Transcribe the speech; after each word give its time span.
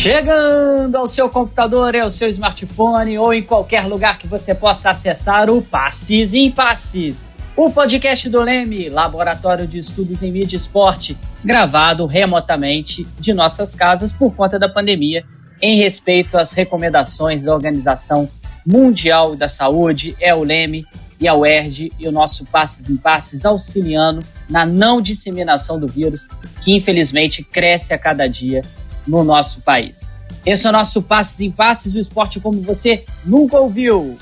Chegando 0.00 0.96
ao 0.96 1.06
seu 1.06 1.28
computador, 1.28 1.94
ao 1.94 2.10
seu 2.10 2.26
smartphone 2.30 3.18
ou 3.18 3.34
em 3.34 3.42
qualquer 3.42 3.84
lugar 3.84 4.16
que 4.16 4.26
você 4.26 4.54
possa 4.54 4.88
acessar 4.88 5.50
o 5.50 5.60
Passes 5.60 6.32
em 6.32 6.50
Passes, 6.50 7.28
o 7.54 7.70
podcast 7.70 8.26
do 8.30 8.40
Leme, 8.40 8.88
Laboratório 8.88 9.66
de 9.66 9.76
Estudos 9.76 10.22
em 10.22 10.32
Mídia 10.32 10.56
e 10.56 10.58
Esporte, 10.58 11.18
gravado 11.44 12.06
remotamente 12.06 13.06
de 13.18 13.34
nossas 13.34 13.74
casas 13.74 14.10
por 14.10 14.34
conta 14.34 14.58
da 14.58 14.70
pandemia, 14.70 15.22
em 15.60 15.76
respeito 15.76 16.38
às 16.38 16.52
recomendações 16.52 17.44
da 17.44 17.52
Organização 17.52 18.26
Mundial 18.64 19.36
da 19.36 19.48
Saúde, 19.48 20.16
é 20.18 20.34
o 20.34 20.42
Leme 20.42 20.86
e 21.20 21.28
a 21.28 21.34
UERJ 21.34 21.92
e 21.98 22.08
o 22.08 22.12
nosso 22.12 22.46
Passes 22.46 22.88
em 22.88 22.96
Passes 22.96 23.44
auxiliando 23.44 24.24
na 24.48 24.64
não 24.64 24.98
disseminação 25.02 25.78
do 25.78 25.86
vírus, 25.86 26.26
que 26.62 26.74
infelizmente 26.74 27.44
cresce 27.44 27.92
a 27.92 27.98
cada 27.98 28.26
dia 28.26 28.62
no 29.10 29.24
nosso 29.24 29.60
país. 29.62 30.12
Esse 30.46 30.66
é 30.66 30.70
o 30.70 30.72
nosso 30.72 31.02
Passes 31.02 31.40
em 31.40 31.50
Passes, 31.50 31.94
o 31.94 31.98
esporte 31.98 32.38
como 32.40 32.62
você 32.62 33.04
nunca 33.24 33.58
ouviu. 33.58 34.16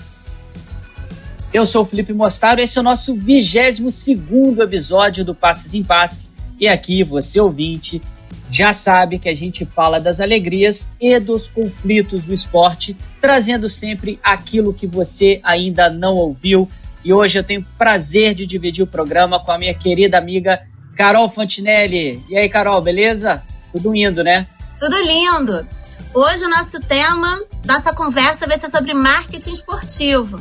Eu 1.53 1.65
sou 1.65 1.83
o 1.83 1.85
Felipe 1.85 2.13
Mostaro, 2.13 2.61
esse 2.61 2.79
é 2.79 2.81
o 2.81 2.85
nosso 2.85 3.15
22 3.15 3.95
segundo 3.95 4.63
episódio 4.63 5.25
do 5.25 5.35
Passes 5.35 5.75
em 5.75 5.85
Passes. 5.85 6.35
E 6.59 6.67
aqui, 6.67 7.05
você 7.05 7.41
ouvinte, 7.41 8.03
já 8.51 8.73
sabe 8.73 9.19
que 9.19 9.29
a 9.29 9.35
gente 9.35 9.65
fala 9.65 10.01
das 10.01 10.21
alegrias 10.21 10.93
e 11.01 11.21
dos 11.21 11.47
conflitos 11.47 12.25
do 12.25 12.35
esporte, 12.35 12.97
trazendo 13.21 13.69
sempre 13.69 14.19
aquilo 14.23 14.75
que 14.75 14.87
você 14.87 15.39
ainda 15.43 15.89
não 15.89 16.17
ouviu. 16.17 16.69
E 17.05 17.13
hoje 17.13 17.39
eu 17.39 17.45
tenho 17.45 17.61
o 17.61 17.79
prazer 17.79 18.35
de 18.35 18.47
dividir 18.47 18.83
o 18.83 18.87
programa 18.87 19.39
com 19.39 19.53
a 19.53 19.59
minha 19.59 19.75
querida 19.75 20.19
amiga 20.19 20.63
Carol 20.97 21.29
Fantinelli. 21.29 22.25
E 22.29 22.37
aí, 22.37 22.49
Carol, 22.49 22.83
beleza? 22.83 23.43
Tudo 23.73 23.95
indo, 23.95 24.25
né? 24.25 24.47
Tudo 24.79 24.97
lindo! 24.97 25.67
Hoje 26.15 26.45
o 26.45 26.49
nosso 26.49 26.81
tema, 26.81 27.43
nossa 27.67 27.93
conversa 27.93 28.47
vai 28.47 28.61
ser 28.61 28.71
sobre 28.71 28.95
marketing 28.95 29.51
esportivo. 29.51 30.39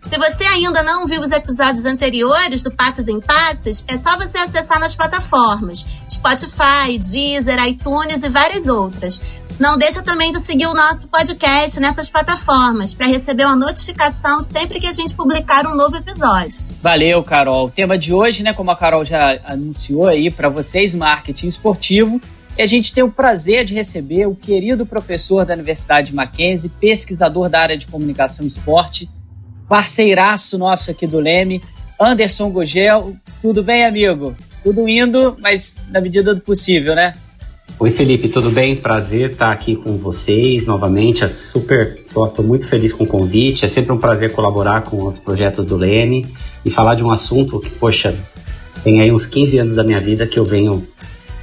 Se 0.00 0.16
você 0.16 0.44
ainda 0.44 0.80
não 0.84 1.08
viu 1.08 1.20
os 1.20 1.32
episódios 1.32 1.84
anteriores 1.84 2.62
do 2.62 2.70
Passes 2.70 3.08
em 3.08 3.20
Passes, 3.20 3.84
é 3.88 3.96
só 3.96 4.16
você 4.16 4.38
acessar 4.38 4.78
nas 4.78 4.94
plataformas 4.94 5.84
Spotify, 6.08 6.98
Deezer, 7.00 7.66
iTunes 7.66 8.22
e 8.22 8.28
várias 8.28 8.68
outras. 8.68 9.20
Não 9.58 9.76
deixa 9.76 10.04
também 10.04 10.30
de 10.30 10.38
seguir 10.38 10.68
o 10.68 10.74
nosso 10.74 11.08
podcast 11.08 11.80
nessas 11.80 12.08
plataformas 12.08 12.94
para 12.94 13.08
receber 13.08 13.44
uma 13.44 13.56
notificação 13.56 14.40
sempre 14.40 14.78
que 14.78 14.86
a 14.86 14.92
gente 14.92 15.16
publicar 15.16 15.66
um 15.66 15.74
novo 15.74 15.96
episódio. 15.96 16.60
Valeu, 16.80 17.24
Carol. 17.24 17.66
O 17.66 17.70
tema 17.70 17.98
de 17.98 18.14
hoje, 18.14 18.44
né, 18.44 18.54
como 18.54 18.70
a 18.70 18.76
Carol 18.76 19.04
já 19.04 19.40
anunciou 19.44 20.06
aí 20.06 20.30
para 20.30 20.48
vocês, 20.48 20.94
marketing 20.94 21.48
esportivo. 21.48 22.20
E 22.58 22.62
a 22.62 22.66
gente 22.66 22.92
tem 22.92 23.02
o 23.02 23.10
prazer 23.10 23.64
de 23.64 23.74
receber 23.74 24.26
o 24.26 24.34
querido 24.34 24.84
professor 24.84 25.44
da 25.44 25.54
Universidade 25.54 26.14
Mackenzie, 26.14 26.70
pesquisador 26.80 27.48
da 27.48 27.60
área 27.60 27.78
de 27.78 27.86
comunicação 27.86 28.44
e 28.44 28.48
esporte, 28.48 29.08
parceiraço 29.68 30.58
nosso 30.58 30.90
aqui 30.90 31.06
do 31.06 31.18
Leme, 31.18 31.62
Anderson 31.98 32.50
Gugel. 32.50 33.14
Tudo 33.40 33.62
bem, 33.62 33.84
amigo? 33.84 34.34
Tudo 34.62 34.88
indo, 34.88 35.36
mas 35.40 35.82
na 35.90 36.00
medida 36.00 36.34
do 36.34 36.40
possível, 36.40 36.94
né? 36.94 37.14
Oi, 37.78 37.92
Felipe, 37.92 38.28
tudo 38.28 38.50
bem? 38.50 38.76
Prazer 38.76 39.30
estar 39.30 39.50
aqui 39.50 39.74
com 39.74 39.96
vocês 39.96 40.66
novamente. 40.66 41.24
É 41.24 41.28
super, 41.28 41.98
estou 42.06 42.44
muito 42.44 42.66
feliz 42.66 42.92
com 42.92 43.04
o 43.04 43.06
convite. 43.06 43.64
É 43.64 43.68
sempre 43.68 43.92
um 43.92 43.98
prazer 43.98 44.32
colaborar 44.32 44.82
com 44.82 45.06
os 45.06 45.18
projetos 45.18 45.64
do 45.64 45.76
Leme 45.76 46.26
e 46.62 46.70
falar 46.70 46.94
de 46.94 47.02
um 47.02 47.10
assunto 47.10 47.58
que, 47.58 47.70
poxa, 47.70 48.14
tem 48.84 49.00
aí 49.00 49.10
uns 49.10 49.24
15 49.24 49.58
anos 49.58 49.74
da 49.74 49.82
minha 49.82 49.98
vida 49.98 50.26
que 50.26 50.38
eu 50.38 50.44
venho 50.44 50.86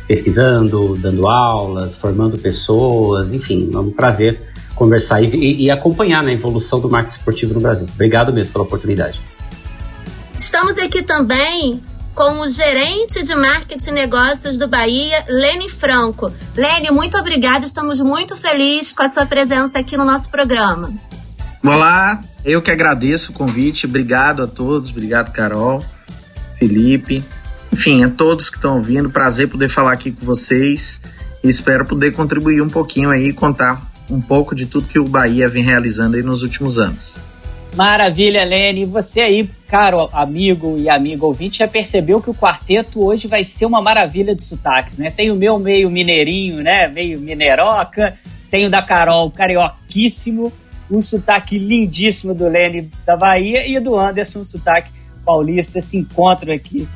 pesquisando, 0.07 0.95
dando 0.97 1.27
aulas, 1.27 1.95
formando 1.95 2.37
pessoas, 2.37 3.31
enfim, 3.33 3.69
é 3.73 3.77
um 3.77 3.91
prazer 3.91 4.39
conversar 4.73 5.21
e, 5.21 5.63
e 5.63 5.71
acompanhar 5.71 6.23
né, 6.23 6.31
a 6.31 6.33
evolução 6.33 6.79
do 6.79 6.89
marketing 6.89 7.17
esportivo 7.17 7.53
no 7.53 7.59
Brasil. 7.59 7.87
Obrigado 7.93 8.31
mesmo 8.31 8.53
pela 8.53 8.63
oportunidade. 8.63 9.19
Estamos 10.35 10.77
aqui 10.77 11.01
também 11.01 11.81
com 12.13 12.39
o 12.39 12.47
gerente 12.47 13.23
de 13.23 13.35
marketing 13.35 13.89
e 13.89 13.93
negócios 13.93 14.57
do 14.57 14.67
Bahia, 14.67 15.23
Lene 15.27 15.69
Franco. 15.69 16.31
Lene, 16.55 16.89
muito 16.89 17.17
obrigada, 17.17 17.65
estamos 17.65 17.99
muito 17.99 18.35
felizes 18.35 18.93
com 18.93 19.03
a 19.03 19.09
sua 19.09 19.25
presença 19.25 19.79
aqui 19.79 19.97
no 19.97 20.05
nosso 20.05 20.29
programa. 20.29 20.93
Olá, 21.63 22.21
eu 22.45 22.61
que 22.61 22.71
agradeço 22.71 23.31
o 23.31 23.35
convite, 23.35 23.85
obrigado 23.85 24.41
a 24.41 24.47
todos, 24.47 24.89
obrigado 24.91 25.31
Carol, 25.31 25.83
Felipe, 26.57 27.23
enfim, 27.77 28.03
a 28.03 28.09
todos 28.09 28.49
que 28.49 28.57
estão 28.57 28.77
ouvindo, 28.77 29.07
prazer 29.07 29.47
poder 29.47 29.69
falar 29.69 29.93
aqui 29.93 30.11
com 30.11 30.25
vocês 30.25 30.99
e 31.43 31.47
espero 31.47 31.85
poder 31.85 32.11
contribuir 32.11 32.59
um 32.59 32.67
pouquinho 32.67 33.11
aí 33.11 33.27
e 33.27 33.33
contar 33.33 33.91
um 34.09 34.19
pouco 34.19 34.55
de 34.55 34.65
tudo 34.65 34.87
que 34.87 34.97
o 34.97 35.07
Bahia 35.07 35.47
vem 35.47 35.63
realizando 35.63 36.17
aí 36.17 36.23
nos 36.23 36.41
últimos 36.41 36.79
anos. 36.79 37.21
Maravilha, 37.75 38.43
Lene. 38.43 38.83
Você 38.85 39.21
aí, 39.21 39.47
caro 39.67 40.09
amigo 40.11 40.75
e 40.79 40.89
amigo 40.89 41.27
ouvinte, 41.27 41.59
já 41.59 41.67
percebeu 41.67 42.19
que 42.19 42.31
o 42.31 42.33
quarteto 42.33 43.05
hoje 43.05 43.27
vai 43.27 43.43
ser 43.43 43.67
uma 43.67 43.79
maravilha 43.79 44.33
de 44.33 44.43
sotaques, 44.43 44.97
né? 44.97 45.11
Tem 45.11 45.29
o 45.29 45.35
meu 45.35 45.59
meio 45.59 45.87
mineirinho, 45.91 46.63
né? 46.63 46.87
Meio 46.87 47.19
mineroca. 47.19 48.17
Tem 48.49 48.65
o 48.65 48.71
da 48.71 48.81
Carol, 48.81 49.29
carioquíssimo. 49.29 50.51
Um 50.89 50.99
sotaque 50.99 51.59
lindíssimo 51.59 52.33
do 52.33 52.49
Lene 52.49 52.89
da 53.05 53.15
Bahia 53.15 53.67
e 53.67 53.79
do 53.79 53.95
Anderson, 53.95 54.39
um 54.39 54.45
sotaque 54.45 54.89
paulista. 55.23 55.77
Esse 55.77 55.95
encontro 55.95 56.51
aqui 56.51 56.87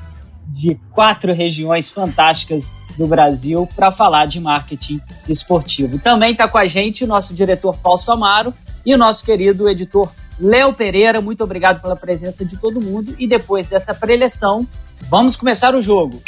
de 0.51 0.79
quatro 0.91 1.33
regiões 1.33 1.89
fantásticas 1.89 2.75
do 2.97 3.07
Brasil 3.07 3.67
para 3.75 3.91
falar 3.91 4.25
de 4.25 4.39
marketing 4.39 5.01
esportivo. 5.27 5.97
Também 5.97 6.31
está 6.31 6.47
com 6.47 6.57
a 6.57 6.65
gente 6.65 7.03
o 7.03 7.07
nosso 7.07 7.33
diretor 7.33 7.75
Fausto 7.77 8.11
Amaro 8.11 8.53
e 8.85 8.93
o 8.93 8.97
nosso 8.97 9.25
querido 9.25 9.69
editor 9.69 10.11
Léo 10.39 10.73
Pereira. 10.73 11.21
Muito 11.21 11.43
obrigado 11.43 11.81
pela 11.81 11.95
presença 11.95 12.43
de 12.43 12.57
todo 12.57 12.81
mundo. 12.81 13.15
E 13.17 13.27
depois 13.27 13.69
dessa 13.69 13.93
preleção, 13.93 14.67
vamos 15.09 15.35
começar 15.35 15.73
o 15.75 15.81
jogo. 15.81 16.21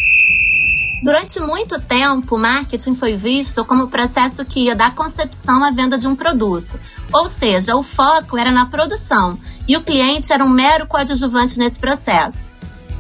Durante 1.04 1.38
muito 1.42 1.82
tempo, 1.82 2.38
marketing 2.38 2.96
foi 2.96 3.18
visto 3.18 3.66
como 3.66 3.84
o 3.84 3.90
processo 3.90 4.46
que 4.46 4.68
ia 4.68 4.76
da 4.76 4.90
concepção 4.90 5.62
à 5.62 5.70
venda 5.70 5.98
de 5.98 6.08
um 6.08 6.16
produto. 6.16 6.80
Ou 7.12 7.28
seja, 7.28 7.76
o 7.76 7.84
foco 7.84 8.38
era 8.38 8.52
na 8.52 8.68
produção 8.68 9.38
e 9.68 9.76
o 9.76 9.82
cliente 9.82 10.32
era 10.32 10.46
um 10.46 10.50
mero 10.50 10.88
coadjuvante 10.88 11.60
nesse 11.60 11.78
processo. 11.78 12.53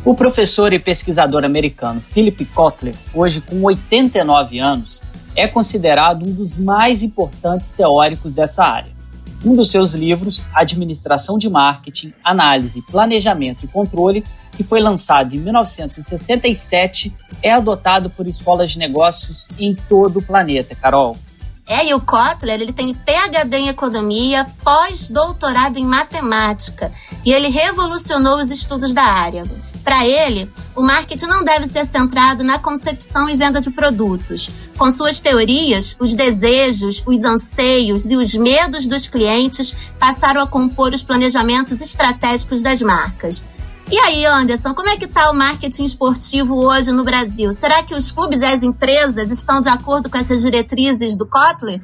O 0.05 0.13
professor 0.13 0.73
e 0.73 0.79
pesquisador 0.79 1.45
americano 1.45 2.01
Philip 2.01 2.43
Kotler, 2.47 2.93
hoje 3.13 3.39
com 3.39 3.63
89 3.63 4.59
anos, 4.59 5.01
é 5.33 5.47
considerado 5.47 6.27
um 6.27 6.33
dos 6.33 6.57
mais 6.57 7.01
importantes 7.01 7.71
teóricos 7.71 8.33
dessa 8.33 8.65
área. 8.65 8.91
Um 9.45 9.55
dos 9.55 9.71
seus 9.71 9.93
livros, 9.93 10.45
Administração 10.53 11.37
de 11.37 11.49
Marketing, 11.49 12.13
Análise, 12.21 12.81
Planejamento 12.81 13.63
e 13.63 13.67
Controle, 13.69 14.25
que 14.51 14.61
foi 14.61 14.81
lançado 14.81 15.37
em 15.37 15.39
1967, 15.39 17.15
é 17.41 17.53
adotado 17.53 18.09
por 18.09 18.27
escolas 18.27 18.71
de 18.71 18.79
negócios 18.79 19.47
em 19.57 19.73
todo 19.73 20.19
o 20.19 20.21
planeta. 20.21 20.75
Carol. 20.75 21.15
É, 21.65 21.87
e 21.87 21.93
o 21.93 22.01
Kotler, 22.01 22.61
ele 22.61 22.73
tem 22.73 22.93
PhD 22.93 23.57
em 23.57 23.69
economia, 23.69 24.45
pós-doutorado 24.65 25.77
em 25.79 25.85
matemática, 25.85 26.91
e 27.25 27.31
ele 27.31 27.47
revolucionou 27.47 28.35
os 28.35 28.51
estudos 28.51 28.93
da 28.93 29.03
área. 29.03 29.45
Para 29.83 30.07
ele, 30.07 30.49
o 30.75 30.81
marketing 30.81 31.25
não 31.25 31.43
deve 31.43 31.67
ser 31.67 31.85
centrado 31.85 32.43
na 32.43 32.57
concepção 32.57 33.29
e 33.29 33.35
venda 33.35 33.59
de 33.59 33.69
produtos. 33.69 34.49
Com 34.77 34.89
suas 34.89 35.19
teorias, 35.19 35.97
os 35.99 36.15
desejos, 36.15 37.03
os 37.05 37.23
anseios 37.23 38.09
e 38.09 38.15
os 38.15 38.33
medos 38.33 38.87
dos 38.87 39.07
clientes 39.07 39.75
passaram 39.99 40.41
a 40.41 40.47
compor 40.47 40.93
os 40.93 41.03
planejamentos 41.03 41.81
estratégicos 41.81 42.61
das 42.61 42.81
marcas. 42.81 43.45
E 43.91 43.97
aí, 43.99 44.25
Anderson, 44.25 44.73
como 44.73 44.89
é 44.89 44.95
que 44.95 45.05
está 45.05 45.29
o 45.29 45.35
marketing 45.35 45.83
esportivo 45.83 46.55
hoje 46.65 46.91
no 46.91 47.03
Brasil? 47.03 47.51
Será 47.51 47.83
que 47.83 47.93
os 47.93 48.11
clubes 48.11 48.41
e 48.41 48.45
as 48.45 48.63
empresas 48.63 49.29
estão 49.29 49.59
de 49.59 49.67
acordo 49.67 50.09
com 50.09 50.17
essas 50.17 50.41
diretrizes 50.41 51.17
do 51.17 51.25
Kotler? 51.25 51.81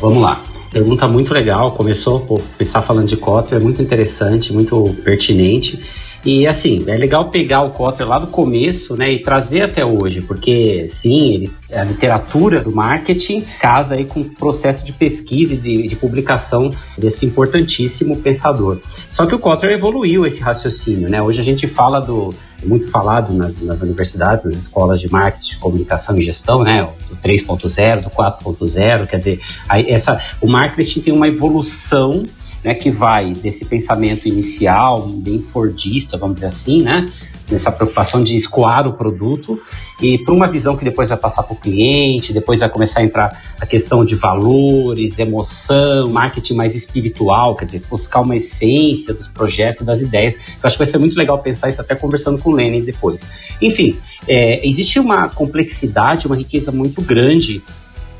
Vamos 0.00 0.22
lá. 0.22 0.42
Pergunta 0.70 1.06
muito 1.06 1.32
legal. 1.32 1.72
Começou 1.72 2.20
por 2.20 2.40
começar 2.40 2.82
falando 2.82 3.08
de 3.08 3.16
Kotler, 3.16 3.60
muito 3.60 3.82
interessante, 3.82 4.52
muito 4.52 4.96
pertinente. 5.04 5.78
E 6.24 6.46
assim, 6.46 6.84
é 6.88 6.96
legal 6.96 7.30
pegar 7.30 7.62
o 7.62 7.70
Kotler 7.70 8.08
lá 8.08 8.18
do 8.18 8.26
começo, 8.26 8.96
né, 8.96 9.12
e 9.12 9.22
trazer 9.22 9.62
até 9.62 9.84
hoje, 9.84 10.20
porque 10.20 10.88
sim, 10.90 11.34
ele, 11.34 11.50
a 11.72 11.84
literatura 11.84 12.60
do 12.60 12.74
marketing 12.74 13.40
casa 13.60 13.94
aí 13.94 14.04
com 14.04 14.20
o 14.20 14.24
processo 14.24 14.84
de 14.84 14.92
pesquisa 14.92 15.54
e 15.54 15.56
de, 15.56 15.88
de, 15.88 15.96
publicação 15.96 16.72
desse 16.96 17.24
importantíssimo 17.24 18.16
pensador. 18.16 18.80
Só 19.10 19.26
que 19.26 19.34
o 19.34 19.38
Kotler 19.38 19.78
evoluiu 19.78 20.26
esse 20.26 20.40
raciocínio, 20.40 21.08
né? 21.08 21.22
Hoje 21.22 21.40
a 21.40 21.44
gente 21.44 21.66
fala 21.66 22.00
do 22.00 22.34
muito 22.64 22.90
falado 22.90 23.32
nas, 23.32 23.60
nas 23.62 23.80
universidades, 23.80 24.44
nas 24.44 24.54
escolas 24.54 25.00
de 25.00 25.10
marketing, 25.10 25.58
comunicação 25.58 26.18
e 26.18 26.22
gestão, 26.22 26.64
né? 26.64 26.88
Do 27.08 27.16
3.0, 27.16 28.02
do 28.02 28.10
4.0, 28.10 29.06
quer 29.06 29.18
dizer, 29.18 29.40
essa, 29.86 30.20
o 30.40 30.48
marketing 30.48 31.00
tem 31.00 31.14
uma 31.14 31.28
evolução 31.28 32.24
né, 32.64 32.74
que 32.74 32.90
vai 32.90 33.32
desse 33.32 33.64
pensamento 33.64 34.28
inicial, 34.28 35.06
bem 35.08 35.40
fordista, 35.40 36.16
vamos 36.16 36.36
dizer 36.36 36.46
assim, 36.46 36.82
né, 36.82 37.08
nessa 37.50 37.72
preocupação 37.72 38.22
de 38.22 38.36
escoar 38.36 38.86
o 38.86 38.92
produto 38.92 39.60
e 40.00 40.18
para 40.18 40.34
uma 40.34 40.50
visão 40.50 40.76
que 40.76 40.84
depois 40.84 41.08
vai 41.08 41.18
passar 41.18 41.42
para 41.42 41.54
o 41.54 41.56
cliente, 41.56 42.32
depois 42.32 42.60
vai 42.60 42.68
começar 42.68 43.00
a 43.00 43.04
entrar 43.04 43.42
a 43.60 43.66
questão 43.66 44.04
de 44.04 44.14
valores, 44.14 45.18
emoção, 45.18 46.08
marketing 46.08 46.54
mais 46.54 46.76
espiritual, 46.76 47.56
quer 47.56 47.64
dizer, 47.64 47.82
buscar 47.88 48.20
uma 48.20 48.36
essência 48.36 49.12
dos 49.12 49.26
projetos 49.26 49.84
das 49.84 50.00
ideias. 50.00 50.34
Eu 50.34 50.40
acho 50.62 50.76
que 50.76 50.84
vai 50.84 50.86
ser 50.86 50.98
muito 50.98 51.16
legal 51.16 51.38
pensar 51.38 51.68
isso 51.68 51.80
até 51.80 51.94
conversando 51.94 52.40
com 52.40 52.50
o 52.50 52.54
Lenin 52.54 52.84
depois. 52.84 53.26
Enfim, 53.60 53.98
é, 54.28 54.66
existe 54.66 55.00
uma 55.00 55.28
complexidade, 55.28 56.26
uma 56.26 56.36
riqueza 56.36 56.70
muito 56.70 57.02
grande 57.02 57.62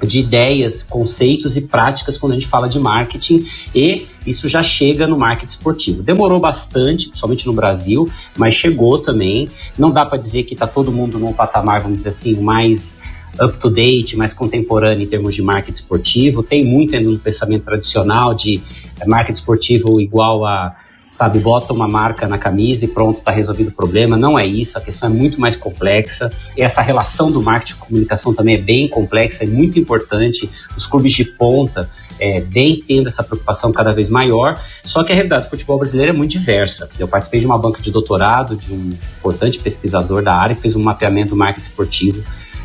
de 0.02 0.20
ideias, 0.20 0.82
conceitos 0.82 1.56
e 1.56 1.62
práticas 1.62 2.16
quando 2.16 2.32
a 2.32 2.34
gente 2.34 2.46
fala 2.46 2.68
de 2.68 2.78
marketing 2.78 3.44
e 3.74 4.06
isso 4.26 4.48
já 4.48 4.62
chega 4.62 5.06
no 5.06 5.18
marketing 5.18 5.50
esportivo. 5.50 6.02
Demorou 6.02 6.38
bastante, 6.38 7.10
somente 7.14 7.46
no 7.46 7.52
Brasil, 7.52 8.08
mas 8.36 8.54
chegou 8.54 8.98
também. 8.98 9.48
Não 9.76 9.90
dá 9.90 10.04
para 10.04 10.18
dizer 10.18 10.44
que 10.44 10.54
está 10.54 10.66
todo 10.66 10.92
mundo 10.92 11.18
num 11.18 11.32
patamar, 11.32 11.80
vamos 11.80 11.98
dizer 11.98 12.10
assim, 12.10 12.34
mais 12.34 12.96
up 13.40 13.58
to 13.58 13.70
date, 13.70 14.16
mais 14.16 14.32
contemporâneo 14.32 15.04
em 15.04 15.06
termos 15.06 15.34
de 15.34 15.42
marketing 15.42 15.80
esportivo. 15.80 16.42
Tem 16.42 16.64
muito 16.64 16.96
ainda 16.96 17.10
no 17.10 17.18
pensamento 17.18 17.64
tradicional 17.64 18.34
de 18.34 18.60
marketing 19.06 19.38
esportivo 19.38 20.00
igual 20.00 20.44
a 20.44 20.76
sabe, 21.18 21.40
bota 21.40 21.72
uma 21.72 21.88
marca 21.88 22.28
na 22.28 22.38
camisa 22.38 22.84
e 22.84 22.88
pronto, 22.88 23.18
está 23.18 23.32
resolvido 23.32 23.70
o 23.70 23.72
problema. 23.72 24.16
Não 24.16 24.38
é 24.38 24.46
isso, 24.46 24.78
a 24.78 24.80
questão 24.80 25.10
é 25.10 25.12
muito 25.12 25.40
mais 25.40 25.56
complexa. 25.56 26.30
E 26.56 26.62
essa 26.62 26.80
relação 26.80 27.28
do 27.28 27.42
marketing 27.42 27.74
com 27.74 27.86
comunicação 27.86 28.32
também 28.32 28.54
é 28.54 28.58
bem 28.58 28.86
complexa, 28.86 29.42
é 29.42 29.46
muito 29.48 29.80
importante. 29.80 30.48
Os 30.76 30.86
clubes 30.86 31.12
de 31.12 31.24
ponta 31.24 31.90
é, 32.20 32.38
vêm 32.40 32.84
tendo 32.86 33.08
essa 33.08 33.24
preocupação 33.24 33.72
cada 33.72 33.92
vez 33.92 34.08
maior, 34.08 34.62
só 34.84 35.02
que 35.02 35.10
a 35.10 35.14
realidade 35.16 35.46
do 35.46 35.50
futebol 35.50 35.76
brasileiro 35.76 36.12
é 36.12 36.16
muito 36.16 36.30
diversa. 36.30 36.88
Eu 36.96 37.08
participei 37.08 37.40
de 37.40 37.46
uma 37.46 37.58
banca 37.58 37.82
de 37.82 37.90
doutorado 37.90 38.56
de 38.56 38.72
um 38.72 38.92
importante 39.18 39.58
pesquisador 39.58 40.22
da 40.22 40.36
área 40.36 40.54
que 40.54 40.62
fez 40.62 40.76
um 40.76 40.82
mapeamento 40.82 41.30
do 41.30 41.36
marketing 41.36 41.66
esportivo 41.66 42.22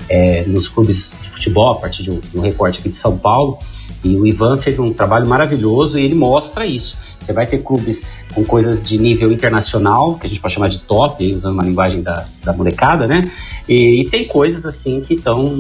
é, 0.08 0.44
nos 0.44 0.68
clubes 0.68 1.12
de 1.24 1.30
futebol, 1.32 1.72
a 1.72 1.80
partir 1.80 2.04
de 2.04 2.12
um, 2.12 2.22
um 2.36 2.40
recorte 2.42 2.78
aqui 2.78 2.90
de 2.90 2.98
São 2.98 3.18
Paulo. 3.18 3.58
E 4.04 4.18
o 4.18 4.28
Ivan 4.28 4.58
fez 4.58 4.78
um 4.80 4.92
trabalho 4.92 5.28
maravilhoso 5.28 5.98
e 5.98 6.04
ele 6.04 6.16
mostra 6.16 6.66
isso. 6.66 6.98
Você 7.20 7.32
vai 7.32 7.48
ter 7.48 7.60
clubes 7.60 8.04
com 8.34 8.44
coisas 8.44 8.82
de 8.82 8.98
nível 8.98 9.32
internacional, 9.32 10.16
que 10.16 10.28
a 10.28 10.30
gente 10.30 10.42
pode 10.42 10.54
chamar 10.54 10.68
de 10.68 10.80
top, 10.80 11.34
usando 11.34 11.54
uma 11.54 11.64
linguagem 11.64 12.02
da, 12.02 12.26
da 12.44 12.52
molecada, 12.52 13.08
né? 13.08 13.22
E, 13.68 14.02
e 14.02 14.10
tem 14.10 14.26
coisas 14.26 14.66
assim 14.66 15.00
que 15.02 15.14
estão 15.14 15.58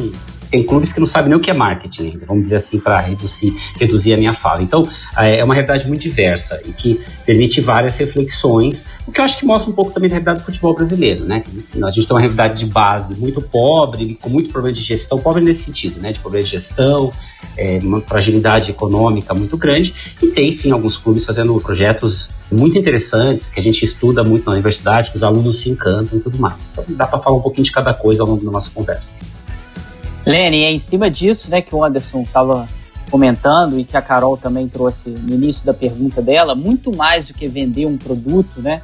tem 0.53 0.61
clubes 0.61 0.93
que 0.93 0.99
não 0.99 1.07
sabem 1.07 1.29
nem 1.29 1.37
o 1.39 1.41
que 1.41 1.49
é 1.49 1.53
marketing, 1.53 2.19
vamos 2.27 2.43
dizer 2.43 2.57
assim, 2.57 2.79
para 2.79 2.99
reduzir, 2.99 3.59
reduzir 3.79 4.13
a 4.13 4.17
minha 4.17 4.33
fala. 4.33 4.61
Então, 4.61 4.87
é, 5.17 5.39
é 5.39 5.43
uma 5.43 5.55
realidade 5.55 5.87
muito 5.87 6.01
diversa 6.01 6.61
e 6.63 6.71
que 6.71 7.01
permite 7.25 7.59
várias 7.59 7.97
reflexões, 7.97 8.85
o 9.07 9.11
que 9.11 9.19
eu 9.19 9.25
acho 9.25 9.39
que 9.39 9.47
mostra 9.47 9.71
um 9.71 9.73
pouco 9.73 9.91
também 9.91 10.11
da 10.11 10.13
realidade 10.13 10.41
do 10.41 10.45
futebol 10.45 10.75
brasileiro, 10.75 11.25
né? 11.25 11.43
A 11.83 11.89
gente 11.89 12.05
tem 12.05 12.15
uma 12.15 12.19
realidade 12.19 12.59
de 12.59 12.67
base 12.67 13.19
muito 13.19 13.41
pobre, 13.41 14.15
com 14.21 14.29
muito 14.29 14.51
problema 14.51 14.75
de 14.75 14.83
gestão, 14.83 15.17
pobre 15.17 15.41
nesse 15.41 15.63
sentido, 15.63 15.99
né? 15.99 16.11
De 16.11 16.19
problema 16.19 16.45
de 16.45 16.51
gestão, 16.51 17.11
é, 17.57 17.79
uma 17.81 18.01
fragilidade 18.01 18.69
econômica 18.69 19.33
muito 19.33 19.57
grande, 19.57 19.95
e 20.21 20.27
tem 20.27 20.53
sim 20.53 20.69
alguns 20.69 20.97
clubes 20.97 21.25
fazendo 21.25 21.59
projetos 21.61 22.29
muito 22.51 22.77
interessantes, 22.77 23.47
que 23.47 23.59
a 23.59 23.63
gente 23.63 23.83
estuda 23.83 24.21
muito 24.21 24.45
na 24.45 24.51
universidade, 24.51 25.09
que 25.09 25.17
os 25.17 25.23
alunos 25.23 25.57
se 25.61 25.71
encantam 25.71 26.19
e 26.19 26.21
tudo 26.21 26.37
mais. 26.37 26.57
Então 26.71 26.85
dá 26.89 27.07
para 27.07 27.17
falar 27.17 27.37
um 27.37 27.41
pouquinho 27.41 27.65
de 27.65 27.71
cada 27.71 27.91
coisa 27.91 28.21
ao 28.21 28.29
longo 28.29 28.45
da 28.45 28.51
nossa 28.51 28.69
conversa. 28.69 29.11
Lenny, 30.25 30.63
é 30.63 30.71
em 30.71 30.79
cima 30.79 31.09
disso 31.09 31.51
né, 31.51 31.61
que 31.61 31.75
o 31.75 31.83
Anderson 31.83 32.21
estava 32.21 32.67
comentando 33.11 33.79
e 33.79 33.83
que 33.83 33.97
a 33.97 34.01
Carol 34.01 34.37
também 34.37 34.67
trouxe 34.67 35.09
no 35.09 35.35
início 35.35 35.65
da 35.65 35.73
pergunta 35.73 36.21
dela, 36.21 36.55
muito 36.55 36.95
mais 36.95 37.27
do 37.27 37.33
que 37.33 37.47
vender 37.47 37.85
um 37.85 37.97
produto, 37.97 38.61
né? 38.61 38.81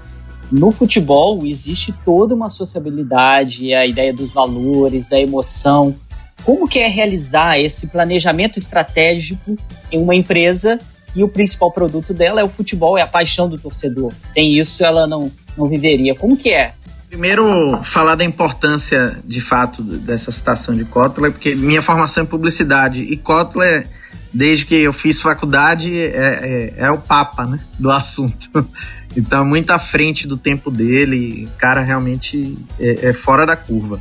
No 0.51 0.71
futebol 0.71 1.45
existe 1.45 1.93
toda 2.03 2.33
uma 2.33 2.49
sociabilidade, 2.49 3.73
a 3.73 3.85
ideia 3.85 4.13
dos 4.13 4.31
valores, 4.33 5.07
da 5.07 5.19
emoção. 5.19 5.95
Como 6.43 6.67
que 6.67 6.79
é 6.79 6.87
realizar 6.87 7.59
esse 7.59 7.87
planejamento 7.87 8.57
estratégico 8.57 9.55
em 9.91 10.01
uma 10.01 10.15
empresa 10.15 10.79
e 11.15 11.23
o 11.23 11.29
principal 11.29 11.71
produto 11.71 12.13
dela 12.13 12.41
é 12.41 12.43
o 12.43 12.49
futebol, 12.49 12.97
é 12.97 13.01
a 13.01 13.07
paixão 13.07 13.47
do 13.47 13.57
torcedor. 13.57 14.11
Sem 14.21 14.57
isso 14.57 14.83
ela 14.83 15.07
não, 15.07 15.31
não 15.57 15.67
viveria. 15.67 16.15
Como 16.15 16.37
que 16.37 16.49
é 16.49 16.73
Primeiro, 17.09 17.81
falar 17.81 18.13
da 18.13 18.23
importância, 18.23 19.19
de 19.25 19.41
fato, 19.41 19.81
dessa 19.81 20.31
citação 20.31 20.77
de 20.77 20.85
Kotler, 20.85 21.31
porque 21.31 21.55
minha 21.55 21.81
formação 21.81 22.23
é 22.23 22.25
publicidade 22.27 23.01
e 23.01 23.17
Kotler, 23.17 23.89
desde 24.31 24.63
que 24.63 24.75
eu 24.75 24.93
fiz 24.93 25.19
faculdade, 25.19 25.91
é, 25.91 26.05
é, 26.05 26.73
é 26.77 26.91
o 26.91 26.99
papa 26.99 27.47
né, 27.47 27.59
do 27.79 27.89
assunto. 27.91 28.69
Então, 29.17 29.43
muito 29.43 29.71
à 29.71 29.79
frente 29.79 30.27
do 30.27 30.37
tempo 30.37 30.69
dele, 30.69 31.49
cara 31.57 31.81
realmente 31.81 32.55
é, 32.79 33.07
é 33.09 33.13
fora 33.13 33.43
da 33.43 33.55
curva. 33.55 33.99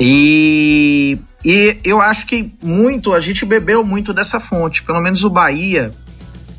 E, 0.00 1.16
e 1.44 1.78
eu 1.84 2.00
acho 2.00 2.26
que 2.26 2.52
muito, 2.60 3.12
a 3.12 3.20
gente 3.20 3.46
bebeu 3.46 3.84
muito 3.84 4.12
dessa 4.12 4.40
fonte, 4.40 4.82
pelo 4.82 5.00
menos 5.00 5.22
o 5.22 5.30
Bahia, 5.30 5.94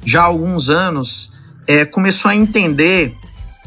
já 0.05 0.21
há 0.21 0.25
alguns 0.25 0.69
anos, 0.69 1.33
é, 1.67 1.83
começou 1.83 2.31
a 2.31 2.35
entender 2.35 3.13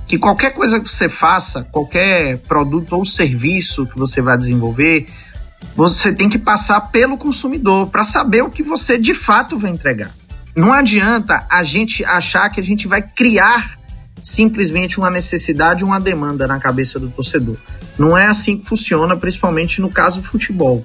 que 0.09 0.19
qualquer 0.19 0.53
coisa 0.53 0.81
que 0.81 0.89
você 0.89 1.07
faça, 1.07 1.69
qualquer 1.71 2.39
produto 2.39 2.95
ou 2.95 3.05
serviço 3.05 3.87
que 3.87 3.99
você 3.99 4.23
vai 4.23 4.39
desenvolver, 4.39 5.07
você 5.77 6.13
tem 6.13 6.31
que 6.31 6.39
passar 6.39 6.81
pelo 6.91 7.19
consumidor 7.19 7.89
para 7.91 8.03
saber 8.03 8.43
o 8.43 8.51
que 8.51 8.63
você 8.63 8.97
de 8.97 9.13
fato 9.13 9.59
vai 9.59 9.71
entregar. 9.71 10.11
Não 10.57 10.73
adianta 10.73 11.47
a 11.51 11.63
gente 11.63 12.03
achar 12.07 12.49
que 12.49 12.59
a 12.59 12.65
gente 12.65 12.89
vai 12.89 13.03
criar 13.03 13.79
simplesmente 14.23 14.99
uma 14.99 15.11
necessidade, 15.11 15.85
uma 15.85 16.01
demanda 16.01 16.47
na 16.47 16.59
cabeça 16.59 16.99
do 16.99 17.11
torcedor. 17.11 17.57
Não 17.99 18.17
é 18.17 18.27
assim 18.27 18.57
que 18.57 18.67
funciona, 18.67 19.15
principalmente 19.15 19.81
no 19.81 19.91
caso 19.91 20.23
do 20.23 20.27
futebol. 20.27 20.85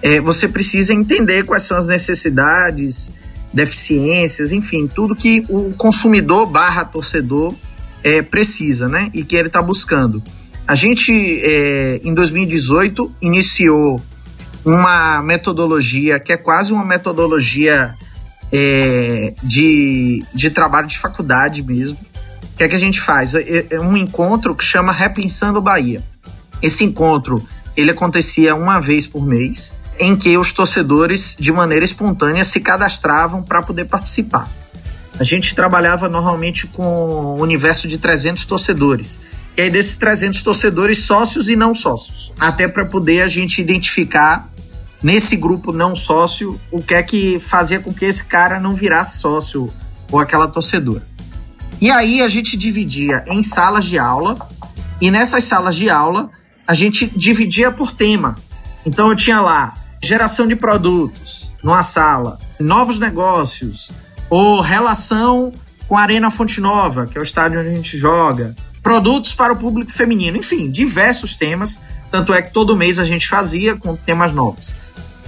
É, 0.00 0.20
você 0.20 0.46
precisa 0.48 0.94
entender 0.94 1.44
quais 1.44 1.64
são 1.64 1.76
as 1.76 1.86
necessidades, 1.88 3.12
deficiências, 3.52 4.52
enfim, 4.52 4.86
tudo 4.86 5.16
que 5.16 5.44
o 5.48 5.72
consumidor 5.72 6.46
barra 6.46 6.84
torcedor 6.84 7.54
é, 8.02 8.22
precisa, 8.22 8.88
né? 8.88 9.10
E 9.12 9.24
que 9.24 9.36
ele 9.36 9.48
está 9.48 9.60
buscando. 9.62 10.22
A 10.66 10.74
gente, 10.74 11.12
é, 11.42 12.00
em 12.04 12.14
2018, 12.14 13.12
iniciou 13.20 14.00
uma 14.64 15.22
metodologia 15.22 16.20
que 16.20 16.32
é 16.32 16.36
quase 16.36 16.72
uma 16.72 16.84
metodologia 16.84 17.94
é, 18.52 19.34
de, 19.42 20.24
de 20.34 20.50
trabalho 20.50 20.86
de 20.86 20.98
faculdade 20.98 21.62
mesmo. 21.62 21.98
O 22.52 22.56
que 22.56 22.64
é 22.64 22.68
que 22.68 22.76
a 22.76 22.78
gente 22.78 23.00
faz? 23.00 23.34
É, 23.34 23.66
é 23.70 23.80
um 23.80 23.96
encontro 23.96 24.54
que 24.54 24.64
chama 24.64 24.92
Repensando 24.92 25.60
Bahia. 25.60 26.04
Esse 26.62 26.84
encontro 26.84 27.42
ele 27.76 27.90
acontecia 27.90 28.54
uma 28.54 28.80
vez 28.80 29.06
por 29.06 29.24
mês, 29.24 29.76
em 29.98 30.16
que 30.16 30.36
os 30.36 30.52
torcedores, 30.52 31.36
de 31.38 31.52
maneira 31.52 31.84
espontânea, 31.84 32.44
se 32.44 32.60
cadastravam 32.60 33.42
para 33.42 33.62
poder 33.62 33.86
participar. 33.86 34.48
A 35.20 35.24
gente 35.24 35.54
trabalhava 35.54 36.08
normalmente 36.08 36.66
com 36.66 37.36
um 37.36 37.42
universo 37.42 37.86
de 37.86 37.98
300 37.98 38.46
torcedores. 38.46 39.20
E 39.54 39.60
aí, 39.60 39.70
desses 39.70 39.94
300 39.96 40.42
torcedores, 40.42 41.04
sócios 41.04 41.50
e 41.50 41.54
não 41.54 41.74
sócios. 41.74 42.32
Até 42.40 42.66
para 42.66 42.86
poder 42.86 43.20
a 43.20 43.28
gente 43.28 43.60
identificar 43.60 44.50
nesse 45.02 45.36
grupo 45.36 45.74
não 45.74 45.94
sócio 45.94 46.58
o 46.72 46.82
que 46.82 46.94
é 46.94 47.02
que 47.02 47.38
fazia 47.38 47.80
com 47.80 47.92
que 47.92 48.06
esse 48.06 48.24
cara 48.24 48.58
não 48.58 48.74
virasse 48.74 49.18
sócio 49.18 49.70
ou 50.10 50.18
aquela 50.18 50.48
torcedora. 50.48 51.06
E 51.82 51.90
aí 51.90 52.22
a 52.22 52.28
gente 52.28 52.56
dividia 52.56 53.22
em 53.26 53.42
salas 53.42 53.84
de 53.84 53.98
aula, 53.98 54.38
e 55.02 55.10
nessas 55.10 55.44
salas 55.44 55.76
de 55.76 55.90
aula 55.90 56.30
a 56.66 56.72
gente 56.72 57.06
dividia 57.14 57.70
por 57.70 57.92
tema. 57.92 58.36
Então 58.86 59.10
eu 59.10 59.16
tinha 59.16 59.40
lá 59.40 59.74
geração 60.02 60.46
de 60.46 60.56
produtos 60.56 61.54
numa 61.62 61.82
sala, 61.82 62.38
novos 62.58 62.98
negócios, 62.98 63.92
ou 64.30 64.60
relação 64.60 65.52
com 65.88 65.96
a 65.96 66.02
Arena 66.02 66.30
Fonte 66.30 66.60
Nova, 66.60 67.06
que 67.06 67.18
é 67.18 67.20
o 67.20 67.24
estádio 67.24 67.58
onde 67.58 67.68
a 67.68 67.74
gente 67.74 67.98
joga, 67.98 68.54
produtos 68.80 69.34
para 69.34 69.52
o 69.52 69.56
público 69.56 69.90
feminino, 69.90 70.36
enfim, 70.36 70.70
diversos 70.70 71.34
temas. 71.34 71.82
Tanto 72.10 72.32
é 72.32 72.40
que 72.40 72.52
todo 72.52 72.76
mês 72.76 72.98
a 72.98 73.04
gente 73.04 73.28
fazia 73.28 73.76
com 73.76 73.96
temas 73.96 74.32
novos. 74.32 74.74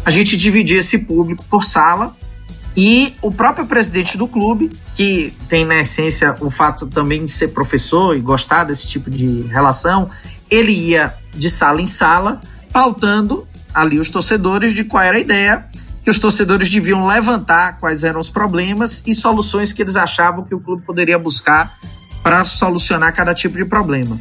A 0.05 0.11
gente 0.11 0.37
dividia 0.37 0.79
esse 0.79 0.99
público 0.99 1.45
por 1.51 1.65
sala 1.65 2.17
e 2.77 3.15
o 3.21 3.31
próprio 3.31 3.67
presidente 3.67 4.17
do 4.17 4.27
clube, 4.27 4.71
que 4.95 5.33
tem 5.49 5.65
na 5.65 5.81
essência 5.81 6.35
o 6.41 6.51
fato 6.51 6.87
também 6.87 7.25
de 7.25 7.31
ser 7.31 7.49
professor 7.49 8.17
e 8.17 8.21
gostar 8.21 8.65
desse 8.65 8.87
tipo 8.87 9.11
de 9.11 9.43
relação, 9.43 10.09
ele 10.51 10.73
ia 10.73 11.15
de 11.35 11.51
sala 11.51 11.81
em 11.81 11.87
sala, 11.87 12.41
pautando 12.73 13.47
ali 13.75 13.99
os 13.99 14.11
torcedores 14.11 14.75
de 14.75 14.85
qual 14.85 15.03
era 15.03 15.17
a 15.17 15.21
ideia 15.21 15.67
que 16.03 16.11
os 16.11 16.19
torcedores 16.19 16.69
deviam 16.69 17.07
levantar 17.07 17.79
quais 17.79 18.03
eram 18.03 18.19
os 18.21 18.29
problemas 18.29 19.03
e 19.07 19.15
soluções 19.15 19.73
que 19.73 19.83
eles 19.83 19.97
achavam 19.97 20.45
que 20.45 20.55
o 20.55 20.61
clube 20.61 20.83
poderia 20.85 21.19
buscar 21.19 21.79
para 22.23 22.45
solucionar 22.45 23.13
cada 23.15 23.35
tipo 23.35 23.57
de 23.57 23.65
problema. 23.65 24.21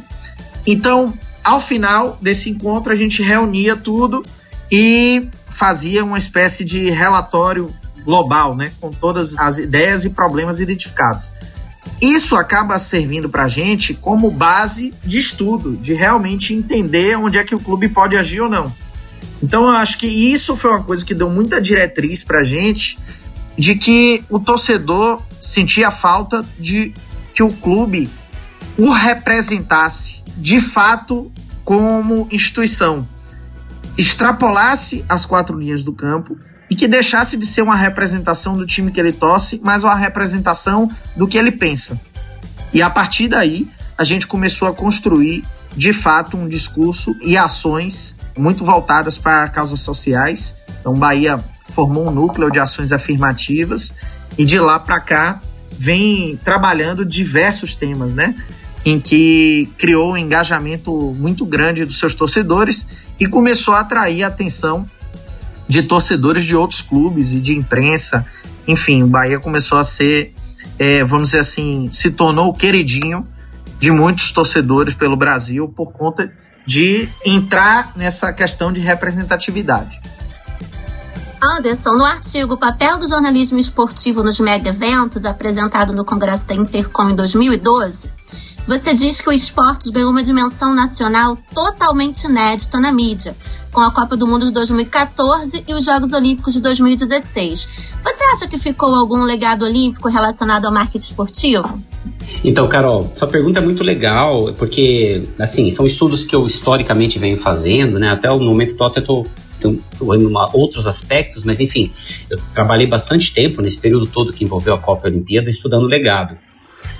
Então, 0.66 1.12
ao 1.42 1.60
final 1.60 2.18
desse 2.20 2.50
encontro, 2.50 2.92
a 2.92 2.96
gente 2.96 3.22
reunia 3.22 3.74
tudo 3.74 4.22
e 4.70 5.28
fazia 5.50 6.04
uma 6.04 6.18
espécie 6.18 6.64
de 6.64 6.88
relatório 6.88 7.74
global, 8.04 8.56
né, 8.56 8.72
com 8.80 8.90
todas 8.90 9.38
as 9.38 9.58
ideias 9.58 10.04
e 10.04 10.10
problemas 10.10 10.60
identificados. 10.60 11.32
isso 12.00 12.36
acaba 12.36 12.78
servindo 12.78 13.28
para 13.28 13.44
a 13.44 13.48
gente 13.48 13.94
como 13.94 14.30
base 14.30 14.92
de 15.04 15.18
estudo, 15.18 15.76
de 15.76 15.92
realmente 15.92 16.54
entender 16.54 17.16
onde 17.16 17.38
é 17.38 17.44
que 17.44 17.54
o 17.54 17.60
clube 17.60 17.88
pode 17.88 18.16
agir 18.16 18.40
ou 18.40 18.48
não. 18.48 18.72
Então 19.42 19.64
eu 19.64 19.70
acho 19.70 19.98
que 19.98 20.06
isso 20.06 20.54
foi 20.54 20.70
uma 20.70 20.82
coisa 20.82 21.04
que 21.04 21.14
deu 21.14 21.28
muita 21.28 21.60
diretriz 21.60 22.22
para 22.22 22.40
a 22.40 22.44
gente 22.44 22.98
de 23.58 23.74
que 23.74 24.24
o 24.30 24.38
torcedor 24.38 25.22
sentia 25.40 25.90
falta 25.90 26.44
de 26.58 26.94
que 27.34 27.42
o 27.42 27.52
clube 27.52 28.08
o 28.78 28.90
representasse 28.90 30.22
de 30.36 30.58
fato 30.60 31.30
como 31.64 32.26
instituição, 32.30 33.06
extrapolasse 33.96 35.04
as 35.08 35.26
quatro 35.26 35.58
linhas 35.58 35.82
do 35.82 35.92
campo 35.92 36.38
e 36.70 36.74
que 36.74 36.88
deixasse 36.88 37.36
de 37.36 37.44
ser 37.44 37.62
uma 37.62 37.76
representação 37.76 38.56
do 38.56 38.66
time 38.66 38.90
que 38.90 38.98
ele 38.98 39.12
torce, 39.12 39.60
mas 39.62 39.84
uma 39.84 39.94
representação 39.94 40.90
do 41.14 41.28
que 41.28 41.36
ele 41.36 41.52
pensa. 41.52 42.00
E 42.72 42.80
a 42.80 42.88
partir 42.88 43.28
daí, 43.28 43.68
a 43.96 44.04
gente 44.04 44.26
começou 44.26 44.66
a 44.66 44.72
construir, 44.72 45.44
de 45.76 45.92
fato, 45.92 46.36
um 46.36 46.48
discurso 46.48 47.14
e 47.20 47.36
ações 47.36 48.16
muito 48.36 48.64
voltadas 48.64 49.18
para 49.18 49.48
causas 49.48 49.80
sociais. 49.80 50.56
Então, 50.80 50.94
Bahia 50.94 51.42
formou 51.70 52.08
um 52.08 52.10
núcleo 52.10 52.50
de 52.50 52.58
ações 52.58 52.92
afirmativas 52.92 53.94
e 54.36 54.44
de 54.44 54.58
lá 54.58 54.78
para 54.78 55.00
cá 55.00 55.40
vem 55.70 56.38
trabalhando 56.44 57.04
diversos 57.04 57.74
temas, 57.74 58.14
né? 58.14 58.34
Em 58.84 59.00
que 59.00 59.70
criou 59.78 60.12
um 60.12 60.16
engajamento 60.16 60.92
muito 61.16 61.44
grande 61.46 61.84
dos 61.84 61.98
seus 61.98 62.14
torcedores 62.14 62.88
e 63.18 63.26
começou 63.26 63.74
a 63.74 63.80
atrair 63.80 64.24
a 64.24 64.28
atenção 64.28 64.88
de 65.68 65.82
torcedores 65.82 66.44
de 66.44 66.54
outros 66.54 66.82
clubes 66.82 67.32
e 67.32 67.40
de 67.40 67.54
imprensa. 67.54 68.26
Enfim, 68.66 69.02
o 69.02 69.06
Bahia 69.06 69.40
começou 69.40 69.78
a 69.78 69.84
ser, 69.84 70.34
é, 70.78 71.04
vamos 71.04 71.28
dizer 71.28 71.40
assim, 71.40 71.88
se 71.90 72.10
tornou 72.10 72.48
o 72.48 72.54
queridinho 72.54 73.26
de 73.78 73.90
muitos 73.90 74.30
torcedores 74.30 74.94
pelo 74.94 75.16
Brasil 75.16 75.68
por 75.68 75.92
conta 75.92 76.32
de 76.66 77.08
entrar 77.24 77.92
nessa 77.96 78.32
questão 78.32 78.72
de 78.72 78.80
representatividade. 78.80 80.00
Anderson, 81.42 81.94
no 81.94 82.04
artigo 82.04 82.56
Papel 82.56 82.98
do 82.98 83.08
Jornalismo 83.08 83.58
Esportivo 83.58 84.22
nos 84.22 84.38
Mega 84.38 84.70
Eventos, 84.70 85.24
apresentado 85.24 85.92
no 85.92 86.04
Congresso 86.04 86.46
da 86.46 86.54
Intercom 86.54 87.10
em 87.10 87.16
2012, 87.16 88.08
você 88.64 88.94
diz 88.94 89.20
que 89.20 89.28
o 89.28 89.32
esporte 89.32 89.90
ganhou 89.90 90.10
uma 90.10 90.22
dimensão 90.22 90.72
nacional 90.72 91.36
totalmente 91.52 92.26
inédita 92.26 92.78
na 92.78 92.92
mídia, 92.92 93.36
com 93.72 93.80
a 93.80 93.90
Copa 93.90 94.16
do 94.16 94.26
Mundo 94.26 94.46
de 94.46 94.52
2014 94.52 95.64
e 95.66 95.74
os 95.74 95.84
Jogos 95.84 96.12
Olímpicos 96.12 96.54
de 96.54 96.60
2016. 96.60 97.68
Você 98.04 98.24
acha 98.34 98.46
que 98.46 98.56
ficou 98.56 98.94
algum 98.94 99.22
legado 99.22 99.64
olímpico 99.64 100.08
relacionado 100.08 100.66
ao 100.66 100.72
marketing 100.72 101.06
esportivo? 101.06 101.82
Então, 102.44 102.68
Carol, 102.68 103.12
sua 103.14 103.28
pergunta 103.28 103.60
é 103.60 103.62
muito 103.62 103.82
legal, 103.84 104.52
porque, 104.54 105.22
assim, 105.38 105.70
são 105.70 105.86
estudos 105.86 106.24
que 106.24 106.34
eu 106.34 106.46
historicamente 106.46 107.18
venho 107.18 107.38
fazendo, 107.38 107.98
né? 107.98 108.08
Até 108.08 108.30
o 108.30 108.40
momento 108.40 108.72
atual, 108.72 108.92
eu 108.96 109.04
tô 109.04 110.14
em 110.14 110.32
outros 110.52 110.86
aspectos, 110.88 111.44
mas 111.44 111.60
enfim, 111.60 111.92
eu 112.28 112.36
trabalhei 112.52 112.86
bastante 112.86 113.32
tempo 113.32 113.62
nesse 113.62 113.78
período 113.78 114.06
todo 114.06 114.32
que 114.32 114.44
envolveu 114.44 114.74
a 114.74 114.78
Copa 114.78 115.06
e 115.06 115.10
a 115.10 115.12
Olimpíada 115.12 115.48
estudando 115.48 115.86
legado. 115.86 116.36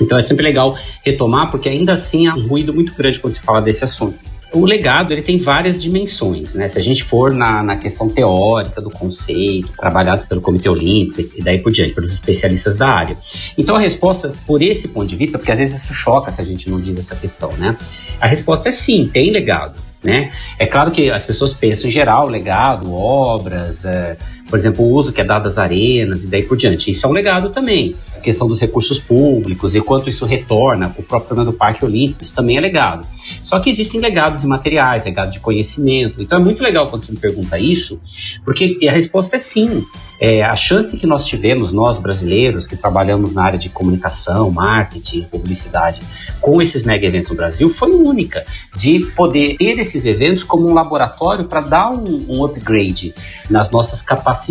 Então 0.01 0.17
é 0.17 0.23
sempre 0.23 0.45
legal 0.45 0.79
retomar, 1.05 1.51
porque 1.51 1.69
ainda 1.69 1.95
assim 1.95 2.29
há 2.29 2.35
um 2.37 2.47
ruído 2.47 2.73
muito 2.73 2.95
grande 2.95 3.19
quando 3.19 3.35
se 3.35 3.41
fala 3.41 3.61
desse 3.61 3.83
assunto 3.83 4.32
o 4.53 4.65
legado 4.65 5.13
ele 5.13 5.23
tem 5.23 5.43
várias 5.43 5.81
dimensões, 5.81 6.55
né? 6.55 6.69
Se 6.69 6.79
a 6.79 6.83
gente 6.83 7.03
for 7.05 7.33
na, 7.33 7.63
na 7.63 7.77
questão 7.77 8.09
teórica 8.09 8.81
do 8.81 8.91
conceito, 8.91 9.71
trabalhado 9.79 10.27
pelo 10.27 10.41
Comitê 10.41 10.69
Olímpico 10.69 11.33
e 11.37 11.43
daí 11.43 11.59
por 11.59 11.73
diante, 11.73 11.95
pelos 11.95 12.13
especialistas 12.13 12.77
da 12.77 12.89
área. 12.89 13.17
Então 13.57 13.75
a 13.75 13.81
resposta, 13.81 14.33
por 14.47 14.63
esse 14.63 14.89
ponto 14.89 15.07
de 15.07 15.17
vista, 15.17 15.39
porque 15.39 15.53
às 15.53 15.59
vezes 15.59 15.83
isso 15.85 15.95
choca 15.95 16.31
se 16.31 16.41
a 16.41 16.45
gente 16.45 16.69
não 16.69 16.81
diz 16.81 16.99
essa 16.99 17.17
questão, 17.17 17.53
né? 17.55 17.77
A 18.21 18.29
resposta 18.29 18.69
é 18.69 18.73
sim, 18.73 19.09
tem 19.13 19.31
legado. 19.33 19.81
Né? 20.03 20.33
É 20.59 20.67
claro 20.67 20.91
que 20.91 21.13
as 21.13 21.23
pessoas 21.23 21.55
pensam 21.55 21.89
em 21.89 21.93
geral 21.93 22.29
legado, 22.29 22.93
obras, 22.93 23.85
é, 23.85 24.17
por 24.53 24.59
exemplo, 24.59 24.85
o 24.85 24.93
uso 24.93 25.15
que 25.15 25.21
é 25.23 25.25
dado 25.25 25.49
às 25.49 25.57
arenas 25.57 26.25
e 26.25 26.27
daí 26.27 26.43
por 26.43 26.59
diante. 26.59 26.91
Isso 26.91 27.07
é 27.07 27.09
um 27.09 27.13
legado 27.13 27.49
também. 27.49 27.97
A 28.15 28.21
questão 28.21 28.47
dos 28.47 28.61
recursos 28.61 28.99
públicos 28.99 29.75
e 29.75 29.81
quanto 29.81 30.11
isso 30.11 30.27
retorna, 30.27 30.95
o 30.99 31.03
próprio 31.03 31.29
problema 31.29 31.51
do 31.51 31.57
Parque 31.57 31.83
Olímpico, 31.87 32.23
isso 32.23 32.35
também 32.35 32.59
é 32.59 32.61
legado. 32.61 33.09
Só 33.41 33.59
que 33.59 33.71
existem 33.71 33.99
legados 33.99 34.43
imateriais, 34.43 35.07
legado 35.07 35.33
de 35.33 35.41
conhecimento. 35.41 36.21
Então 36.21 36.39
é 36.39 36.43
muito 36.43 36.63
legal 36.63 36.87
quando 36.89 37.07
você 37.07 37.13
me 37.13 37.19
pergunta 37.19 37.59
isso, 37.59 37.99
porque 38.45 38.77
a 38.87 38.93
resposta 38.93 39.37
é 39.37 39.39
sim. 39.39 39.87
É, 40.21 40.45
a 40.45 40.55
chance 40.55 40.97
que 40.97 41.07
nós 41.07 41.25
tivemos, 41.25 41.73
nós 41.73 41.99
brasileiros, 41.99 42.67
que 42.67 42.77
trabalhamos 42.77 43.35
na 43.35 43.43
área 43.43 43.59
de 43.59 43.69
comunicação, 43.69 44.53
marketing, 44.53 45.23
publicidade, 45.23 45.99
com 46.41 46.63
esses 46.63 46.85
mega 46.85 47.05
eventos 47.07 47.31
no 47.31 47.37
Brasil, 47.37 47.69
foi 47.71 47.91
única. 47.91 48.45
De 48.77 49.01
poder 49.17 49.57
ter 49.57 49.81
esses 49.81 50.05
eventos 50.05 50.45
como 50.45 50.69
um 50.69 50.75
laboratório 50.75 51.47
para 51.47 51.61
dar 51.63 51.91
um, 51.91 52.27
um 52.29 52.45
upgrade 52.45 53.13
nas 53.51 53.69
nossas 53.71 54.01
capacidades 54.01 54.42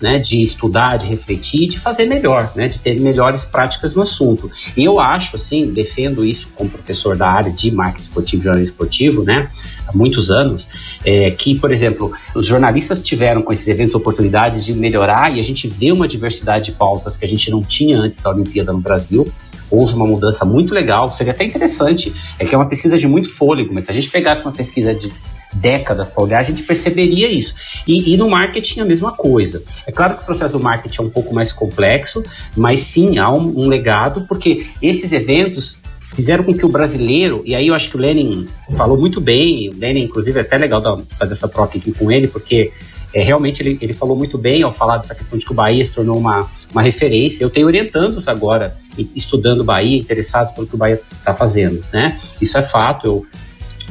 né, 0.00 0.18
de 0.18 0.40
estudar, 0.40 0.96
de 0.96 1.06
refletir, 1.06 1.68
de 1.68 1.78
fazer 1.78 2.06
melhor, 2.06 2.52
né, 2.54 2.68
de 2.68 2.78
ter 2.78 2.98
melhores 3.00 3.44
práticas 3.44 3.94
no 3.94 4.02
assunto. 4.02 4.50
E 4.76 4.84
eu 4.84 5.00
acho, 5.00 5.36
assim, 5.36 5.70
defendo 5.72 6.24
isso 6.24 6.48
como 6.54 6.70
professor 6.70 7.16
da 7.16 7.28
área 7.28 7.52
de 7.52 7.70
marketing 7.70 8.02
esportivo 8.02 8.42
e 8.42 8.44
jornalismo 8.44 8.72
esportivo, 8.72 9.22
né, 9.24 9.50
há 9.86 9.96
muitos 9.96 10.30
anos, 10.30 10.66
é, 11.04 11.30
que, 11.30 11.58
por 11.58 11.70
exemplo, 11.70 12.12
os 12.34 12.46
jornalistas 12.46 13.02
tiveram 13.02 13.42
com 13.42 13.52
esses 13.52 13.66
eventos 13.68 13.94
oportunidades 13.94 14.64
de 14.64 14.72
melhorar 14.72 15.34
e 15.34 15.40
a 15.40 15.42
gente 15.42 15.68
vê 15.68 15.92
uma 15.92 16.06
diversidade 16.06 16.66
de 16.66 16.72
pautas 16.72 17.16
que 17.16 17.24
a 17.24 17.28
gente 17.28 17.50
não 17.50 17.62
tinha 17.62 17.98
antes 17.98 18.20
da 18.20 18.30
Olimpíada 18.30 18.72
no 18.72 18.80
Brasil. 18.80 19.26
Houve 19.70 19.94
uma 19.94 20.06
mudança 20.06 20.44
muito 20.44 20.74
legal, 20.74 21.10
seria 21.10 21.32
até 21.32 21.44
interessante, 21.44 22.12
é 22.38 22.44
que 22.44 22.54
é 22.54 22.58
uma 22.58 22.68
pesquisa 22.68 22.98
de 22.98 23.06
muito 23.06 23.28
fôlego, 23.28 23.72
mas 23.72 23.84
se 23.84 23.90
a 23.90 23.94
gente 23.94 24.10
pegasse 24.10 24.42
uma 24.42 24.52
pesquisa 24.52 24.92
de 24.92 25.12
décadas 25.52 26.08
para 26.08 26.22
olhar, 26.22 26.40
a 26.40 26.44
gente 26.44 26.62
perceberia 26.62 27.28
isso. 27.28 27.54
E, 27.86 28.14
e, 28.14 28.16
no 28.16 28.28
marketing 28.28 28.80
a 28.80 28.84
mesma 28.84 29.12
coisa. 29.12 29.62
É 29.86 29.92
claro 29.92 30.16
que 30.16 30.22
o 30.22 30.26
processo 30.26 30.52
do 30.52 30.62
marketing 30.62 31.02
é 31.02 31.04
um 31.04 31.10
pouco 31.10 31.34
mais 31.34 31.52
complexo, 31.52 32.22
mas 32.56 32.80
sim 32.80 33.18
há 33.18 33.30
um, 33.30 33.60
um 33.60 33.68
legado, 33.68 34.26
porque 34.26 34.66
esses 34.80 35.12
eventos 35.12 35.78
fizeram 36.14 36.44
com 36.44 36.54
que 36.54 36.64
o 36.64 36.68
brasileiro, 36.68 37.42
e 37.44 37.54
aí 37.54 37.68
eu 37.68 37.74
acho 37.74 37.88
que 37.90 37.96
o 37.96 38.00
Lenin 38.00 38.48
falou 38.76 38.98
muito 38.98 39.20
bem, 39.20 39.68
o 39.68 39.78
Lenin, 39.78 40.02
inclusive, 40.02 40.38
é 40.38 40.42
até 40.42 40.56
legal 40.56 41.02
fazer 41.18 41.32
essa 41.32 41.48
troca 41.48 41.78
aqui 41.78 41.92
com 41.92 42.10
ele, 42.10 42.26
porque 42.26 42.72
é, 43.14 43.22
realmente 43.22 43.62
ele, 43.62 43.78
ele 43.80 43.92
falou 43.92 44.16
muito 44.16 44.38
bem 44.38 44.62
ao 44.62 44.72
falar 44.72 44.98
dessa 44.98 45.14
questão 45.14 45.38
de 45.38 45.44
que 45.44 45.52
o 45.52 45.54
Bahia 45.54 45.84
se 45.84 45.92
tornou 45.92 46.16
uma, 46.16 46.48
uma 46.72 46.82
referência. 46.82 47.42
Eu 47.42 47.50
tenho 47.50 47.66
orientandos 47.66 48.28
agora, 48.28 48.76
estudando 49.14 49.64
Bahia, 49.64 49.98
interessados 49.98 50.52
pelo 50.52 50.66
que 50.66 50.74
o 50.74 50.78
Bahia 50.78 51.00
está 51.12 51.34
fazendo, 51.34 51.84
né? 51.92 52.20
Isso 52.40 52.58
é 52.58 52.62
fato, 52.62 53.06
eu 53.06 53.26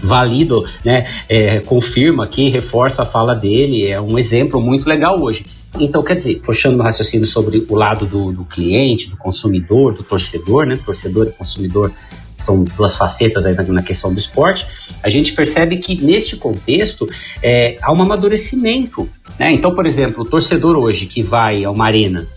valido, 0.01 0.65
né? 0.83 1.05
É, 1.27 1.59
confirma 1.61 2.23
aqui, 2.23 2.49
reforça 2.49 3.03
a 3.03 3.05
fala 3.05 3.35
dele, 3.35 3.87
é 3.87 3.99
um 3.99 4.17
exemplo 4.17 4.59
muito 4.59 4.87
legal 4.87 5.21
hoje. 5.21 5.43
Então, 5.79 6.01
quer 6.01 6.15
dizer, 6.15 6.41
puxando 6.41 6.77
no 6.77 6.83
raciocínio 6.83 7.27
sobre 7.27 7.65
o 7.69 7.75
lado 7.75 8.05
do, 8.05 8.31
do 8.31 8.43
cliente, 8.43 9.07
do 9.07 9.17
consumidor, 9.17 9.93
do 9.93 10.03
torcedor, 10.03 10.65
né? 10.65 10.79
Torcedor 10.83 11.27
e 11.27 11.31
consumidor 11.31 11.91
são 12.39 12.63
duas 12.63 12.95
facetas 12.95 13.45
aí 13.45 13.53
na, 13.53 13.83
questão 13.83 14.13
do 14.13 14.17
esporte, 14.17 14.65
a 15.03 15.09
gente 15.09 15.33
percebe 15.33 15.77
que 15.77 16.01
neste 16.01 16.37
contexto 16.37 17.05
é, 17.43 17.77
há 17.81 17.93
um 17.93 18.01
amadurecimento. 18.01 19.09
Né? 19.37 19.53
Então, 19.53 19.75
por 19.75 19.85
exemplo, 19.85 20.23
o 20.23 20.25
torcedor 20.25 20.77
hoje 20.77 21.05
que 21.05 21.21
vai 21.21 21.65
a 21.65 21.69
uma 21.69 21.85
arena 21.85 22.27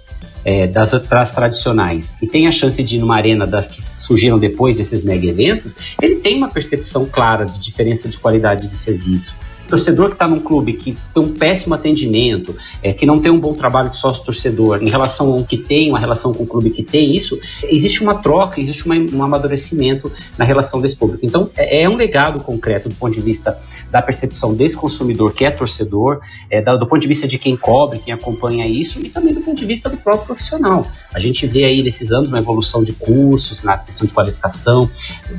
é, 0.45 0.67
das, 0.67 0.91
das 0.91 1.33
tradicionais 1.33 2.17
e 2.21 2.27
tem 2.27 2.47
a 2.47 2.51
chance 2.51 2.83
de 2.83 2.97
ir 2.97 2.99
numa 2.99 3.17
arena 3.17 3.47
das 3.47 3.69
que 3.69 3.81
surgiram 4.03 4.39
depois 4.39 4.77
desses 4.77 5.03
mega 5.03 5.27
eventos, 5.27 5.75
ele 6.01 6.17
tem 6.17 6.37
uma 6.37 6.49
percepção 6.49 7.07
clara 7.07 7.45
de 7.45 7.59
diferença 7.61 8.09
de 8.09 8.19
qualidade 8.19 8.67
de 8.67 8.75
serviço 8.75 9.37
torcedor 9.73 10.09
que 10.09 10.17
está 10.17 10.29
num 10.29 10.39
clube 10.39 10.75
que 10.75 10.99
tem 11.15 11.23
um 11.23 11.33
péssimo 11.33 11.75
atendimento, 11.75 12.55
é, 12.83 12.93
que 12.93 13.07
não 13.07 13.19
tem 13.19 13.33
um 13.33 13.41
bom 13.41 13.55
trabalho 13.55 13.89
de 13.89 13.97
sócio-torcedor, 13.97 14.83
em 14.83 14.91
relação 14.91 15.33
ao 15.33 15.45
que 15.45 15.57
tem, 15.57 15.89
uma 15.89 15.99
relação 15.99 16.35
com 16.35 16.43
o 16.43 16.47
clube 16.47 16.69
que 16.69 16.83
tem 16.83 17.17
isso, 17.17 17.41
existe 17.65 18.03
uma 18.03 18.17
troca, 18.17 18.61
existe 18.61 18.85
uma, 18.85 18.95
um 18.95 19.23
amadurecimento 19.23 20.13
na 20.37 20.45
relação 20.45 20.79
desse 20.79 20.95
público. 20.95 21.25
Então, 21.25 21.49
é, 21.57 21.85
é, 21.85 21.89
um 21.89 21.97
legado 21.97 22.43
concreto 22.43 22.91
do 22.91 22.95
ponto 22.95 23.15
de 23.15 23.21
vista 23.23 23.59
da 23.91 24.03
percepção 24.03 24.55
desse 24.55 24.77
consumidor 24.77 25.33
que 25.33 25.43
é 25.43 25.51
torcedor, 25.51 26.21
é, 26.51 26.61
da, 26.61 26.77
do 26.77 26.87
ponto 26.87 27.01
de 27.01 27.09
vista 27.09 27.27
de 27.27 27.39
quem 27.39 27.57
cobre, 27.57 27.99
quem 27.99 28.13
acompanha 28.13 28.69
isso, 28.69 29.01
e 29.01 29.09
também 29.09 29.33
do 29.33 29.41
ponto 29.41 29.57
de 29.57 29.65
vista 29.65 29.89
do 29.89 29.97
próprio 29.97 30.27
profissional. 30.27 30.87
A 31.15 31.19
gente 31.19 31.47
vê 31.47 31.65
aí 31.65 31.83
nesses 31.83 32.13
anos 32.13 32.29
uma 32.29 32.39
evolução 32.39 32.85
de 32.85 32.93
cursos, 32.93 33.63
na 33.63 33.79
questão 33.79 34.07
de 34.07 34.13
qualificação, 34.13 34.91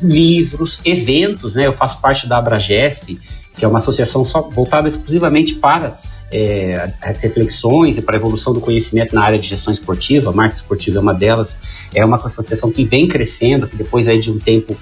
livros, 0.02 0.82
eventos, 0.84 1.54
né? 1.54 1.68
Eu 1.68 1.74
faço 1.74 2.02
parte 2.02 2.28
da 2.28 2.40
Abragesp, 2.40 3.20
que 3.56 3.64
é 3.64 3.68
uma 3.68 3.80
associação 3.80 4.24
só 4.26 4.42
voltada 4.42 4.88
exclusivamente 4.88 5.56
para 5.56 6.00
é, 6.32 6.92
as 7.02 7.22
reflexões 7.22 7.98
e 7.98 8.02
para 8.02 8.16
a 8.16 8.18
evolução 8.18 8.54
do 8.54 8.60
conhecimento 8.60 9.14
na 9.14 9.24
área 9.24 9.38
de 9.38 9.48
gestão 9.48 9.72
esportiva, 9.72 10.32
a 10.32 10.34
marca 10.34 10.56
esportiva 10.56 10.98
é 10.98 11.02
uma 11.02 11.14
delas, 11.14 11.58
é 11.94 12.04
uma 12.04 12.18
associação 12.18 12.72
que 12.72 12.84
vem 12.84 13.08
crescendo, 13.08 13.68
que 13.68 13.76
depois 13.76 14.08
aí 14.08 14.20
de 14.20 14.32
um 14.32 14.40
tempo 14.40 14.76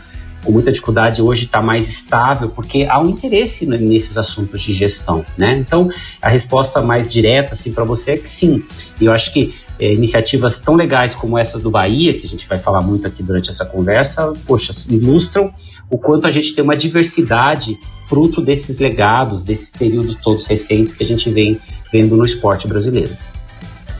com 0.44 0.52
muita 0.52 0.72
dificuldade 0.72 1.22
hoje 1.22 1.46
está 1.46 1.62
mais 1.62 1.88
estável, 1.88 2.50
porque 2.50 2.88
há 2.90 3.00
um 3.00 3.10
interesse 3.10 3.66
nesses 3.66 4.18
assuntos 4.18 4.62
de 4.62 4.74
gestão, 4.74 5.24
né? 5.38 5.56
Então, 5.58 5.90
a 6.22 6.30
resposta 6.30 6.82
mais 6.82 7.12
direta 7.12 7.54
assim 7.54 7.72
para 7.72 7.84
você 7.84 8.12
é 8.12 8.18
que 8.18 8.28
sim. 8.28 8.64
E 9.00 9.06
eu 9.06 9.12
acho 9.12 9.32
que 9.32 9.54
é, 9.80 9.94
iniciativas 9.94 10.60
tão 10.60 10.76
legais 10.76 11.14
como 11.14 11.38
essas 11.38 11.62
do 11.62 11.70
Bahia, 11.70 12.14
que 12.14 12.26
a 12.26 12.30
gente 12.30 12.48
vai 12.48 12.58
falar 12.58 12.82
muito 12.82 13.06
aqui 13.06 13.22
durante 13.22 13.50
essa 13.50 13.66
conversa, 13.66 14.34
poxa, 14.48 14.72
ilustram 14.90 15.54
o 15.90 15.98
quanto 15.98 16.26
a 16.26 16.32
gente 16.32 16.54
tem 16.54 16.64
uma 16.64 16.76
diversidade 16.76 17.78
fruto 18.12 18.42
desses 18.42 18.78
legados, 18.78 19.42
desses 19.42 19.70
períodos 19.70 20.18
todos 20.22 20.46
recentes 20.46 20.92
que 20.92 21.02
a 21.02 21.08
gente 21.08 21.32
vem 21.32 21.62
vendo 21.94 22.18
no 22.18 22.26
esporte 22.26 22.68
brasileiro. 22.68 23.16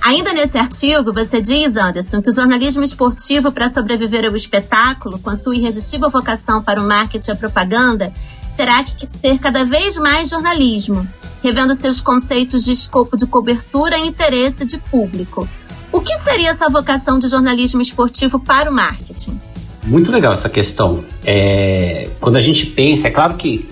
Ainda 0.04 0.34
nesse 0.34 0.58
artigo, 0.58 1.14
você 1.14 1.40
diz, 1.40 1.78
Anderson, 1.78 2.22
que 2.22 2.30
o 2.30 2.34
jornalismo 2.34 2.84
esportivo, 2.84 3.54
para 3.54 3.70
sobreviver 3.70 4.26
ao 4.26 4.36
espetáculo, 4.36 5.18
com 5.18 5.30
a 5.30 5.36
sua 5.38 5.56
irresistível 5.56 6.10
vocação 6.10 6.62
para 6.62 6.82
o 6.82 6.86
marketing 6.86 7.30
e 7.30 7.34
a 7.34 7.36
propaganda, 7.38 8.12
terá 8.58 8.84
que 8.84 9.08
ser 9.18 9.40
cada 9.40 9.64
vez 9.64 9.96
mais 9.96 10.28
jornalismo, 10.28 11.08
revendo 11.42 11.74
seus 11.74 12.02
conceitos 12.02 12.66
de 12.66 12.74
escopo 12.74 13.16
de 13.16 13.26
cobertura 13.26 13.98
e 13.98 14.08
interesse 14.08 14.66
de 14.66 14.78
público. 14.78 15.48
O 15.90 16.02
que 16.02 16.14
seria 16.16 16.50
essa 16.50 16.70
vocação 16.70 17.18
de 17.18 17.30
jornalismo 17.30 17.82
esportivo 17.82 18.40
para 18.42 18.70
o 18.70 18.74
marketing? 18.74 19.40
Muito 19.84 20.12
legal 20.12 20.34
essa 20.34 20.50
questão. 20.50 21.06
É, 21.26 22.10
quando 22.20 22.36
a 22.36 22.42
gente 22.42 22.66
pensa, 22.66 23.08
é 23.08 23.12
claro 23.12 23.36
que 23.36 23.68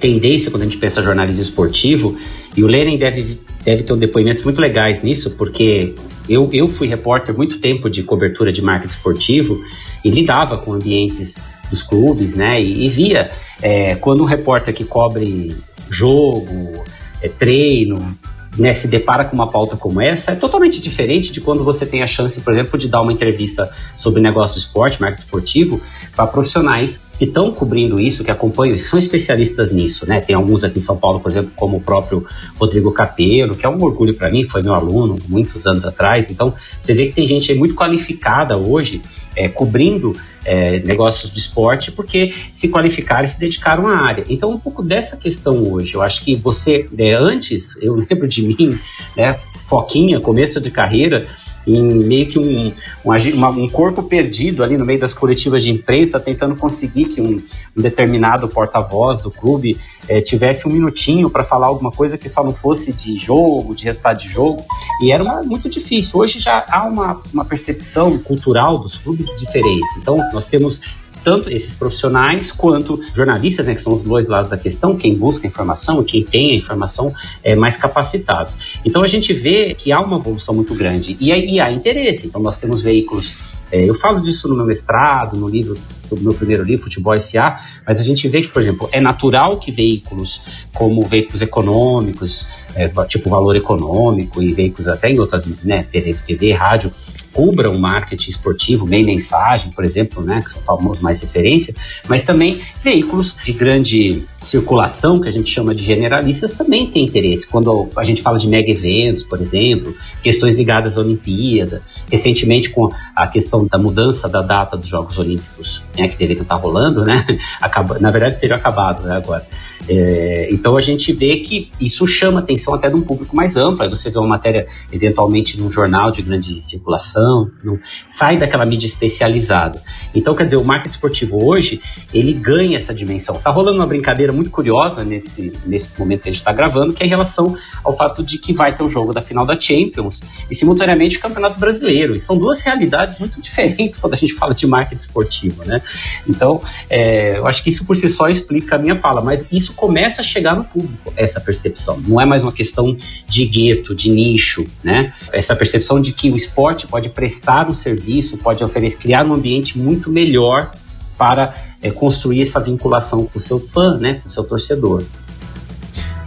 tendência 0.00 0.50
quando 0.50 0.62
a 0.62 0.64
gente 0.64 0.78
pensa 0.78 1.02
jornalismo 1.02 1.42
esportivo, 1.42 2.18
e 2.56 2.64
o 2.64 2.66
Lenin 2.66 2.98
deve, 2.98 3.40
deve 3.64 3.82
ter 3.82 3.92
um 3.92 3.98
depoimentos 3.98 4.42
muito 4.42 4.60
legais 4.60 5.02
nisso, 5.02 5.30
porque 5.30 5.94
eu, 6.28 6.48
eu 6.52 6.68
fui 6.68 6.88
repórter 6.88 7.36
muito 7.36 7.60
tempo 7.60 7.88
de 7.88 8.02
cobertura 8.02 8.52
de 8.52 8.62
marketing 8.62 8.94
esportivo 8.94 9.62
e 10.04 10.10
lidava 10.10 10.58
com 10.58 10.72
ambientes 10.72 11.36
dos 11.70 11.82
clubes, 11.82 12.34
né? 12.34 12.58
E, 12.58 12.86
e 12.86 12.88
via 12.88 13.30
é, 13.62 13.94
quando 13.94 14.22
um 14.22 14.26
repórter 14.26 14.74
que 14.74 14.84
cobre 14.84 15.56
jogo, 15.88 16.84
é, 17.22 17.28
treino, 17.28 18.16
né, 18.58 18.74
se 18.74 18.88
depara 18.88 19.24
com 19.24 19.34
uma 19.34 19.50
pauta 19.50 19.76
como 19.76 20.00
essa, 20.02 20.32
é 20.32 20.34
totalmente 20.34 20.80
diferente 20.80 21.32
de 21.32 21.40
quando 21.40 21.62
você 21.62 21.86
tem 21.86 22.02
a 22.02 22.06
chance, 22.06 22.40
por 22.40 22.52
exemplo, 22.52 22.78
de 22.78 22.88
dar 22.88 23.00
uma 23.00 23.12
entrevista 23.12 23.70
sobre 23.96 24.20
negócio 24.20 24.56
do 24.56 24.58
esporte, 24.58 25.00
marketing 25.00 25.24
esportivo, 25.24 25.80
para 26.14 26.26
profissionais 26.26 27.02
que 27.20 27.26
estão 27.26 27.52
cobrindo 27.52 28.00
isso, 28.00 28.24
que 28.24 28.30
acompanham, 28.30 28.78
são 28.78 28.98
especialistas 28.98 29.70
nisso, 29.70 30.06
né? 30.08 30.22
Tem 30.22 30.34
alguns 30.34 30.64
aqui 30.64 30.78
em 30.78 30.80
São 30.80 30.96
Paulo, 30.96 31.20
por 31.20 31.30
exemplo, 31.30 31.52
como 31.54 31.76
o 31.76 31.80
próprio 31.82 32.24
Rodrigo 32.58 32.90
Capelo, 32.92 33.54
que 33.54 33.66
é 33.66 33.68
um 33.68 33.78
orgulho 33.84 34.14
para 34.14 34.30
mim, 34.30 34.48
foi 34.48 34.62
meu 34.62 34.72
aluno 34.72 35.16
muitos 35.28 35.66
anos 35.66 35.84
atrás. 35.84 36.30
Então, 36.30 36.54
você 36.80 36.94
vê 36.94 37.08
que 37.08 37.16
tem 37.16 37.26
gente 37.26 37.52
muito 37.52 37.74
qualificada 37.74 38.56
hoje 38.56 39.02
é, 39.36 39.50
cobrindo 39.50 40.14
é, 40.46 40.78
negócios 40.78 41.30
de 41.30 41.40
esporte 41.40 41.92
porque 41.92 42.32
se 42.54 42.68
qualificaram 42.68 43.24
e 43.24 43.28
se 43.28 43.38
dedicaram 43.38 43.86
à 43.86 44.00
área. 44.00 44.24
Então, 44.26 44.50
um 44.50 44.58
pouco 44.58 44.82
dessa 44.82 45.14
questão 45.14 45.70
hoje, 45.70 45.92
eu 45.92 46.00
acho 46.00 46.24
que 46.24 46.34
você, 46.34 46.88
é, 46.96 47.12
antes, 47.12 47.76
eu 47.82 47.96
lembro 48.10 48.26
de 48.26 48.40
mim, 48.40 48.78
né, 49.14 49.38
Foquinha, 49.68 50.20
começo 50.20 50.58
de 50.58 50.70
carreira, 50.70 51.24
em 51.66 51.82
meio 51.82 52.28
que 52.28 52.38
um, 52.38 52.72
um, 53.04 53.64
um, 53.64 53.68
corpo 53.68 54.02
perdido 54.02 54.62
ali 54.62 54.76
no 54.76 54.84
meio 54.84 54.98
das 54.98 55.12
coletivas 55.12 55.62
de 55.62 55.70
imprensa, 55.70 56.18
tentando 56.18 56.56
conseguir 56.56 57.06
que 57.06 57.20
um, 57.20 57.42
um 57.76 57.82
determinado 57.82 58.48
porta-voz 58.48 59.20
do 59.20 59.30
clube 59.30 59.78
é, 60.08 60.20
tivesse 60.20 60.66
um 60.66 60.70
minutinho 60.70 61.28
para 61.30 61.44
falar 61.44 61.68
alguma 61.68 61.90
coisa 61.90 62.16
que 62.16 62.28
só 62.28 62.42
não 62.42 62.54
fosse 62.54 62.92
de 62.92 63.16
jogo, 63.16 63.74
de 63.74 63.84
resultado 63.84 64.18
de 64.18 64.28
jogo. 64.28 64.64
E 65.02 65.12
era 65.12 65.22
uma, 65.22 65.42
muito 65.42 65.68
difícil. 65.68 66.20
Hoje 66.20 66.38
já 66.38 66.64
há 66.68 66.84
uma, 66.84 67.20
uma 67.32 67.44
percepção 67.44 68.18
cultural 68.18 68.78
dos 68.78 68.96
clubes 68.96 69.26
diferentes. 69.36 69.96
Então, 69.96 70.16
nós 70.32 70.48
temos 70.48 70.80
tanto 71.22 71.50
esses 71.50 71.74
profissionais 71.74 72.52
quanto 72.52 73.00
jornalistas, 73.14 73.66
né, 73.66 73.74
que 73.74 73.80
são 73.80 73.92
os 73.92 74.02
dois 74.02 74.28
lados 74.28 74.50
da 74.50 74.56
questão, 74.56 74.96
quem 74.96 75.14
busca 75.14 75.46
informação 75.46 76.02
e 76.02 76.04
quem 76.04 76.22
tem 76.24 76.52
a 76.52 76.56
informação 76.56 77.12
é, 77.42 77.54
mais 77.54 77.76
capacitados. 77.76 78.56
Então 78.84 79.02
a 79.02 79.06
gente 79.06 79.32
vê 79.32 79.74
que 79.74 79.92
há 79.92 80.00
uma 80.00 80.18
evolução 80.18 80.54
muito 80.54 80.74
grande 80.74 81.16
e 81.20 81.32
aí 81.32 81.60
há 81.60 81.70
interesse. 81.70 82.26
Então 82.26 82.40
nós 82.40 82.58
temos 82.58 82.80
veículos, 82.80 83.34
é, 83.70 83.88
eu 83.88 83.94
falo 83.94 84.20
disso 84.20 84.48
no 84.48 84.56
meu 84.56 84.66
mestrado, 84.66 85.36
no 85.36 85.48
livro, 85.48 85.76
no 86.10 86.20
meu 86.20 86.34
primeiro 86.34 86.64
livro, 86.64 86.84
Futebol 86.84 87.14
S.A., 87.14 87.60
mas 87.86 88.00
a 88.00 88.02
gente 88.02 88.26
vê 88.28 88.42
que, 88.42 88.48
por 88.48 88.60
exemplo, 88.60 88.88
é 88.92 89.00
natural 89.00 89.58
que 89.58 89.70
veículos 89.70 90.40
como 90.74 91.02
veículos 91.02 91.42
econômicos, 91.42 92.46
é, 92.74 92.88
tipo 93.06 93.30
valor 93.30 93.56
econômico 93.56 94.42
e 94.42 94.52
veículos 94.52 94.86
até 94.86 95.10
em 95.10 95.18
outras, 95.18 95.44
né, 95.64 95.84
TV 95.84 96.52
rádio, 96.52 96.92
cubra 97.32 97.70
o 97.70 97.78
marketing 97.78 98.30
esportivo, 98.30 98.86
meio 98.86 99.06
mensagem, 99.06 99.70
por 99.70 99.84
exemplo, 99.84 100.22
né, 100.22 100.36
que 100.42 100.50
são 100.50 100.62
famosos 100.62 101.02
mais 101.02 101.20
referência, 101.20 101.74
mas 102.08 102.22
também 102.22 102.60
veículos 102.82 103.34
de 103.44 103.52
grande 103.52 104.22
circulação, 104.40 105.20
que 105.20 105.28
a 105.28 105.32
gente 105.32 105.50
chama 105.50 105.74
de 105.74 105.84
generalistas, 105.84 106.54
também 106.54 106.86
tem 106.86 107.04
interesse. 107.04 107.46
Quando 107.46 107.88
a 107.96 108.04
gente 108.04 108.22
fala 108.22 108.38
de 108.38 108.48
mega 108.48 108.70
eventos, 108.70 109.22
por 109.22 109.40
exemplo, 109.40 109.94
questões 110.22 110.54
ligadas 110.54 110.96
à 110.96 111.00
Olimpíada, 111.00 111.82
recentemente 112.10 112.70
com 112.70 112.90
a 113.14 113.26
questão 113.26 113.66
da 113.66 113.78
mudança 113.78 114.28
da 114.28 114.42
data 114.42 114.76
dos 114.76 114.88
Jogos 114.88 115.18
Olímpicos, 115.18 115.82
né, 115.96 116.08
que 116.08 116.16
deveriam 116.16 116.42
estar 116.42 116.56
rolando, 116.56 117.04
né, 117.04 117.26
na 118.00 118.10
verdade 118.10 118.40
teria 118.40 118.56
acabado 118.56 119.02
né, 119.04 119.16
agora. 119.16 119.46
É, 119.88 120.48
então 120.52 120.76
a 120.76 120.80
gente 120.80 121.12
vê 121.12 121.38
que 121.38 121.70
isso 121.80 122.06
chama 122.06 122.40
atenção 122.40 122.74
até 122.74 122.88
de 122.88 122.94
um 122.94 123.02
público 123.02 123.34
mais 123.34 123.56
amplo. 123.56 123.82
Aí 123.82 123.90
você 123.90 124.10
vê 124.10 124.18
uma 124.18 124.28
matéria 124.28 124.68
eventualmente 124.92 125.58
num 125.58 125.70
jornal 125.70 126.10
de 126.10 126.22
grande 126.22 126.64
circulação, 126.64 127.19
no, 127.62 127.78
sai 128.10 128.36
daquela 128.36 128.64
mídia 128.64 128.86
especializada. 128.86 129.82
Então, 130.14 130.34
quer 130.34 130.44
dizer, 130.44 130.56
o 130.56 130.64
marketing 130.64 130.90
esportivo 130.90 131.44
hoje 131.44 131.80
ele 132.12 132.32
ganha 132.32 132.76
essa 132.76 132.94
dimensão. 132.94 133.36
Tá 133.36 133.50
rolando 133.50 133.78
uma 133.78 133.86
brincadeira 133.86 134.32
muito 134.32 134.50
curiosa 134.50 135.04
nesse, 135.04 135.52
nesse 135.64 135.88
momento 135.98 136.22
que 136.22 136.28
a 136.28 136.32
gente 136.32 136.40
está 136.40 136.52
gravando, 136.52 136.92
que 136.92 137.02
é 137.02 137.06
em 137.06 137.10
relação 137.10 137.56
ao 137.84 137.96
fato 137.96 138.22
de 138.22 138.38
que 138.38 138.52
vai 138.52 138.74
ter 138.74 138.82
o 138.82 138.86
um 138.86 138.90
jogo 138.90 139.12
da 139.12 139.22
final 139.22 139.46
da 139.46 139.58
Champions 139.58 140.22
e 140.50 140.54
simultaneamente 140.54 141.18
o 141.18 141.20
Campeonato 141.20 141.58
Brasileiro. 141.58 142.14
E 142.14 142.20
são 142.20 142.36
duas 142.36 142.60
realidades 142.60 143.18
muito 143.18 143.40
diferentes 143.42 143.98
quando 143.98 144.14
a 144.14 144.16
gente 144.16 144.34
fala 144.34 144.54
de 144.54 144.66
marketing 144.66 145.00
esportivo, 145.00 145.64
né? 145.64 145.80
Então, 146.28 146.62
é, 146.88 147.38
eu 147.38 147.46
acho 147.46 147.62
que 147.62 147.70
isso 147.70 147.84
por 147.84 147.94
si 147.94 148.08
só 148.08 148.28
explica 148.28 148.76
a 148.76 148.78
minha 148.78 148.96
fala, 148.96 149.20
mas 149.20 149.44
isso 149.50 149.72
começa 149.74 150.20
a 150.20 150.24
chegar 150.24 150.56
no 150.56 150.64
público, 150.64 151.12
essa 151.16 151.40
percepção. 151.40 152.00
Não 152.06 152.20
é 152.20 152.26
mais 152.26 152.42
uma 152.42 152.52
questão 152.52 152.96
de 153.26 153.46
gueto, 153.46 153.94
de 153.94 154.10
nicho, 154.10 154.66
né? 154.82 155.12
Essa 155.32 155.54
percepção 155.54 156.00
de 156.00 156.12
que 156.12 156.30
o 156.30 156.36
esporte 156.36 156.86
pode 156.86 157.08
prestar 157.10 157.68
um 157.68 157.74
serviço, 157.74 158.38
pode 158.38 158.62
oferecer, 158.64 158.98
criar 158.98 159.26
um 159.26 159.34
ambiente 159.34 159.78
muito 159.78 160.10
melhor 160.10 160.70
para 161.18 161.54
é, 161.82 161.90
construir 161.90 162.42
essa 162.42 162.60
vinculação 162.60 163.26
com 163.26 163.38
o 163.38 163.42
seu 163.42 163.60
fã, 163.60 163.98
né? 163.98 164.14
Com 164.22 164.28
o 164.28 164.30
seu 164.30 164.44
torcedor. 164.44 165.04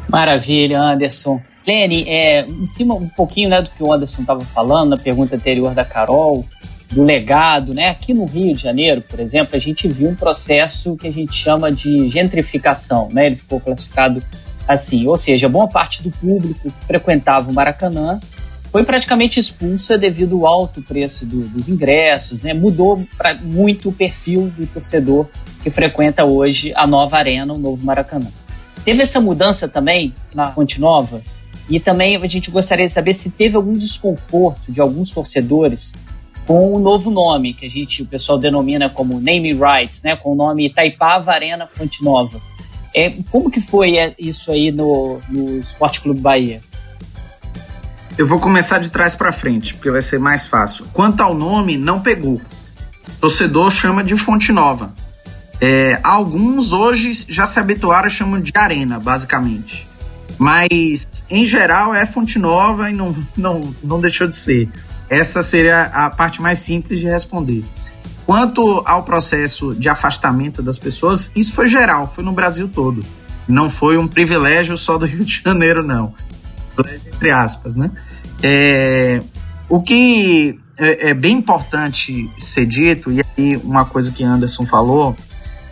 Maravilha, 0.08 0.80
Anderson. 0.80 1.42
Lene, 1.66 2.06
é, 2.08 2.46
em 2.46 2.68
cima 2.68 2.94
um 2.94 3.08
pouquinho 3.08 3.50
né, 3.50 3.62
do 3.62 3.70
que 3.70 3.82
o 3.82 3.92
Anderson 3.92 4.22
estava 4.22 4.42
falando, 4.42 4.90
na 4.90 4.98
pergunta 4.98 5.36
anterior 5.36 5.74
da 5.74 5.86
Carol, 5.86 6.46
do 6.92 7.04
legado, 7.04 7.74
né? 7.74 7.90
Aqui 7.90 8.14
no 8.14 8.26
Rio 8.26 8.54
de 8.54 8.62
Janeiro, 8.62 9.02
por 9.02 9.20
exemplo, 9.20 9.56
a 9.56 9.60
gente 9.60 9.88
viu 9.88 10.10
um 10.10 10.16
processo 10.16 10.96
que 10.96 11.08
a 11.08 11.12
gente 11.12 11.34
chama 11.34 11.72
de 11.72 12.08
gentrificação, 12.10 13.10
né? 13.12 13.26
Ele 13.26 13.36
ficou 13.36 13.60
classificado 13.60 14.22
assim, 14.68 15.08
ou 15.08 15.18
seja, 15.18 15.50
boa 15.50 15.68
parte 15.68 16.04
do 16.04 16.12
público 16.12 16.70
que 16.70 16.86
frequentava 16.86 17.50
o 17.50 17.54
Maracanã 17.54 18.20
foi 18.74 18.84
praticamente 18.84 19.40
expulsa 19.40 20.00
devido 20.00 20.48
ao 20.48 20.52
alto 20.52 20.82
preço 20.82 21.28
do, 21.28 21.42
dos 21.42 21.70
ingressos, 21.70 22.42
né? 22.42 22.56
Mudou 22.56 23.06
pra, 23.16 23.36
muito 23.36 23.90
o 23.90 23.94
perfil 23.94 24.52
do 24.58 24.66
torcedor 24.66 25.28
que 25.62 25.70
frequenta 25.70 26.26
hoje 26.26 26.74
a 26.76 26.88
nova 26.88 27.16
arena, 27.18 27.54
o 27.54 27.58
novo 27.60 27.86
Maracanã. 27.86 28.32
Teve 28.84 29.04
essa 29.04 29.22
mudança 29.22 29.70
também 29.70 30.12
na 30.34 30.52
Fonte 30.52 30.82
Nova 30.82 31.22
e 31.70 31.80
também 31.80 32.18
a 32.18 32.26
gente 32.26 32.50
gostaria 32.50 32.88
de 32.88 32.92
saber 32.92 33.14
se 33.14 33.30
teve 33.30 33.56
algum 33.56 33.74
desconforto 33.74 34.72
de 34.72 34.82
alguns 34.82 35.12
torcedores 35.12 35.94
com 36.48 36.76
um 36.76 36.80
novo 36.80 37.12
nome, 37.12 37.54
que 37.54 37.68
a 37.68 37.70
gente, 37.70 38.02
o 38.02 38.08
pessoal 38.08 38.40
denomina 38.40 38.90
como 38.90 39.20
name 39.20 39.54
rights, 39.54 40.02
né, 40.02 40.16
com 40.16 40.32
o 40.32 40.36
nome 40.36 40.66
Itaipava 40.66 41.32
Arena 41.32 41.68
Fonte 41.68 42.04
Nova. 42.04 42.42
É, 42.96 43.12
como 43.30 43.52
que 43.52 43.62
foi 43.62 43.98
é, 43.98 44.16
isso 44.18 44.52
aí 44.52 44.72
no, 44.72 45.20
no 45.30 45.60
Esporte 45.60 46.02
Clube 46.02 46.20
Bahia? 46.20 46.60
Eu 48.16 48.28
vou 48.28 48.40
começar 48.40 48.78
de 48.78 48.92
trás 48.92 49.16
para 49.16 49.32
frente, 49.32 49.74
porque 49.74 49.90
vai 49.90 50.02
ser 50.02 50.20
mais 50.20 50.46
fácil. 50.46 50.86
Quanto 50.94 51.22
ao 51.22 51.34
nome, 51.34 51.78
não 51.78 52.00
pegou. 52.00 52.40
Torcedor 53.20 53.72
chama 53.72 54.04
de 54.04 54.16
Fonte 54.16 54.52
Nova. 54.52 54.94
É, 55.60 56.00
alguns 56.04 56.74
hoje 56.74 57.26
já 57.28 57.48
se 57.48 57.60
habituaram 57.60 58.06
a 58.06 58.10
chamam 58.10 58.40
de 58.40 58.52
Arena, 58.56 59.00
basicamente. 59.00 59.90
Mas, 60.38 61.26
em 61.28 61.46
geral, 61.46 61.96
é 61.96 62.06
Fonte 62.06 62.38
Nova 62.38 62.90
e 62.90 62.94
não, 62.94 63.16
não, 63.36 63.74
não 63.84 64.00
deixou 64.00 64.28
de 64.28 64.36
ser. 64.36 64.70
Essa 65.10 65.42
seria 65.42 65.84
a 65.86 66.10
parte 66.12 66.40
mais 66.40 66.60
simples 66.60 67.00
de 67.00 67.08
responder. 67.08 67.66
Quanto 68.28 68.84
ao 68.86 69.04
processo 69.04 69.74
de 69.74 69.90
afastamento 69.90 70.62
das 70.62 70.78
pessoas, 70.78 71.32
isso 71.36 71.54
foi 71.54 71.68
geral, 71.68 72.12
foi 72.14 72.24
no 72.24 72.32
Brasil 72.32 72.68
todo. 72.68 73.04
Não 73.48 73.70
foi 73.70 73.98
um 73.98 74.08
privilégio 74.08 74.78
só 74.78 74.98
do 75.00 75.06
Rio 75.06 75.26
de 75.26 75.42
Janeiro, 75.44 75.84
não. 75.84 76.14
Entre 76.80 77.32
aspas, 77.32 77.76
né? 77.76 77.92
É, 78.42 79.22
o 79.70 79.82
que 79.82 80.60
é, 80.78 81.10
é, 81.10 81.14
bem 81.14 81.38
importante 81.38 82.30
ser 82.38 82.66
dito, 82.66 83.12
e 83.12 83.22
aí 83.22 83.58
uma 83.58 83.86
coisa 83.86 84.12
que 84.12 84.24
Anderson 84.24 84.66
falou, 84.66 85.16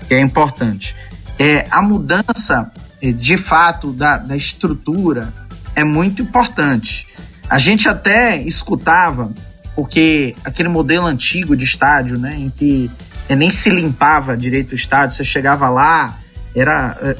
que 0.07 0.13
é 0.13 0.19
importante, 0.19 0.95
é 1.37 1.65
a 1.71 1.81
mudança 1.81 2.71
de 3.01 3.35
fato 3.37 3.91
da, 3.91 4.17
da 4.17 4.35
estrutura 4.37 5.33
é 5.75 5.83
muito 5.83 6.21
importante. 6.21 7.07
A 7.49 7.57
gente 7.57 7.89
até 7.89 8.41
escutava 8.41 9.31
porque 9.75 10.35
aquele 10.43 10.69
modelo 10.69 11.05
antigo 11.05 11.55
de 11.55 11.63
estádio, 11.63 12.19
né, 12.19 12.35
em 12.37 12.49
que 12.49 12.91
nem 13.29 13.49
se 13.49 13.69
limpava 13.69 14.35
direito 14.35 14.73
o 14.73 14.75
estádio, 14.75 15.15
você 15.15 15.23
chegava 15.23 15.69
lá, 15.69 16.19
era 16.55 16.97
é, 17.01 17.15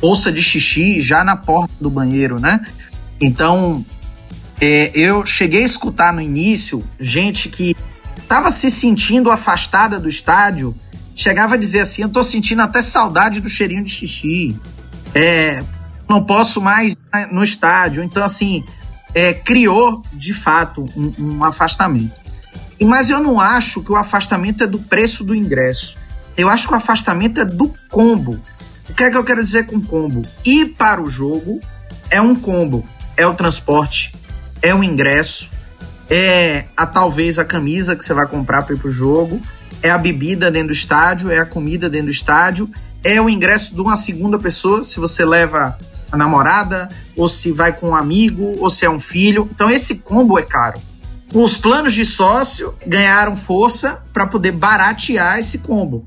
bolsa 0.00 0.30
de 0.32 0.42
xixi 0.42 1.00
já 1.00 1.22
na 1.22 1.36
porta 1.36 1.72
do 1.80 1.88
banheiro, 1.88 2.40
né? 2.40 2.64
Então, 3.20 3.84
é, 4.60 4.90
eu 4.94 5.24
cheguei 5.24 5.62
a 5.62 5.66
escutar 5.66 6.12
no 6.12 6.20
início 6.20 6.84
gente 6.98 7.48
que 7.48 7.76
estava 8.16 8.50
se 8.50 8.70
sentindo 8.70 9.30
afastada 9.30 10.00
do 10.00 10.08
estádio, 10.08 10.74
chegava 11.14 11.54
a 11.54 11.58
dizer 11.58 11.80
assim: 11.80 12.02
Eu 12.02 12.08
tô 12.08 12.22
sentindo 12.22 12.62
até 12.62 12.80
saudade 12.80 13.40
do 13.40 13.48
cheirinho 13.48 13.84
de 13.84 13.90
xixi, 13.90 14.58
é, 15.14 15.62
não 16.08 16.24
posso 16.24 16.60
mais 16.60 16.96
no 17.30 17.42
estádio. 17.42 18.02
Então, 18.02 18.22
assim, 18.22 18.64
é, 19.14 19.32
criou 19.32 20.02
de 20.12 20.32
fato 20.32 20.84
um, 20.96 21.12
um 21.18 21.44
afastamento. 21.44 22.26
Mas 22.82 23.08
eu 23.08 23.20
não 23.20 23.40
acho 23.40 23.82
que 23.82 23.90
o 23.90 23.96
afastamento 23.96 24.62
é 24.62 24.66
do 24.66 24.78
preço 24.78 25.24
do 25.24 25.34
ingresso. 25.34 25.96
Eu 26.36 26.48
acho 26.48 26.68
que 26.68 26.74
o 26.74 26.76
afastamento 26.76 27.40
é 27.40 27.44
do 27.44 27.74
combo. 27.90 28.38
O 28.88 28.94
que 28.94 29.04
é 29.04 29.10
que 29.10 29.16
eu 29.16 29.24
quero 29.24 29.42
dizer 29.42 29.66
com 29.66 29.80
combo? 29.80 30.22
Ir 30.44 30.74
para 30.76 31.02
o 31.02 31.08
jogo 31.08 31.60
é 32.10 32.20
um 32.20 32.34
combo. 32.34 32.86
É 33.16 33.26
o 33.26 33.34
transporte, 33.34 34.14
é 34.60 34.74
o 34.74 34.84
ingresso, 34.84 35.50
é 36.08 36.66
a 36.76 36.86
talvez 36.86 37.38
a 37.38 37.44
camisa 37.44 37.96
que 37.96 38.04
você 38.04 38.14
vai 38.14 38.26
comprar 38.26 38.62
para 38.62 38.74
ir 38.74 38.78
para 38.78 38.88
o 38.88 38.92
jogo, 38.92 39.40
é 39.82 39.90
a 39.90 39.98
bebida 39.98 40.50
dentro 40.50 40.68
do 40.68 40.72
estádio, 40.72 41.30
é 41.30 41.38
a 41.38 41.46
comida 41.46 41.88
dentro 41.88 42.06
do 42.06 42.12
estádio, 42.12 42.70
é 43.02 43.20
o 43.20 43.28
ingresso 43.28 43.74
de 43.74 43.80
uma 43.80 43.96
segunda 43.96 44.38
pessoa, 44.38 44.82
se 44.82 44.98
você 44.98 45.24
leva 45.24 45.76
a 46.10 46.16
namorada, 46.16 46.88
ou 47.16 47.28
se 47.28 47.52
vai 47.52 47.72
com 47.72 47.90
um 47.90 47.94
amigo, 47.94 48.54
ou 48.58 48.70
se 48.70 48.84
é 48.84 48.90
um 48.90 49.00
filho. 49.00 49.48
Então 49.54 49.70
esse 49.70 49.98
combo 49.98 50.38
é 50.38 50.42
caro. 50.42 50.80
Os 51.34 51.56
planos 51.56 51.92
de 51.92 52.04
sócio 52.04 52.74
ganharam 52.86 53.36
força 53.36 54.02
para 54.12 54.26
poder 54.26 54.52
baratear 54.52 55.38
esse 55.38 55.58
combo. 55.58 56.06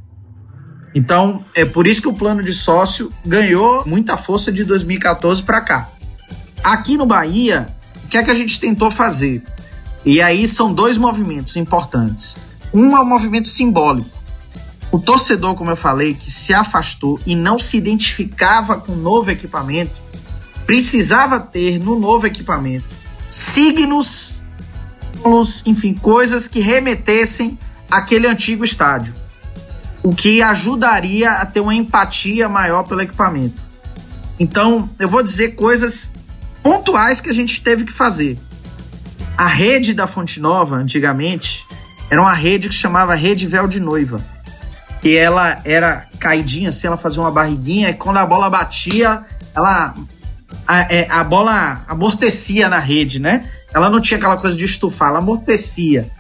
Então, 0.96 1.46
é 1.54 1.66
por 1.66 1.86
isso 1.86 2.02
que 2.02 2.08
o 2.08 2.14
plano 2.14 2.42
de 2.42 2.52
sócio 2.52 3.14
ganhou 3.24 3.86
muita 3.86 4.18
força 4.18 4.52
de 4.52 4.64
2014 4.64 5.44
para 5.44 5.62
cá. 5.62 5.90
Aqui 6.64 6.98
no 6.98 7.06
Bahia, 7.06 7.74
o 8.04 8.08
que 8.08 8.18
é 8.18 8.24
que 8.24 8.32
a 8.32 8.34
gente 8.34 8.60
tentou 8.60 8.92
fazer? 8.92 9.44
E 10.06 10.22
aí 10.22 10.48
são 10.48 10.74
dois 10.74 10.98
movimentos 10.98 11.56
importantes. 11.56 12.38
Um 12.74 12.96
é 12.96 13.00
o 13.00 13.04
um 13.04 13.06
movimento 13.06 13.48
simbólico. 13.48 14.10
O 14.92 15.00
torcedor, 15.00 15.56
como 15.56 15.70
eu 15.70 15.76
falei, 15.76 16.14
que 16.14 16.32
se 16.32 16.54
afastou 16.54 17.20
e 17.26 17.36
não 17.36 17.60
se 17.60 17.78
identificava 17.78 18.80
com 18.80 18.94
o 18.94 18.96
novo 18.96 19.30
equipamento, 19.30 20.02
precisava 20.66 21.40
ter 21.40 21.80
no 21.80 22.00
novo 22.00 22.26
equipamento 22.26 22.86
signos, 23.30 24.42
enfim, 25.66 25.94
coisas 25.94 26.48
que 26.48 26.60
remetessem 26.60 27.58
àquele 27.90 28.28
antigo 28.28 28.64
estádio 28.64 29.14
o 30.04 30.16
que 30.16 30.42
ajudaria 30.42 31.32
a 31.32 31.46
ter 31.46 31.60
uma 31.60 31.76
empatia 31.76 32.48
maior 32.48 32.84
pelo 32.84 33.02
equipamento. 33.02 33.62
Então, 34.40 34.90
eu 34.98 35.10
vou 35.10 35.22
dizer 35.22 35.50
coisas 35.56 36.14
pontuais 36.70 37.20
que 37.20 37.32
a 37.32 37.34
gente 37.34 37.62
teve 37.62 37.84
que 37.84 37.92
fazer. 37.92 38.38
A 39.36 39.48
rede 39.48 39.92
da 39.92 40.06
Fonte 40.06 40.40
Nova, 40.40 40.76
antigamente, 40.76 41.66
era 42.12 42.22
uma 42.22 42.36
rede 42.36 42.70
que 42.70 42.76
chamava 42.76 43.16
Rede 43.16 43.48
Véu 43.48 43.68
de 43.68 43.80
Noiva. 43.80 44.24
E 45.04 45.16
ela 45.16 45.62
era 45.66 46.06
caidinha, 46.20 46.70
assim, 46.70 46.86
ela 46.86 46.96
fazia 46.96 47.24
uma 47.24 47.32
barriguinha, 47.32 47.90
e 47.90 47.96
quando 47.96 48.18
a 48.18 48.26
bola 48.26 48.52
batia, 48.52 49.26
ela. 49.56 49.96
A, 50.68 50.82
é, 50.94 51.08
a 51.10 51.24
bola 51.24 51.84
amortecia 51.88 52.70
na 52.70 52.78
rede, 52.78 53.18
né? 53.18 53.50
Ela 53.74 53.90
não 53.90 54.00
tinha 54.00 54.20
aquela 54.20 54.38
coisa 54.38 54.56
de 54.56 54.66
estufar, 54.66 55.10
ela 55.10 55.18
amortecia. 55.18 56.12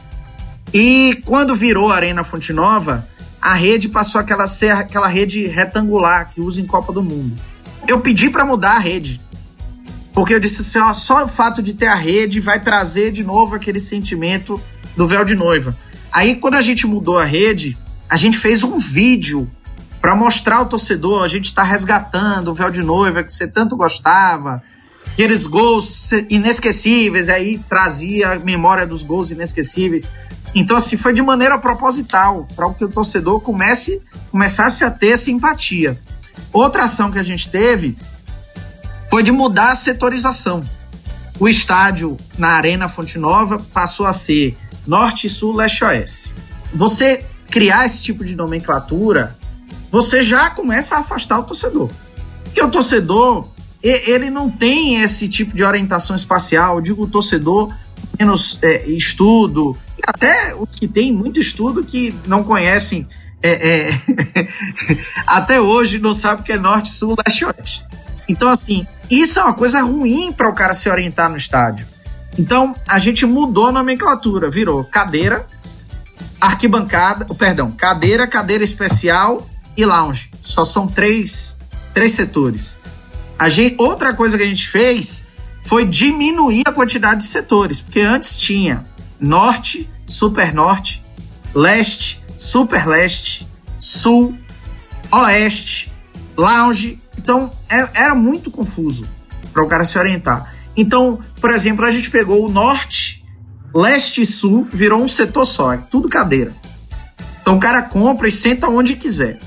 E 0.73 1.21
quando 1.25 1.55
virou 1.55 1.91
a 1.91 1.95
Arena 1.95 2.23
Fonte 2.23 2.51
Nova, 2.51 3.07
a 3.39 3.53
rede 3.53 3.87
passou 3.87 4.19
aquela 4.19 4.47
ser 4.47 4.71
aquela 4.71 5.07
rede 5.07 5.45
retangular 5.45 6.27
que 6.29 6.41
usa 6.41 6.59
em 6.59 6.65
Copa 6.65 6.91
do 6.91 7.03
Mundo. 7.03 7.39
Eu 7.87 8.01
pedi 8.01 8.31
para 8.31 8.43
mudar 8.43 8.77
a 8.77 8.79
rede. 8.79 9.21
Porque 10.13 10.33
eu 10.33 10.39
disse 10.39 10.61
assim, 10.61 10.79
ó, 10.79 10.93
só 10.93 11.23
o 11.23 11.27
fato 11.27 11.61
de 11.61 11.73
ter 11.73 11.87
a 11.87 11.95
rede 11.95 12.39
vai 12.39 12.59
trazer 12.59 13.11
de 13.11 13.23
novo 13.23 13.55
aquele 13.55 13.79
sentimento 13.79 14.61
do 14.95 15.07
véu 15.07 15.23
de 15.23 15.35
noiva. 15.35 15.77
Aí 16.11 16.35
quando 16.35 16.55
a 16.55 16.61
gente 16.61 16.87
mudou 16.87 17.17
a 17.17 17.23
rede, 17.23 17.77
a 18.09 18.17
gente 18.17 18.37
fez 18.37 18.63
um 18.63 18.79
vídeo 18.79 19.49
para 20.01 20.15
mostrar 20.15 20.57
ao 20.57 20.65
torcedor, 20.65 21.23
a 21.23 21.27
gente 21.27 21.45
está 21.45 21.61
resgatando 21.61 22.49
o 22.49 22.53
véu 22.53 22.71
de 22.71 22.81
noiva 22.81 23.23
que 23.23 23.33
você 23.33 23.47
tanto 23.47 23.75
gostava, 23.75 24.63
aqueles 25.11 25.45
gols 25.45 26.11
inesquecíveis, 26.29 27.29
aí 27.29 27.59
trazia 27.69 28.31
a 28.31 28.39
memória 28.39 28.87
dos 28.87 29.03
gols 29.03 29.31
inesquecíveis. 29.31 30.11
Então, 30.55 30.77
assim, 30.77 30.97
foi 30.97 31.13
de 31.13 31.21
maneira 31.21 31.57
proposital, 31.57 32.47
para 32.55 32.73
que 32.73 32.85
o 32.85 32.89
torcedor 32.89 33.41
comece, 33.41 34.01
começasse 34.31 34.83
a 34.83 34.89
ter 34.89 35.17
simpatia. 35.17 35.99
Outra 36.51 36.85
ação 36.85 37.11
que 37.11 37.19
a 37.19 37.23
gente 37.23 37.49
teve 37.49 37.97
foi 39.09 39.23
de 39.23 39.31
mudar 39.31 39.71
a 39.71 39.75
setorização. 39.75 40.63
O 41.39 41.47
estádio 41.47 42.17
na 42.37 42.49
Arena 42.49 42.89
Fonte 42.89 43.17
Nova 43.17 43.59
passou 43.73 44.05
a 44.05 44.13
ser 44.13 44.57
Norte, 44.85 45.29
Sul, 45.29 45.55
Leste, 45.55 45.83
Oeste. 45.83 46.33
Você 46.73 47.25
criar 47.49 47.85
esse 47.85 48.03
tipo 48.03 48.23
de 48.23 48.35
nomenclatura, 48.35 49.37
você 49.91 50.21
já 50.21 50.49
começa 50.49 50.95
a 50.95 50.99
afastar 50.99 51.39
o 51.39 51.43
torcedor. 51.43 51.89
Porque 52.43 52.61
o 52.61 52.69
torcedor, 52.69 53.47
ele 53.81 54.29
não 54.29 54.49
tem 54.49 55.01
esse 55.01 55.27
tipo 55.27 55.55
de 55.55 55.63
orientação 55.63 56.15
espacial. 56.15 56.75
Eu 56.75 56.81
digo 56.81 57.03
o 57.03 57.07
torcedor 57.07 57.73
menos 58.19 58.59
é, 58.61 58.87
estudo, 58.89 59.77
até 60.05 60.55
os 60.55 60.75
que 60.75 60.87
têm 60.87 61.13
muito 61.13 61.39
estudo 61.39 61.83
que 61.83 62.13
não 62.25 62.43
conhecem 62.43 63.07
é, 63.41 63.89
é, 63.89 64.47
até 65.25 65.61
hoje 65.61 65.99
não 65.99 66.13
sabe 66.13 66.41
o 66.41 66.43
que 66.43 66.51
é 66.51 66.57
norte, 66.57 66.89
sul, 66.91 67.15
leste, 67.25 67.45
oeste. 67.45 67.85
Então, 68.27 68.49
assim, 68.49 68.85
isso 69.09 69.39
é 69.39 69.43
uma 69.43 69.53
coisa 69.53 69.81
ruim 69.81 70.31
para 70.31 70.49
o 70.49 70.53
cara 70.53 70.73
se 70.73 70.89
orientar 70.89 71.29
no 71.29 71.37
estádio. 71.37 71.87
Então, 72.37 72.75
a 72.87 72.99
gente 72.99 73.25
mudou 73.25 73.67
a 73.67 73.71
nomenclatura, 73.71 74.49
virou 74.49 74.83
cadeira, 74.83 75.47
arquibancada, 76.39 77.25
perdão, 77.35 77.71
cadeira, 77.71 78.27
cadeira 78.27 78.63
especial 78.63 79.47
e 79.75 79.85
lounge. 79.85 80.29
Só 80.41 80.63
são 80.63 80.87
três, 80.87 81.57
três 81.93 82.13
setores. 82.13 82.79
A 83.37 83.49
gente, 83.49 83.75
outra 83.79 84.13
coisa 84.13 84.37
que 84.37 84.43
a 84.43 84.47
gente 84.47 84.67
fez 84.67 85.25
foi 85.63 85.85
diminuir 85.85 86.63
a 86.65 86.71
quantidade 86.71 87.21
de 87.21 87.27
setores, 87.27 87.81
porque 87.81 88.01
antes 88.01 88.37
tinha 88.37 88.85
norte, 89.19 89.89
super 90.05 90.53
norte, 90.53 91.03
leste, 91.53 92.21
super 92.37 92.87
leste, 92.87 93.47
sul, 93.77 94.37
oeste, 95.11 95.91
lounge. 96.37 97.01
Então 97.29 97.51
é, 97.69 97.87
era 97.93 98.15
muito 98.15 98.49
confuso 98.49 99.07
para 99.53 99.63
o 99.63 99.67
cara 99.67 99.85
se 99.85 99.99
orientar. 99.99 100.51
Então, 100.75 101.19
por 101.39 101.51
exemplo, 101.51 101.85
a 101.85 101.91
gente 101.91 102.09
pegou 102.09 102.43
o 102.43 102.51
norte, 102.51 103.23
leste 103.71 104.21
e 104.21 104.25
sul, 104.25 104.67
virou 104.73 104.99
um 104.99 105.07
setor 105.07 105.45
só, 105.45 105.73
é 105.73 105.77
tudo 105.77 106.09
cadeira. 106.09 106.55
Então 107.39 107.57
o 107.57 107.59
cara 107.59 107.83
compra 107.83 108.27
e 108.27 108.31
senta 108.31 108.67
onde 108.67 108.95
quiser. 108.95 109.39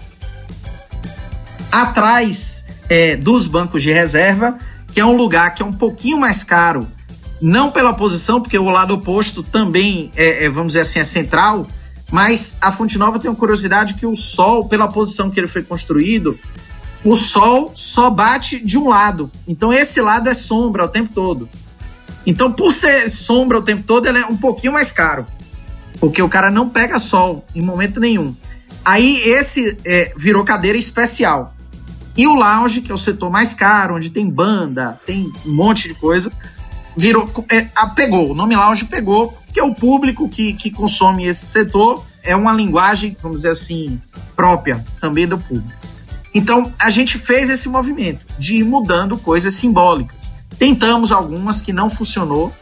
Atrás 1.72 2.66
é, 2.88 3.16
dos 3.16 3.48
bancos 3.48 3.82
de 3.82 3.90
reserva, 3.90 4.60
que 4.92 5.00
é 5.00 5.04
um 5.04 5.16
lugar 5.16 5.52
que 5.52 5.60
é 5.60 5.66
um 5.66 5.72
pouquinho 5.72 6.18
mais 6.18 6.44
caro 6.44 6.86
não 7.40 7.72
pela 7.72 7.92
posição, 7.92 8.40
porque 8.40 8.56
o 8.56 8.70
lado 8.70 8.94
oposto 8.94 9.42
também, 9.42 10.12
é, 10.14 10.44
é, 10.44 10.48
vamos 10.48 10.74
dizer 10.74 10.82
assim, 10.82 11.00
é 11.00 11.04
central, 11.04 11.66
mas 12.12 12.56
a 12.60 12.70
Fonte 12.70 12.96
Nova 12.96 13.18
tem 13.18 13.28
uma 13.28 13.36
curiosidade 13.36 13.94
que 13.94 14.06
o 14.06 14.14
Sol, 14.14 14.68
pela 14.68 14.86
posição 14.86 15.28
que 15.28 15.40
ele 15.40 15.48
foi 15.48 15.64
construído, 15.64 16.38
o 17.04 17.16
Sol 17.16 17.72
só 17.74 18.10
bate 18.10 18.58
de 18.64 18.78
um 18.78 18.88
lado. 18.88 19.30
Então 19.46 19.72
esse 19.72 20.00
lado 20.00 20.28
é 20.28 20.34
sombra 20.34 20.84
o 20.84 20.88
tempo 20.88 21.12
todo. 21.14 21.48
Então, 22.24 22.52
por 22.52 22.72
ser 22.72 23.10
sombra 23.10 23.58
o 23.58 23.62
tempo 23.62 23.82
todo, 23.82 24.06
ele 24.06 24.18
é 24.18 24.26
um 24.26 24.36
pouquinho 24.36 24.72
mais 24.72 24.92
caro. 24.92 25.26
Porque 25.98 26.22
o 26.22 26.28
cara 26.28 26.50
não 26.50 26.68
pega 26.68 26.98
sol 26.98 27.44
em 27.54 27.62
momento 27.62 27.98
nenhum. 27.98 28.34
Aí 28.84 29.20
esse 29.28 29.76
é, 29.84 30.12
virou 30.16 30.44
cadeira 30.44 30.78
especial. 30.78 31.54
E 32.16 32.26
o 32.26 32.34
lounge, 32.34 32.80
que 32.80 32.92
é 32.92 32.94
o 32.94 32.98
setor 32.98 33.30
mais 33.30 33.54
caro, 33.54 33.96
onde 33.96 34.10
tem 34.10 34.28
banda, 34.28 35.00
tem 35.06 35.32
um 35.46 35.52
monte 35.52 35.88
de 35.88 35.94
coisa, 35.94 36.30
virou, 36.96 37.30
é, 37.50 37.68
pegou, 37.94 38.32
o 38.32 38.34
nome 38.34 38.54
lounge 38.54 38.84
pegou, 38.84 39.36
que 39.52 39.58
é 39.58 39.64
o 39.64 39.74
público 39.74 40.28
que, 40.28 40.52
que 40.52 40.70
consome 40.70 41.26
esse 41.26 41.46
setor, 41.46 42.04
é 42.22 42.36
uma 42.36 42.52
linguagem, 42.52 43.16
vamos 43.22 43.38
dizer 43.38 43.50
assim, 43.50 44.00
própria 44.36 44.84
também 45.00 45.26
do 45.26 45.38
público. 45.38 45.72
Então, 46.34 46.72
a 46.78 46.90
gente 46.90 47.18
fez 47.18 47.50
esse 47.50 47.68
movimento 47.68 48.24
de 48.38 48.56
ir 48.56 48.64
mudando 48.64 49.18
coisas 49.18 49.54
simbólicas. 49.54 50.32
Tentamos 50.58 51.12
algumas 51.12 51.60
que 51.60 51.72
não 51.72 51.90
funcionou. 51.90 52.52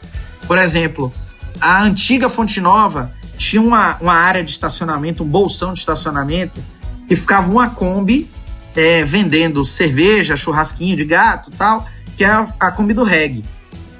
Por 0.45 0.57
exemplo, 0.57 1.13
a 1.59 1.83
antiga 1.83 2.27
Fonte 2.27 2.59
Nova 2.59 3.13
tinha 3.37 3.61
uma, 3.61 3.97
uma 4.01 4.13
área 4.13 4.43
de 4.43 4.51
estacionamento, 4.51 5.23
um 5.23 5.27
bolsão 5.27 5.73
de 5.73 5.79
estacionamento, 5.79 6.61
e 7.09 7.15
ficava 7.15 7.49
uma 7.49 7.69
Kombi 7.69 8.29
é, 8.75 9.03
vendendo 9.03 9.63
cerveja, 9.65 10.35
churrasquinho 10.35 10.95
de 10.95 11.05
gato 11.05 11.51
tal, 11.51 11.85
que 12.17 12.23
é 12.23 12.45
a, 12.59 12.71
Kombi 12.71 12.93
do 12.93 13.03
reggae. 13.03 13.43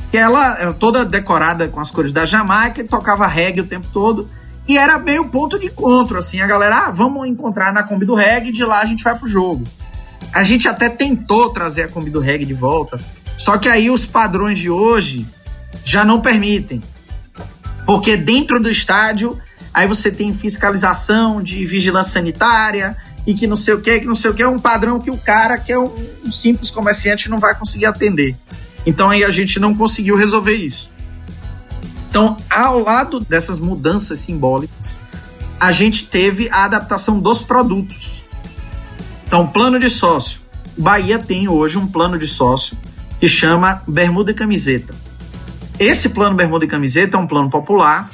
que 0.09 0.17
ela 0.17 0.59
era 0.59 0.73
toda 0.73 1.05
decorada 1.05 1.67
com 1.67 1.79
as 1.79 1.89
cores 1.89 2.11
da 2.11 2.25
Jamaica, 2.25 2.83
tocava 2.83 3.25
reggae 3.27 3.61
o 3.61 3.67
tempo 3.67 3.87
todo. 3.93 4.29
E 4.67 4.77
era 4.77 4.97
meio 4.99 5.25
ponto 5.25 5.59
de 5.59 5.67
encontro, 5.67 6.17
assim, 6.17 6.39
a 6.39 6.47
galera, 6.47 6.85
ah, 6.87 6.91
vamos 6.91 7.27
encontrar 7.27 7.73
na 7.73 7.83
Kombi 7.83 8.05
do 8.05 8.13
Reggae 8.13 8.49
e 8.49 8.53
de 8.53 8.63
lá 8.63 8.81
a 8.81 8.85
gente 8.85 9.03
vai 9.03 9.17
pro 9.17 9.27
jogo. 9.27 9.63
A 10.33 10.43
gente 10.43 10.67
até 10.67 10.87
tentou 10.87 11.49
trazer 11.49 11.83
a 11.83 11.87
Kombi 11.87 12.09
do 12.09 12.19
Reggae 12.19 12.45
de 12.45 12.53
volta, 12.53 12.99
só 13.35 13.57
que 13.57 13.67
aí 13.67 13.89
os 13.89 14.05
padrões 14.05 14.59
de 14.59 14.69
hoje 14.69 15.27
já 15.83 16.05
não 16.05 16.21
permitem. 16.21 16.81
Porque 17.85 18.15
dentro 18.15 18.59
do 18.59 18.69
estádio, 18.69 19.37
aí 19.73 19.87
você 19.87 20.11
tem 20.11 20.31
fiscalização 20.33 21.41
de 21.41 21.65
vigilância 21.65 22.13
sanitária 22.13 22.95
e 23.25 23.33
que 23.33 23.47
não 23.47 23.55
sei 23.55 23.73
o 23.73 23.81
que, 23.81 23.99
que 23.99 24.05
não 24.05 24.15
sei 24.15 24.31
o 24.31 24.33
que, 24.33 24.41
é 24.41 24.47
um 24.47 24.59
padrão 24.59 24.99
que 24.99 25.11
o 25.11 25.17
cara, 25.17 25.57
que 25.57 25.71
é 25.71 25.79
um, 25.79 25.91
um 26.23 26.31
simples 26.31 26.71
comerciante, 26.71 27.29
não 27.29 27.39
vai 27.39 27.57
conseguir 27.57 27.85
atender. 27.85 28.35
Então 28.85 29.09
aí 29.09 29.23
a 29.23 29.31
gente 29.31 29.59
não 29.59 29.75
conseguiu 29.75 30.15
resolver 30.15 30.55
isso. 30.55 30.91
Então, 32.11 32.35
ao 32.49 32.79
lado 32.79 33.21
dessas 33.21 33.57
mudanças 33.57 34.19
simbólicas, 34.19 34.99
a 35.57 35.71
gente 35.71 36.07
teve 36.07 36.49
a 36.51 36.65
adaptação 36.65 37.17
dos 37.17 37.41
produtos. 37.41 38.25
Então, 39.25 39.47
plano 39.47 39.79
de 39.79 39.89
sócio. 39.89 40.41
Bahia 40.77 41.17
tem 41.17 41.47
hoje 41.47 41.77
um 41.77 41.87
plano 41.87 42.19
de 42.19 42.27
sócio 42.27 42.77
que 43.17 43.29
chama 43.29 43.81
Bermuda 43.87 44.31
e 44.31 44.33
Camiseta. 44.33 44.93
Esse 45.79 46.09
plano 46.09 46.35
Bermuda 46.35 46.65
e 46.65 46.67
Camiseta 46.67 47.15
é 47.15 47.19
um 47.19 47.25
plano 47.25 47.49
popular 47.49 48.11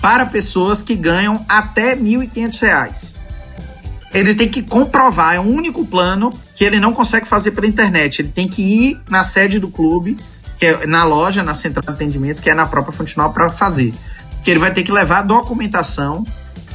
para 0.00 0.24
pessoas 0.24 0.80
que 0.80 0.94
ganham 0.94 1.44
até 1.48 1.94
R$ 1.94 2.00
1.500. 2.00 3.16
Ele 4.14 4.36
tem 4.36 4.48
que 4.48 4.62
comprovar, 4.62 5.34
é 5.34 5.40
o 5.40 5.42
único 5.42 5.84
plano 5.84 6.32
que 6.54 6.62
ele 6.62 6.78
não 6.78 6.92
consegue 6.92 7.26
fazer 7.26 7.50
pela 7.50 7.66
internet. 7.66 8.22
Ele 8.22 8.28
tem 8.28 8.46
que 8.46 8.62
ir 8.62 9.00
na 9.10 9.24
sede 9.24 9.58
do 9.58 9.66
clube, 9.66 10.16
que 10.62 10.66
é 10.66 10.86
na 10.86 11.02
loja, 11.02 11.42
na 11.42 11.54
central 11.54 11.82
de 11.82 11.90
atendimento, 11.90 12.40
que 12.40 12.48
é 12.48 12.54
na 12.54 12.66
própria 12.66 12.92
Fontinal, 12.92 13.32
para 13.32 13.50
fazer. 13.50 13.92
Que 14.44 14.50
ele 14.52 14.60
vai 14.60 14.72
ter 14.72 14.84
que 14.84 14.92
levar 14.92 15.22
documentação 15.22 16.24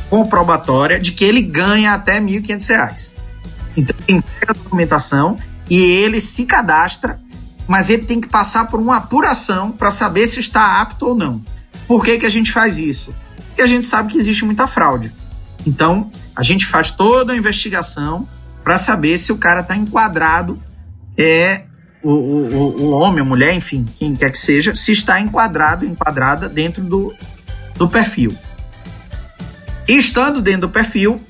comprobatória 0.09 0.99
de 0.99 1.13
que 1.13 1.23
ele 1.23 1.41
ganha 1.41 1.93
até 1.93 2.15
R$ 2.15 2.41
1.500. 2.41 3.13
Então, 3.77 3.95
ele 4.05 4.17
entrega 4.17 4.51
a 4.51 4.53
documentação 4.53 5.37
e 5.69 5.79
ele 5.79 6.19
se 6.19 6.43
cadastra, 6.43 7.21
mas 7.65 7.89
ele 7.89 8.03
tem 8.03 8.19
que 8.19 8.27
passar 8.27 8.67
por 8.67 8.77
uma 8.77 8.97
apuração 8.97 9.71
para 9.71 9.89
saber 9.89 10.27
se 10.27 10.41
está 10.41 10.81
apto 10.81 11.07
ou 11.07 11.15
não. 11.15 11.41
Por 11.87 12.03
que, 12.03 12.17
que 12.17 12.25
a 12.25 12.29
gente 12.29 12.51
faz 12.51 12.77
isso? 12.77 13.15
Porque 13.47 13.61
a 13.61 13.67
gente 13.67 13.85
sabe 13.85 14.11
que 14.11 14.17
existe 14.17 14.43
muita 14.43 14.67
fraude. 14.67 15.13
Então, 15.65 16.11
a 16.35 16.43
gente 16.43 16.65
faz 16.65 16.91
toda 16.91 17.31
a 17.31 17.37
investigação 17.37 18.27
para 18.65 18.77
saber 18.77 19.17
se 19.17 19.31
o 19.31 19.37
cara 19.37 19.61
está 19.61 19.77
enquadrado, 19.77 20.61
é 21.17 21.66
o, 22.09 22.55
o, 22.55 22.81
o 22.83 22.89
homem, 22.91 23.21
a 23.21 23.25
mulher, 23.25 23.53
enfim, 23.53 23.85
quem 23.97 24.15
quer 24.15 24.31
que 24.31 24.37
seja, 24.37 24.73
se 24.73 24.91
está 24.91 25.19
enquadrado, 25.19 25.85
enquadrada 25.85 26.47
dentro 26.47 26.81
do, 26.83 27.13
do 27.75 27.89
perfil. 27.89 28.35
Estando 29.87 30.41
dentro 30.41 30.61
do 30.61 30.69
perfil, 30.69 31.21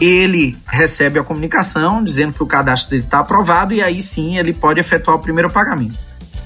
ele 0.00 0.56
recebe 0.66 1.18
a 1.18 1.24
comunicação 1.24 2.04
dizendo 2.04 2.32
que 2.32 2.42
o 2.42 2.46
cadastro 2.46 2.90
dele 2.90 3.02
está 3.02 3.18
aprovado 3.18 3.74
e 3.74 3.82
aí 3.82 4.00
sim 4.00 4.38
ele 4.38 4.52
pode 4.52 4.78
efetuar 4.78 5.16
o 5.16 5.20
primeiro 5.20 5.50
pagamento. 5.50 5.98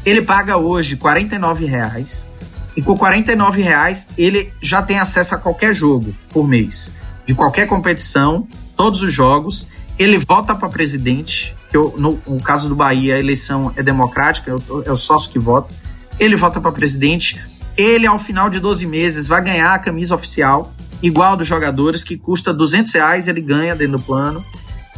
Ele 0.04 0.22
paga 0.22 0.57
hoje 0.57 0.98
R$ 1.02 1.66
reais 1.66 2.28
e 2.76 2.83
com 2.83 2.94
R$ 2.94 3.62
reais 3.62 4.09
ele 4.16 4.52
já 4.61 4.83
tem 4.83 4.98
acesso 4.98 5.35
a 5.35 5.38
qualquer 5.38 5.74
jogo 5.74 6.14
por 6.30 6.48
mês, 6.48 6.94
de 7.26 7.35
qualquer 7.35 7.66
competição, 7.66 8.48
todos 8.76 9.02
os 9.02 9.12
jogos. 9.12 9.68
Ele 9.98 10.18
vota 10.18 10.54
para 10.54 10.68
presidente, 10.68 11.54
que 11.74 11.78
eu, 11.78 11.92
no, 11.98 12.22
no, 12.24 12.40
caso 12.40 12.68
do 12.68 12.76
Bahia 12.76 13.16
a 13.16 13.18
eleição 13.18 13.72
é 13.74 13.82
democrática, 13.82 14.54
é 14.87 14.92
o 14.92 14.94
sócio 14.94 15.28
que 15.28 15.40
vota. 15.40 15.74
Ele 16.20 16.37
vota 16.37 16.60
para 16.60 16.70
presidente. 16.70 17.37
Ele, 17.76 18.06
ao 18.06 18.16
final 18.16 18.48
de 18.48 18.60
12 18.60 18.87
meses, 18.87 19.26
vai 19.26 19.42
ganhar 19.42 19.74
a 19.74 19.78
camisa 19.80 20.14
oficial 20.14 20.72
igual 21.02 21.37
dos 21.37 21.48
jogadores, 21.48 22.04
que 22.04 22.16
custa 22.16 22.54
200 22.54 22.92
reais, 22.92 23.26
ele 23.26 23.40
ganha 23.40 23.74
dentro 23.74 23.98
do 23.98 24.04
plano. 24.04 24.46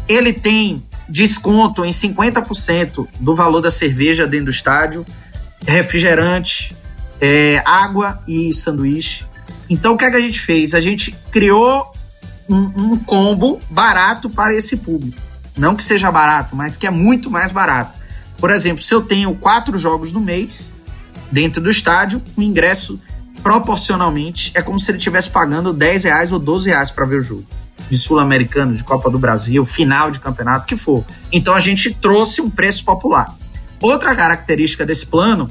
Ele 0.06 0.34
tem 0.34 0.84
desconto 1.08 1.82
em 1.82 1.88
50% 1.88 3.08
do 3.20 3.34
valor 3.34 3.62
da 3.62 3.70
cerveja 3.70 4.26
dentro 4.26 4.46
do 4.46 4.50
estádio, 4.50 5.02
refrigerante, 5.66 6.76
é, 7.18 7.62
água 7.64 8.22
e 8.28 8.52
sanduíche. 8.52 9.24
Então 9.70 9.94
o 9.94 9.96
que, 9.96 10.04
é 10.04 10.10
que 10.10 10.16
a 10.16 10.20
gente 10.20 10.40
fez? 10.40 10.74
A 10.74 10.80
gente 10.82 11.16
criou 11.30 11.90
um, 12.46 12.92
um 12.92 12.98
combo 12.98 13.60
barato 13.70 14.28
para 14.28 14.54
esse 14.54 14.76
público. 14.76 15.24
Não 15.56 15.74
que 15.74 15.82
seja 15.82 16.10
barato, 16.10 16.54
mas 16.54 16.76
que 16.76 16.86
é 16.86 16.90
muito 16.90 17.30
mais 17.30 17.50
barato. 17.50 17.98
Por 18.38 18.50
exemplo, 18.50 18.82
se 18.82 18.92
eu 18.92 19.00
tenho 19.00 19.34
quatro 19.34 19.78
jogos 19.78 20.12
no 20.12 20.20
mês 20.20 20.76
dentro 21.32 21.60
do 21.60 21.70
estádio, 21.70 22.22
o 22.36 22.42
ingresso 22.42 23.00
proporcionalmente, 23.42 24.52
é 24.54 24.62
como 24.62 24.78
se 24.78 24.90
ele 24.90 24.98
estivesse 24.98 25.30
pagando 25.30 25.72
10 25.72 26.04
reais 26.04 26.32
ou 26.32 26.38
12 26.38 26.68
reais 26.68 26.90
para 26.90 27.06
ver 27.06 27.16
o 27.16 27.22
jogo. 27.22 27.46
De 27.88 27.96
Sul-Americano, 27.96 28.74
de 28.74 28.82
Copa 28.82 29.08
do 29.08 29.18
Brasil, 29.18 29.64
final 29.64 30.10
de 30.10 30.18
campeonato, 30.18 30.66
que 30.66 30.76
for. 30.76 31.04
Então 31.30 31.54
a 31.54 31.60
gente 31.60 31.94
trouxe 31.94 32.40
um 32.40 32.50
preço 32.50 32.84
popular. 32.84 33.32
Outra 33.80 34.14
característica 34.14 34.84
desse 34.84 35.06
plano 35.06 35.50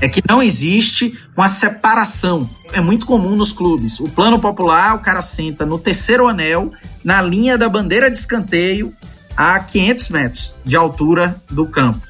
é 0.00 0.08
que 0.08 0.22
não 0.28 0.42
existe 0.42 1.18
uma 1.36 1.48
separação. 1.48 2.48
É 2.72 2.80
muito 2.80 3.06
comum 3.06 3.36
nos 3.36 3.52
clubes. 3.52 4.00
O 4.00 4.08
plano 4.08 4.38
popular, 4.38 4.94
o 4.94 5.00
cara 5.00 5.22
senta 5.22 5.66
no 5.66 5.78
terceiro 5.78 6.26
anel, 6.26 6.72
na 7.02 7.20
linha 7.20 7.58
da 7.58 7.68
bandeira 7.68 8.10
de 8.10 8.16
escanteio, 8.16 8.94
a 9.36 9.58
500 9.60 10.08
metros 10.08 10.56
de 10.64 10.76
altura 10.76 11.42
do 11.50 11.66
campo. 11.66 12.00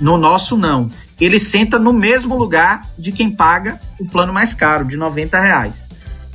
No 0.00 0.16
nosso, 0.18 0.56
não 0.56 0.90
ele 1.24 1.38
senta 1.38 1.78
no 1.78 1.92
mesmo 1.92 2.36
lugar 2.36 2.88
de 2.98 3.12
quem 3.12 3.30
paga 3.30 3.80
o 4.00 4.04
plano 4.04 4.32
mais 4.32 4.54
caro, 4.54 4.84
de 4.84 4.96
90 4.96 5.38
reais. 5.38 5.92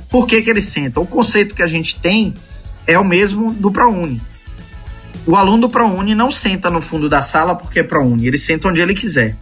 Por 0.08 0.26
que, 0.26 0.40
que 0.40 0.48
ele 0.48 0.62
senta? 0.62 0.98
O 0.98 1.06
conceito 1.06 1.54
que 1.54 1.62
a 1.62 1.66
gente 1.66 2.00
tem 2.00 2.32
é 2.86 2.98
o 2.98 3.04
mesmo 3.04 3.52
do 3.52 3.70
ProUni. 3.70 4.18
O 5.26 5.36
aluno 5.36 5.62
do 5.62 5.68
ProUni 5.68 6.14
não 6.14 6.30
senta 6.30 6.70
no 6.70 6.80
fundo 6.80 7.06
da 7.06 7.20
sala 7.20 7.54
porque 7.54 7.80
é 7.80 7.82
ProUni, 7.82 8.26
ele 8.26 8.38
senta 8.38 8.68
onde 8.68 8.80
ele 8.80 8.94
quiser. 8.94 9.36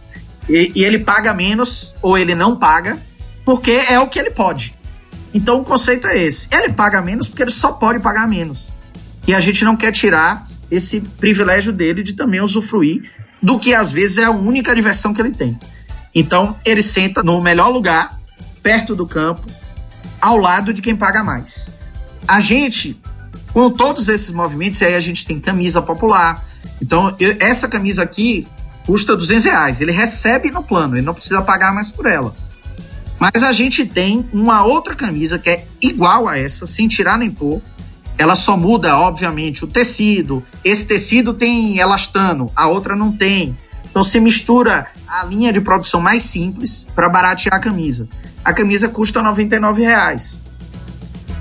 E, 0.49 0.73
e 0.75 0.83
ele 0.83 0.99
paga 0.99 1.33
menos 1.33 1.95
ou 2.01 2.17
ele 2.17 2.35
não 2.35 2.59
paga 2.59 3.01
porque 3.45 3.71
é 3.71 3.97
o 4.01 4.07
que 4.07 4.19
ele 4.19 4.31
pode. 4.31 4.75
Então 5.33 5.61
o 5.61 5.63
conceito 5.63 6.07
é 6.07 6.17
esse. 6.17 6.49
Ele 6.51 6.73
paga 6.73 7.01
menos 7.01 7.29
porque 7.29 7.43
ele 7.43 7.51
só 7.51 7.71
pode 7.71 8.01
pagar 8.01 8.27
menos. 8.27 8.73
E 9.25 9.33
a 9.33 9.39
gente 9.39 9.63
não 9.63 9.77
quer 9.77 9.93
tirar 9.93 10.45
esse 10.69 11.01
privilégio 11.01 11.71
dele 11.71 12.03
de 12.03 12.13
também 12.13 12.41
usufruir 12.41 13.09
do 13.41 13.59
que 13.59 13.73
às 13.73 13.91
vezes 13.91 14.17
é 14.17 14.25
a 14.25 14.31
única 14.31 14.75
diversão 14.75 15.13
que 15.13 15.21
ele 15.21 15.31
tem. 15.31 15.57
Então, 16.13 16.57
ele 16.65 16.81
senta 16.81 17.21
no 17.21 17.41
melhor 17.41 17.69
lugar, 17.69 18.19
perto 18.63 18.95
do 18.95 19.05
campo, 19.05 19.47
ao 20.19 20.37
lado 20.37 20.73
de 20.73 20.81
quem 20.81 20.95
paga 20.95 21.23
mais. 21.23 21.73
A 22.27 22.39
gente, 22.39 22.99
com 23.53 23.69
todos 23.69 24.09
esses 24.09 24.31
movimentos, 24.31 24.81
aí 24.81 24.95
a 24.95 24.99
gente 24.99 25.25
tem 25.25 25.39
camisa 25.39 25.81
popular. 25.81 26.45
Então, 26.81 27.15
eu, 27.19 27.35
essa 27.39 27.67
camisa 27.67 28.03
aqui 28.03 28.47
custa 28.85 29.15
200 29.15 29.45
reais. 29.45 29.81
Ele 29.81 29.91
recebe 29.91 30.49
no 30.49 30.63
plano, 30.63 30.95
ele 30.95 31.05
não 31.05 31.13
precisa 31.13 31.41
pagar 31.41 31.73
mais 31.73 31.91
por 31.91 32.05
ela. 32.05 32.35
Mas 33.19 33.43
a 33.43 33.51
gente 33.51 33.85
tem 33.85 34.27
uma 34.31 34.63
outra 34.63 34.95
camisa 34.95 35.39
que 35.39 35.49
é 35.49 35.67
igual 35.81 36.27
a 36.27 36.37
essa, 36.37 36.65
sem 36.65 36.87
tirar 36.87 37.17
nem 37.17 37.31
pôr, 37.31 37.61
ela 38.17 38.35
só 38.35 38.57
muda, 38.57 38.97
obviamente, 38.97 39.63
o 39.63 39.67
tecido. 39.67 40.43
Esse 40.63 40.85
tecido 40.85 41.33
tem 41.33 41.77
elastano, 41.77 42.51
a 42.55 42.67
outra 42.67 42.95
não 42.95 43.11
tem. 43.11 43.57
Então 43.89 44.03
se 44.03 44.19
mistura 44.19 44.87
a 45.07 45.23
linha 45.23 45.51
de 45.53 45.61
produção 45.61 46.01
mais 46.01 46.23
simples 46.23 46.85
para 46.95 47.09
baratear 47.09 47.55
a 47.55 47.59
camisa. 47.59 48.07
A 48.43 48.53
camisa 48.53 48.89
custa 48.89 49.21
R$ 49.21 49.73
reais. 49.75 50.41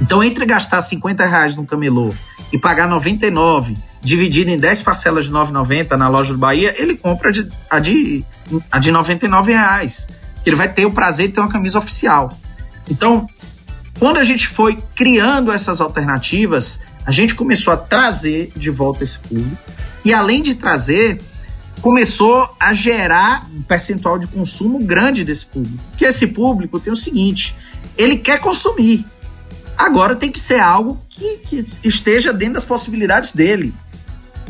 Então 0.00 0.22
entre 0.22 0.44
gastar 0.44 0.80
50 0.80 1.24
reais 1.26 1.56
no 1.56 1.66
camelô 1.66 2.14
e 2.52 2.58
pagar 2.58 2.86
99 2.86 3.76
dividido 4.00 4.50
em 4.52 4.58
10 4.58 4.82
parcelas 4.82 5.24
de 5.24 5.32
9,90 5.32 5.96
na 5.96 6.08
loja 6.08 6.32
do 6.32 6.38
Bahia, 6.38 6.74
ele 6.80 6.96
compra 6.96 7.32
de, 7.32 7.50
a, 7.68 7.80
de, 7.80 8.24
a 8.70 8.78
de 8.78 8.92
99 8.92 9.52
reais. 9.52 10.08
Ele 10.44 10.54
vai 10.54 10.72
ter 10.72 10.86
o 10.86 10.92
prazer 10.92 11.26
de 11.26 11.34
ter 11.34 11.40
uma 11.40 11.48
camisa 11.48 11.78
oficial. 11.78 12.30
Então, 12.88 13.26
quando 13.98 14.18
a 14.18 14.24
gente 14.24 14.46
foi 14.46 14.82
criando 14.94 15.50
essas 15.50 15.80
alternativas, 15.80 16.80
a 17.04 17.10
gente 17.10 17.34
começou 17.34 17.72
a 17.72 17.76
trazer 17.76 18.52
de 18.56 18.70
volta 18.70 19.04
esse 19.04 19.18
público 19.18 19.56
e, 20.04 20.12
além 20.12 20.42
de 20.42 20.54
trazer, 20.54 21.20
começou 21.80 22.54
a 22.60 22.74
gerar 22.74 23.48
um 23.54 23.62
percentual 23.62 24.18
de 24.18 24.26
consumo 24.26 24.78
grande 24.80 25.24
desse 25.24 25.46
público. 25.46 25.82
Porque 25.90 26.04
esse 26.04 26.26
público 26.26 26.78
tem 26.78 26.92
o 26.92 26.96
seguinte: 26.96 27.54
ele 27.96 28.16
quer 28.16 28.40
consumir. 28.40 29.04
Agora 29.76 30.16
tem 30.16 30.32
que 30.32 30.40
ser 30.40 30.58
algo 30.58 31.00
que, 31.08 31.38
que 31.38 31.64
esteja 31.84 32.32
dentro 32.32 32.54
das 32.54 32.64
possibilidades 32.64 33.32
dele. 33.32 33.74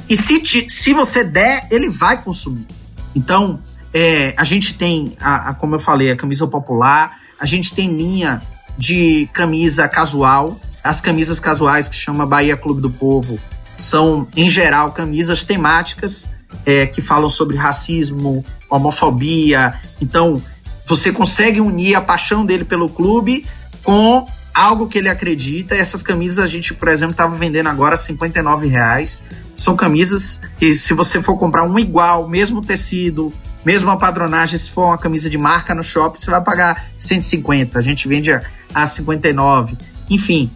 E 0.08 0.16
se, 0.16 0.40
te, 0.40 0.70
se 0.70 0.94
você 0.94 1.24
der, 1.24 1.66
ele 1.70 1.88
vai 1.88 2.22
consumir. 2.22 2.66
Então, 3.14 3.60
é, 3.92 4.34
a 4.36 4.44
gente 4.44 4.74
tem, 4.74 5.16
a, 5.20 5.50
a, 5.50 5.54
como 5.54 5.74
eu 5.74 5.80
falei, 5.80 6.10
a 6.10 6.16
camisa 6.16 6.46
popular, 6.46 7.18
a 7.40 7.44
gente 7.44 7.74
tem 7.74 7.96
linha 7.96 8.40
de 8.76 9.28
camisa 9.32 9.88
casual. 9.88 10.60
As 10.82 11.00
camisas 11.00 11.40
casuais 11.40 11.88
que 11.88 11.96
chama 11.96 12.26
Bahia 12.26 12.56
Clube 12.56 12.80
do 12.80 12.90
Povo 12.90 13.38
são, 13.76 14.26
em 14.36 14.48
geral, 14.48 14.92
camisas 14.92 15.44
temáticas 15.44 16.30
é, 16.64 16.86
que 16.86 17.00
falam 17.00 17.28
sobre 17.28 17.56
racismo, 17.56 18.44
homofobia. 18.70 19.74
Então, 20.00 20.40
você 20.86 21.12
consegue 21.12 21.60
unir 21.60 21.94
a 21.94 22.00
paixão 22.00 22.46
dele 22.46 22.64
pelo 22.64 22.88
clube 22.88 23.46
com 23.82 24.26
algo 24.54 24.88
que 24.88 24.98
ele 24.98 25.08
acredita. 25.08 25.74
Essas 25.74 26.02
camisas 26.02 26.38
a 26.38 26.46
gente, 26.46 26.72
por 26.72 26.88
exemplo, 26.88 27.12
estava 27.12 27.36
vendendo 27.36 27.68
agora 27.68 27.94
a 27.94 27.98
59 27.98 28.68
reais. 28.68 29.22
São 29.54 29.76
camisas 29.76 30.40
que, 30.58 30.74
se 30.74 30.94
você 30.94 31.22
for 31.22 31.36
comprar 31.36 31.64
um 31.64 31.78
igual, 31.78 32.28
mesmo 32.28 32.62
tecido, 32.62 33.32
mesmo 33.66 33.90
a 33.90 33.96
padronagem, 33.96 34.56
se 34.56 34.70
for 34.70 34.84
uma 34.84 34.96
camisa 34.96 35.28
de 35.28 35.36
marca 35.36 35.74
no 35.74 35.82
shopping, 35.82 36.20
você 36.20 36.30
vai 36.30 36.40
pagar 36.40 36.88
150. 36.96 37.76
A 37.76 37.82
gente 37.82 38.06
vende 38.06 38.30
a 38.72 38.86
59. 38.86 39.76
Enfim, 40.08 40.48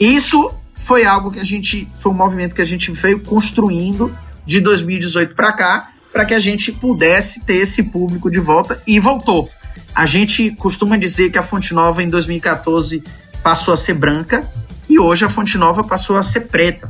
isso 0.00 0.50
foi 0.74 1.04
algo 1.04 1.30
que 1.30 1.38
a 1.38 1.44
gente, 1.44 1.86
foi 1.98 2.10
um 2.10 2.14
movimento 2.14 2.54
que 2.54 2.62
a 2.62 2.64
gente 2.64 2.90
veio 2.92 3.20
construindo 3.20 4.16
de 4.46 4.58
2018 4.60 5.34
para 5.34 5.52
cá, 5.52 5.90
para 6.10 6.24
que 6.24 6.32
a 6.32 6.38
gente 6.38 6.72
pudesse 6.72 7.44
ter 7.44 7.56
esse 7.56 7.82
público 7.82 8.30
de 8.30 8.40
volta 8.40 8.82
e 8.86 8.98
voltou. 8.98 9.50
A 9.94 10.06
gente 10.06 10.50
costuma 10.52 10.96
dizer 10.96 11.28
que 11.28 11.36
a 11.36 11.42
Fonte 11.42 11.74
Nova 11.74 12.02
em 12.02 12.08
2014 12.08 13.04
passou 13.42 13.74
a 13.74 13.76
ser 13.76 13.92
branca 13.92 14.50
e 14.88 14.98
hoje 14.98 15.26
a 15.26 15.28
Fonte 15.28 15.58
Nova 15.58 15.84
passou 15.84 16.16
a 16.16 16.22
ser 16.22 16.48
preta, 16.48 16.88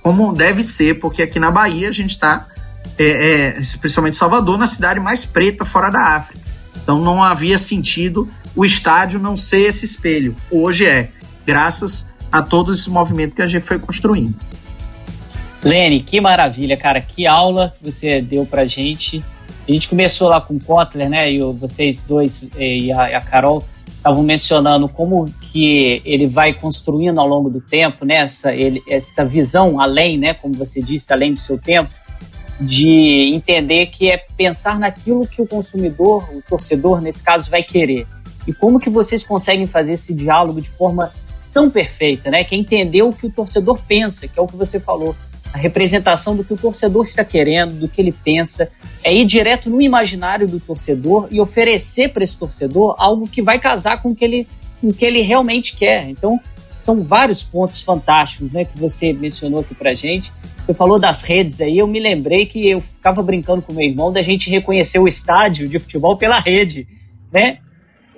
como 0.00 0.32
deve 0.32 0.62
ser, 0.62 1.00
porque 1.00 1.22
aqui 1.22 1.40
na 1.40 1.50
Bahia 1.50 1.88
a 1.88 1.92
gente 1.92 2.10
está, 2.10 2.46
é, 2.98 3.48
é, 3.48 3.52
principalmente 3.80 4.16
Salvador, 4.16 4.56
na 4.58 4.66
cidade 4.66 5.00
mais 5.00 5.24
preta 5.24 5.64
fora 5.64 5.90
da 5.90 6.16
África. 6.16 6.40
Então 6.82 7.00
não 7.00 7.22
havia 7.22 7.58
sentido 7.58 8.28
o 8.56 8.64
estádio 8.64 9.20
não 9.20 9.36
ser 9.36 9.68
esse 9.68 9.84
espelho. 9.84 10.34
Hoje 10.50 10.86
é, 10.86 11.10
graças 11.46 12.12
a 12.30 12.42
todo 12.42 12.72
esse 12.72 12.90
movimento 12.90 13.36
que 13.36 13.42
a 13.42 13.46
gente 13.46 13.64
foi 13.64 13.78
construindo. 13.78 14.34
Lene, 15.62 16.00
que 16.02 16.20
maravilha, 16.20 16.76
cara. 16.76 17.00
Que 17.00 17.26
aula 17.26 17.74
que 17.76 17.90
você 17.90 18.20
deu 18.20 18.46
pra 18.46 18.66
gente. 18.66 19.24
A 19.68 19.72
gente 19.72 19.88
começou 19.88 20.28
lá 20.28 20.40
com 20.40 20.54
o 20.54 20.60
Kotler, 20.60 21.08
né? 21.08 21.32
E 21.32 21.40
vocês 21.52 22.02
dois 22.02 22.48
e 22.58 22.90
a, 22.92 23.18
a 23.18 23.20
Carol 23.20 23.64
estavam 23.86 24.22
mencionando 24.22 24.88
como 24.88 25.26
que 25.52 26.00
ele 26.04 26.26
vai 26.26 26.54
construindo 26.54 27.20
ao 27.20 27.26
longo 27.26 27.50
do 27.50 27.60
tempo, 27.60 28.04
né? 28.04 28.22
Essa, 28.22 28.54
ele, 28.54 28.82
essa 28.88 29.24
visão 29.24 29.80
além, 29.80 30.16
né? 30.16 30.34
Como 30.34 30.54
você 30.54 30.80
disse, 30.80 31.12
além 31.12 31.34
do 31.34 31.40
seu 31.40 31.58
tempo, 31.58 31.90
de 32.60 33.32
entender 33.34 33.86
que 33.86 34.10
é 34.10 34.18
pensar 34.36 34.78
naquilo 34.78 35.26
que 35.26 35.40
o 35.40 35.46
consumidor, 35.46 36.28
o 36.34 36.42
torcedor, 36.42 37.00
nesse 37.00 37.22
caso, 37.22 37.50
vai 37.50 37.62
querer. 37.62 38.06
E 38.46 38.52
como 38.52 38.80
que 38.80 38.90
vocês 38.90 39.22
conseguem 39.22 39.66
fazer 39.66 39.92
esse 39.92 40.14
diálogo 40.14 40.60
de 40.60 40.68
forma 40.68 41.12
tão 41.52 41.70
perfeita, 41.70 42.30
né? 42.30 42.44
Que 42.44 42.54
é 42.54 42.58
entender 42.58 43.02
o 43.02 43.12
que 43.12 43.26
o 43.26 43.30
torcedor 43.30 43.78
pensa, 43.86 44.26
que 44.26 44.38
é 44.38 44.42
o 44.42 44.46
que 44.46 44.56
você 44.56 44.80
falou 44.80 45.14
a 45.52 45.58
representação 45.58 46.36
do 46.36 46.44
que 46.44 46.52
o 46.52 46.56
torcedor 46.56 47.02
está 47.02 47.24
querendo, 47.24 47.74
do 47.74 47.88
que 47.88 48.00
ele 48.00 48.12
pensa, 48.12 48.70
é 49.02 49.14
ir 49.14 49.24
direto 49.24 49.70
no 49.70 49.80
imaginário 49.80 50.46
do 50.46 50.60
torcedor 50.60 51.28
e 51.30 51.40
oferecer 51.40 52.10
para 52.10 52.22
esse 52.22 52.36
torcedor 52.36 52.94
algo 52.98 53.26
que 53.26 53.40
vai 53.40 53.58
casar 53.58 54.02
com 54.02 54.10
o 54.10 54.14
que 54.14 54.24
ele, 54.24 54.46
com 54.80 54.88
o 54.88 54.94
que 54.94 55.04
ele 55.04 55.20
realmente 55.20 55.76
quer. 55.76 56.08
Então, 56.08 56.38
são 56.76 57.02
vários 57.02 57.42
pontos 57.42 57.80
fantásticos 57.80 58.52
né, 58.52 58.64
que 58.64 58.78
você 58.78 59.12
mencionou 59.12 59.60
aqui 59.60 59.74
para 59.74 59.94
gente. 59.94 60.32
Você 60.68 60.74
falou 60.74 61.00
das 61.00 61.22
redes 61.22 61.62
aí, 61.62 61.78
eu 61.78 61.86
me 61.86 61.98
lembrei 61.98 62.44
que 62.44 62.68
eu 62.68 62.82
ficava 62.82 63.22
brincando 63.22 63.62
com 63.62 63.72
meu 63.72 63.88
irmão 63.88 64.12
da 64.12 64.20
gente 64.20 64.50
reconhecer 64.50 64.98
o 64.98 65.08
estádio 65.08 65.66
de 65.66 65.78
futebol 65.78 66.14
pela 66.18 66.38
rede, 66.38 66.86
né? 67.32 67.60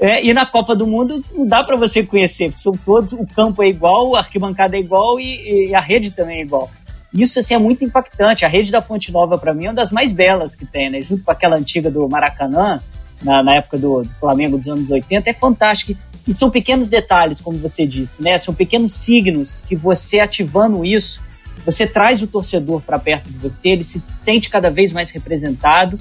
É, 0.01 0.27
e 0.27 0.35
na 0.35 0.45
Copa 0.45 0.75
do 0.75 0.85
Mundo 0.85 1.25
não 1.33 1.47
dá 1.47 1.63
para 1.63 1.77
você 1.77 2.03
conhecer, 2.03 2.47
porque 2.47 2.61
são 2.61 2.77
todos, 2.77 3.13
o 3.13 3.25
campo 3.25 3.63
é 3.63 3.69
igual, 3.69 4.17
a 4.17 4.19
arquibancada 4.19 4.77
é 4.77 4.81
igual 4.81 5.21
e, 5.21 5.69
e 5.69 5.75
a 5.77 5.81
rede 5.81 6.11
também 6.11 6.39
é 6.39 6.43
igual. 6.43 6.69
Isso 7.15 7.39
assim, 7.39 7.55
é 7.55 7.59
muito 7.59 7.85
impactante. 7.85 8.45
A 8.45 8.49
rede 8.49 8.73
da 8.73 8.83
Fonte 8.83 9.13
Nova, 9.13 9.39
para 9.39 9.55
mim, 9.55 9.67
é 9.67 9.69
uma 9.69 9.75
das 9.75 9.93
mais 9.93 10.11
belas 10.11 10.57
que 10.57 10.67
tem, 10.67 10.91
né? 10.91 11.01
Junto 11.03 11.23
com 11.23 11.31
aquela 11.31 11.55
antiga 11.55 11.89
do 11.89 12.09
Maracanã, 12.09 12.83
na, 13.23 13.45
na 13.45 13.55
época 13.59 13.79
do, 13.79 14.03
do, 14.03 14.11
Flamengo 14.19 14.59
dos 14.59 14.67
anos 14.67 14.91
80, 14.91 15.31
é 15.31 15.35
fantástica. 15.35 15.97
E 16.27 16.35
são 16.35 16.51
pequenos 16.51 16.89
detalhes, 16.89 17.41
como 17.41 17.57
você 17.59 17.87
disse, 17.87 18.21
né? 18.21 18.37
São 18.39 18.53
pequenos 18.53 18.93
signos 18.93 19.61
que 19.61 19.77
você 19.77 20.19
ativando 20.19 20.85
isso, 20.85 21.30
você 21.65 21.87
traz 21.87 22.23
o 22.23 22.27
torcedor 22.27 22.81
para 22.81 22.99
perto 22.99 23.31
de 23.31 23.39
você, 23.39 23.71
ele 23.71 23.85
se 23.85 24.03
sente 24.11 24.49
cada 24.49 24.71
vez 24.71 24.93
mais 24.93 25.11
representado. 25.11 25.99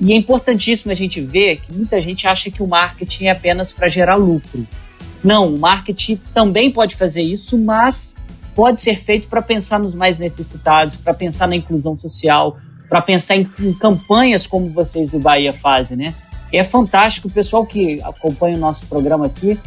E 0.00 0.12
é 0.12 0.16
importantíssimo 0.16 0.92
a 0.92 0.94
gente 0.94 1.20
ver 1.20 1.60
que 1.60 1.72
muita 1.72 2.00
gente 2.00 2.26
acha 2.28 2.50
que 2.50 2.62
o 2.62 2.66
marketing 2.66 3.26
é 3.26 3.30
apenas 3.30 3.72
para 3.72 3.88
gerar 3.88 4.14
lucro. 4.14 4.66
Não, 5.24 5.52
o 5.52 5.58
marketing 5.58 6.20
também 6.32 6.70
pode 6.70 6.94
fazer 6.94 7.22
isso, 7.22 7.58
mas 7.58 8.16
pode 8.54 8.80
ser 8.80 8.96
feito 8.96 9.28
para 9.28 9.42
pensar 9.42 9.80
nos 9.80 9.94
mais 9.94 10.18
necessitados, 10.18 10.94
para 10.94 11.12
pensar 11.14 11.48
na 11.48 11.56
inclusão 11.56 11.96
social, 11.96 12.58
para 12.88 13.02
pensar 13.02 13.36
em, 13.36 13.50
em, 13.58 13.72
campanhas 13.72 14.46
como 14.46 14.70
vocês 14.70 15.10
do 15.10 15.18
Bahia 15.18 15.52
fazem, 15.52 15.96
né? 15.96 16.14
É 16.52 16.62
fantástico, 16.62 17.28
o 17.28 17.30
pessoal 17.30 17.66
que 17.66 18.00
acompanha 18.02 18.56
o 18.56 18.60
nosso 18.60 18.86
programa 18.86 19.26
aqui 19.26 19.58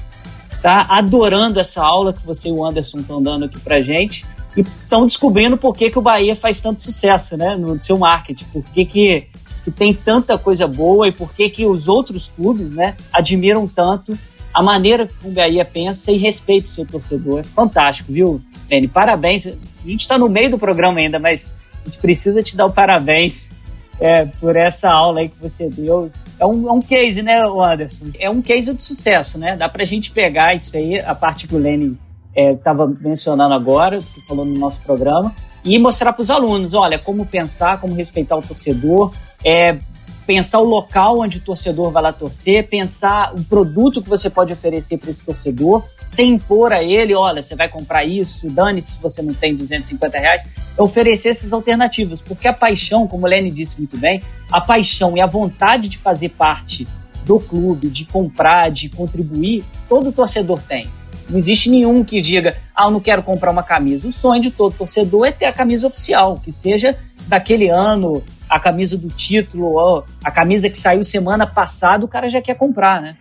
tá 0.62 0.88
adorando 0.89 1.60
essa 1.60 1.84
aula 1.84 2.13
que 2.13 2.25
você 2.25 2.49
e 2.49 2.51
o 2.51 2.65
Anderson 2.65 2.99
estão 2.99 3.21
dando 3.21 3.45
aqui 3.45 3.60
para 3.60 3.82
gente 3.82 4.25
e 4.55 4.61
estão 4.61 5.05
descobrindo 5.05 5.57
por 5.57 5.75
que, 5.75 5.89
que 5.89 5.99
o 5.99 6.01
Bahia 6.01 6.35
faz 6.35 6.59
tanto 6.59 6.81
sucesso, 6.81 7.37
né, 7.37 7.55
no 7.55 7.81
seu 7.81 7.97
marketing, 7.97 8.45
por 8.45 8.63
que, 8.63 8.85
que, 8.85 9.27
que 9.63 9.71
tem 9.71 9.93
tanta 9.93 10.37
coisa 10.37 10.67
boa 10.67 11.07
e 11.07 11.11
por 11.11 11.33
que, 11.33 11.49
que 11.49 11.65
os 11.65 11.87
outros 11.87 12.27
clubes, 12.27 12.71
né, 12.71 12.95
admiram 13.13 13.67
tanto 13.67 14.17
a 14.53 14.61
maneira 14.61 15.07
que 15.07 15.27
o 15.27 15.31
Bahia 15.31 15.63
pensa 15.63 16.11
e 16.11 16.17
respeita 16.17 16.67
o 16.67 16.71
seu 16.71 16.85
torcedor. 16.85 17.39
É 17.39 17.43
fantástico, 17.43 18.11
viu? 18.11 18.41
Lene, 18.69 18.87
parabéns. 18.87 19.47
A 19.47 19.53
gente 19.85 20.01
está 20.01 20.17
no 20.17 20.27
meio 20.27 20.51
do 20.51 20.59
programa 20.59 20.99
ainda, 20.99 21.19
mas 21.19 21.57
a 21.81 21.85
gente 21.85 21.99
precisa 21.99 22.43
te 22.43 22.57
dar 22.57 22.65
o 22.65 22.71
parabéns 22.71 23.51
é, 23.99 24.25
por 24.25 24.55
essa 24.55 24.91
aula 24.91 25.21
aí 25.21 25.29
que 25.29 25.39
você 25.41 25.69
deu. 25.69 26.11
É 26.39 26.45
um, 26.45 26.67
é 26.67 26.71
um 26.71 26.81
case, 26.81 27.21
né, 27.21 27.41
Anderson? 27.41 28.07
É 28.19 28.29
um 28.29 28.41
case 28.41 28.73
de 28.73 28.83
sucesso, 28.83 29.37
né? 29.37 29.55
Dá 29.55 29.69
para 29.69 29.83
a 29.83 29.85
gente 29.85 30.11
pegar 30.11 30.53
isso 30.53 30.75
aí, 30.75 30.99
a 30.99 31.15
parte 31.15 31.47
que 31.47 31.55
o 31.55 31.59
Lene 31.59 31.97
estava 32.35 32.85
é, 32.85 33.03
mencionando 33.07 33.53
agora, 33.53 33.99
que 33.99 34.21
falou 34.27 34.45
no 34.45 34.57
nosso 34.57 34.79
programa, 34.81 35.35
e 35.63 35.77
mostrar 35.77 36.13
para 36.13 36.21
os 36.21 36.31
alunos, 36.31 36.73
olha, 36.73 36.97
como 36.97 37.25
pensar, 37.25 37.79
como 37.79 37.93
respeitar 37.93 38.35
o 38.35 38.41
torcedor, 38.41 39.13
é, 39.45 39.77
pensar 40.25 40.59
o 40.59 40.63
local 40.63 41.19
onde 41.19 41.39
o 41.39 41.41
torcedor 41.41 41.91
vai 41.91 42.01
lá 42.01 42.13
torcer, 42.13 42.67
pensar 42.67 43.33
o 43.33 43.43
produto 43.43 44.01
que 44.01 44.09
você 44.09 44.29
pode 44.29 44.53
oferecer 44.53 44.97
para 44.97 45.09
esse 45.09 45.25
torcedor, 45.25 45.83
sem 46.05 46.33
impor 46.33 46.73
a 46.73 46.81
ele, 46.81 47.13
olha, 47.13 47.43
você 47.43 47.55
vai 47.55 47.69
comprar 47.69 48.05
isso, 48.05 48.49
dane-se 48.49 48.93
se 48.93 49.01
você 49.01 49.21
não 49.21 49.33
tem 49.33 49.55
250 49.55 50.17
reais, 50.17 50.47
é 50.77 50.81
oferecer 50.81 51.29
essas 51.29 51.53
alternativas, 51.53 52.21
porque 52.21 52.47
a 52.47 52.53
paixão, 52.53 53.07
como 53.07 53.25
o 53.25 53.29
Lenny 53.29 53.51
disse 53.51 53.77
muito 53.77 53.97
bem, 53.97 54.21
a 54.51 54.61
paixão 54.61 55.17
e 55.17 55.21
a 55.21 55.25
vontade 55.25 55.89
de 55.89 55.97
fazer 55.97 56.29
parte 56.29 56.87
do 57.25 57.39
clube, 57.39 57.89
de 57.89 58.05
comprar, 58.05 58.71
de 58.71 58.89
contribuir, 58.89 59.63
todo 59.87 60.11
torcedor 60.11 60.61
tem. 60.61 60.89
Não 61.31 61.37
existe 61.37 61.69
nenhum 61.69 62.03
que 62.03 62.19
diga, 62.19 62.57
ah, 62.75 62.85
eu 62.85 62.91
não 62.91 62.99
quero 62.99 63.23
comprar 63.23 63.49
uma 63.49 63.63
camisa. 63.63 64.05
O 64.07 64.11
sonho 64.11 64.41
de 64.41 64.51
todo 64.51 64.75
torcedor 64.75 65.25
é 65.25 65.31
ter 65.31 65.45
a 65.45 65.53
camisa 65.53 65.87
oficial, 65.87 66.39
que 66.43 66.51
seja 66.51 66.95
daquele 67.27 67.69
ano, 67.69 68.21
a 68.49 68.59
camisa 68.59 68.97
do 68.97 69.07
título, 69.07 70.03
a 70.23 70.29
camisa 70.29 70.69
que 70.69 70.77
saiu 70.77 71.03
semana 71.05 71.47
passada, 71.47 72.03
o 72.03 72.07
cara 72.07 72.29
já 72.29 72.41
quer 72.41 72.55
comprar, 72.55 73.01
né? 73.01 73.15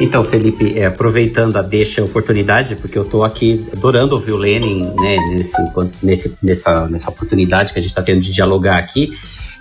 Então, 0.00 0.24
Felipe, 0.24 0.78
é, 0.78 0.86
aproveitando 0.86 1.56
a 1.56 1.62
deixa 1.62 2.00
a 2.00 2.04
oportunidade, 2.04 2.74
porque 2.76 2.98
eu 2.98 3.02
estou 3.02 3.24
aqui 3.24 3.66
adorando 3.76 4.16
ouvir 4.16 4.32
o 4.32 4.36
Lenin 4.36 4.82
né, 4.96 5.16
nesse, 5.28 6.04
nesse, 6.04 6.38
nessa, 6.42 6.88
nessa 6.88 7.10
oportunidade 7.10 7.72
que 7.72 7.78
a 7.78 7.82
gente 7.82 7.90
está 7.90 8.02
tendo 8.02 8.20
de 8.20 8.32
dialogar 8.32 8.78
aqui. 8.78 9.10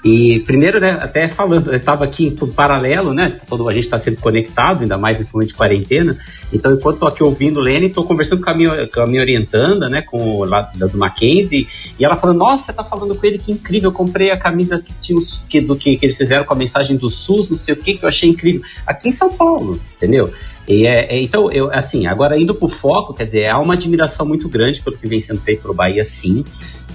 E 0.04 0.42
primeiro, 0.42 0.82
né, 0.82 0.98
até 1.00 1.30
falando, 1.30 1.72
eu 1.72 1.78
estava 1.78 2.04
aqui 2.04 2.28
em 2.28 2.52
paralelo, 2.52 3.14
né? 3.14 3.40
Quando 3.48 3.70
a 3.70 3.74
gente 3.74 3.86
está 3.86 3.98
sendo 3.98 4.18
conectado, 4.18 4.82
ainda 4.82 4.98
mais 4.98 5.18
nesse 5.18 5.34
momento 5.34 5.50
de 5.50 5.54
quarentena. 5.54 6.18
Então, 6.52 6.74
enquanto 6.74 6.96
estou 6.96 7.08
aqui 7.08 7.24
ouvindo 7.24 7.62
o 7.62 7.64
Lene, 7.64 7.88
estou 7.88 8.04
conversando 8.06 8.44
com 8.44 8.50
a, 8.50 8.54
minha, 8.54 8.88
com 8.94 9.00
a 9.00 9.06
minha 9.06 9.22
orientanda, 9.22 9.88
né? 9.88 10.02
Com 10.02 10.18
o 10.18 10.44
lá 10.44 10.70
do 10.76 10.98
Mackenzie, 10.98 11.68
e 11.98 12.04
ela 12.04 12.18
falando, 12.18 12.40
nossa, 12.40 12.66
você 12.66 12.72
está 12.72 12.84
falando 12.84 13.16
com 13.16 13.26
ele, 13.26 13.38
que 13.38 13.52
incrível, 13.52 13.92
eu 13.92 13.94
comprei 13.94 14.30
a 14.30 14.38
camisa 14.38 14.78
que 14.80 14.94
tinha 15.02 15.20
que, 15.48 15.62
do 15.62 15.76
que, 15.76 15.96
que 15.96 16.06
eles 16.06 16.18
fizeram 16.18 16.44
com 16.44 16.54
a 16.54 16.58
mensagem 16.58 16.98
do 16.98 17.10
SUS, 17.10 17.50
não 17.50 17.56
sei 17.56 17.74
o 17.74 17.78
que, 17.78 17.94
que 17.94 18.04
eu 18.04 18.10
achei 18.10 18.30
incrível. 18.30 18.62
Aqui 18.86 19.08
em 19.08 19.14
São 19.14 19.32
Paulo, 19.32 19.80
entendeu? 19.96 20.34
E 20.68 20.88
é, 20.88 21.16
é, 21.16 21.22
então, 21.22 21.52
eu, 21.52 21.72
assim, 21.74 22.08
agora 22.08 22.40
indo 22.40 22.56
para 22.56 22.66
o 22.66 22.70
foco, 22.70 23.14
quer 23.14 23.26
dizer, 23.26 23.50
há 23.50 23.60
uma 23.60 23.74
admiração 23.74 24.26
muito 24.26 24.48
grande 24.48 24.82
pelo 24.82 24.98
que 24.98 25.08
vem 25.08 25.22
sendo 25.22 25.42
feito 25.42 25.64
pelo 25.64 25.74
Bahia, 25.74 26.04
sim. 26.04 26.44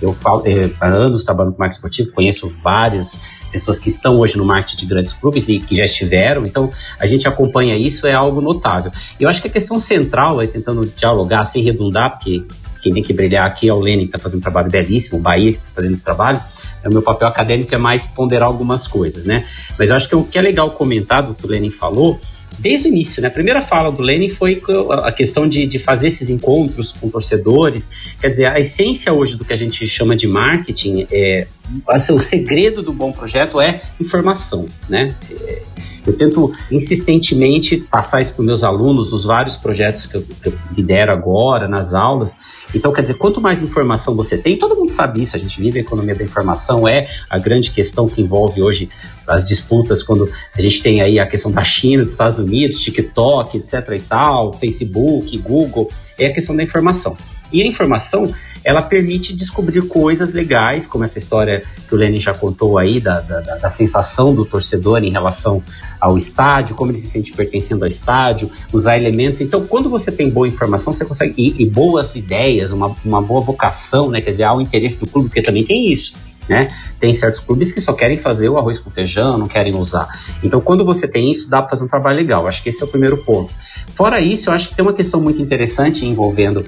Eu 0.00 0.12
falo, 0.12 0.42
é, 0.46 0.70
há 0.80 0.86
anos 0.86 1.24
trabalho 1.24 1.50
no 1.50 1.56
marketing 1.58 1.76
esportivo, 1.76 2.12
conheço 2.12 2.52
várias 2.62 3.20
pessoas 3.50 3.78
que 3.78 3.88
estão 3.88 4.18
hoje 4.18 4.36
no 4.36 4.44
marketing 4.44 4.76
de 4.76 4.86
grandes 4.86 5.12
clubes 5.12 5.48
e 5.48 5.58
que 5.58 5.74
já 5.74 5.84
estiveram, 5.84 6.42
então 6.42 6.70
a 7.00 7.06
gente 7.06 7.26
acompanha 7.26 7.76
isso, 7.76 8.06
é 8.06 8.14
algo 8.14 8.40
notável. 8.40 8.92
Eu 9.18 9.28
acho 9.28 9.40
que 9.40 9.48
a 9.48 9.50
questão 9.50 9.78
central, 9.78 10.38
aí, 10.38 10.48
tentando 10.48 10.86
dialogar 10.86 11.44
sem 11.46 11.62
redundar, 11.62 12.12
porque 12.12 12.44
quem 12.82 12.92
tem 12.92 13.02
que 13.02 13.12
brilhar 13.12 13.46
aqui 13.46 13.68
é 13.68 13.72
o 13.72 13.80
Lenin, 13.80 14.02
que 14.02 14.16
está 14.16 14.18
fazendo 14.18 14.38
um 14.38 14.42
trabalho 14.42 14.70
belíssimo, 14.70 15.18
o 15.18 15.20
Bahia 15.20 15.50
está 15.50 15.62
fazendo 15.74 15.94
esse 15.94 16.04
trabalho, 16.04 16.40
o 16.84 16.90
meu 16.90 17.02
papel 17.02 17.28
acadêmico 17.28 17.74
é 17.74 17.78
mais 17.78 18.06
ponderar 18.06 18.48
algumas 18.48 18.86
coisas, 18.86 19.24
né? 19.24 19.44
Mas 19.78 19.90
eu 19.90 19.96
acho 19.96 20.08
que 20.08 20.14
o 20.14 20.24
que 20.24 20.38
é 20.38 20.42
legal 20.42 20.70
comentar 20.70 21.26
do 21.26 21.34
que 21.34 21.44
o 21.44 21.48
Lenin 21.48 21.70
falou 21.70 22.20
desde 22.58 22.88
o 22.88 22.90
início, 22.90 23.22
né? 23.22 23.28
A 23.28 23.30
primeira 23.30 23.62
fala 23.62 23.90
do 23.90 24.02
Lenin 24.02 24.30
foi 24.30 24.60
a 25.02 25.12
questão 25.12 25.48
de, 25.48 25.66
de 25.66 25.78
fazer 25.78 26.08
esses 26.08 26.28
encontros 26.28 26.92
com 26.92 27.08
torcedores. 27.08 27.88
Quer 28.20 28.28
dizer, 28.28 28.46
a 28.46 28.58
essência 28.58 29.12
hoje 29.12 29.36
do 29.36 29.44
que 29.44 29.52
a 29.52 29.56
gente 29.56 29.86
chama 29.88 30.16
de 30.16 30.26
marketing 30.26 31.06
é 31.10 31.46
assim, 31.88 32.12
o 32.12 32.20
segredo 32.20 32.82
do 32.82 32.92
bom 32.92 33.12
projeto 33.12 33.60
é 33.60 33.82
informação, 34.00 34.64
né? 34.88 35.14
É, 35.30 35.62
eu 36.06 36.16
tento 36.16 36.52
insistentemente 36.70 37.76
passar 37.76 38.22
isso 38.22 38.32
para 38.32 38.40
os 38.40 38.46
meus 38.46 38.64
alunos 38.64 39.12
nos 39.12 39.24
vários 39.24 39.56
projetos 39.56 40.06
que 40.06 40.16
eu, 40.16 40.22
que 40.22 40.48
eu 40.48 40.54
lidero 40.74 41.12
agora, 41.12 41.68
nas 41.68 41.92
aulas. 41.92 42.34
Então, 42.74 42.92
quer 42.92 43.02
dizer, 43.02 43.14
quanto 43.14 43.40
mais 43.40 43.62
informação 43.62 44.14
você 44.14 44.36
tem, 44.36 44.58
todo 44.58 44.76
mundo 44.76 44.92
sabe 44.92 45.22
isso, 45.22 45.34
a 45.34 45.38
gente 45.38 45.60
vive 45.60 45.78
a 45.78 45.82
economia 45.82 46.14
da 46.14 46.24
informação, 46.24 46.86
é 46.88 47.08
a 47.28 47.38
grande 47.38 47.70
questão 47.70 48.08
que 48.08 48.20
envolve 48.20 48.62
hoje 48.62 48.88
as 49.26 49.44
disputas 49.44 50.02
quando 50.02 50.30
a 50.54 50.60
gente 50.60 50.82
tem 50.82 51.02
aí 51.02 51.18
a 51.18 51.26
questão 51.26 51.50
da 51.50 51.62
China, 51.62 52.04
dos 52.04 52.12
Estados 52.12 52.38
Unidos, 52.38 52.80
TikTok, 52.80 53.58
etc 53.58 53.72
e 53.96 54.00
tal, 54.00 54.52
Facebook, 54.52 55.36
Google, 55.38 55.90
é 56.18 56.26
a 56.26 56.32
questão 56.32 56.54
da 56.54 56.62
informação. 56.62 57.16
E 57.52 57.62
a 57.62 57.66
informação, 57.66 58.32
ela 58.64 58.82
permite 58.82 59.34
descobrir 59.34 59.82
coisas 59.88 60.32
legais, 60.32 60.86
como 60.86 61.04
essa 61.04 61.18
história 61.18 61.64
que 61.88 61.94
o 61.94 61.98
Lenin 61.98 62.20
já 62.20 62.34
contou 62.34 62.78
aí, 62.78 63.00
da, 63.00 63.20
da, 63.20 63.40
da, 63.40 63.70
sensação 63.70 64.34
do 64.34 64.44
torcedor 64.44 65.02
em 65.02 65.10
relação 65.10 65.62
ao 66.00 66.16
estádio, 66.16 66.74
como 66.74 66.90
ele 66.90 66.98
se 66.98 67.06
sente 67.06 67.32
pertencendo 67.32 67.82
ao 67.84 67.88
estádio, 67.88 68.50
usar 68.72 68.96
elementos. 68.96 69.40
Então, 69.40 69.66
quando 69.66 69.88
você 69.88 70.10
tem 70.10 70.28
boa 70.28 70.48
informação, 70.48 70.92
você 70.92 71.04
consegue. 71.04 71.34
E, 71.36 71.62
e 71.62 71.66
boas 71.66 72.16
ideias, 72.16 72.72
uma, 72.72 72.94
uma 73.04 73.22
boa 73.22 73.40
vocação, 73.40 74.10
né? 74.10 74.20
Quer 74.20 74.30
dizer, 74.30 74.44
há 74.44 74.54
o 74.54 74.60
interesse 74.60 74.96
do 74.96 75.06
clube, 75.06 75.28
porque 75.28 75.42
também 75.42 75.64
tem 75.64 75.92
isso. 75.92 76.12
Né? 76.48 76.68
Tem 76.98 77.14
certos 77.14 77.40
clubes 77.40 77.70
que 77.70 77.80
só 77.80 77.92
querem 77.92 78.16
fazer 78.16 78.48
o 78.48 78.56
arroz 78.56 78.78
com 78.78 78.90
feijão, 78.90 79.36
não 79.36 79.46
querem 79.46 79.74
usar. 79.74 80.08
Então, 80.42 80.60
quando 80.62 80.82
você 80.82 81.06
tem 81.06 81.30
isso, 81.30 81.48
dá 81.48 81.60
para 81.60 81.70
fazer 81.70 81.84
um 81.84 81.88
trabalho 81.88 82.16
legal. 82.16 82.46
Acho 82.46 82.62
que 82.62 82.70
esse 82.70 82.82
é 82.82 82.86
o 82.86 82.88
primeiro 82.88 83.18
ponto. 83.18 83.52
Fora 83.94 84.20
isso, 84.20 84.48
eu 84.48 84.54
acho 84.54 84.70
que 84.70 84.74
tem 84.74 84.82
uma 84.82 84.94
questão 84.94 85.20
muito 85.20 85.42
interessante 85.42 86.06
envolvendo 86.06 86.64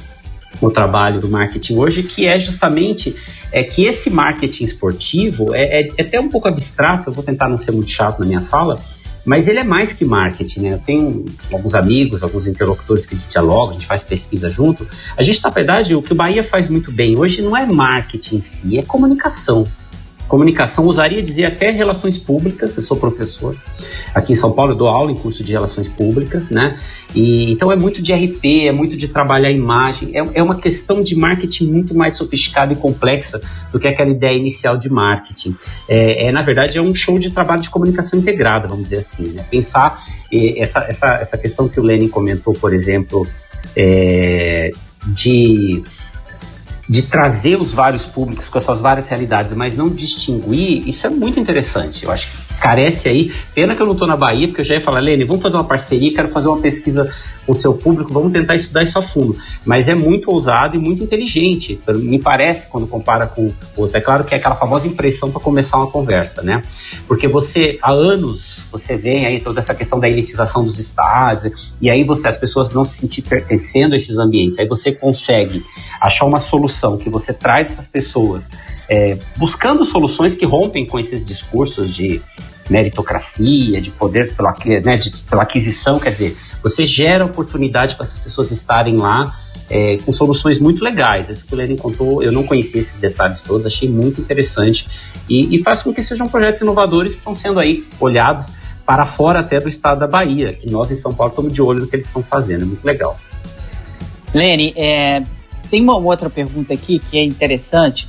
o 0.60 0.70
trabalho 0.70 1.20
do 1.20 1.28
marketing 1.28 1.76
hoje, 1.76 2.02
que 2.02 2.26
é 2.26 2.38
justamente 2.38 3.16
é 3.52 3.64
que 3.64 3.84
esse 3.84 4.10
marketing 4.10 4.64
esportivo 4.64 5.54
é, 5.54 5.80
é, 5.80 5.88
é, 5.96 6.02
até 6.02 6.20
um 6.20 6.28
pouco 6.28 6.48
abstrato, 6.48 7.10
eu 7.10 7.12
vou 7.12 7.24
tentar 7.24 7.48
não 7.48 7.58
ser 7.58 7.72
muito 7.72 7.90
chato 7.90 8.20
na 8.20 8.26
minha 8.26 8.42
fala, 8.42 8.76
mas 9.24 9.48
ele 9.48 9.58
é 9.58 9.64
mais 9.64 9.92
que 9.92 10.04
marketing, 10.04 10.60
né? 10.60 10.72
Eu 10.74 10.78
tenho 10.78 11.24
alguns 11.52 11.74
amigos, 11.74 12.22
alguns 12.22 12.46
interlocutores 12.46 13.04
que 13.04 13.14
dialogam, 13.14 13.70
a 13.70 13.72
gente 13.74 13.86
faz 13.86 14.02
pesquisa 14.02 14.48
junto. 14.48 14.86
A 15.16 15.22
gente, 15.22 15.42
na 15.42 15.50
verdade, 15.50 15.94
o 15.94 16.00
que 16.00 16.12
o 16.12 16.14
Bahia 16.14 16.42
faz 16.44 16.68
muito 16.68 16.90
bem 16.90 17.16
hoje 17.16 17.42
não 17.42 17.56
é 17.56 17.66
marketing 17.66 18.36
em 18.36 18.42
si, 18.42 18.78
é 18.78 18.82
comunicação 18.82 19.66
comunicação, 20.30 20.86
usaria 20.86 21.20
dizer 21.20 21.44
até 21.44 21.70
relações 21.70 22.16
públicas, 22.16 22.76
eu 22.76 22.84
sou 22.84 22.96
professor 22.96 23.56
aqui 24.14 24.32
em 24.32 24.36
São 24.36 24.52
Paulo, 24.52 24.72
eu 24.72 24.76
dou 24.76 24.88
aula 24.88 25.10
em 25.10 25.16
curso 25.16 25.42
de 25.42 25.50
relações 25.50 25.88
públicas, 25.88 26.50
né? 26.50 26.78
E, 27.12 27.50
então 27.50 27.72
é 27.72 27.74
muito 27.74 28.00
de 28.00 28.14
RP, 28.14 28.68
é 28.68 28.72
muito 28.72 28.96
de 28.96 29.08
trabalhar 29.08 29.48
a 29.48 29.52
imagem, 29.52 30.16
é, 30.16 30.22
é 30.34 30.42
uma 30.42 30.54
questão 30.54 31.02
de 31.02 31.16
marketing 31.16 31.66
muito 31.66 31.96
mais 31.96 32.16
sofisticada 32.16 32.72
e 32.72 32.76
complexa 32.76 33.40
do 33.72 33.80
que 33.80 33.88
aquela 33.88 34.10
ideia 34.10 34.38
inicial 34.38 34.76
de 34.76 34.88
marketing. 34.88 35.56
É, 35.88 36.26
é 36.26 36.32
na 36.32 36.42
verdade, 36.42 36.78
é 36.78 36.80
um 36.80 36.94
show 36.94 37.18
de 37.18 37.32
trabalho 37.32 37.60
de 37.60 37.68
comunicação 37.68 38.16
integrada, 38.16 38.68
vamos 38.68 38.84
dizer 38.84 38.98
assim, 38.98 39.32
né? 39.32 39.44
Pensar 39.50 40.00
essa, 40.32 40.78
essa, 40.88 41.14
essa 41.14 41.36
questão 41.36 41.68
que 41.68 41.80
o 41.80 41.82
Lenin 41.82 42.08
comentou, 42.08 42.54
por 42.54 42.72
exemplo, 42.72 43.26
é, 43.76 44.70
de 45.08 45.82
de 46.90 47.02
trazer 47.02 47.54
os 47.54 47.72
vários 47.72 48.04
públicos 48.04 48.48
com 48.48 48.58
as 48.58 48.64
suas 48.64 48.80
várias 48.80 49.08
realidades, 49.08 49.54
mas 49.54 49.76
não 49.76 49.88
distinguir, 49.88 50.88
isso 50.88 51.06
é 51.06 51.10
muito 51.10 51.38
interessante. 51.38 52.02
Eu 52.02 52.10
acho 52.10 52.28
que 52.28 52.49
carece 52.60 53.08
aí. 53.08 53.32
Pena 53.54 53.74
que 53.74 53.82
eu 53.82 53.86
não 53.86 53.94
estou 53.94 54.06
na 54.06 54.16
Bahia, 54.16 54.46
porque 54.46 54.60
eu 54.60 54.64
já 54.64 54.74
ia 54.74 54.80
falar, 54.80 55.00
Lene, 55.00 55.24
vamos 55.24 55.42
fazer 55.42 55.56
uma 55.56 55.64
parceria, 55.64 56.12
quero 56.12 56.28
fazer 56.28 56.48
uma 56.48 56.60
pesquisa 56.60 57.10
com 57.46 57.52
o 57.52 57.56
seu 57.56 57.74
público, 57.74 58.12
vamos 58.12 58.32
tentar 58.32 58.54
estudar 58.54 58.82
isso 58.82 58.98
a 58.98 59.02
fundo. 59.02 59.36
Mas 59.64 59.88
é 59.88 59.94
muito 59.94 60.30
ousado 60.30 60.76
e 60.76 60.78
muito 60.78 61.02
inteligente, 61.02 61.80
me 61.96 62.20
parece, 62.20 62.68
quando 62.68 62.86
compara 62.86 63.26
com 63.26 63.52
outros. 63.76 63.94
É 63.94 64.00
claro 64.00 64.24
que 64.24 64.34
é 64.34 64.38
aquela 64.38 64.56
famosa 64.56 64.86
impressão 64.86 65.30
para 65.30 65.40
começar 65.40 65.78
uma 65.78 65.90
conversa, 65.90 66.42
né? 66.42 66.62
Porque 67.08 67.26
você, 67.26 67.78
há 67.82 67.92
anos, 67.92 68.60
você 68.70 68.96
vê 68.96 69.24
aí 69.24 69.40
toda 69.40 69.58
essa 69.58 69.74
questão 69.74 69.98
da 69.98 70.08
elitização 70.08 70.64
dos 70.64 70.78
estádios, 70.78 71.76
e 71.80 71.90
aí 71.90 72.04
você, 72.04 72.28
as 72.28 72.36
pessoas 72.36 72.72
não 72.72 72.84
se 72.84 72.98
sentir 72.98 73.22
pertencendo 73.22 73.94
a 73.94 73.96
esses 73.96 74.18
ambientes. 74.18 74.58
Aí 74.58 74.68
você 74.68 74.92
consegue 74.92 75.64
achar 76.00 76.26
uma 76.26 76.40
solução 76.40 76.98
que 76.98 77.08
você 77.08 77.32
traz 77.32 77.68
essas 77.72 77.86
pessoas 77.86 78.50
é, 78.90 79.16
buscando 79.36 79.84
soluções 79.84 80.34
que 80.34 80.44
rompem 80.44 80.84
com 80.84 80.98
esses 80.98 81.24
discursos 81.24 81.94
de 81.94 82.20
meritocracia, 82.68 83.80
de 83.80 83.90
poder 83.90 84.34
pela, 84.34 84.52
né, 84.84 84.96
de, 84.96 85.22
pela 85.22 85.42
aquisição, 85.42 86.00
quer 86.00 86.10
dizer, 86.10 86.36
você 86.62 86.84
gera 86.84 87.24
oportunidade 87.24 87.94
para 87.94 88.04
essas 88.04 88.18
pessoas 88.18 88.50
estarem 88.50 88.96
lá 88.96 89.38
é, 89.68 89.98
com 89.98 90.12
soluções 90.12 90.58
muito 90.58 90.82
legais. 90.82 91.28
Isso 91.28 91.46
que 91.46 91.54
o 91.54 91.56
Lenin 91.56 91.76
contou, 91.76 92.22
eu 92.22 92.32
não 92.32 92.42
conhecia 92.42 92.80
esses 92.80 93.00
detalhes 93.00 93.40
todos, 93.40 93.64
achei 93.64 93.88
muito 93.88 94.20
interessante 94.20 94.88
e, 95.28 95.56
e 95.56 95.62
faz 95.62 95.82
com 95.82 95.94
que 95.94 96.02
sejam 96.02 96.28
projetos 96.28 96.60
inovadores 96.60 97.12
que 97.12 97.18
estão 97.18 97.34
sendo 97.34 97.60
aí 97.60 97.86
olhados 98.00 98.50
para 98.84 99.06
fora 99.06 99.40
até 99.40 99.60
do 99.60 99.68
estado 99.68 100.00
da 100.00 100.08
Bahia, 100.08 100.52
que 100.52 100.68
nós 100.68 100.90
em 100.90 100.96
São 100.96 101.14
Paulo 101.14 101.30
estamos 101.30 101.52
de 101.52 101.62
olho 101.62 101.80
no 101.80 101.86
que 101.86 101.94
eles 101.94 102.06
estão 102.06 102.24
fazendo, 102.24 102.62
é 102.62 102.66
muito 102.66 102.84
legal. 102.84 103.16
Lene, 104.34 104.74
é, 104.76 105.22
tem 105.70 105.80
uma 105.80 105.96
outra 105.96 106.28
pergunta 106.28 106.72
aqui 106.72 106.98
que 106.98 107.18
é 107.18 107.24
interessante, 107.24 108.08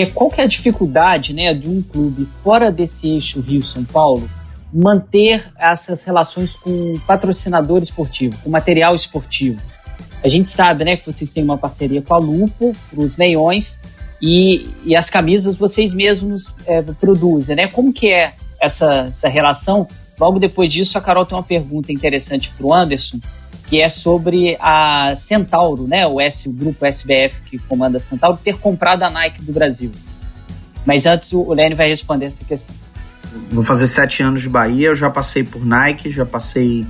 é 0.00 0.06
qual 0.06 0.30
que 0.30 0.40
é 0.40 0.44
a 0.44 0.46
dificuldade 0.46 1.32
né, 1.32 1.52
de 1.54 1.68
um 1.68 1.82
clube 1.82 2.28
fora 2.42 2.70
desse 2.70 3.10
eixo 3.10 3.40
Rio-São 3.40 3.84
Paulo 3.84 4.28
manter 4.72 5.50
essas 5.58 6.04
relações 6.04 6.54
com 6.54 6.98
patrocinador 7.06 7.80
esportivo, 7.80 8.36
com 8.42 8.50
material 8.50 8.94
esportivo. 8.94 9.60
A 10.22 10.28
gente 10.28 10.48
sabe 10.48 10.84
né, 10.84 10.96
que 10.96 11.06
vocês 11.06 11.32
têm 11.32 11.42
uma 11.42 11.56
parceria 11.56 12.02
com 12.02 12.14
a 12.14 12.18
Lupo, 12.18 12.72
os 12.94 13.16
meiões, 13.16 13.82
e, 14.20 14.68
e 14.84 14.96
as 14.96 15.08
camisas 15.08 15.56
vocês 15.56 15.92
mesmos 15.92 16.54
é, 16.66 16.82
produzem. 16.82 17.56
Né? 17.56 17.68
Como 17.68 17.92
que 17.92 18.12
é 18.12 18.34
essa, 18.60 19.06
essa 19.08 19.28
relação? 19.28 19.86
Logo 20.18 20.38
depois 20.38 20.72
disso, 20.72 20.98
a 20.98 21.00
Carol 21.00 21.24
tem 21.24 21.36
uma 21.36 21.44
pergunta 21.44 21.92
interessante 21.92 22.50
para 22.50 22.66
o 22.66 22.74
Anderson, 22.74 23.20
que 23.68 23.82
é 23.82 23.88
sobre 23.88 24.56
a 24.60 25.14
Centauro, 25.14 25.86
né, 25.86 26.06
o, 26.06 26.20
S, 26.20 26.48
o 26.48 26.52
grupo 26.52 26.86
SBF 26.86 27.42
que 27.42 27.58
comanda 27.58 27.98
a 27.98 28.00
Centauro, 28.00 28.38
ter 28.42 28.56
comprado 28.56 29.02
a 29.02 29.10
Nike 29.10 29.42
do 29.42 29.52
Brasil. 29.52 29.90
Mas 30.86 31.04
antes 31.04 31.32
o 31.32 31.52
Lene 31.52 31.74
vai 31.74 31.88
responder 31.88 32.26
essa 32.26 32.44
questão. 32.44 32.74
Vou 33.52 33.62
fazer 33.62 33.86
sete 33.86 34.22
anos 34.22 34.40
de 34.40 34.48
Bahia, 34.48 34.88
eu 34.88 34.96
já 34.96 35.10
passei 35.10 35.44
por 35.44 35.64
Nike, 35.64 36.10
já 36.10 36.24
passei 36.24 36.86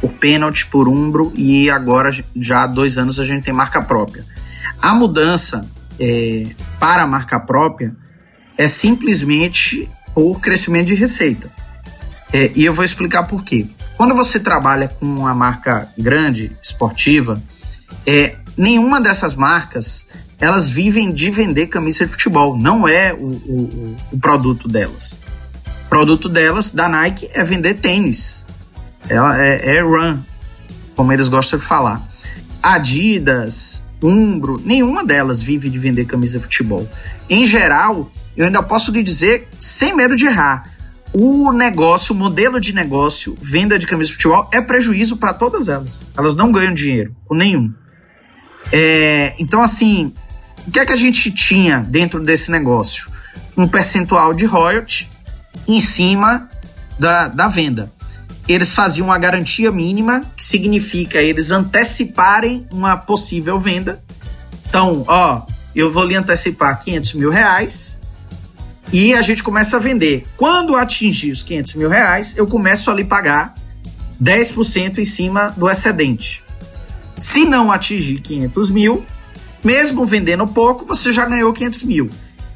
por 0.00 0.10
pênalti, 0.12 0.66
por 0.66 0.86
Umbro 0.86 1.32
e 1.34 1.70
agora 1.70 2.10
já 2.36 2.64
há 2.64 2.66
dois 2.66 2.98
anos 2.98 3.18
a 3.18 3.24
gente 3.24 3.44
tem 3.44 3.54
marca 3.54 3.80
própria. 3.80 4.24
A 4.80 4.94
mudança 4.94 5.66
é, 5.98 6.46
para 6.78 7.04
a 7.04 7.06
marca 7.06 7.40
própria 7.40 7.96
é 8.56 8.68
simplesmente 8.68 9.90
o 10.14 10.34
crescimento 10.34 10.88
de 10.88 10.94
receita. 10.94 11.50
É, 12.32 12.52
e 12.54 12.66
eu 12.66 12.74
vou 12.74 12.84
explicar 12.84 13.22
por 13.22 13.42
quê. 13.42 13.66
Quando 13.98 14.14
você 14.14 14.38
trabalha 14.38 14.86
com 14.86 15.04
uma 15.04 15.34
marca 15.34 15.88
grande, 15.98 16.52
esportiva, 16.62 17.42
é, 18.06 18.36
nenhuma 18.56 19.00
dessas 19.00 19.34
marcas 19.34 20.06
elas 20.38 20.70
vivem 20.70 21.10
de 21.12 21.32
vender 21.32 21.66
camisa 21.66 22.06
de 22.06 22.12
futebol, 22.12 22.56
não 22.56 22.86
é 22.86 23.12
o, 23.12 23.26
o, 23.26 23.96
o 24.12 24.18
produto 24.20 24.68
delas. 24.68 25.20
O 25.86 25.88
produto 25.88 26.28
delas, 26.28 26.70
da 26.70 26.88
Nike, 26.88 27.28
é 27.34 27.42
vender 27.42 27.74
tênis. 27.74 28.46
Ela 29.08 29.42
é, 29.42 29.78
é 29.78 29.82
run, 29.82 30.20
como 30.94 31.12
eles 31.12 31.26
gostam 31.26 31.58
de 31.58 31.64
falar. 31.64 32.06
Adidas, 32.62 33.82
Umbro, 34.00 34.62
nenhuma 34.64 35.04
delas 35.04 35.42
vive 35.42 35.68
de 35.68 35.76
vender 35.76 36.04
camisa 36.04 36.38
de 36.38 36.44
futebol. 36.44 36.88
Em 37.28 37.44
geral, 37.44 38.08
eu 38.36 38.46
ainda 38.46 38.62
posso 38.62 38.92
lhe 38.92 39.02
dizer, 39.02 39.48
sem 39.58 39.92
medo 39.92 40.14
de 40.14 40.26
errar, 40.26 40.77
o 41.20 41.52
negócio, 41.52 42.14
o 42.14 42.16
modelo 42.16 42.60
de 42.60 42.72
negócio, 42.72 43.36
venda 43.42 43.76
de 43.76 43.88
camisas 43.88 44.10
de 44.10 44.14
futebol, 44.14 44.48
é 44.52 44.60
prejuízo 44.60 45.16
para 45.16 45.34
todas 45.34 45.66
elas. 45.66 46.06
Elas 46.16 46.36
não 46.36 46.52
ganham 46.52 46.72
dinheiro, 46.72 47.12
com 47.24 47.34
nenhum. 47.34 47.74
É, 48.72 49.34
então, 49.36 49.60
assim, 49.60 50.14
o 50.64 50.70
que 50.70 50.78
é 50.78 50.86
que 50.86 50.92
a 50.92 50.96
gente 50.96 51.32
tinha 51.32 51.80
dentro 51.80 52.22
desse 52.22 52.52
negócio? 52.52 53.10
Um 53.56 53.66
percentual 53.66 54.32
de 54.32 54.44
royalty 54.44 55.10
em 55.66 55.80
cima 55.80 56.48
da, 57.00 57.26
da 57.26 57.48
venda. 57.48 57.90
Eles 58.46 58.70
faziam 58.70 59.08
uma 59.08 59.18
garantia 59.18 59.72
mínima, 59.72 60.22
que 60.36 60.44
significa 60.44 61.20
eles 61.20 61.50
anteciparem 61.50 62.64
uma 62.70 62.96
possível 62.96 63.58
venda. 63.58 64.00
Então, 64.68 65.04
ó, 65.08 65.42
eu 65.74 65.90
vou 65.90 66.04
lhe 66.04 66.14
antecipar 66.14 66.78
500 66.80 67.14
mil 67.14 67.30
reais, 67.30 68.00
e 68.92 69.14
a 69.14 69.22
gente 69.22 69.42
começa 69.42 69.76
a 69.76 69.80
vender. 69.80 70.26
Quando 70.36 70.76
atingir 70.76 71.30
os 71.30 71.42
500 71.42 71.74
mil 71.74 71.88
reais, 71.88 72.36
eu 72.36 72.46
começo 72.46 72.90
a 72.90 72.94
lhe 72.94 73.04
pagar 73.04 73.54
10% 74.22 74.98
em 74.98 75.04
cima 75.04 75.54
do 75.56 75.68
excedente. 75.68 76.42
Se 77.16 77.44
não 77.44 77.70
atingir 77.70 78.20
500 78.20 78.70
mil, 78.70 79.04
mesmo 79.62 80.06
vendendo 80.06 80.46
pouco, 80.46 80.84
você 80.86 81.12
já 81.12 81.24
ganhou 81.24 81.52
500 81.52 81.82
mil. 81.84 82.10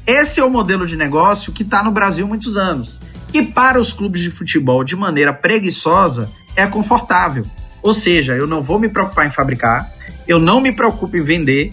Esse 0.05 0.39
é 0.39 0.43
o 0.43 0.49
modelo 0.49 0.85
de 0.85 0.97
negócio 0.97 1.53
que 1.53 1.63
está 1.63 1.83
no 1.83 1.91
Brasil 1.91 2.25
há 2.25 2.27
muitos 2.27 2.57
anos. 2.57 2.99
E 3.33 3.41
para 3.41 3.79
os 3.79 3.93
clubes 3.93 4.21
de 4.21 4.31
futebol, 4.31 4.83
de 4.83 4.95
maneira 4.95 5.33
preguiçosa, 5.33 6.29
é 6.55 6.65
confortável. 6.67 7.45
Ou 7.81 7.93
seja, 7.93 8.33
eu 8.33 8.47
não 8.47 8.61
vou 8.61 8.79
me 8.79 8.89
preocupar 8.89 9.25
em 9.25 9.31
fabricar, 9.31 9.91
eu 10.27 10.39
não 10.39 10.61
me 10.61 10.71
preocupo 10.71 11.17
em 11.17 11.23
vender, 11.23 11.71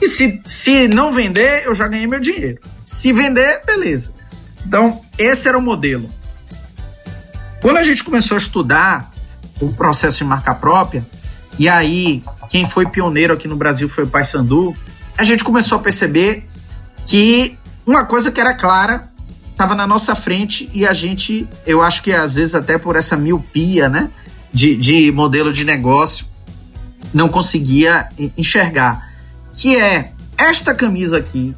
e 0.00 0.08
se, 0.08 0.40
se 0.44 0.88
não 0.88 1.12
vender, 1.12 1.66
eu 1.66 1.74
já 1.74 1.88
ganhei 1.88 2.06
meu 2.06 2.20
dinheiro. 2.20 2.60
Se 2.82 3.12
vender, 3.12 3.62
beleza. 3.66 4.12
Então, 4.64 5.00
esse 5.18 5.48
era 5.48 5.56
o 5.56 5.62
modelo. 5.62 6.10
Quando 7.60 7.78
a 7.78 7.84
gente 7.84 8.04
começou 8.04 8.36
a 8.36 8.38
estudar 8.38 9.12
o 9.60 9.72
processo 9.72 10.18
de 10.18 10.24
marca 10.24 10.54
própria, 10.54 11.04
e 11.58 11.68
aí 11.68 12.22
quem 12.48 12.68
foi 12.68 12.86
pioneiro 12.86 13.32
aqui 13.32 13.48
no 13.48 13.56
Brasil 13.56 13.88
foi 13.88 14.04
o 14.04 14.06
Paysandu, 14.06 14.76
a 15.16 15.24
gente 15.24 15.42
começou 15.42 15.78
a 15.78 15.80
perceber 15.80 16.46
que 17.06 17.58
uma 17.86 18.04
coisa 18.04 18.30
que 18.30 18.40
era 18.40 18.54
clara 18.54 19.10
estava 19.50 19.74
na 19.74 19.86
nossa 19.86 20.14
frente 20.14 20.68
e 20.74 20.86
a 20.86 20.92
gente, 20.92 21.48
eu 21.66 21.80
acho 21.80 22.02
que 22.02 22.12
às 22.12 22.34
vezes 22.34 22.54
até 22.54 22.76
por 22.76 22.94
essa 22.94 23.16
miopia, 23.16 23.88
né, 23.88 24.10
de, 24.52 24.76
de 24.76 25.10
modelo 25.10 25.52
de 25.52 25.64
negócio, 25.64 26.26
não 27.14 27.28
conseguia 27.28 28.08
enxergar, 28.36 29.05
que 29.56 29.76
é 29.76 30.12
esta 30.36 30.74
camisa 30.74 31.16
aqui 31.16 31.56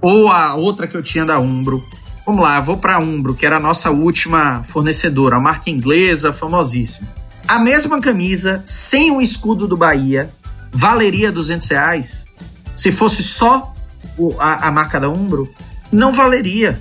ou 0.00 0.28
a 0.28 0.54
outra 0.54 0.86
que 0.86 0.96
eu 0.96 1.02
tinha 1.02 1.24
da 1.24 1.40
Umbro. 1.40 1.84
Vamos 2.24 2.42
lá, 2.42 2.60
vou 2.60 2.76
para 2.76 2.98
Umbro, 2.98 3.34
que 3.34 3.44
era 3.44 3.56
a 3.56 3.60
nossa 3.60 3.90
última 3.90 4.62
fornecedora, 4.64 5.36
a 5.36 5.40
marca 5.40 5.68
inglesa 5.68 6.32
famosíssima. 6.32 7.08
A 7.46 7.58
mesma 7.58 8.00
camisa, 8.00 8.60
sem 8.64 9.10
o 9.10 9.20
escudo 9.20 9.66
do 9.66 9.76
Bahia, 9.76 10.32
valeria 10.72 11.30
200 11.30 11.68
reais? 11.68 12.26
Se 12.74 12.90
fosse 12.90 13.22
só 13.22 13.74
o, 14.16 14.34
a, 14.38 14.68
a, 14.68 14.72
marca 14.72 14.98
da 14.98 15.08
Umbro, 15.08 15.52
não 15.90 16.12
valeria. 16.12 16.80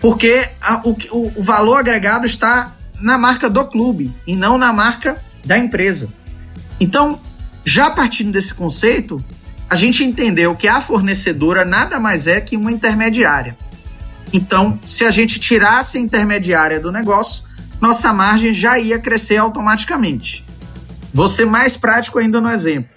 Porque 0.00 0.48
a, 0.60 0.82
o, 0.84 0.96
o, 1.38 1.42
valor 1.42 1.78
agregado 1.78 2.26
está 2.26 2.74
na 3.00 3.16
marca 3.16 3.48
do 3.48 3.64
clube 3.64 4.12
e 4.26 4.34
não 4.34 4.58
na 4.58 4.72
marca 4.72 5.22
da 5.44 5.56
empresa. 5.56 6.12
Então, 6.80 7.20
já 7.64 7.90
partindo 7.90 8.32
desse 8.32 8.52
conceito, 8.52 9.24
a 9.68 9.76
gente 9.76 10.04
entendeu 10.04 10.54
que 10.54 10.68
a 10.68 10.80
fornecedora 10.80 11.64
nada 11.64 11.98
mais 11.98 12.26
é 12.26 12.40
que 12.40 12.56
uma 12.56 12.70
intermediária. 12.70 13.56
Então, 14.32 14.78
se 14.84 15.04
a 15.04 15.10
gente 15.10 15.38
tirasse 15.38 15.98
a 15.98 16.00
intermediária 16.00 16.80
do 16.80 16.90
negócio, 16.90 17.44
nossa 17.80 18.12
margem 18.12 18.52
já 18.52 18.78
ia 18.78 18.98
crescer 18.98 19.36
automaticamente. 19.36 20.44
Vou 21.12 21.28
ser 21.28 21.46
mais 21.46 21.76
prático 21.76 22.18
ainda 22.18 22.40
no 22.40 22.50
exemplo. 22.50 22.90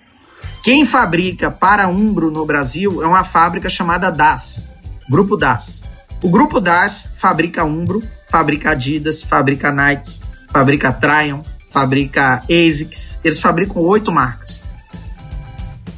Quem 0.63 0.85
fabrica 0.85 1.51
para 1.51 1.87
Umbro 1.87 2.31
no 2.31 2.45
Brasil 2.45 3.03
é 3.03 3.07
uma 3.07 3.23
fábrica 3.23 3.69
chamada 3.69 4.09
DAS, 4.09 4.75
Grupo 5.09 5.37
DAS. 5.37 5.83
O 6.21 6.29
Grupo 6.29 6.59
DAS 6.59 7.13
fabrica 7.15 7.63
Umbro, 7.63 8.03
fabrica 8.29 8.71
Adidas, 8.71 9.21
fabrica 9.21 9.71
Nike, 9.71 10.19
fabrica 10.51 10.91
Tryon, 10.91 11.43
fabrica 11.69 12.43
ASICS. 12.49 13.19
Eles 13.23 13.39
fabricam 13.39 13.81
oito 13.83 14.11
marcas. 14.11 14.67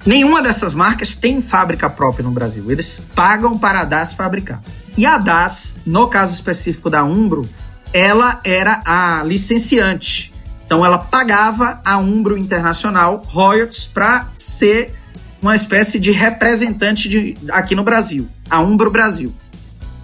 Nenhuma 0.05 0.41
dessas 0.41 0.73
marcas 0.73 1.15
tem 1.15 1.41
fábrica 1.41 1.89
própria 1.89 2.23
no 2.23 2.31
Brasil. 2.31 2.71
Eles 2.71 3.01
pagam 3.13 3.57
para 3.57 3.81
a 3.81 3.85
DAS 3.85 4.13
fabricar. 4.13 4.61
E 4.97 5.05
a 5.05 5.17
DAS, 5.17 5.79
no 5.85 6.07
caso 6.07 6.33
específico 6.33 6.89
da 6.89 7.03
Umbro, 7.03 7.47
ela 7.93 8.39
era 8.43 8.81
a 8.85 9.23
licenciante. 9.23 10.33
Então 10.65 10.85
ela 10.85 10.97
pagava 10.97 11.81
a 11.83 11.97
Umbro 11.97 12.37
Internacional 12.37 13.23
royalties 13.27 13.87
para 13.87 14.29
ser 14.35 14.95
uma 15.41 15.55
espécie 15.55 15.99
de 15.99 16.11
representante 16.11 17.09
de, 17.09 17.35
aqui 17.51 17.75
no 17.75 17.83
Brasil, 17.83 18.27
a 18.49 18.61
Umbro 18.61 18.91
Brasil. 18.91 19.33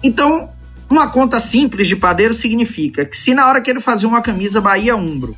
Então, 0.02 0.50
uma 0.88 1.08
conta 1.08 1.38
simples 1.40 1.88
de 1.88 1.96
padeiro 1.96 2.32
significa 2.32 3.04
que 3.04 3.16
se 3.16 3.34
na 3.34 3.48
hora 3.48 3.60
que 3.60 3.70
ele 3.70 3.80
fazia 3.80 4.08
uma 4.08 4.22
camisa 4.22 4.60
Bahia 4.60 4.96
Umbro, 4.96 5.36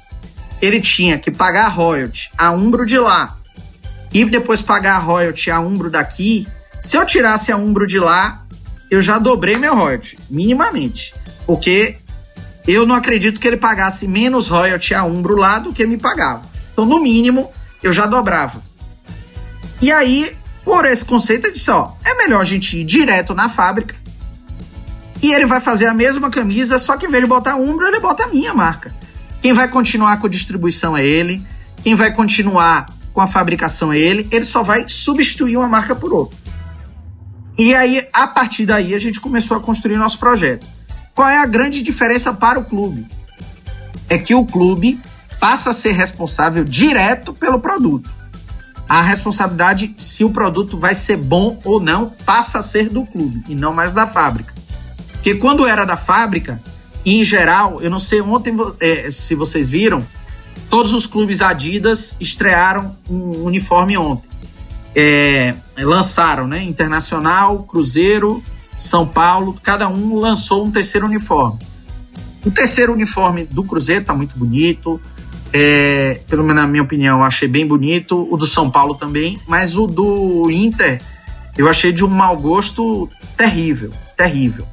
ele 0.60 0.80
tinha 0.80 1.18
que 1.18 1.30
pagar 1.30 1.66
a 1.66 1.68
royalty 1.68 2.30
a 2.36 2.50
Umbro 2.52 2.84
de 2.84 2.98
lá 2.98 3.37
e 4.12 4.24
depois 4.24 4.62
pagar 4.62 4.96
a 4.96 4.98
royalty 4.98 5.50
a 5.50 5.60
Umbro 5.60 5.90
daqui, 5.90 6.46
se 6.80 6.96
eu 6.96 7.04
tirasse 7.04 7.52
a 7.52 7.56
Umbro 7.56 7.86
de 7.86 7.98
lá, 7.98 8.44
eu 8.90 9.02
já 9.02 9.18
dobrei 9.18 9.56
meu 9.56 9.74
royalty, 9.74 10.18
minimamente. 10.30 11.14
Porque 11.46 11.96
eu 12.66 12.86
não 12.86 12.94
acredito 12.94 13.40
que 13.40 13.46
ele 13.46 13.56
pagasse 13.56 14.06
menos 14.06 14.48
royalty 14.48 14.94
a 14.94 15.04
Umbro 15.04 15.36
lá 15.36 15.58
do 15.58 15.72
que 15.72 15.86
me 15.86 15.96
pagava. 15.96 16.42
Então, 16.72 16.84
no 16.84 17.00
mínimo, 17.00 17.50
eu 17.82 17.92
já 17.92 18.06
dobrava. 18.06 18.62
E 19.80 19.90
aí, 19.90 20.36
por 20.64 20.84
esse 20.84 21.04
conceito, 21.04 21.46
eu 21.46 21.52
disse: 21.52 21.70
ó, 21.70 21.92
é 22.04 22.14
melhor 22.14 22.40
a 22.40 22.44
gente 22.44 22.76
ir 22.76 22.84
direto 22.84 23.34
na 23.34 23.48
fábrica 23.48 23.94
e 25.22 25.32
ele 25.32 25.46
vai 25.46 25.60
fazer 25.60 25.86
a 25.86 25.94
mesma 25.94 26.30
camisa, 26.30 26.78
só 26.78 26.96
que 26.96 27.06
em 27.06 27.10
vez 27.10 27.22
de 27.22 27.28
botar 27.28 27.56
Umbro, 27.56 27.86
ele 27.86 28.00
bota 28.00 28.24
a 28.24 28.28
minha 28.28 28.54
marca. 28.54 28.94
Quem 29.40 29.52
vai 29.52 29.68
continuar 29.68 30.18
com 30.18 30.26
a 30.26 30.30
distribuição 30.30 30.96
é 30.96 31.04
ele, 31.04 31.44
quem 31.82 31.94
vai 31.94 32.12
continuar 32.12 32.86
com 33.18 33.22
a 33.22 33.26
fabricação 33.26 33.92
ele, 33.92 34.28
ele 34.30 34.44
só 34.44 34.62
vai 34.62 34.84
substituir 34.86 35.56
uma 35.56 35.66
marca 35.66 35.92
por 35.92 36.12
outra. 36.12 36.38
E 37.58 37.74
aí, 37.74 38.06
a 38.14 38.28
partir 38.28 38.64
daí, 38.64 38.94
a 38.94 38.98
gente 39.00 39.20
começou 39.20 39.56
a 39.56 39.60
construir 39.60 39.96
nosso 39.96 40.20
projeto. 40.20 40.64
Qual 41.16 41.28
é 41.28 41.36
a 41.36 41.44
grande 41.44 41.82
diferença 41.82 42.32
para 42.32 42.60
o 42.60 42.64
clube? 42.64 43.08
É 44.08 44.18
que 44.18 44.36
o 44.36 44.46
clube 44.46 45.00
passa 45.40 45.70
a 45.70 45.72
ser 45.72 45.90
responsável 45.90 46.62
direto 46.62 47.34
pelo 47.34 47.58
produto. 47.58 48.08
A 48.88 49.02
responsabilidade 49.02 49.92
se 49.98 50.22
o 50.22 50.30
produto 50.30 50.78
vai 50.78 50.94
ser 50.94 51.16
bom 51.16 51.60
ou 51.64 51.80
não 51.80 52.10
passa 52.24 52.60
a 52.60 52.62
ser 52.62 52.88
do 52.88 53.04
clube 53.04 53.42
e 53.48 53.54
não 53.56 53.74
mais 53.74 53.92
da 53.92 54.06
fábrica. 54.06 54.54
Porque 55.14 55.34
quando 55.34 55.66
era 55.66 55.84
da 55.84 55.96
fábrica, 55.96 56.62
em 57.04 57.24
geral, 57.24 57.82
eu 57.82 57.90
não 57.90 57.98
sei 57.98 58.20
ontem 58.20 58.54
é, 58.78 59.10
se 59.10 59.34
vocês 59.34 59.68
viram, 59.68 60.06
todos 60.70 60.92
os 60.94 61.06
clubes 61.06 61.40
Adidas 61.40 62.16
estrearam 62.20 62.96
um 63.08 63.44
uniforme 63.44 63.96
ontem. 63.96 64.28
É, 64.94 65.54
lançaram, 65.78 66.46
né? 66.46 66.62
Internacional, 66.62 67.62
Cruzeiro, 67.64 68.42
são 68.76 69.06
Paulo, 69.06 69.54
cada 69.62 69.88
um 69.88 70.16
lançou 70.16 70.64
um 70.64 70.70
terceiro 70.70 71.06
uniforme. 71.06 71.58
O 72.44 72.50
terceiro 72.50 72.92
uniforme 72.92 73.44
do 73.44 73.62
Cruzeiro 73.64 74.02
está 74.02 74.14
muito 74.14 74.38
bonito, 74.38 75.00
é, 75.52 76.20
pelo 76.28 76.42
menos 76.42 76.62
na 76.62 76.68
minha 76.68 76.82
opinião, 76.82 77.18
eu 77.18 77.24
achei 77.24 77.48
bem 77.48 77.66
bonito. 77.66 78.28
O 78.30 78.36
do 78.36 78.46
São 78.46 78.70
Paulo 78.70 78.94
também, 78.94 79.38
mas 79.46 79.76
o 79.76 79.86
do 79.86 80.50
Inter 80.50 81.00
eu 81.56 81.68
achei 81.68 81.92
de 81.92 82.04
um 82.04 82.08
mau 82.08 82.36
gosto 82.36 83.10
terrível, 83.36 83.92
terrível. 84.16 84.66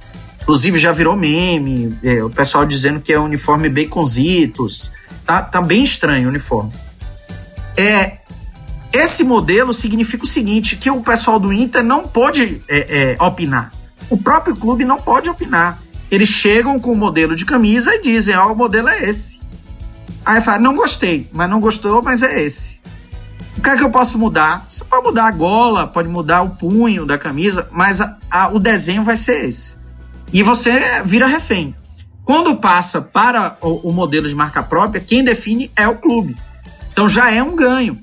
Inclusive 0.45 0.79
já 0.79 0.91
virou 0.91 1.15
meme, 1.15 1.97
é, 2.03 2.23
o 2.23 2.29
pessoal 2.29 2.65
dizendo 2.65 3.01
que 3.01 3.11
é 3.11 3.19
uniforme 3.19 3.67
baconzitos. 3.67 4.93
Tá, 5.25 5.41
tá 5.41 5.61
bem 5.61 5.83
estranho 5.83 6.27
o 6.27 6.29
uniforme. 6.29 6.71
É, 7.75 8.19
esse 8.93 9.23
modelo 9.23 9.73
significa 9.73 10.23
o 10.23 10.27
seguinte: 10.27 10.75
que 10.75 10.89
o 10.89 11.01
pessoal 11.01 11.39
do 11.39 11.51
Inter 11.51 11.83
não 11.83 12.07
pode 12.07 12.61
é, 12.69 13.13
é, 13.13 13.23
opinar 13.23 13.71
o 14.09 14.17
próprio 14.17 14.55
clube 14.55 14.85
não 14.85 14.97
pode 14.97 15.29
opinar. 15.29 15.79
Eles 16.09 16.29
chegam 16.29 16.79
com 16.79 16.91
o 16.91 16.95
modelo 16.95 17.35
de 17.35 17.45
camisa 17.45 17.93
e 17.95 18.01
dizem: 18.01 18.35
Ó, 18.35 18.47
oh, 18.47 18.53
o 18.53 18.55
modelo 18.55 18.89
é 18.89 19.09
esse. 19.09 19.41
Aí 20.25 20.41
fala: 20.41 20.59
Não 20.59 20.75
gostei, 20.75 21.29
mas 21.33 21.49
não 21.49 21.59
gostou, 21.59 22.01
mas 22.01 22.21
é 22.21 22.41
esse. 22.41 22.83
O 23.57 23.61
que 23.61 23.69
é 23.69 23.77
que 23.77 23.83
eu 23.83 23.89
posso 23.89 24.19
mudar? 24.19 24.65
Você 24.67 24.83
pode 24.83 25.03
mudar 25.03 25.27
a 25.27 25.31
gola, 25.31 25.87
pode 25.87 26.07
mudar 26.07 26.41
o 26.41 26.51
punho 26.51 27.05
da 27.05 27.17
camisa, 27.17 27.69
mas 27.71 28.01
a, 28.01 28.17
a, 28.29 28.49
o 28.49 28.59
desenho 28.59 29.03
vai 29.03 29.15
ser 29.15 29.45
esse. 29.45 29.77
E 30.35 30.43
você 30.43 31.01
vira 31.05 31.27
refém. 31.27 31.73
Quando 32.25 32.57
passa 32.57 33.01
para 33.01 33.57
o, 33.61 33.87
o 33.87 33.93
modelo 33.93 34.27
de 34.27 34.35
marca 34.35 34.61
própria, 34.61 34.99
quem 34.99 35.23
define 35.23 35.71
é 35.77 35.87
o 35.87 35.95
clube. 35.95 36.35
Então 36.91 37.07
já 37.07 37.31
é 37.31 37.41
um 37.41 37.55
ganho. 37.55 37.97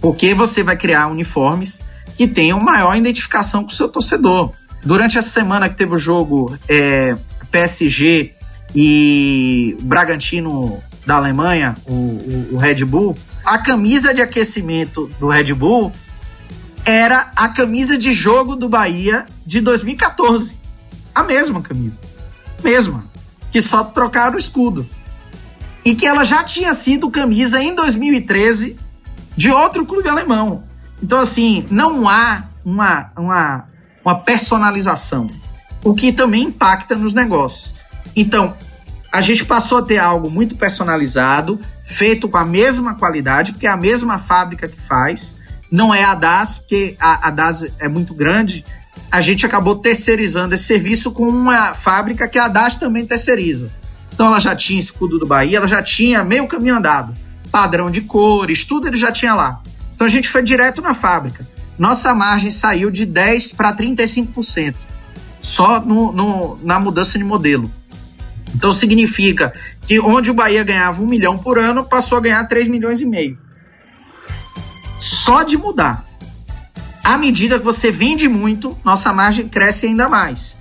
Porque 0.00 0.32
você 0.32 0.62
vai 0.62 0.78
criar 0.78 1.08
uniformes 1.08 1.82
que 2.14 2.26
tenham 2.26 2.58
maior 2.58 2.96
identificação 2.96 3.64
com 3.64 3.68
o 3.68 3.74
seu 3.74 3.86
torcedor. 3.86 4.54
Durante 4.82 5.18
essa 5.18 5.28
semana 5.28 5.68
que 5.68 5.76
teve 5.76 5.94
o 5.94 5.98
jogo 5.98 6.56
é, 6.66 7.14
PSG 7.50 8.32
e 8.74 9.76
Bragantino 9.82 10.82
da 11.04 11.16
Alemanha, 11.16 11.76
o, 11.84 11.92
o, 11.92 12.48
o 12.52 12.56
Red 12.56 12.82
Bull, 12.86 13.14
a 13.44 13.58
camisa 13.58 14.14
de 14.14 14.22
aquecimento 14.22 15.10
do 15.20 15.28
Red 15.28 15.52
Bull 15.52 15.92
era 16.82 17.30
a 17.36 17.50
camisa 17.50 17.98
de 17.98 18.10
jogo 18.12 18.56
do 18.56 18.70
Bahia 18.70 19.26
de 19.44 19.60
2014. 19.60 20.64
A 21.16 21.24
mesma 21.24 21.60
camisa. 21.62 22.00
Mesma. 22.62 23.04
Que 23.50 23.60
só 23.60 23.82
trocaram 23.84 24.36
o 24.36 24.38
escudo. 24.38 24.88
E 25.84 25.94
que 25.94 26.06
ela 26.06 26.24
já 26.24 26.44
tinha 26.44 26.74
sido 26.74 27.10
camisa 27.10 27.60
em 27.60 27.74
2013 27.74 28.76
de 29.36 29.50
outro 29.50 29.86
clube 29.86 30.08
alemão. 30.08 30.64
Então, 31.02 31.18
assim, 31.20 31.66
não 31.70 32.08
há 32.08 32.48
uma, 32.64 33.12
uma 33.16 33.66
uma 34.06 34.20
personalização, 34.20 35.26
o 35.82 35.92
que 35.92 36.12
também 36.12 36.44
impacta 36.44 36.94
nos 36.94 37.12
negócios. 37.12 37.74
Então, 38.14 38.56
a 39.12 39.20
gente 39.20 39.44
passou 39.44 39.78
a 39.78 39.82
ter 39.82 39.98
algo 39.98 40.30
muito 40.30 40.54
personalizado, 40.54 41.60
feito 41.84 42.28
com 42.28 42.36
a 42.36 42.44
mesma 42.44 42.94
qualidade, 42.94 43.52
porque 43.52 43.66
é 43.66 43.70
a 43.70 43.76
mesma 43.76 44.20
fábrica 44.20 44.68
que 44.68 44.80
faz, 44.82 45.38
não 45.72 45.92
é 45.92 46.04
a 46.04 46.14
DAS, 46.14 46.58
porque 46.58 46.96
a, 47.00 47.26
a 47.26 47.30
DAS 47.32 47.66
é 47.80 47.88
muito 47.88 48.14
grande, 48.14 48.64
a 49.10 49.20
gente 49.20 49.46
acabou 49.46 49.76
terceirizando 49.76 50.54
esse 50.54 50.64
serviço 50.64 51.10
com 51.12 51.28
uma 51.28 51.74
fábrica 51.74 52.28
que 52.28 52.38
a 52.38 52.48
DAS 52.48 52.76
também 52.76 53.06
terceiriza. 53.06 53.70
Então 54.12 54.26
ela 54.26 54.40
já 54.40 54.54
tinha 54.56 54.80
escudo 54.80 55.18
do 55.18 55.26
Bahia, 55.26 55.58
ela 55.58 55.68
já 55.68 55.82
tinha 55.82 56.24
meio 56.24 56.46
caminho 56.46 56.76
andado. 56.76 57.14
Padrão 57.50 57.90
de 57.90 58.00
cores, 58.02 58.64
tudo 58.64 58.88
ele 58.88 58.96
já 58.96 59.12
tinha 59.12 59.34
lá. 59.34 59.60
Então 59.94 60.06
a 60.06 60.10
gente 60.10 60.28
foi 60.28 60.42
direto 60.42 60.82
na 60.82 60.94
fábrica. 60.94 61.46
Nossa 61.78 62.14
margem 62.14 62.50
saiu 62.50 62.90
de 62.90 63.06
10% 63.06 63.54
para 63.54 63.76
35%, 63.76 64.74
só 65.40 65.80
no, 65.80 66.12
no, 66.12 66.58
na 66.62 66.80
mudança 66.80 67.18
de 67.18 67.24
modelo. 67.24 67.70
Então 68.54 68.72
significa 68.72 69.52
que 69.82 70.00
onde 70.00 70.30
o 70.30 70.34
Bahia 70.34 70.64
ganhava 70.64 71.02
um 71.02 71.06
milhão 71.06 71.36
por 71.36 71.58
ano, 71.58 71.84
passou 71.84 72.16
a 72.16 72.20
ganhar 72.22 72.44
3 72.44 72.68
milhões 72.68 73.02
e 73.02 73.06
meio. 73.06 73.38
Só 74.98 75.42
de 75.42 75.58
mudar. 75.58 76.06
À 77.06 77.16
medida 77.16 77.56
que 77.56 77.64
você 77.64 77.92
vende 77.92 78.28
muito, 78.28 78.76
nossa 78.82 79.12
margem 79.12 79.46
cresce 79.48 79.86
ainda 79.86 80.08
mais. 80.08 80.58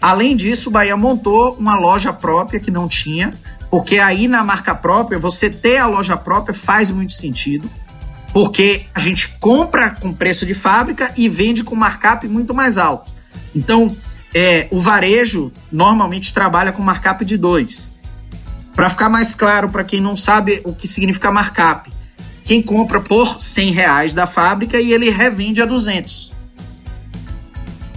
Além 0.00 0.36
disso, 0.36 0.70
o 0.70 0.72
Bahia 0.72 0.96
montou 0.96 1.56
uma 1.56 1.74
loja 1.74 2.12
própria 2.12 2.60
que 2.60 2.70
não 2.70 2.86
tinha, 2.86 3.34
porque 3.68 3.98
aí 3.98 4.28
na 4.28 4.44
marca 4.44 4.72
própria, 4.72 5.18
você 5.18 5.50
ter 5.50 5.78
a 5.78 5.86
loja 5.86 6.16
própria 6.16 6.54
faz 6.54 6.92
muito 6.92 7.12
sentido, 7.12 7.68
porque 8.32 8.86
a 8.94 9.00
gente 9.00 9.30
compra 9.40 9.90
com 9.90 10.14
preço 10.14 10.46
de 10.46 10.54
fábrica 10.54 11.12
e 11.16 11.28
vende 11.28 11.64
com 11.64 11.74
markup 11.74 12.28
muito 12.28 12.54
mais 12.54 12.78
alto. 12.78 13.12
Então, 13.52 13.96
é, 14.32 14.68
o 14.70 14.78
varejo 14.78 15.50
normalmente 15.72 16.32
trabalha 16.32 16.70
com 16.70 16.84
markup 16.84 17.24
de 17.24 17.36
2. 17.36 17.92
Para 18.76 18.90
ficar 18.90 19.08
mais 19.08 19.34
claro 19.34 19.68
para 19.70 19.82
quem 19.82 20.00
não 20.00 20.14
sabe 20.14 20.60
o 20.64 20.72
que 20.72 20.86
significa 20.86 21.32
markup, 21.32 21.90
quem 22.44 22.62
compra 22.62 23.00
por 23.00 23.40
100 23.40 23.70
reais 23.72 24.14
da 24.14 24.26
fábrica 24.26 24.80
e 24.80 24.92
ele 24.92 25.10
revende 25.10 25.60
a 25.60 25.66
200. 25.66 26.36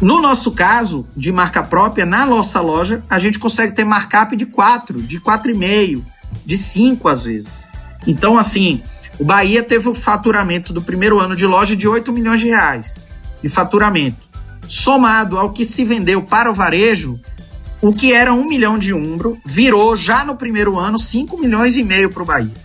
No 0.01 0.21
nosso 0.21 0.51
caso, 0.51 1.05
de 1.15 1.31
marca 1.31 1.63
própria, 1.63 2.05
na 2.05 2.25
nossa 2.25 2.59
loja, 2.59 3.03
a 3.09 3.19
gente 3.19 3.39
consegue 3.39 3.73
ter 3.73 3.85
markup 3.85 4.35
de 4.35 4.45
4, 4.45 5.01
de 5.01 5.19
4,5, 5.19 6.03
de 6.45 6.57
5 6.57 7.07
às 7.07 7.23
vezes. 7.23 7.69
Então, 8.05 8.37
assim, 8.37 8.81
o 9.17 9.23
Bahia 9.23 9.63
teve 9.63 9.87
o 9.87 9.95
faturamento 9.95 10.73
do 10.73 10.81
primeiro 10.81 11.19
ano 11.19 11.35
de 11.35 11.45
loja 11.45 11.75
de 11.75 11.87
8 11.87 12.11
milhões 12.11 12.41
de 12.41 12.47
reais 12.47 13.07
de 13.43 13.49
faturamento. 13.49 14.29
Somado 14.65 15.37
ao 15.37 15.51
que 15.51 15.65
se 15.65 15.83
vendeu 15.83 16.23
para 16.23 16.49
o 16.49 16.55
varejo, 16.55 17.19
o 17.81 17.91
que 17.91 18.13
era 18.13 18.33
1 18.33 18.47
milhão 18.47 18.79
de 18.79 18.93
umbro 18.93 19.37
virou 19.45 19.95
já 19.95 20.23
no 20.23 20.35
primeiro 20.35 20.79
ano 20.79 20.97
5 20.97 21.37
milhões 21.37 21.75
e 21.75 21.83
meio 21.83 22.09
para 22.09 22.23
o 22.23 22.25
Bahia. 22.25 22.62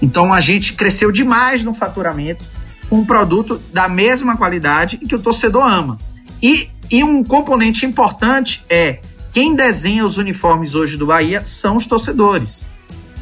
Então 0.00 0.32
a 0.32 0.40
gente 0.40 0.74
cresceu 0.74 1.10
demais 1.10 1.62
no 1.64 1.74
faturamento 1.74 2.44
com 2.88 2.98
um 2.98 3.04
produto 3.04 3.60
da 3.72 3.88
mesma 3.88 4.36
qualidade 4.36 4.98
e 5.02 5.06
que 5.06 5.14
o 5.14 5.18
torcedor 5.18 5.64
ama. 5.64 5.98
E, 6.42 6.70
e 6.90 7.04
um 7.04 7.22
componente 7.22 7.84
importante 7.84 8.64
é 8.68 9.00
quem 9.32 9.54
desenha 9.54 10.06
os 10.06 10.16
uniformes 10.16 10.74
hoje 10.74 10.96
do 10.96 11.06
Bahia 11.06 11.44
são 11.44 11.76
os 11.76 11.86
torcedores. 11.86 12.70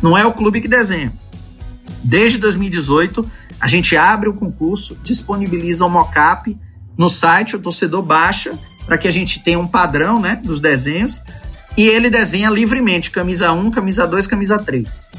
Não 0.00 0.16
é 0.16 0.24
o 0.24 0.32
clube 0.32 0.60
que 0.60 0.68
desenha. 0.68 1.12
Desde 2.04 2.38
2018, 2.38 3.28
a 3.58 3.66
gente 3.66 3.96
abre 3.96 4.28
o 4.28 4.34
concurso, 4.34 4.98
disponibiliza 5.02 5.84
o 5.84 5.88
um 5.88 5.90
mockup 5.90 6.56
no 6.96 7.08
site, 7.08 7.56
o 7.56 7.58
torcedor 7.58 8.02
baixa 8.02 8.56
para 8.86 8.96
que 8.96 9.08
a 9.08 9.10
gente 9.10 9.42
tenha 9.42 9.58
um 9.58 9.66
padrão 9.66 10.20
né, 10.20 10.36
dos 10.36 10.60
desenhos 10.60 11.22
e 11.76 11.82
ele 11.82 12.08
desenha 12.08 12.48
livremente 12.48 13.10
camisa 13.10 13.52
1, 13.52 13.70
camisa 13.70 14.06
2, 14.06 14.26
camisa 14.26 14.58
3. 14.58 15.10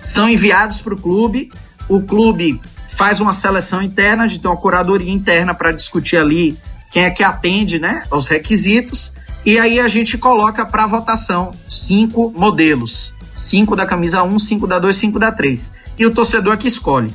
São 0.00 0.28
enviados 0.28 0.80
para 0.80 0.94
o 0.94 1.00
clube, 1.00 1.50
o 1.88 2.00
clube 2.02 2.60
faz 2.88 3.20
uma 3.20 3.32
seleção 3.32 3.82
interna, 3.82 4.24
a 4.24 4.26
gente 4.26 4.40
tem 4.40 4.50
uma 4.50 4.56
curadoria 4.56 5.12
interna 5.12 5.54
para 5.54 5.72
discutir 5.72 6.16
ali 6.16 6.56
quem 6.90 7.04
é 7.04 7.10
que 7.10 7.22
atende 7.22 7.78
né, 7.78 8.04
aos 8.10 8.26
requisitos, 8.26 9.12
e 9.44 9.58
aí 9.58 9.78
a 9.78 9.88
gente 9.88 10.16
coloca 10.16 10.64
para 10.64 10.86
votação 10.86 11.52
cinco 11.68 12.32
modelos. 12.36 13.14
Cinco 13.34 13.76
da 13.76 13.84
camisa 13.84 14.22
1, 14.22 14.38
cinco 14.38 14.66
da 14.66 14.78
2, 14.78 14.96
cinco 14.96 15.18
da 15.18 15.30
3. 15.30 15.70
E 15.98 16.06
o 16.06 16.10
torcedor 16.10 16.54
é 16.54 16.56
que 16.56 16.66
escolhe. 16.66 17.12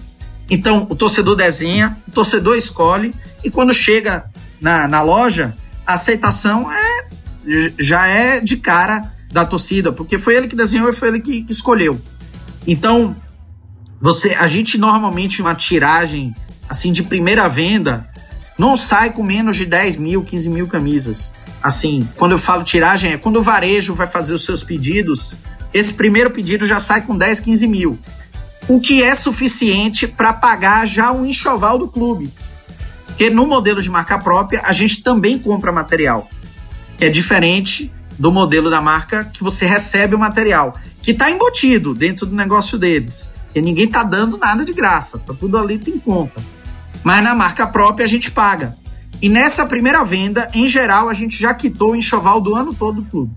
Então, 0.49 0.85
o 0.89 0.95
torcedor 0.95 1.35
desenha, 1.35 1.97
o 2.07 2.11
torcedor 2.11 2.55
escolhe, 2.55 3.15
e 3.43 3.49
quando 3.49 3.73
chega 3.73 4.25
na, 4.61 4.87
na 4.87 5.01
loja, 5.01 5.57
a 5.85 5.93
aceitação 5.93 6.71
é, 6.71 7.07
já 7.79 8.07
é 8.07 8.39
de 8.39 8.57
cara 8.57 9.11
da 9.31 9.45
torcida, 9.45 9.91
porque 9.91 10.19
foi 10.19 10.35
ele 10.35 10.47
que 10.47 10.55
desenhou 10.55 10.89
e 10.89 10.93
foi 10.93 11.07
ele 11.07 11.19
que, 11.19 11.43
que 11.43 11.51
escolheu. 11.51 11.99
Então, 12.65 13.15
você, 13.99 14.35
a 14.35 14.47
gente 14.47 14.77
normalmente 14.77 15.41
uma 15.41 15.55
tiragem 15.55 16.35
assim 16.67 16.91
de 16.91 17.03
primeira 17.03 17.47
venda 17.47 18.09
não 18.57 18.77
sai 18.77 19.11
com 19.11 19.23
menos 19.23 19.57
de 19.57 19.65
10 19.65 19.97
mil, 19.97 20.23
15 20.23 20.49
mil 20.49 20.67
camisas. 20.67 21.33
Assim, 21.61 22.07
quando 22.15 22.33
eu 22.33 22.37
falo 22.37 22.63
tiragem, 22.63 23.13
é 23.13 23.17
quando 23.17 23.37
o 23.37 23.43
varejo 23.43 23.93
vai 23.93 24.07
fazer 24.07 24.33
os 24.33 24.45
seus 24.45 24.63
pedidos, 24.63 25.37
esse 25.73 25.93
primeiro 25.93 26.31
pedido 26.31 26.65
já 26.65 26.79
sai 26.79 27.01
com 27.01 27.17
10, 27.17 27.39
15 27.39 27.67
mil. 27.67 27.99
O 28.67 28.79
que 28.79 29.01
é 29.01 29.15
suficiente 29.15 30.07
para 30.07 30.33
pagar 30.33 30.85
já 30.85 31.11
o 31.11 31.25
enxoval 31.25 31.77
do 31.77 31.87
clube. 31.87 32.31
Porque 33.05 33.29
no 33.29 33.45
modelo 33.45 33.81
de 33.81 33.89
marca 33.89 34.17
própria, 34.17 34.61
a 34.63 34.73
gente 34.73 35.01
também 35.01 35.37
compra 35.37 35.71
material. 35.71 36.29
Que 36.97 37.05
é 37.05 37.09
diferente 37.09 37.91
do 38.21 38.31
modelo 38.31 38.69
da 38.69 38.79
marca 38.79 39.25
que 39.25 39.43
você 39.43 39.65
recebe 39.65 40.13
o 40.13 40.19
material, 40.19 40.77
que 41.01 41.09
está 41.09 41.31
embutido 41.31 41.91
dentro 41.91 42.27
do 42.27 42.35
negócio 42.35 42.77
deles. 42.77 43.33
E 43.55 43.59
ninguém 43.59 43.85
está 43.85 44.03
dando 44.03 44.37
nada 44.37 44.63
de 44.63 44.71
graça, 44.71 45.17
tá 45.17 45.33
tudo 45.33 45.57
ali 45.57 45.79
tem 45.79 45.97
conta. 45.97 46.39
Mas 47.03 47.23
na 47.23 47.33
marca 47.33 47.65
própria 47.65 48.05
a 48.05 48.07
gente 48.07 48.29
paga. 48.29 48.77
E 49.19 49.27
nessa 49.27 49.65
primeira 49.65 50.03
venda, 50.03 50.51
em 50.53 50.67
geral, 50.67 51.09
a 51.09 51.15
gente 51.15 51.41
já 51.41 51.51
quitou 51.51 51.93
o 51.93 51.95
enxoval 51.95 52.39
do 52.39 52.53
ano 52.53 52.75
todo 52.75 53.01
do 53.01 53.09
clube. 53.09 53.31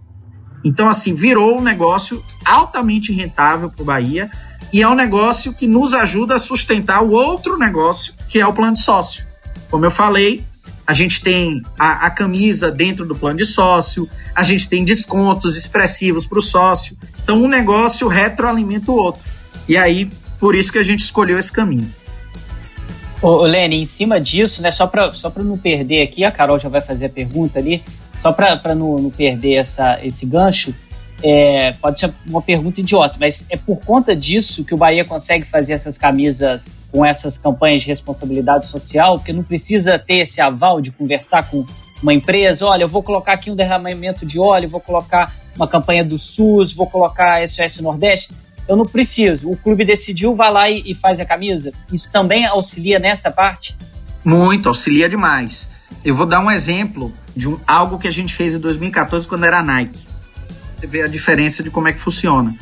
Então, 0.63 0.87
assim, 0.87 1.15
virou 1.15 1.57
um 1.57 1.63
negócio 1.63 2.23
altamente 2.45 3.11
rentável 3.11 3.71
para 3.71 3.83
o 3.83 3.87
Bahia 3.87 4.31
e 4.71 4.83
é 4.83 4.89
um 4.89 4.95
negócio 4.95 5.55
que 5.55 5.67
nos 5.67 5.95
ajuda 5.95 6.35
a 6.35 6.39
sustentar 6.39 7.03
o 7.03 7.11
outro 7.11 7.57
negócio, 7.57 8.13
que 8.29 8.39
é 8.39 8.47
o 8.47 8.53
plano 8.53 8.75
de 8.75 8.81
sócio. 8.81 9.27
Como 9.71 9.87
eu 9.87 9.91
falei, 9.91 10.45
a 10.87 10.93
gente 10.93 11.23
tem 11.23 11.63
a, 11.79 12.07
a 12.07 12.11
camisa 12.11 12.71
dentro 12.71 13.05
do 13.07 13.15
plano 13.15 13.39
de 13.39 13.45
sócio, 13.45 14.09
a 14.35 14.43
gente 14.43 14.69
tem 14.69 14.85
descontos 14.85 15.57
expressivos 15.57 16.27
para 16.27 16.39
o 16.39 16.43
sócio. 16.43 16.97
Então, 17.23 17.43
um 17.43 17.49
negócio 17.49 18.07
retroalimenta 18.07 18.91
o 18.91 18.97
outro. 18.97 19.23
E 19.69 19.77
aí, 19.77 20.11
por 20.39 20.55
isso 20.55 20.71
que 20.71 20.79
a 20.79 20.85
gente 20.85 21.01
escolheu 21.01 21.39
esse 21.39 21.51
caminho. 21.51 21.93
Ô, 23.23 23.43
Lene, 23.43 23.77
em 23.77 23.85
cima 23.87 24.21
disso, 24.21 24.61
né, 24.61 24.71
só 24.71 24.87
para 24.87 25.13
só 25.15 25.33
não 25.37 25.57
perder 25.57 26.03
aqui, 26.03 26.25
a 26.25 26.31
Carol 26.31 26.59
já 26.59 26.69
vai 26.69 26.83
fazer 26.83 27.07
a 27.07 27.09
pergunta 27.09 27.59
ali, 27.59 27.83
só 28.19 28.33
para 28.33 28.75
não, 28.75 28.97
não 28.97 29.11
perder 29.11 29.57
essa, 29.57 29.99
esse 30.03 30.27
gancho, 30.27 30.75
é, 31.27 31.73
pode 31.81 31.99
ser 31.99 32.13
uma 32.29 32.43
pergunta 32.43 32.81
idiota, 32.81 33.17
mas 33.19 33.47
é 33.49 33.57
por 33.57 33.81
conta 33.81 34.15
disso 34.15 34.63
que 34.63 34.75
o 34.75 34.77
Bahia 34.77 35.07
consegue 35.07 35.47
fazer 35.47 35.73
essas 35.73 35.97
camisas 35.97 36.83
com 36.93 37.05
essas 37.05 37.39
campanhas 37.39 37.81
de 37.81 37.89
responsabilidade 37.89 38.69
social, 38.69 39.17
porque 39.17 39.33
não 39.33 39.43
precisa 39.43 39.99
ter 39.99 40.19
esse 40.19 40.43
aval 40.43 40.83
de 40.83 40.93
conversar 40.93 41.49
com 41.49 41.65
uma 42.03 42.13
empresa, 42.13 42.67
olha, 42.67 42.83
eu 42.83 42.89
vou 42.89 43.03
colocar 43.03 43.33
aqui 43.33 43.51
um 43.51 43.57
derramamento 43.57 44.27
de 44.27 44.39
óleo, 44.39 44.69
vou 44.69 44.81
colocar 44.81 45.35
uma 45.57 45.67
campanha 45.67 46.05
do 46.05 46.19
SUS, 46.19 46.75
vou 46.75 46.87
colocar 46.87 47.47
SOS 47.49 47.81
Nordeste. 47.81 48.31
Eu 48.69 48.77
não 48.77 48.85
preciso. 48.85 49.51
O 49.51 49.57
clube 49.57 49.85
decidiu, 49.85 50.35
vai 50.35 50.53
lá 50.53 50.69
e, 50.69 50.83
e 50.85 50.95
faz 50.95 51.21
a 51.21 51.25
camisa. 51.25 51.73
Isso 51.91 52.11
também 52.13 52.45
auxilia 52.45 52.99
nessa 52.99 53.31
parte? 53.31 53.75
Muito, 54.23 54.69
auxilia 54.69 55.09
demais. 55.09 55.71
Eu 56.05 56.15
vou 56.15 56.27
dar 56.27 56.41
um 56.41 56.51
exemplo 56.51 57.11
de 57.35 57.49
um, 57.49 57.59
algo 57.67 57.99
que 57.99 58.09
a 58.09 58.11
gente 58.11 58.35
fez 58.35 58.55
em 58.55 58.59
2014 58.59 59.27
quando 59.27 59.45
era 59.45 59.63
Nike. 59.63 60.14
Você 60.85 60.87
vê 60.87 61.03
a 61.03 61.09
diferença 61.09 61.63
de 61.63 61.71
como 61.71 61.89
é 61.89 61.95
que 61.95 62.01
funciona. 62.01 62.55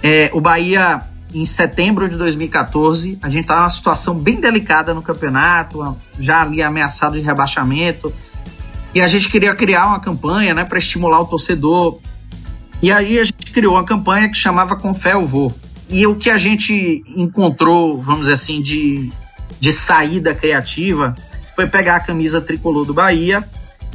É, 0.00 0.30
o 0.32 0.40
Bahia, 0.40 1.02
em 1.34 1.44
setembro 1.44 2.08
de 2.08 2.16
2014, 2.16 3.18
a 3.20 3.28
gente 3.28 3.42
estava 3.42 3.62
numa 3.62 3.70
situação 3.70 4.16
bem 4.16 4.40
delicada 4.40 4.94
no 4.94 5.02
campeonato, 5.02 5.96
já 6.16 6.42
ali 6.42 6.62
ameaçado 6.62 7.16
de 7.16 7.20
rebaixamento. 7.20 8.14
E 8.94 9.00
a 9.00 9.08
gente 9.08 9.28
queria 9.28 9.56
criar 9.56 9.88
uma 9.88 9.98
campanha 9.98 10.54
né, 10.54 10.62
para 10.62 10.78
estimular 10.78 11.20
o 11.20 11.26
torcedor. 11.26 11.98
E 12.80 12.92
aí 12.92 13.18
a 13.18 13.24
gente 13.24 13.50
criou 13.50 13.74
uma 13.74 13.84
campanha 13.84 14.28
que 14.28 14.36
chamava 14.36 14.76
Com 14.76 14.94
Fé 14.94 15.14
Eu 15.14 15.26
Vou. 15.26 15.52
E 15.90 16.06
o 16.06 16.14
que 16.14 16.30
a 16.30 16.38
gente 16.38 17.02
encontrou, 17.08 18.00
vamos 18.00 18.22
dizer 18.22 18.34
assim, 18.34 18.62
de, 18.62 19.10
de 19.58 19.72
saída 19.72 20.32
criativa 20.32 21.16
foi 21.56 21.66
pegar 21.66 21.96
a 21.96 22.00
camisa 22.00 22.40
tricolor 22.40 22.84
do 22.84 22.94
Bahia 22.94 23.42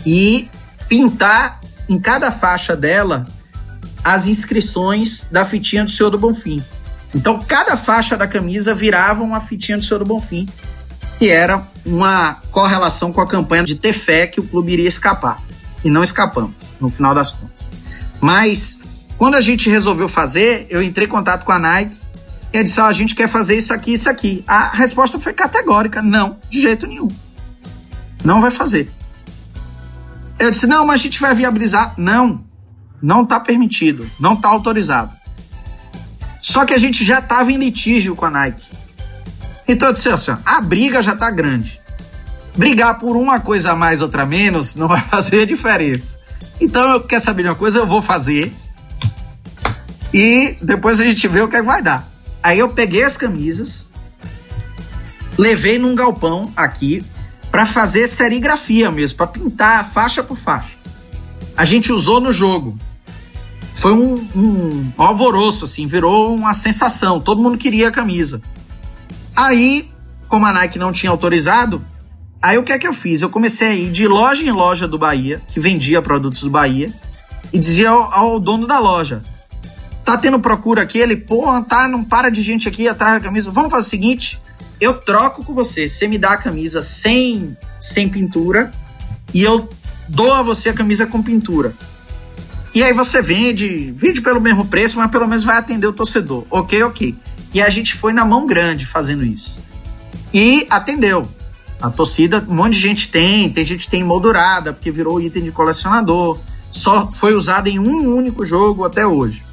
e 0.05 0.49
pintar 0.89 1.61
em 1.87 1.97
cada 1.97 2.29
faixa 2.29 2.75
dela 2.75 3.25
as 4.03 4.27
inscrições 4.27 5.27
da 5.31 5.45
fitinha 5.45 5.83
do 5.83 5.89
Senhor 5.89 6.09
do 6.09 6.17
Bonfim. 6.17 6.63
Então, 7.13 7.39
cada 7.39 7.75
faixa 7.75 8.15
da 8.15 8.27
camisa 8.27 8.75
virava 8.75 9.23
uma 9.23 9.41
fitinha 9.41 9.77
do 9.77 9.83
Senhor 9.83 9.99
do 9.99 10.05
Bonfim, 10.05 10.47
que 11.17 11.29
era 11.29 11.63
uma 11.85 12.35
correlação 12.51 13.11
com 13.11 13.21
a 13.21 13.27
campanha 13.27 13.63
de 13.63 13.75
ter 13.75 13.93
fé 13.93 14.27
que 14.27 14.39
o 14.39 14.43
clube 14.43 14.73
iria 14.73 14.87
escapar. 14.87 15.41
E 15.83 15.89
não 15.89 16.03
escapamos, 16.03 16.73
no 16.79 16.89
final 16.89 17.15
das 17.15 17.31
contas. 17.31 17.65
Mas, 18.21 18.79
quando 19.17 19.35
a 19.35 19.41
gente 19.41 19.69
resolveu 19.69 20.07
fazer, 20.07 20.67
eu 20.69 20.81
entrei 20.81 21.07
em 21.07 21.09
contato 21.09 21.45
com 21.45 21.51
a 21.51 21.59
Nike 21.59 21.97
e 22.53 22.57
ela 22.57 22.63
disse: 22.63 22.79
oh, 22.79 22.83
a 22.83 22.93
gente 22.93 23.15
quer 23.15 23.27
fazer 23.27 23.55
isso 23.55 23.73
aqui, 23.73 23.93
isso 23.93 24.09
aqui. 24.09 24.43
A 24.47 24.69
resposta 24.69 25.19
foi 25.19 25.33
categórica: 25.33 26.01
não, 26.01 26.37
de 26.49 26.61
jeito 26.61 26.87
nenhum. 26.87 27.07
Não 28.23 28.41
vai 28.41 28.51
fazer. 28.51 28.91
Eu 30.37 30.51
disse: 30.51 30.67
não, 30.67 30.85
mas 30.85 30.99
a 30.99 31.03
gente 31.03 31.19
vai 31.19 31.33
viabilizar. 31.33 31.93
Não, 31.97 32.43
não 33.01 33.23
está 33.23 33.39
permitido, 33.39 34.09
não 34.19 34.33
está 34.33 34.49
autorizado. 34.49 35.15
Só 36.39 36.65
que 36.65 36.73
a 36.73 36.77
gente 36.77 37.03
já 37.03 37.19
estava 37.19 37.51
em 37.51 37.57
litígio 37.57 38.15
com 38.15 38.25
a 38.25 38.29
Nike. 38.29 38.67
Então 39.67 39.89
eu 39.89 39.93
disse 39.93 40.09
assim, 40.09 40.35
a 40.45 40.61
briga 40.61 41.03
já 41.03 41.13
está 41.13 41.29
grande. 41.29 41.79
Brigar 42.57 42.99
por 42.99 43.15
uma 43.15 43.39
coisa 43.39 43.71
a 43.71 43.75
mais, 43.75 44.01
outra 44.01 44.23
a 44.23 44.25
menos, 44.25 44.75
não 44.75 44.87
vai 44.87 45.01
fazer 45.09 45.45
diferença. 45.45 46.17
Então 46.59 46.89
eu 46.89 47.01
quer 47.01 47.19
saber 47.19 47.43
de 47.43 47.49
uma 47.49 47.55
coisa, 47.55 47.79
eu 47.79 47.87
vou 47.87 48.01
fazer. 48.01 48.53
E 50.13 50.57
depois 50.61 50.99
a 50.99 51.05
gente 51.05 51.27
vê 51.27 51.41
o 51.41 51.47
que, 51.47 51.55
é 51.55 51.61
vai 51.61 51.81
dar. 51.81 52.07
Aí 52.41 52.57
eu 52.57 52.69
peguei 52.69 53.03
as 53.03 53.15
camisas, 53.15 53.89
levei 55.37 55.77
num 55.77 55.93
galpão 55.93 56.51
aqui 56.55 57.05
para 57.51 57.65
fazer 57.65 58.07
serigrafia 58.07 58.89
mesmo, 58.89 59.17
para 59.17 59.27
pintar 59.27 59.85
faixa 59.85 60.23
por 60.23 60.37
faixa. 60.37 60.77
A 61.55 61.65
gente 61.65 61.91
usou 61.91 62.19
no 62.19 62.31
jogo. 62.31 62.77
Foi 63.73 63.93
um, 63.93 64.15
um, 64.35 64.91
alvoroço, 64.97 65.65
assim, 65.65 65.87
virou 65.87 66.35
uma 66.35 66.53
sensação. 66.53 67.19
Todo 67.19 67.41
mundo 67.41 67.57
queria 67.57 67.87
a 67.87 67.91
camisa. 67.91 68.41
Aí, 69.35 69.89
como 70.27 70.45
a 70.45 70.51
Nike 70.51 70.77
não 70.77 70.91
tinha 70.91 71.11
autorizado, 71.11 71.85
aí 72.41 72.57
o 72.57 72.63
que 72.63 72.73
é 72.73 72.79
que 72.79 72.87
eu 72.87 72.93
fiz? 72.93 73.21
Eu 73.21 73.29
comecei 73.29 73.67
a 73.67 73.73
ir 73.73 73.91
de 73.91 74.07
loja 74.07 74.43
em 74.43 74.51
loja 74.51 74.87
do 74.87 74.97
Bahia, 74.97 75.41
que 75.47 75.59
vendia 75.59 76.01
produtos 76.01 76.43
do 76.43 76.49
Bahia, 76.49 76.93
e 77.53 77.57
dizia 77.57 77.89
ao, 77.89 78.13
ao 78.13 78.39
dono 78.39 78.67
da 78.67 78.79
loja: 78.79 79.23
tá 80.03 80.17
tendo 80.17 80.39
procura 80.39 80.81
aqui? 80.81 80.99
Ele, 80.99 81.15
porra, 81.15 81.63
tá, 81.63 81.87
não 81.87 82.03
para 82.03 82.29
de 82.29 82.41
gente 82.41 82.67
aqui 82.67 82.87
atrás 82.87 83.15
da 83.15 83.19
camisa. 83.21 83.51
Vamos 83.51 83.71
fazer 83.71 83.87
o 83.87 83.89
seguinte: 83.89 84.39
eu 84.79 84.95
troco 84.95 85.43
com 85.43 85.53
você. 85.53 85.87
Você 85.87 86.07
me 86.07 86.17
dá 86.17 86.31
a 86.31 86.37
camisa 86.37 86.81
sem, 86.81 87.57
sem 87.79 88.09
pintura 88.09 88.71
e 89.33 89.43
eu 89.43 89.69
dou 90.07 90.33
a 90.33 90.41
você 90.41 90.69
a 90.69 90.73
camisa 90.73 91.05
com 91.05 91.21
pintura. 91.21 91.73
E 92.73 92.83
aí 92.83 92.93
você 92.93 93.21
vende, 93.21 93.93
vende 93.97 94.21
pelo 94.21 94.39
mesmo 94.39 94.65
preço, 94.65 94.97
mas 94.97 95.09
pelo 95.09 95.27
menos 95.27 95.43
vai 95.43 95.57
atender 95.57 95.87
o 95.87 95.93
torcedor. 95.93 96.45
Ok, 96.49 96.81
ok. 96.83 97.15
E 97.53 97.61
a 97.61 97.69
gente 97.69 97.95
foi 97.95 98.13
na 98.13 98.23
mão 98.23 98.45
grande 98.45 98.85
fazendo 98.85 99.23
isso. 99.23 99.57
E 100.33 100.67
atendeu. 100.69 101.27
A 101.81 101.89
torcida, 101.89 102.45
um 102.47 102.55
monte 102.55 102.73
de 102.73 102.79
gente 102.79 103.09
tem, 103.09 103.49
tem 103.49 103.65
gente 103.65 103.85
que 103.85 103.89
tem 103.89 104.03
moldurada, 104.03 104.73
porque 104.73 104.91
virou 104.91 105.19
item 105.19 105.43
de 105.43 105.51
colecionador. 105.51 106.37
Só 106.69 107.09
foi 107.09 107.33
usado 107.33 107.67
em 107.67 107.79
um 107.79 108.15
único 108.15 108.45
jogo 108.45 108.83
até 108.83 109.07
hoje. 109.07 109.43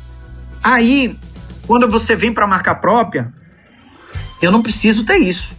Aí, 0.63 1.19
quando 1.67 1.89
você 1.89 2.15
vem 2.15 2.33
para 2.33 2.47
marca 2.47 2.75
própria, 2.75 3.33
eu 4.43 4.51
não 4.51 4.61
preciso 4.61 5.05
ter 5.05 5.19
isso. 5.19 5.55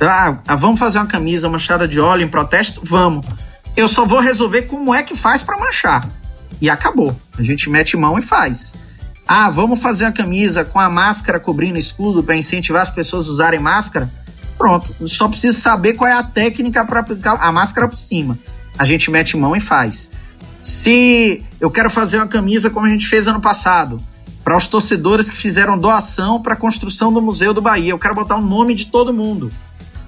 Ah, 0.00 0.38
ah, 0.46 0.56
vamos 0.56 0.78
fazer 0.78 0.98
uma 0.98 1.06
camisa 1.06 1.48
manchada 1.48 1.86
de 1.86 1.98
óleo 2.00 2.24
em 2.24 2.28
protesto? 2.28 2.80
Vamos. 2.84 3.26
Eu 3.76 3.88
só 3.88 4.04
vou 4.04 4.20
resolver 4.20 4.62
como 4.62 4.94
é 4.94 5.02
que 5.02 5.16
faz 5.16 5.42
para 5.42 5.58
manchar. 5.58 6.08
E 6.60 6.68
acabou. 6.68 7.18
A 7.38 7.42
gente 7.42 7.70
mete 7.70 7.96
mão 7.96 8.18
e 8.18 8.22
faz. 8.22 8.74
Ah, 9.26 9.48
vamos 9.48 9.80
fazer 9.80 10.04
a 10.04 10.12
camisa 10.12 10.64
com 10.64 10.78
a 10.78 10.90
máscara 10.90 11.38
cobrindo 11.38 11.78
escudo 11.78 12.22
para 12.22 12.36
incentivar 12.36 12.82
as 12.82 12.90
pessoas 12.90 13.28
a 13.28 13.30
usarem 13.30 13.60
máscara? 13.60 14.10
Pronto. 14.58 14.92
Só 15.08 15.28
preciso 15.28 15.58
saber 15.60 15.94
qual 15.94 16.10
é 16.10 16.14
a 16.14 16.22
técnica 16.22 16.84
para 16.84 17.00
aplicar 17.00 17.38
a 17.40 17.52
máscara 17.52 17.88
por 17.88 17.96
cima. 17.96 18.38
A 18.78 18.84
gente 18.84 19.10
mete 19.10 19.36
mão 19.36 19.54
e 19.56 19.60
faz. 19.60 20.10
Se 20.60 21.44
eu 21.60 21.70
quero 21.70 21.88
fazer 21.88 22.18
uma 22.18 22.26
camisa 22.28 22.68
como 22.70 22.86
a 22.86 22.90
gente 22.90 23.06
fez 23.06 23.26
ano 23.26 23.40
passado, 23.40 24.02
para 24.44 24.56
os 24.56 24.66
torcedores 24.66 25.30
que 25.30 25.36
fizeram 25.36 25.78
doação 25.78 26.40
para 26.40 26.54
a 26.54 26.56
construção 26.56 27.12
do 27.12 27.22
Museu 27.22 27.52
do 27.52 27.62
Bahia. 27.62 27.90
Eu 27.90 27.98
quero 27.98 28.14
botar 28.14 28.36
o 28.36 28.42
nome 28.42 28.74
de 28.74 28.86
todo 28.86 29.12
mundo. 29.12 29.50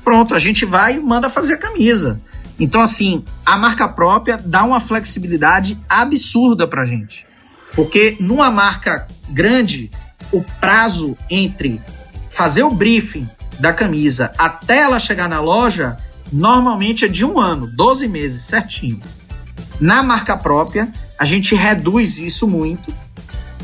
Pronto, 0.03 0.35
a 0.35 0.39
gente 0.39 0.65
vai 0.65 0.97
e 0.97 1.01
manda 1.01 1.31
fazer 1.31 1.55
a 1.55 1.59
camisa. 1.59 2.21
Então, 2.63 2.81
assim, 2.81 3.25
a 3.45 3.59
marca 3.59 3.89
própria 3.89 4.39
dá 4.39 4.63
uma 4.63 4.79
flexibilidade 4.79 5.77
absurda 5.89 6.65
para 6.65 6.85
gente. 6.85 7.27
Porque 7.75 8.17
numa 8.21 8.53
marca 8.53 9.09
grande, 9.29 9.91
o 10.31 10.45
prazo 10.61 11.17
entre 11.29 11.83
fazer 12.31 12.63
o 12.63 12.71
briefing 12.71 13.29
da 13.59 13.73
camisa 13.73 14.33
até 14.39 14.79
ela 14.79 15.01
chegar 15.01 15.29
na 15.29 15.41
loja, 15.41 15.97
normalmente 16.33 17.05
é 17.05 17.09
de 17.09 17.25
um 17.25 17.41
ano, 17.41 17.67
12 17.67 18.07
meses, 18.07 18.43
certinho. 18.43 19.01
Na 19.81 20.01
marca 20.01 20.37
própria, 20.37 20.93
a 21.19 21.25
gente 21.25 21.57
reduz 21.57 22.19
isso 22.19 22.47
muito 22.47 22.95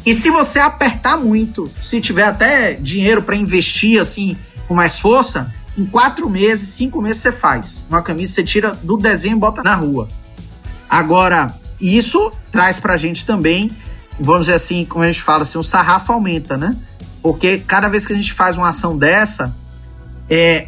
e 0.05 0.13
se 0.13 0.29
você 0.29 0.59
apertar 0.59 1.17
muito, 1.19 1.71
se 1.81 2.01
tiver 2.01 2.25
até 2.25 2.75
dinheiro 2.75 3.23
para 3.23 3.37
investir 3.37 4.01
assim 4.01 4.37
com 4.67 4.75
mais 4.75 4.99
força, 4.99 5.55
em 5.79 5.87
quatro 5.87 6.29
meses, 6.29 6.71
cinco 6.71 7.01
meses 7.01 7.23
você 7.23 7.31
faz. 7.31 7.87
Uma 7.89 8.03
camisa 8.03 8.33
você 8.33 8.43
tira 8.43 8.73
do 8.83 8.97
desenho 8.97 9.37
e 9.37 9.39
bota 9.41 9.63
na 9.63 9.77
rua. 9.77 10.09
Agora, 10.91 11.55
isso 11.81 12.33
traz 12.51 12.81
para 12.81 12.95
a 12.95 12.97
gente 12.97 13.25
também, 13.25 13.71
vamos 14.19 14.47
dizer 14.47 14.55
assim, 14.55 14.85
como 14.85 15.05
a 15.05 15.07
gente 15.07 15.23
fala, 15.23 15.43
assim, 15.43 15.57
o 15.57 15.63
sarrafo 15.63 16.13
aumenta, 16.13 16.57
né? 16.57 16.77
Porque 17.23 17.59
cada 17.59 17.89
vez 17.89 18.05
que 18.05 18.13
a 18.13 18.17
gente 18.17 18.33
faz 18.33 18.59
uma 18.59 18.71
ação 18.71 18.99
dessa, 18.99 19.55
é, 20.29 20.67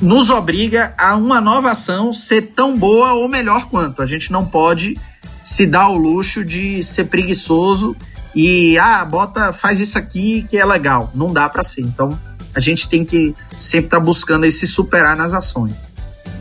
nos 0.00 0.30
obriga 0.30 0.94
a 0.96 1.16
uma 1.16 1.40
nova 1.40 1.72
ação 1.72 2.12
ser 2.12 2.52
tão 2.54 2.78
boa 2.78 3.14
ou 3.14 3.28
melhor 3.28 3.68
quanto. 3.68 4.00
A 4.00 4.06
gente 4.06 4.30
não 4.30 4.46
pode 4.46 4.96
se 5.42 5.66
dar 5.66 5.88
o 5.88 5.96
luxo 5.96 6.44
de 6.44 6.82
ser 6.84 7.04
preguiçoso 7.04 7.96
e 8.34 8.78
ah, 8.78 9.04
bota, 9.04 9.52
faz 9.52 9.80
isso 9.80 9.98
aqui 9.98 10.46
que 10.48 10.56
é 10.56 10.64
legal. 10.64 11.10
Não 11.14 11.32
dá 11.32 11.48
para 11.48 11.64
ser. 11.64 11.82
Então, 11.82 12.18
a 12.54 12.60
gente 12.60 12.88
tem 12.88 13.04
que 13.04 13.34
sempre 13.56 13.86
estar 13.86 13.98
tá 13.98 14.02
buscando 14.04 14.50
se 14.50 14.66
superar 14.66 15.16
nas 15.16 15.32
ações. 15.32 15.74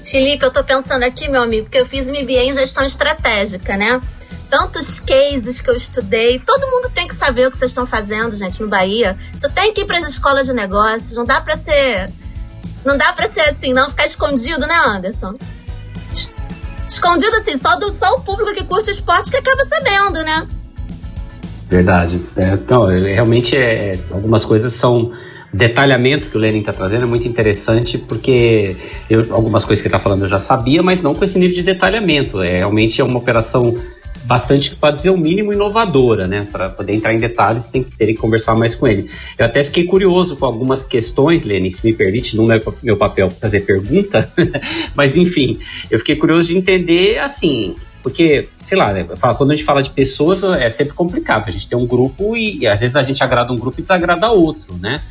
Felipe, 0.04 0.44
eu 0.44 0.52
tô 0.52 0.64
pensando 0.64 1.04
aqui, 1.04 1.30
meu 1.30 1.42
amigo, 1.42 1.70
que 1.70 1.78
eu 1.78 1.86
fiz 1.86 2.06
MBA 2.08 2.44
em 2.44 2.54
gestão 2.54 2.84
estratégica, 2.84 3.78
né? 3.78 4.02
Tantos 4.50 5.00
cases 5.00 5.62
que 5.62 5.70
eu 5.70 5.76
estudei, 5.76 6.40
todo 6.40 6.68
mundo 6.68 6.90
tem 6.94 7.08
que 7.08 7.16
saber 7.16 7.48
o 7.48 7.52
que 7.52 7.58
vocês 7.58 7.72
estão 7.72 7.86
fazendo, 7.86 8.36
gente, 8.36 8.62
no 8.62 8.68
Bahia. 8.68 9.18
Você 9.34 9.48
tem 9.48 9.74
que 9.74 9.82
ir 9.82 9.86
para 9.86 9.98
as 9.98 10.10
escolas 10.10 10.46
de 10.46 10.54
negócios, 10.54 11.16
não 11.16 11.24
dá 11.26 11.40
para 11.40 11.56
ser 11.56 12.10
não 12.84 12.98
dá 12.98 13.14
para 13.14 13.28
ser 13.28 13.42
assim, 13.42 13.74
não 13.74 13.90
ficar 13.90 14.06
escondido, 14.06 14.66
né, 14.66 14.76
Anderson? 14.88 15.34
Escondido 16.88 17.36
assim, 17.38 17.58
só 17.58 17.78
do 17.78 17.90
só 17.90 18.16
o 18.16 18.22
público 18.22 18.54
que 18.54 18.64
curte 18.66 18.90
esporte 18.90 19.30
que 19.30 19.38
acaba 19.38 19.64
sabendo, 19.66 20.24
né? 20.24 20.48
Verdade. 21.70 22.26
É, 22.36 22.58
não, 22.70 22.92
é, 22.92 23.00
realmente 23.14 23.56
é, 23.56 23.98
algumas 24.12 24.44
coisas 24.44 24.74
são 24.74 25.12
detalhamento 25.54 26.28
que 26.28 26.38
o 26.38 26.40
Lenin 26.40 26.60
está 26.60 26.72
trazendo 26.72 27.04
é 27.04 27.08
muito 27.08 27.28
interessante 27.28 27.98
porque 27.98 28.76
eu, 29.10 29.34
algumas 29.34 29.66
coisas 29.66 29.82
que 29.82 29.88
ele 29.88 29.96
está 29.96 30.04
falando 30.04 30.24
eu 30.24 30.30
já 30.30 30.40
sabia, 30.40 30.82
mas 30.82 31.02
não 31.02 31.14
com 31.14 31.26
esse 31.26 31.38
nível 31.38 31.56
de 31.56 31.64
detalhamento. 31.64 32.42
É 32.42 32.58
realmente 32.58 33.02
é 33.02 33.04
uma 33.04 33.20
operação 33.20 33.78
bastante, 34.24 34.76
para 34.76 34.96
dizer 34.96 35.10
o 35.10 35.18
mínimo, 35.18 35.52
inovadora, 35.52 36.28
né? 36.28 36.48
Para 36.52 36.70
poder 36.70 36.96
entrar 36.96 37.14
em 37.14 37.20
detalhes, 37.20 37.66
tem 37.66 37.84
que 37.84 37.98
ter 37.98 38.08
que 38.08 38.16
conversar 38.16 38.56
mais 38.56 38.76
com 38.76 38.88
ele. 38.88 39.10
Eu 39.38 39.46
até 39.46 39.64
fiquei 39.64 39.86
curioso 39.86 40.38
com 40.38 40.46
algumas 40.46 40.84
questões, 40.84 41.44
Lenin, 41.44 41.72
se 41.72 41.86
me 41.86 41.94
permite, 41.94 42.38
não 42.38 42.52
é 42.52 42.62
meu 42.84 42.98
papel 42.98 43.30
fazer 43.30 43.62
pergunta, 43.62 44.32
mas 44.96 45.16
enfim, 45.18 45.60
eu 45.90 46.00
fiquei 46.00 46.16
curioso 46.16 46.48
de 46.50 46.58
entender 46.58 47.20
assim, 47.20 47.76
porque 48.02 48.48
sei 48.68 48.78
lá, 48.78 48.94
né, 48.94 49.06
quando 49.38 49.52
a 49.52 49.56
gente 49.56 49.66
fala 49.66 49.84
de 49.84 49.90
pessoas 49.90 50.44
é 50.44 50.70
sempre 50.70 50.94
complicado. 50.94 51.44
A 51.48 51.52
gente 51.52 51.68
tem 51.68 51.78
um 51.78 51.86
grupo 51.86 52.38
e, 52.38 52.60
e 52.60 52.68
às 52.68 52.80
vezes 52.80 52.96
a 52.96 53.02
gente 53.02 53.22
agrada 53.22 53.52
um 53.52 53.58
grupo 53.58 53.80
e 53.80 53.82
desagrada 53.82 54.32
outro, 54.32 54.78
né? 54.78 55.02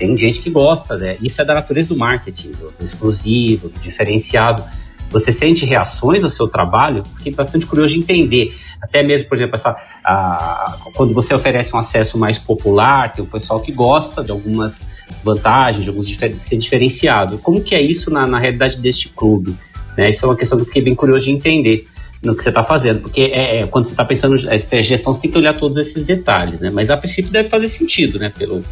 Tem 0.00 0.16
gente 0.16 0.40
que 0.40 0.48
gosta, 0.48 0.96
né? 0.96 1.18
Isso 1.20 1.42
é 1.42 1.44
da 1.44 1.52
natureza 1.52 1.90
do 1.90 1.96
marketing, 1.96 2.52
do, 2.52 2.72
exclusivo, 2.82 3.68
do 3.68 3.78
diferenciado. 3.80 4.64
Você 5.10 5.30
sente 5.30 5.66
reações 5.66 6.24
ao 6.24 6.30
seu 6.30 6.48
trabalho? 6.48 7.04
Fiquei 7.18 7.34
bastante 7.34 7.66
curioso 7.66 7.92
de 7.92 8.00
entender. 8.00 8.56
Até 8.80 9.02
mesmo, 9.02 9.28
por 9.28 9.36
exemplo, 9.36 9.56
essa, 9.56 9.76
a, 10.02 10.78
quando 10.94 11.12
você 11.12 11.34
oferece 11.34 11.76
um 11.76 11.78
acesso 11.78 12.16
mais 12.16 12.38
popular, 12.38 13.12
tem 13.12 13.22
o 13.22 13.28
pessoal 13.28 13.60
que 13.60 13.70
gosta 13.72 14.24
de 14.24 14.30
algumas 14.30 14.82
vantagens, 15.22 15.84
de 15.84 15.90
alguns 15.90 16.08
difer 16.08 16.32
ser 16.40 16.56
diferenciado. 16.56 17.36
Como 17.36 17.60
que 17.60 17.74
é 17.74 17.82
isso 17.82 18.10
na, 18.10 18.26
na 18.26 18.38
realidade 18.38 18.78
deste 18.78 19.10
clube? 19.10 19.54
Né? 19.98 20.08
Isso 20.08 20.24
é 20.24 20.28
uma 20.30 20.36
questão 20.36 20.56
que 20.56 20.62
eu 20.62 20.66
fiquei 20.66 20.80
bem 20.80 20.94
curioso 20.94 21.26
de 21.26 21.30
entender 21.30 21.86
no 22.22 22.34
que 22.34 22.42
você 22.42 22.48
está 22.48 22.62
fazendo, 22.62 23.00
porque 23.00 23.20
é, 23.20 23.60
é, 23.60 23.66
quando 23.66 23.84
você 23.86 23.92
está 23.92 24.04
pensando 24.04 24.36
em 24.36 24.82
gestão, 24.82 25.12
você 25.12 25.20
tem 25.20 25.30
que 25.30 25.38
olhar 25.38 25.58
todos 25.58 25.76
esses 25.76 26.04
detalhes, 26.04 26.60
né? 26.60 26.70
Mas 26.72 26.90
a 26.90 26.96
princípio 26.96 27.30
deve 27.30 27.50
fazer 27.50 27.68
sentido, 27.68 28.18
né? 28.18 28.30
Pelo, 28.38 28.62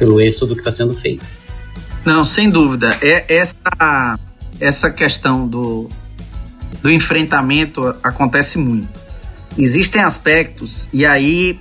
pelo 0.00 0.18
êxito 0.20 0.46
do 0.46 0.54
que 0.54 0.62
está 0.62 0.72
sendo 0.72 0.94
feito. 0.94 1.24
Não, 2.04 2.24
sem 2.24 2.48
dúvida. 2.48 2.98
É 3.02 3.36
essa 3.36 4.18
essa 4.58 4.90
questão 4.90 5.46
do, 5.46 5.88
do 6.82 6.90
enfrentamento 6.90 7.94
acontece 8.02 8.58
muito. 8.58 8.88
Existem 9.56 10.02
aspectos 10.02 10.88
e 10.92 11.04
aí 11.04 11.60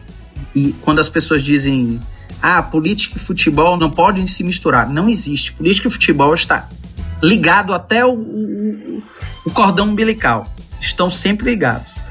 e 0.55 0.73
quando 0.81 0.99
as 0.99 1.09
pessoas 1.09 1.43
dizem 1.43 1.99
ah, 2.41 2.63
política 2.63 3.17
e 3.17 3.19
futebol 3.19 3.77
não 3.77 3.91
podem 3.91 4.25
se 4.25 4.43
misturar, 4.43 4.89
não 4.89 5.09
existe. 5.09 5.51
Política 5.53 5.87
e 5.87 5.91
futebol 5.91 6.33
está 6.33 6.69
ligado 7.21 7.73
até 7.73 8.05
o, 8.05 8.13
o, 8.13 9.03
o 9.45 9.51
cordão 9.51 9.89
umbilical 9.89 10.47
estão 10.79 11.09
sempre 11.09 11.49
ligados. 11.49 12.03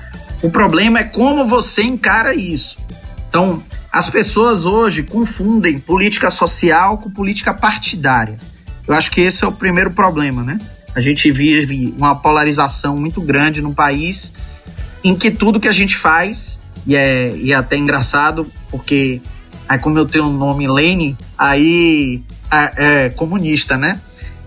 O 0.43 0.51
problema 0.51 1.01
é 1.01 1.05
como 1.05 1.47
você 1.47 1.83
encara 1.83 2.35
isso. 2.35 2.79
Então, 3.29 3.63
as 3.99 4.09
pessoas 4.09 4.65
hoje 4.65 5.03
confundem 5.03 5.77
política 5.81 6.31
social 6.31 6.99
com 6.99 7.11
política 7.11 7.53
partidária. 7.53 8.39
Eu 8.87 8.95
acho 8.95 9.11
que 9.11 9.21
esse 9.21 9.43
é 9.43 9.49
o 9.49 9.51
primeiro 9.51 9.91
problema, 9.91 10.45
né? 10.45 10.61
A 10.95 11.01
gente 11.01 11.33
vive 11.33 11.93
uma 11.99 12.15
polarização 12.15 12.97
muito 12.97 13.21
grande 13.21 13.61
no 13.61 13.75
país 13.75 14.35
em 15.03 15.17
que 15.17 15.33
tudo 15.33 15.59
que 15.59 15.67
a 15.67 15.73
gente 15.73 15.97
faz 15.97 16.63
e 16.87 16.95
é, 16.95 17.35
e 17.35 17.51
é 17.51 17.57
até 17.57 17.77
engraçado, 17.77 18.47
porque 18.71 19.21
aí 19.69 19.81
como 19.81 19.99
eu 19.99 20.07
tenho 20.07 20.27
um 20.27 20.33
nome 20.33 20.69
Lane, 20.69 21.17
aí 21.37 22.23
é, 22.53 23.07
é 23.07 23.09
comunista, 23.09 23.77
né? 23.77 24.01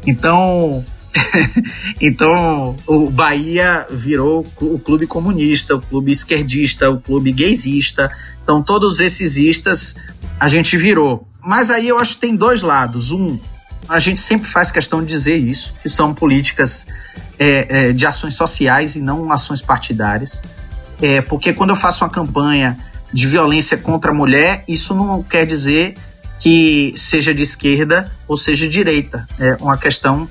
Então, 0.08 0.86
então 2.00 2.76
o 2.88 3.10
Bahia 3.10 3.86
virou 3.90 4.46
o 4.62 4.80
clube 4.80 5.06
comunista, 5.06 5.76
o 5.76 5.82
clube 5.82 6.12
esquerdista, 6.12 6.90
o 6.90 7.00
clube 7.00 7.32
gaysista. 7.32 8.12
Então 8.44 8.62
todos 8.62 9.00
esses 9.00 9.38
istas 9.38 9.96
a 10.40 10.48
gente 10.48 10.78
virou. 10.78 11.28
Mas 11.44 11.70
aí 11.70 11.88
eu 11.88 11.98
acho 11.98 12.16
que 12.16 12.22
tem 12.22 12.36
dois 12.36 12.62
lados. 12.62 13.12
Um, 13.12 13.40
a 13.90 14.00
gente 14.00 14.20
sempre 14.20 14.48
faz 14.48 14.72
questão 14.72 15.02
de 15.02 15.08
dizer 15.08 15.38
isso, 15.38 15.74
que 15.82 15.90
são 15.90 16.14
políticas 16.14 16.88
é, 17.38 17.90
é, 17.90 17.94
de 17.94 18.06
ações 18.06 18.36
sociais 18.36 18.96
e 18.96 19.02
não 19.02 19.32
ações 19.32 19.62
partidárias. 19.62 20.42
É, 21.02 21.22
porque 21.22 21.54
quando 21.54 21.72
eu 21.72 21.76
faço 21.76 22.04
uma 22.04 22.10
campanha 22.10 22.78
de 23.12 23.28
violência 23.28 23.78
contra 23.78 24.12
a 24.12 24.14
mulher, 24.14 24.64
isso 24.68 24.94
não 24.94 25.22
quer 25.24 25.46
dizer 25.46 25.96
que 26.40 26.94
seja 26.96 27.34
de 27.34 27.44
esquerda 27.44 28.12
ou 28.28 28.38
seja 28.38 28.66
de 28.66 28.72
direita. 28.72 29.28
É 29.40 29.56
uma 29.56 29.78
questão 29.78 30.30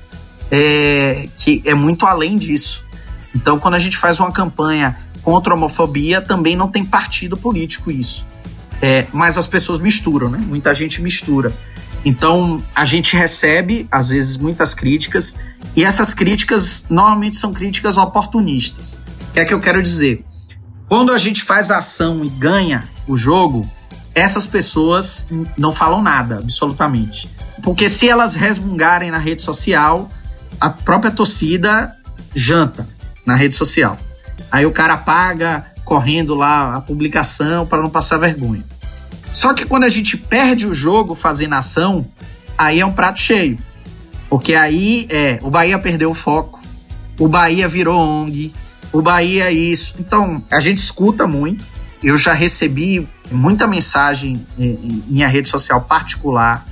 é, 0.51 1.29
que 1.37 1.63
é 1.65 1.73
muito 1.73 2.05
além 2.05 2.37
disso. 2.37 2.85
Então, 3.33 3.57
quando 3.57 3.75
a 3.75 3.79
gente 3.79 3.97
faz 3.97 4.19
uma 4.19 4.31
campanha 4.31 4.97
contra 5.23 5.53
a 5.53 5.55
homofobia, 5.55 6.21
também 6.21 6.55
não 6.55 6.67
tem 6.67 6.83
partido 6.83 7.37
político 7.37 7.89
isso. 7.89 8.27
É, 8.81 9.07
mas 9.13 9.37
as 9.37 9.47
pessoas 9.47 9.79
misturam, 9.79 10.29
né? 10.29 10.39
Muita 10.39 10.75
gente 10.75 11.01
mistura. 11.01 11.55
Então, 12.03 12.61
a 12.75 12.83
gente 12.83 13.15
recebe, 13.15 13.87
às 13.91 14.09
vezes, 14.09 14.35
muitas 14.35 14.73
críticas, 14.73 15.37
e 15.75 15.83
essas 15.83 16.13
críticas 16.13 16.83
normalmente 16.89 17.37
são 17.37 17.53
críticas 17.53 17.97
oportunistas. 17.97 19.01
O 19.29 19.33
que 19.33 19.39
é 19.39 19.45
que 19.45 19.53
eu 19.53 19.61
quero 19.61 19.81
dizer? 19.81 20.25
Quando 20.89 21.13
a 21.13 21.17
gente 21.17 21.43
faz 21.43 21.71
a 21.71 21.77
ação 21.77 22.25
e 22.25 22.29
ganha 22.29 22.83
o 23.07 23.15
jogo, 23.15 23.69
essas 24.13 24.45
pessoas 24.45 25.27
não 25.57 25.73
falam 25.73 26.01
nada, 26.01 26.39
absolutamente. 26.39 27.29
Porque 27.61 27.87
se 27.87 28.09
elas 28.09 28.33
resmungarem 28.33 29.11
na 29.11 29.19
rede 29.19 29.41
social, 29.41 30.11
a 30.59 30.69
própria 30.69 31.11
torcida 31.11 31.95
janta 32.35 32.87
na 33.25 33.35
rede 33.35 33.55
social. 33.55 33.97
Aí 34.51 34.65
o 34.65 34.71
cara 34.71 34.97
paga 34.97 35.65
correndo 35.85 36.35
lá 36.35 36.75
a 36.75 36.81
publicação 36.81 37.65
para 37.65 37.81
não 37.81 37.89
passar 37.89 38.17
vergonha. 38.17 38.63
Só 39.31 39.53
que 39.53 39.65
quando 39.65 39.83
a 39.85 39.89
gente 39.89 40.17
perde 40.17 40.67
o 40.67 40.73
jogo 40.73 41.15
fazendo 41.15 41.53
ação, 41.53 42.07
aí 42.57 42.79
é 42.79 42.85
um 42.85 42.91
prato 42.91 43.19
cheio. 43.19 43.57
Porque 44.29 44.53
aí 44.53 45.07
é, 45.09 45.39
o 45.41 45.49
Bahia 45.49 45.77
perdeu 45.79 46.11
o 46.11 46.15
foco, 46.15 46.61
o 47.19 47.27
Bahia 47.27 47.67
virou 47.67 47.99
ONG, 47.99 48.53
o 48.91 49.01
Bahia 49.01 49.45
é 49.45 49.51
isso. 49.51 49.95
Então, 49.99 50.43
a 50.51 50.59
gente 50.59 50.77
escuta 50.77 51.27
muito. 51.27 51.65
Eu 52.03 52.17
já 52.17 52.33
recebi 52.33 53.07
muita 53.29 53.67
mensagem 53.67 54.45
em 54.57 55.03
minha 55.07 55.27
rede 55.27 55.47
social 55.47 55.81
particular 55.81 56.65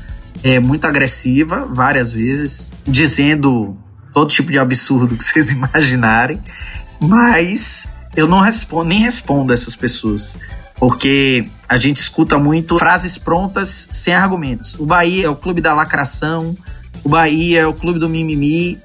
é, 0.43 0.59
muito 0.59 0.85
agressiva, 0.85 1.65
várias 1.71 2.11
vezes, 2.11 2.71
dizendo 2.87 3.77
todo 4.13 4.29
tipo 4.29 4.51
de 4.51 4.59
absurdo 4.59 5.15
que 5.15 5.23
vocês 5.23 5.51
imaginarem, 5.51 6.41
mas 6.99 7.87
eu 8.15 8.27
não 8.27 8.39
respondo, 8.39 8.85
nem 8.85 8.99
respondo 8.99 9.53
essas 9.53 9.75
pessoas, 9.75 10.37
porque 10.77 11.49
a 11.67 11.77
gente 11.77 11.97
escuta 11.97 12.37
muito 12.37 12.77
frases 12.77 13.17
prontas 13.17 13.89
sem 13.91 14.13
argumentos. 14.13 14.75
O 14.75 14.85
Bahia 14.85 15.25
é 15.25 15.29
o 15.29 15.35
clube 15.35 15.61
da 15.61 15.73
lacração, 15.73 16.57
o 17.03 17.09
Bahia 17.09 17.61
é 17.61 17.67
o 17.67 17.73
clube 17.73 17.99
do 17.99 18.09
mimimi, 18.09 18.79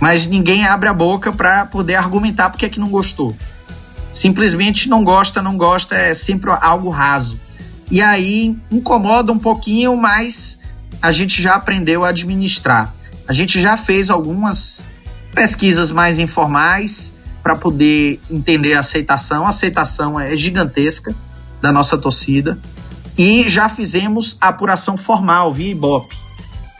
mas 0.00 0.26
ninguém 0.26 0.66
abre 0.66 0.88
a 0.88 0.94
boca 0.94 1.32
para 1.32 1.66
poder 1.66 1.94
argumentar 1.94 2.50
porque 2.50 2.66
é 2.66 2.68
que 2.68 2.80
não 2.80 2.88
gostou. 2.88 3.36
Simplesmente 4.10 4.88
não 4.88 5.04
gosta, 5.04 5.40
não 5.40 5.56
gosta, 5.56 5.94
é 5.94 6.12
sempre 6.12 6.50
algo 6.60 6.90
raso. 6.90 7.40
E 7.90 8.00
aí 8.00 8.56
incomoda 8.70 9.32
um 9.32 9.38
pouquinho, 9.38 9.96
mas 9.96 10.58
a 11.00 11.12
gente 11.12 11.40
já 11.40 11.54
aprendeu 11.54 12.04
a 12.04 12.08
administrar. 12.08 12.94
A 13.26 13.32
gente 13.32 13.60
já 13.60 13.76
fez 13.76 14.10
algumas 14.10 14.86
pesquisas 15.34 15.90
mais 15.90 16.18
informais 16.18 17.14
para 17.42 17.56
poder 17.56 18.20
entender 18.30 18.74
a 18.74 18.80
aceitação. 18.80 19.46
A 19.46 19.48
aceitação 19.48 20.18
é 20.18 20.36
gigantesca 20.36 21.14
da 21.60 21.72
nossa 21.72 21.96
torcida. 21.96 22.58
E 23.16 23.48
já 23.48 23.68
fizemos 23.68 24.36
a 24.40 24.48
apuração 24.48 24.96
formal 24.96 25.52
via 25.52 25.70
Ibope. 25.70 26.16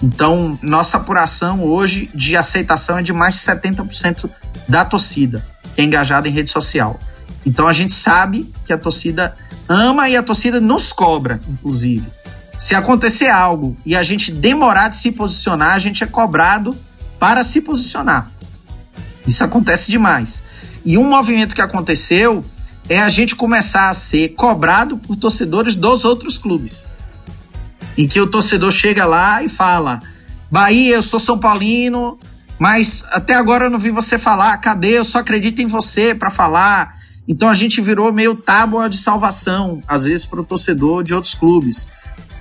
Então, 0.02 0.58
nossa 0.60 0.96
apuração 0.96 1.62
hoje 1.62 2.10
de 2.14 2.36
aceitação 2.36 2.98
é 2.98 3.02
de 3.02 3.12
mais 3.12 3.36
de 3.36 3.42
70% 3.42 4.28
da 4.68 4.84
torcida 4.84 5.52
que 5.74 5.80
é 5.80 5.84
engajada 5.84 6.28
em 6.28 6.32
rede 6.32 6.50
social. 6.50 6.98
Então, 7.44 7.66
a 7.66 7.72
gente 7.72 7.92
sabe 7.92 8.52
que 8.64 8.72
a 8.72 8.78
torcida 8.78 9.34
ama 9.68 10.08
e 10.08 10.16
a 10.16 10.22
torcida 10.22 10.60
nos 10.60 10.92
cobra, 10.92 11.40
inclusive. 11.48 12.06
Se 12.62 12.76
acontecer 12.76 13.28
algo 13.28 13.76
e 13.84 13.92
a 13.96 14.04
gente 14.04 14.30
demorar 14.30 14.86
de 14.86 14.96
se 14.96 15.10
posicionar, 15.10 15.74
a 15.74 15.80
gente 15.80 16.04
é 16.04 16.06
cobrado 16.06 16.78
para 17.18 17.42
se 17.42 17.60
posicionar. 17.60 18.30
Isso 19.26 19.42
acontece 19.42 19.90
demais. 19.90 20.44
E 20.84 20.96
um 20.96 21.02
movimento 21.02 21.56
que 21.56 21.60
aconteceu 21.60 22.44
é 22.88 23.00
a 23.00 23.08
gente 23.08 23.34
começar 23.34 23.88
a 23.88 23.94
ser 23.94 24.28
cobrado 24.36 24.96
por 24.96 25.16
torcedores 25.16 25.74
dos 25.74 26.04
outros 26.04 26.38
clubes. 26.38 26.88
Em 27.98 28.06
que 28.06 28.20
o 28.20 28.28
torcedor 28.28 28.70
chega 28.70 29.04
lá 29.04 29.42
e 29.42 29.48
fala: 29.48 30.00
Bahia, 30.48 30.94
eu 30.94 31.02
sou 31.02 31.18
São 31.18 31.40
Paulino, 31.40 32.16
mas 32.60 33.04
até 33.10 33.34
agora 33.34 33.64
eu 33.64 33.70
não 33.70 33.78
vi 33.80 33.90
você 33.90 34.16
falar. 34.16 34.56
Cadê? 34.58 34.98
Eu 34.98 35.04
só 35.04 35.18
acredito 35.18 35.60
em 35.60 35.66
você 35.66 36.14
para 36.14 36.30
falar. 36.30 36.94
Então 37.26 37.48
a 37.48 37.54
gente 37.54 37.80
virou 37.80 38.12
meio 38.12 38.36
tábua 38.36 38.88
de 38.88 38.98
salvação, 38.98 39.82
às 39.88 40.04
vezes, 40.04 40.26
para 40.26 40.40
o 40.40 40.44
torcedor 40.44 41.02
de 41.02 41.12
outros 41.12 41.34
clubes. 41.34 41.88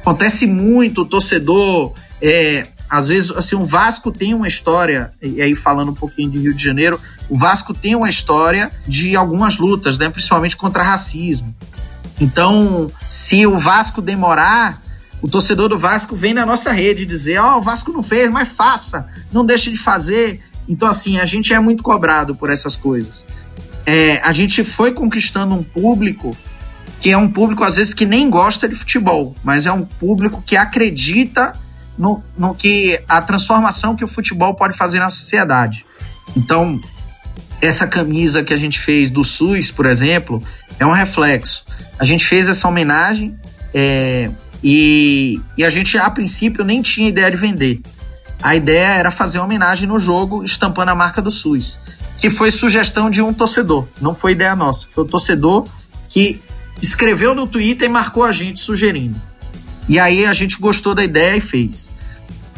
Acontece 0.01 0.45
muito, 0.45 1.01
o 1.01 1.05
torcedor. 1.05 1.93
É, 2.21 2.67
às 2.89 3.07
vezes, 3.07 3.31
assim, 3.31 3.55
o 3.55 3.63
Vasco 3.63 4.11
tem 4.11 4.33
uma 4.33 4.47
história, 4.47 5.13
e 5.21 5.41
aí 5.41 5.55
falando 5.55 5.91
um 5.91 5.95
pouquinho 5.95 6.29
de 6.29 6.39
Rio 6.39 6.53
de 6.53 6.61
Janeiro, 6.61 6.99
o 7.29 7.37
Vasco 7.37 7.73
tem 7.73 7.95
uma 7.95 8.09
história 8.09 8.69
de 8.85 9.15
algumas 9.15 9.57
lutas, 9.57 9.97
né, 9.97 10.09
principalmente 10.09 10.57
contra 10.57 10.83
racismo. 10.83 11.55
Então, 12.19 12.91
se 13.07 13.47
o 13.47 13.57
Vasco 13.57 14.01
demorar, 14.01 14.81
o 15.21 15.29
torcedor 15.29 15.69
do 15.69 15.79
Vasco 15.79 16.15
vem 16.15 16.33
na 16.33 16.45
nossa 16.45 16.71
rede 16.71 17.05
dizer: 17.05 17.39
Ó, 17.39 17.55
oh, 17.55 17.57
o 17.59 17.61
Vasco 17.61 17.91
não 17.91 18.03
fez, 18.03 18.29
mas 18.29 18.49
faça, 18.49 19.07
não 19.31 19.45
deixe 19.45 19.71
de 19.71 19.77
fazer. 19.77 20.41
Então, 20.67 20.87
assim, 20.87 21.19
a 21.19 21.25
gente 21.25 21.53
é 21.53 21.59
muito 21.59 21.81
cobrado 21.81 22.35
por 22.35 22.49
essas 22.49 22.75
coisas. 22.75 23.25
É, 23.85 24.19
a 24.19 24.33
gente 24.33 24.63
foi 24.63 24.91
conquistando 24.91 25.55
um 25.55 25.63
público 25.63 26.35
que 27.01 27.09
é 27.09 27.17
um 27.17 27.27
público, 27.27 27.63
às 27.63 27.77
vezes, 27.77 27.95
que 27.95 28.05
nem 28.05 28.29
gosta 28.29 28.69
de 28.69 28.75
futebol, 28.75 29.35
mas 29.43 29.65
é 29.65 29.71
um 29.71 29.83
público 29.83 30.41
que 30.45 30.55
acredita 30.55 31.53
no, 31.97 32.23
no 32.37 32.53
que 32.53 33.01
a 33.09 33.19
transformação 33.23 33.95
que 33.95 34.03
o 34.03 34.07
futebol 34.07 34.53
pode 34.53 34.77
fazer 34.77 34.99
na 34.99 35.09
sociedade. 35.09 35.83
Então, 36.37 36.79
essa 37.59 37.87
camisa 37.87 38.43
que 38.43 38.53
a 38.53 38.57
gente 38.57 38.79
fez 38.79 39.09
do 39.09 39.23
SUS, 39.23 39.71
por 39.71 39.87
exemplo, 39.87 40.43
é 40.79 40.85
um 40.85 40.91
reflexo. 40.91 41.65
A 41.97 42.05
gente 42.05 42.23
fez 42.23 42.47
essa 42.47 42.67
homenagem 42.67 43.35
é, 43.73 44.29
e, 44.63 45.41
e 45.57 45.63
a 45.63 45.71
gente, 45.71 45.97
a 45.97 46.09
princípio, 46.09 46.63
nem 46.63 46.83
tinha 46.83 47.09
ideia 47.09 47.31
de 47.31 47.37
vender. 47.37 47.81
A 48.43 48.55
ideia 48.55 48.89
era 48.89 49.09
fazer 49.09 49.39
uma 49.39 49.45
homenagem 49.45 49.89
no 49.89 49.99
jogo, 49.99 50.43
estampando 50.43 50.91
a 50.91 50.95
marca 50.95 51.19
do 51.19 51.31
SUS, 51.31 51.79
que 52.19 52.29
foi 52.29 52.51
sugestão 52.51 53.09
de 53.09 53.23
um 53.23 53.33
torcedor, 53.33 53.87
não 53.99 54.13
foi 54.13 54.33
ideia 54.33 54.55
nossa. 54.55 54.87
Foi 54.91 55.03
o 55.03 55.07
torcedor 55.07 55.67
que 56.07 56.41
escreveu 56.81 57.33
no 57.33 57.47
Twitter 57.47 57.87
e 57.87 57.91
marcou 57.91 58.23
a 58.23 58.31
gente 58.31 58.59
sugerindo. 58.59 59.19
E 59.89 59.99
aí 59.99 60.25
a 60.25 60.33
gente 60.33 60.59
gostou 60.59 60.93
da 60.93 61.03
ideia 61.03 61.37
e 61.37 61.41
fez. 61.41 61.93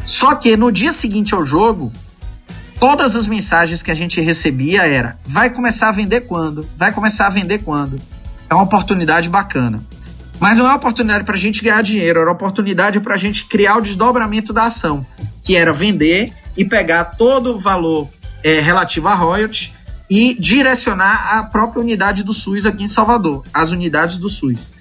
Só 0.04 0.34
que 0.34 0.56
no 0.56 0.70
dia 0.70 0.92
seguinte 0.92 1.34
ao 1.34 1.44
jogo, 1.44 1.90
todas 2.78 3.16
as 3.16 3.26
mensagens 3.26 3.82
que 3.82 3.90
a 3.90 3.94
gente 3.94 4.20
recebia 4.20 4.86
era: 4.86 5.18
vai 5.24 5.50
começar 5.50 5.88
a 5.88 5.92
vender 5.92 6.22
quando? 6.22 6.68
Vai 6.76 6.92
começar 6.92 7.26
a 7.26 7.30
vender 7.30 7.58
quando? 7.58 8.00
É 8.48 8.54
uma 8.54 8.64
oportunidade 8.64 9.28
bacana. 9.28 9.82
Mas 10.38 10.58
não 10.58 10.66
é 10.66 10.68
uma 10.68 10.76
oportunidade 10.76 11.24
para 11.24 11.34
a 11.34 11.38
gente 11.38 11.62
ganhar 11.62 11.82
dinheiro, 11.82 12.20
era 12.20 12.28
uma 12.28 12.34
oportunidade 12.34 13.00
para 13.00 13.14
a 13.14 13.18
gente 13.18 13.46
criar 13.46 13.78
o 13.78 13.80
desdobramento 13.80 14.52
da 14.52 14.66
ação, 14.66 15.06
que 15.42 15.56
era 15.56 15.72
vender 15.72 16.32
e 16.56 16.64
pegar 16.64 17.04
todo 17.04 17.56
o 17.56 17.60
valor 17.60 18.08
é, 18.42 18.60
relativo 18.60 19.08
a 19.08 19.14
royalties 19.14 19.72
e 20.08 20.34
direcionar 20.38 21.38
a 21.38 21.44
própria 21.44 21.80
unidade 21.80 22.22
do 22.22 22.32
SUS 22.32 22.66
aqui 22.66 22.84
em 22.84 22.88
Salvador, 22.88 23.44
as 23.52 23.70
unidades 23.70 24.16
do 24.16 24.28
SUS. 24.28 24.72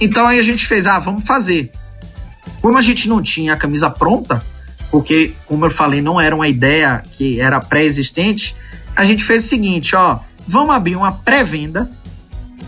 Então 0.00 0.26
aí 0.26 0.38
a 0.38 0.42
gente 0.42 0.66
fez, 0.66 0.86
ah, 0.86 0.98
vamos 0.98 1.24
fazer. 1.24 1.70
Como 2.60 2.76
a 2.76 2.82
gente 2.82 3.08
não 3.08 3.22
tinha 3.22 3.52
a 3.52 3.56
camisa 3.56 3.88
pronta, 3.90 4.42
porque, 4.90 5.32
como 5.46 5.64
eu 5.64 5.70
falei, 5.70 6.00
não 6.00 6.20
era 6.20 6.34
uma 6.34 6.46
ideia 6.46 7.02
que 7.12 7.40
era 7.40 7.60
pré-existente, 7.60 8.54
a 8.94 9.04
gente 9.04 9.24
fez 9.24 9.44
o 9.44 9.48
seguinte, 9.48 9.96
ó, 9.96 10.20
vamos 10.46 10.74
abrir 10.74 10.94
uma 10.94 11.12
pré-venda, 11.12 11.90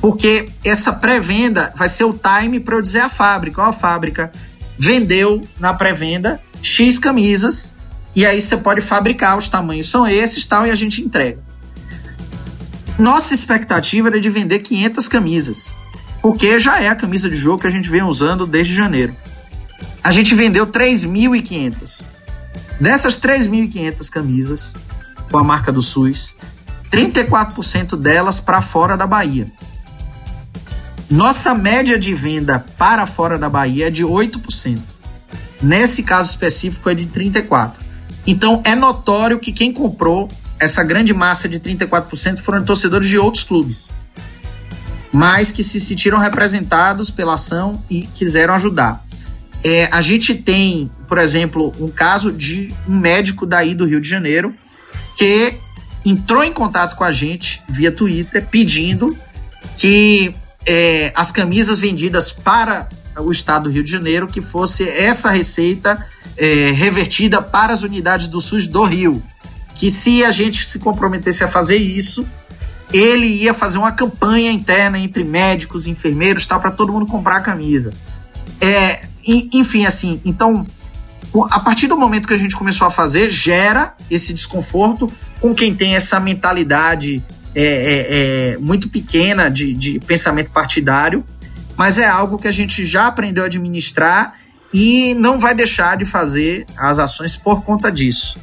porque 0.01 0.49
essa 0.65 0.93
pré-venda 0.93 1.73
vai 1.77 1.89
ser 1.89 2.05
o 2.05 2.19
time 2.19 2.59
para 2.59 2.75
eu 2.77 2.83
dizer 2.83 3.01
à 3.01 3.09
fábrica, 3.09 3.63
ó, 3.63 3.67
a 3.67 3.73
fábrica 3.73 4.33
vendeu 4.79 5.41
na 5.59 5.73
pré-venda 5.73 6.41
X 6.61 6.99
camisas, 6.99 7.77
e 8.15 8.27
aí 8.27 8.41
você 8.41 8.57
pode 8.57 8.81
fabricar, 8.81 9.39
os 9.39 9.49
tamanhos 9.49 9.89
são 9.89 10.07
esses 10.07 10.45
tal, 10.47 10.67
e 10.67 10.71
a 10.71 10.75
gente 10.75 11.01
entrega. 11.01 11.46
Nossa 12.99 13.35
expectativa 13.35 14.09
era 14.09 14.21
de 14.21 14.31
vender 14.31 14.61
500 14.61 15.09
camisas. 15.09 15.79
porque 16.23 16.59
já 16.59 16.81
é 16.81 16.89
a 16.89 16.97
camisa 16.97 17.31
de 17.31 17.37
jogo 17.37 17.61
que 17.61 17.69
a 17.69 17.71
gente 17.71 17.89
vem 17.89 18.03
usando 18.03 18.47
desde 18.49 18.75
janeiro. 18.75 19.15
A 20.03 20.11
gente 20.11 20.35
vendeu 20.35 20.67
3.500. 20.67 22.09
Dessas 22.81 23.21
3.500 23.21 24.11
camisas 24.11 24.75
com 25.31 25.39
a 25.39 25.45
marca 25.45 25.71
do 25.71 25.81
SUS, 25.81 26.37
34% 26.91 27.97
delas 27.97 28.41
para 28.41 28.61
fora 28.61 28.97
da 28.97 29.07
Bahia. 29.07 29.47
Nossa 31.09 31.55
média 31.55 31.97
de 31.97 32.13
venda 32.15 32.59
para 32.77 33.07
fora 33.07 33.39
da 33.39 33.49
Bahia 33.49 33.87
é 33.87 33.91
de 33.91 34.03
8%. 34.03 34.81
Nesse 35.63 36.03
caso 36.03 36.31
específico 36.31 36.91
é 36.91 36.95
de 36.95 37.07
34%. 37.07 37.75
Então 38.27 38.61
é 38.65 38.75
notório 38.75 39.39
que 39.39 39.53
quem 39.53 39.73
comprou 39.73 40.29
essa 40.59 40.83
grande 40.83 41.13
massa 41.13 41.49
de 41.49 41.59
34% 41.59 42.39
foram 42.39 42.65
torcedores 42.65 43.09
de 43.09 43.19
outros 43.19 43.45
clubes, 43.45 43.93
mas 45.13 45.51
que 45.51 45.63
se 45.63 45.79
sentiram 45.81 46.19
representados 46.19 47.11
pela 47.11 47.35
ação 47.35 47.83
e 47.89 48.03
quiseram 48.03 48.55
ajudar. 48.55 49.05
É, 49.65 49.89
a 49.93 50.01
gente 50.01 50.35
tem, 50.35 50.91
por 51.09 51.19
exemplo, 51.19 51.75
um 51.81 51.89
caso 51.89 52.33
de 52.33 52.75
um 52.89 52.97
médico 52.99 53.45
daí 53.47 53.75
do 53.75 53.87
Rio 53.87 54.01
de 54.01 54.09
Janeiro 54.09 54.55
que 55.17 55.59
entrou 56.05 56.45
em 56.45 56.53
contato 56.53 56.95
com 56.95 57.03
a 57.03 57.13
gente 57.13 57.63
via 57.69 57.91
Twitter 57.91 58.47
pedindo 58.49 59.19
que 59.77 60.35
é, 60.65 61.13
as 61.17 61.33
camisas 61.33 61.79
vendidas 61.79 62.31
para 62.31 62.89
o 63.19 63.31
estado 63.31 63.65
do 63.65 63.71
Rio 63.71 63.83
de 63.83 63.91
Janeiro 63.91 64.27
que 64.27 64.41
fosse 64.41 64.89
essa 64.89 65.31
receita 65.31 66.07
é, 66.37 66.71
revertida 66.71 67.41
para 67.41 67.73
as 67.73 67.83
unidades 67.83 68.29
do 68.29 68.41
SUS 68.41 68.69
do 68.69 68.85
Rio. 68.85 69.23
Que 69.79 69.91
se 69.91 70.25
a 70.25 70.31
gente 70.31 70.65
se 70.65 70.79
comprometesse 70.79 71.45
a 71.45 71.49
fazer 71.49 71.77
isso, 71.77 72.27
ele 72.93 73.27
ia 73.27 73.53
fazer 73.53 73.79
uma 73.79 73.93
campanha 73.93 74.51
interna 74.51 74.99
entre 74.99 75.23
médicos, 75.25 75.87
enfermeiros, 75.87 76.47
tal, 76.47 76.61
para 76.61 76.71
todo 76.71 76.93
mundo 76.93 77.07
comprar 77.07 77.37
a 77.37 77.41
camisa. 77.41 77.91
É, 78.61 79.03
enfim, 79.27 79.85
assim, 79.85 80.21
então, 80.25 80.65
a 81.51 81.61
partir 81.61 81.89
do 81.89 81.97
momento 81.97 82.29
que 82.29 82.35
a 82.35 82.39
gente 82.39 82.57
começou 82.57 82.87
a 82.87 82.91
fazer, 82.91 83.31
gera 83.31 83.95
esse 84.11 84.33
desconforto 84.33 85.13
com 85.41 85.55
quem 85.55 85.75
tem 85.75 85.95
essa 85.95 86.19
mentalidade 86.21 87.23
é, 87.55 87.63
é, 87.65 88.53
é, 88.53 88.59
muito 88.59 88.89
pequena 88.89 89.49
de, 89.49 89.75
de 89.75 89.99
pensamento 90.01 90.51
partidário, 90.51 91.25
mas 91.77 91.99
é 91.99 92.07
algo 92.07 92.39
que 92.39 92.49
a 92.49 92.53
gente 92.53 92.85
já 92.85 93.07
aprendeu 93.07 93.45
a 93.45 93.47
administrar 93.47 94.35
e 94.73 95.15
não 95.15 95.39
vai 95.39 95.55
deixar 95.55 95.97
de 95.97 96.05
fazer 96.05 96.67
as 96.77 96.99
ações 96.99 97.37
por 97.37 97.63
conta 97.63 97.91
disso. 97.91 98.39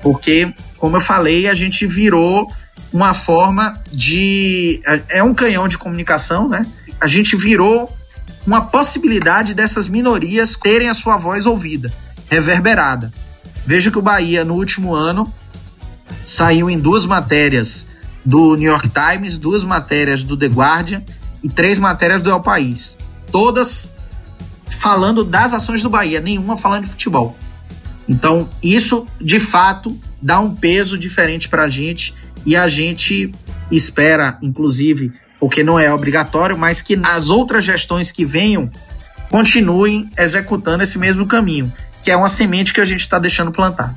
Porque, 0.00 0.52
como 0.78 0.96
eu 0.96 1.00
falei, 1.00 1.48
a 1.48 1.54
gente 1.54 1.86
virou 1.86 2.50
uma 2.92 3.12
forma 3.12 3.80
de. 3.92 4.80
É 5.10 5.22
um 5.22 5.34
canhão 5.34 5.68
de 5.68 5.76
comunicação, 5.76 6.48
né? 6.48 6.64
A 7.00 7.06
gente 7.06 7.36
virou 7.36 7.94
uma 8.46 8.62
possibilidade 8.62 9.54
dessas 9.54 9.88
minorias 9.88 10.54
terem 10.54 10.88
a 10.88 10.94
sua 10.94 11.18
voz 11.18 11.46
ouvida, 11.46 11.92
reverberada. 12.30 13.12
Veja 13.66 13.90
que 13.90 13.98
o 13.98 14.02
Bahia, 14.02 14.44
no 14.44 14.54
último 14.54 14.94
ano, 14.94 15.32
saiu 16.24 16.70
em 16.70 16.78
duas 16.78 17.04
matérias 17.04 17.88
do 18.24 18.54
New 18.56 18.70
York 18.70 18.88
Times, 18.88 19.36
duas 19.36 19.64
matérias 19.64 20.22
do 20.22 20.36
The 20.36 20.46
Guardian 20.46 21.02
e 21.42 21.48
três 21.48 21.76
matérias 21.76 22.22
do 22.22 22.30
El 22.30 22.40
País. 22.40 22.96
Todas 23.30 23.92
falando 24.70 25.24
das 25.24 25.52
ações 25.52 25.82
do 25.82 25.90
Bahia, 25.90 26.20
nenhuma 26.20 26.56
falando 26.56 26.84
de 26.84 26.90
futebol. 26.90 27.36
Então, 28.08 28.48
isso 28.62 29.06
de 29.20 29.38
fato 29.38 29.98
dá 30.20 30.40
um 30.40 30.54
peso 30.54 30.98
diferente 30.98 31.48
para 31.48 31.64
a 31.64 31.68
gente 31.68 32.14
e 32.44 32.56
a 32.56 32.68
gente 32.68 33.32
espera, 33.70 34.38
inclusive, 34.42 35.12
porque 35.38 35.62
não 35.62 35.78
é 35.78 35.92
obrigatório, 35.92 36.56
mas 36.56 36.82
que 36.82 36.96
nas 36.96 37.30
outras 37.30 37.64
gestões 37.64 38.10
que 38.10 38.24
venham 38.24 38.70
continuem 39.30 40.10
executando 40.16 40.82
esse 40.82 40.98
mesmo 40.98 41.26
caminho, 41.26 41.72
que 42.02 42.10
é 42.10 42.16
uma 42.16 42.28
semente 42.28 42.72
que 42.72 42.80
a 42.80 42.84
gente 42.84 43.00
está 43.00 43.18
deixando 43.18 43.52
plantar. 43.52 43.94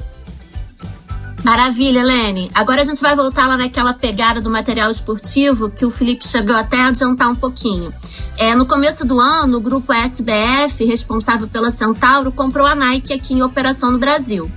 Maravilha, 1.44 2.02
Helene. 2.02 2.52
Agora 2.54 2.84
a 2.84 2.86
gente 2.86 3.02
vai 3.02 3.16
voltar 3.16 3.48
lá 3.48 3.58
naquela 3.58 3.94
pegada 3.94 4.40
do 4.40 4.50
material 4.50 4.92
esportivo 4.92 5.72
que 5.72 5.86
o 5.86 5.90
Felipe 5.90 6.28
chegou 6.28 6.56
até 6.56 6.80
a 6.80 6.88
adiantar 6.88 7.30
um 7.30 7.36
pouquinho. 7.36 7.92
É, 8.38 8.54
no 8.54 8.66
começo 8.66 9.06
do 9.08 9.20
ano, 9.20 9.58
o 9.58 9.62
grupo 9.62 9.92
SBF, 9.92 10.86
responsável 10.86 11.48
pela 11.48 11.72
Centauro, 11.72 12.32
comprou 12.32 12.68
a 12.68 12.76
Nike 12.76 13.14
aqui 13.14 13.34
em 13.34 13.42
operação 13.42 13.92
no 13.92 13.98
Brasil. 13.98 14.52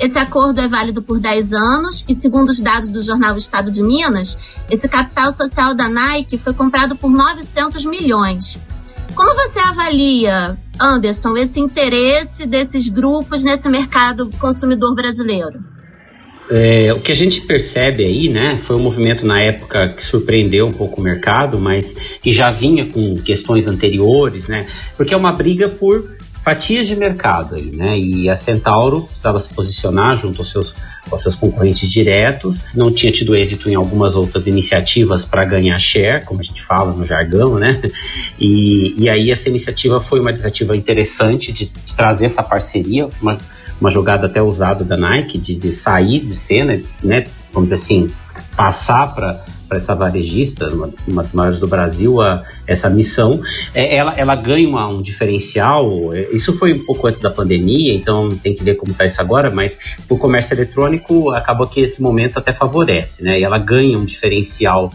Esse 0.00 0.18
acordo 0.18 0.58
é 0.62 0.66
válido 0.66 1.02
por 1.02 1.20
10 1.20 1.52
anos 1.52 2.06
e, 2.08 2.14
segundo 2.14 2.48
os 2.48 2.62
dados 2.62 2.88
do 2.88 3.02
jornal 3.02 3.36
Estado 3.36 3.70
de 3.70 3.82
Minas, 3.82 4.56
esse 4.70 4.88
capital 4.88 5.30
social 5.30 5.74
da 5.74 5.90
Nike 5.90 6.38
foi 6.38 6.54
comprado 6.54 6.96
por 6.96 7.10
900 7.10 7.84
milhões. 7.84 8.58
Como 9.14 9.28
você 9.34 9.58
avalia, 9.58 10.58
Anderson, 10.80 11.36
esse 11.36 11.60
interesse 11.60 12.46
desses 12.46 12.88
grupos 12.88 13.44
nesse 13.44 13.68
mercado 13.68 14.30
consumidor 14.40 14.94
brasileiro? 14.94 15.60
É, 16.50 16.92
o 16.94 17.00
que 17.00 17.12
a 17.12 17.14
gente 17.14 17.42
percebe 17.42 18.02
aí, 18.04 18.28
né, 18.30 18.58
foi 18.66 18.76
um 18.76 18.82
movimento 18.82 19.24
na 19.26 19.40
época 19.40 19.90
que 19.90 20.02
surpreendeu 20.02 20.66
um 20.66 20.72
pouco 20.72 21.00
o 21.00 21.04
mercado, 21.04 21.60
mas 21.60 21.94
que 22.22 22.32
já 22.32 22.50
vinha 22.50 22.88
com 22.90 23.16
questões 23.18 23.66
anteriores, 23.66 24.48
né, 24.48 24.66
porque 24.96 25.12
é 25.12 25.16
uma 25.16 25.32
briga 25.32 25.68
por 25.68 26.16
fatias 26.44 26.86
de 26.86 26.96
mercado 26.96 27.56
né, 27.56 27.98
e 27.98 28.28
a 28.28 28.34
Centauro 28.34 29.02
precisava 29.02 29.40
se 29.40 29.48
posicionar 29.52 30.18
junto 30.18 30.40
aos 30.40 30.50
seus, 30.50 30.74
aos 31.10 31.22
seus 31.22 31.34
concorrentes 31.34 31.88
diretos, 31.88 32.56
não 32.74 32.92
tinha 32.92 33.12
tido 33.12 33.36
êxito 33.36 33.68
em 33.68 33.74
algumas 33.74 34.14
outras 34.14 34.46
iniciativas 34.46 35.24
para 35.24 35.44
ganhar 35.44 35.78
share, 35.78 36.24
como 36.24 36.40
a 36.40 36.44
gente 36.44 36.62
fala 36.64 36.92
no 36.92 37.04
jargão, 37.04 37.58
né, 37.58 37.80
e, 38.38 38.94
e 38.96 39.08
aí 39.08 39.30
essa 39.30 39.48
iniciativa 39.48 40.00
foi 40.00 40.20
uma 40.20 40.30
iniciativa 40.30 40.76
interessante 40.76 41.52
de, 41.52 41.66
de 41.66 41.94
trazer 41.94 42.26
essa 42.26 42.42
parceria, 42.42 43.08
uma 43.20 43.38
uma 43.80 43.90
jogada 43.90 44.26
até 44.26 44.42
usada 44.42 44.84
da 44.84 44.96
Nike 44.96 45.38
de, 45.38 45.54
de 45.54 45.72
sair 45.72 46.20
de 46.20 46.36
cena, 46.36 46.78
né? 47.02 47.24
Vamos 47.52 47.70
dizer 47.70 47.82
assim, 47.82 48.10
passar 48.54 49.14
para 49.14 49.42
para 49.70 49.78
essa 49.78 49.94
varejista, 49.94 50.68
uma, 50.68 50.92
uma 51.06 51.22
das 51.22 51.32
maiores 51.32 51.60
do 51.60 51.68
Brasil, 51.68 52.20
a, 52.20 52.42
essa 52.66 52.90
missão, 52.90 53.40
é, 53.72 53.96
ela, 53.96 54.14
ela 54.16 54.34
ganha 54.34 54.68
uma, 54.68 54.88
um 54.88 55.00
diferencial. 55.00 56.12
É, 56.12 56.28
isso 56.32 56.58
foi 56.58 56.72
um 56.72 56.84
pouco 56.84 57.06
antes 57.06 57.20
da 57.20 57.30
pandemia, 57.30 57.94
então 57.94 58.28
tem 58.30 58.52
que 58.52 58.64
ver 58.64 58.74
como 58.74 58.90
está 58.90 59.04
isso 59.04 59.20
agora, 59.20 59.48
mas 59.48 59.78
o 60.08 60.18
comércio 60.18 60.54
eletrônico 60.54 61.30
acaba 61.30 61.68
que 61.68 61.80
esse 61.80 62.02
momento 62.02 62.36
até 62.36 62.52
favorece, 62.52 63.22
né? 63.22 63.38
E 63.38 63.44
ela 63.44 63.58
ganha 63.58 63.96
um 63.96 64.04
diferencial 64.04 64.90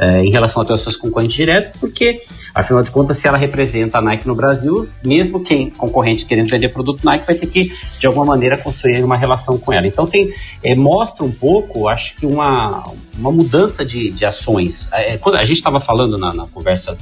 é, 0.00 0.22
em 0.22 0.30
relação 0.30 0.62
até 0.62 0.72
aos 0.72 0.82
seus 0.82 0.96
concorrentes 0.96 1.36
diretos, 1.36 1.78
porque, 1.78 2.22
afinal 2.54 2.82
de 2.82 2.90
contas, 2.90 3.18
se 3.18 3.28
ela 3.28 3.36
representa 3.36 3.98
a 3.98 4.00
Nike 4.00 4.26
no 4.26 4.34
Brasil, 4.34 4.88
mesmo 5.04 5.40
quem 5.40 5.68
concorrente 5.68 6.24
querendo 6.24 6.48
vender 6.48 6.70
produto 6.70 7.04
Nike 7.04 7.26
vai 7.26 7.34
ter 7.34 7.46
que, 7.46 7.72
de 7.98 8.06
alguma 8.06 8.24
maneira, 8.24 8.56
construir 8.56 9.04
uma 9.04 9.16
relação 9.16 9.58
com 9.58 9.74
ela. 9.74 9.86
Então, 9.86 10.06
tem, 10.06 10.32
é, 10.64 10.74
mostra 10.74 11.22
um 11.22 11.30
pouco, 11.30 11.86
acho 11.86 12.16
que, 12.16 12.24
uma, 12.24 12.82
uma 13.18 13.30
mudança 13.30 13.84
de, 13.84 14.10
de 14.10 14.24
ações. 14.24 14.88
É, 14.90 15.18
quando 15.18 15.36
a 15.36 15.44
gente 15.44 15.58
estava 15.58 15.78
falando 15.80 16.16
na, 16.16 16.32
na 16.32 16.46
conversa 16.46 16.96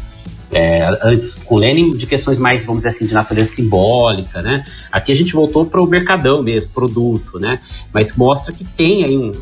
é, 0.51 0.89
antes 1.03 1.35
com 1.35 1.55
o 1.55 1.59
Lenin 1.59 1.91
de 1.91 2.07
questões 2.07 2.39
mais, 2.39 2.65
vamos 2.65 2.81
dizer 2.81 2.89
assim, 2.89 3.07
de 3.07 3.15
natureza 3.15 3.53
simbólica, 3.53 4.43
né? 4.43 4.65
Aqui 4.91 5.13
a 5.13 5.15
gente 5.15 5.35
voltou 5.35 5.67
para 5.67 5.81
o 5.81 5.87
mercadão 5.87 6.43
mesmo, 6.43 6.73
produto, 6.73 7.39
né? 7.39 7.61
Mas 7.93 8.17
mostra 8.17 8.53
que 8.53 8.65
tem 8.65 9.05
aí 9.05 9.17
um, 9.17 9.33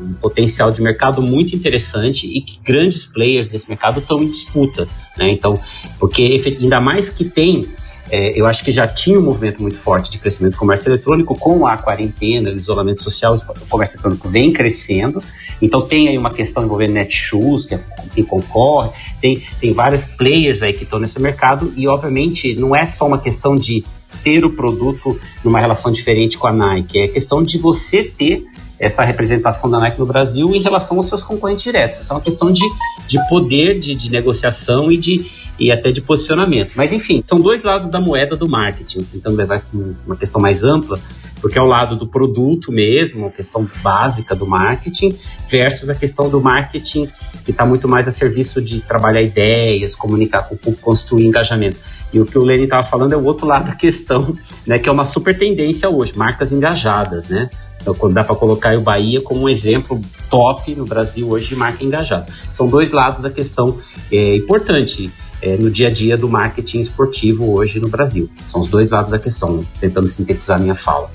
um 0.00 0.12
potencial 0.14 0.70
de 0.70 0.80
mercado 0.80 1.22
muito 1.22 1.54
interessante 1.54 2.26
e 2.26 2.40
que 2.40 2.58
grandes 2.64 3.04
players 3.04 3.48
desse 3.48 3.68
mercado 3.68 4.00
estão 4.00 4.22
em 4.22 4.28
disputa, 4.28 4.88
né? 5.16 5.30
Então, 5.30 5.58
porque 5.98 6.22
ainda 6.58 6.80
mais 6.80 7.10
que 7.10 7.24
tem 7.24 7.68
é, 8.12 8.38
eu 8.38 8.44
acho 8.46 8.64
que 8.64 8.72
já 8.72 8.88
tinha 8.88 9.18
um 9.18 9.22
movimento 9.22 9.62
muito 9.62 9.78
forte 9.78 10.10
de 10.10 10.18
crescimento 10.18 10.54
do 10.54 10.58
comércio 10.58 10.88
eletrônico, 10.88 11.38
com 11.38 11.64
a 11.66 11.78
quarentena, 11.78 12.50
o 12.50 12.58
isolamento 12.58 13.04
social, 13.04 13.36
o 13.36 13.66
comércio 13.68 13.94
eletrônico 13.94 14.28
vem 14.28 14.52
crescendo. 14.52 15.22
Então 15.62 15.82
tem 15.82 16.08
aí 16.08 16.18
uma 16.18 16.30
questão 16.30 16.64
envolvendo 16.64 16.94
Netshoes, 16.94 17.66
que, 17.66 17.76
é, 17.76 17.80
que 18.12 18.24
concorre, 18.24 18.90
tem, 19.20 19.40
tem 19.60 19.72
vários 19.72 20.06
players 20.06 20.62
aí 20.62 20.72
que 20.72 20.82
estão 20.82 20.98
nesse 20.98 21.20
mercado, 21.20 21.72
e 21.76 21.86
obviamente 21.86 22.54
não 22.56 22.74
é 22.74 22.84
só 22.84 23.06
uma 23.06 23.18
questão 23.18 23.54
de 23.54 23.84
ter 24.24 24.44
o 24.44 24.50
produto 24.50 25.18
numa 25.44 25.60
relação 25.60 25.92
diferente 25.92 26.36
com 26.36 26.48
a 26.48 26.52
Nike, 26.52 26.98
é 26.98 27.06
questão 27.06 27.42
de 27.42 27.58
você 27.58 28.02
ter 28.02 28.44
essa 28.80 29.04
representação 29.04 29.70
da 29.70 29.78
Nike 29.78 29.98
no 29.98 30.06
Brasil 30.06 30.54
em 30.54 30.62
relação 30.62 30.96
aos 30.96 31.06
seus 31.06 31.22
concorrentes 31.22 31.62
diretos. 31.62 32.00
Isso 32.00 32.10
é 32.10 32.16
uma 32.16 32.22
questão 32.22 32.50
de, 32.50 32.64
de 33.06 33.18
poder 33.28 33.78
de, 33.78 33.94
de 33.94 34.10
negociação 34.10 34.90
e, 34.90 34.96
de, 34.96 35.30
e 35.58 35.70
até 35.70 35.90
de 35.90 36.00
posicionamento. 36.00 36.72
Mas, 36.74 36.90
enfim, 36.90 37.22
são 37.26 37.38
dois 37.38 37.62
lados 37.62 37.90
da 37.90 38.00
moeda 38.00 38.34
do 38.36 38.48
marketing. 38.48 39.00
Tentando 39.00 39.36
levar 39.36 39.62
uma 40.06 40.16
questão 40.16 40.40
mais 40.40 40.64
ampla, 40.64 40.98
porque 41.42 41.58
é 41.58 41.62
o 41.62 41.66
lado 41.66 41.94
do 41.94 42.06
produto 42.06 42.72
mesmo, 42.72 43.26
a 43.26 43.30
questão 43.30 43.68
básica 43.82 44.34
do 44.34 44.46
marketing, 44.46 45.10
versus 45.50 45.90
a 45.90 45.94
questão 45.94 46.30
do 46.30 46.40
marketing 46.40 47.06
que 47.44 47.50
está 47.50 47.66
muito 47.66 47.86
mais 47.86 48.08
a 48.08 48.10
serviço 48.10 48.62
de 48.62 48.80
trabalhar 48.80 49.20
ideias, 49.20 49.94
comunicar 49.94 50.48
com 50.48 50.54
o 50.54 50.58
público, 50.58 50.82
construir 50.82 51.26
engajamento. 51.26 51.78
E 52.12 52.18
o 52.18 52.24
que 52.24 52.38
o 52.38 52.42
Lenny 52.42 52.64
estava 52.64 52.82
falando 52.82 53.12
é 53.12 53.16
o 53.16 53.24
outro 53.24 53.46
lado 53.46 53.66
da 53.66 53.74
questão, 53.74 54.34
né, 54.66 54.78
que 54.78 54.88
é 54.88 54.92
uma 54.92 55.04
super 55.04 55.38
tendência 55.38 55.88
hoje, 55.88 56.16
marcas 56.16 56.50
engajadas, 56.50 57.28
né? 57.28 57.50
Então, 57.80 57.94
dá 58.12 58.22
para 58.22 58.34
colocar 58.34 58.76
o 58.76 58.82
Bahia 58.82 59.20
como 59.22 59.42
um 59.42 59.48
exemplo 59.48 60.00
top 60.28 60.74
no 60.74 60.86
Brasil 60.86 61.28
hoje 61.28 61.48
de 61.48 61.56
marca 61.56 61.84
engajada. 61.84 62.26
São 62.50 62.66
dois 62.66 62.90
lados 62.90 63.22
da 63.22 63.30
questão 63.30 63.78
é, 64.12 64.36
importante 64.36 65.10
é, 65.42 65.56
no 65.56 65.70
dia 65.70 65.88
a 65.88 65.90
dia 65.90 66.16
do 66.16 66.28
marketing 66.28 66.80
esportivo 66.80 67.52
hoje 67.56 67.80
no 67.80 67.88
Brasil. 67.88 68.28
São 68.46 68.60
os 68.60 68.68
dois 68.68 68.90
lados 68.90 69.10
da 69.10 69.18
questão, 69.18 69.64
tentando 69.80 70.08
sintetizar 70.08 70.60
minha 70.60 70.74
fala. 70.74 71.10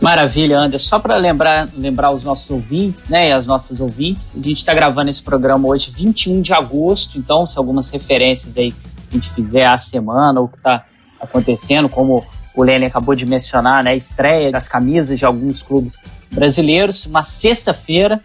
Maravilha, 0.00 0.58
Anderson. 0.58 0.86
Só 0.86 0.98
para 1.00 1.16
lembrar, 1.16 1.68
lembrar 1.76 2.12
os 2.14 2.22
nossos 2.22 2.48
ouvintes, 2.50 3.08
né, 3.08 3.30
e 3.30 3.32
as 3.32 3.46
nossas 3.46 3.80
ouvintes, 3.80 4.36
a 4.36 4.42
gente 4.42 4.58
está 4.58 4.72
gravando 4.72 5.10
esse 5.10 5.22
programa 5.22 5.66
hoje, 5.66 5.90
21 5.90 6.40
de 6.40 6.52
agosto, 6.52 7.18
então, 7.18 7.44
se 7.44 7.58
algumas 7.58 7.90
referências 7.90 8.56
aí 8.56 8.72
a 9.10 9.14
gente 9.14 9.30
fizer 9.30 9.66
a 9.66 9.76
semana, 9.76 10.38
ou 10.38 10.46
o 10.46 10.48
que 10.48 10.58
está 10.58 10.84
acontecendo, 11.20 11.88
como 11.88 12.24
o 12.58 12.64
Lene 12.64 12.86
acabou 12.86 13.14
de 13.14 13.24
mencionar, 13.24 13.84
né, 13.84 13.96
estreia 13.96 14.50
das 14.50 14.66
camisas 14.66 15.16
de 15.16 15.24
alguns 15.24 15.62
clubes 15.62 16.02
brasileiros, 16.28 17.06
uma 17.06 17.22
sexta-feira, 17.22 18.20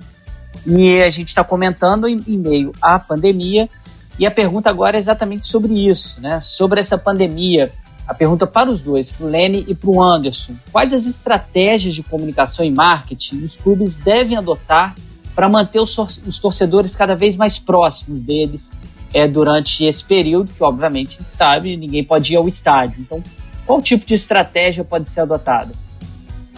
e 0.66 1.04
a 1.04 1.10
gente 1.12 1.28
está 1.28 1.44
comentando 1.44 2.08
em, 2.08 2.20
em 2.28 2.40
meio 2.40 2.72
à 2.82 2.98
pandemia, 2.98 3.70
e 4.18 4.26
a 4.26 4.32
pergunta 4.32 4.72
agora 4.72 4.98
é 4.98 5.00
exatamente 5.00 5.46
sobre 5.46 5.88
isso, 5.88 6.20
né, 6.20 6.40
sobre 6.42 6.80
essa 6.80 6.98
pandemia, 6.98 7.72
a 8.08 8.14
pergunta 8.16 8.48
para 8.48 8.72
os 8.72 8.82
dois, 8.82 9.12
para 9.12 9.28
o 9.28 9.30
Lene 9.30 9.66
e 9.68 9.76
para 9.76 9.90
o 9.92 10.02
Anderson. 10.02 10.56
Quais 10.72 10.94
as 10.94 11.06
estratégias 11.06 11.94
de 11.94 12.02
comunicação 12.02 12.66
e 12.66 12.72
marketing 12.72 13.44
os 13.44 13.56
clubes 13.56 14.00
devem 14.00 14.36
adotar 14.36 14.96
para 15.36 15.48
manter 15.48 15.80
os, 15.80 15.96
os, 15.96 16.40
torcedores 16.40 16.96
cada 16.96 17.16
vez 17.16 17.38
mais 17.38 17.60
próximos 17.60 18.24
deles 18.24 18.74
é, 19.14 19.28
durante 19.28 19.86
esse 19.86 20.04
período, 20.04 20.52
que 20.52 20.64
obviamente 20.64 21.16
a 21.16 21.20
gente 21.20 21.32
sabe, 21.32 21.78
ninguém 21.78 22.04
pode 22.04 22.34
ir 22.34 22.36
ao 22.36 22.48
estádio. 22.48 23.00
Então, 23.00 23.22
qual 23.66 23.82
tipo 23.82 24.06
de 24.06 24.14
estratégia 24.14 24.84
pode 24.84 25.10
ser 25.10 25.22
adotada? 25.22 25.72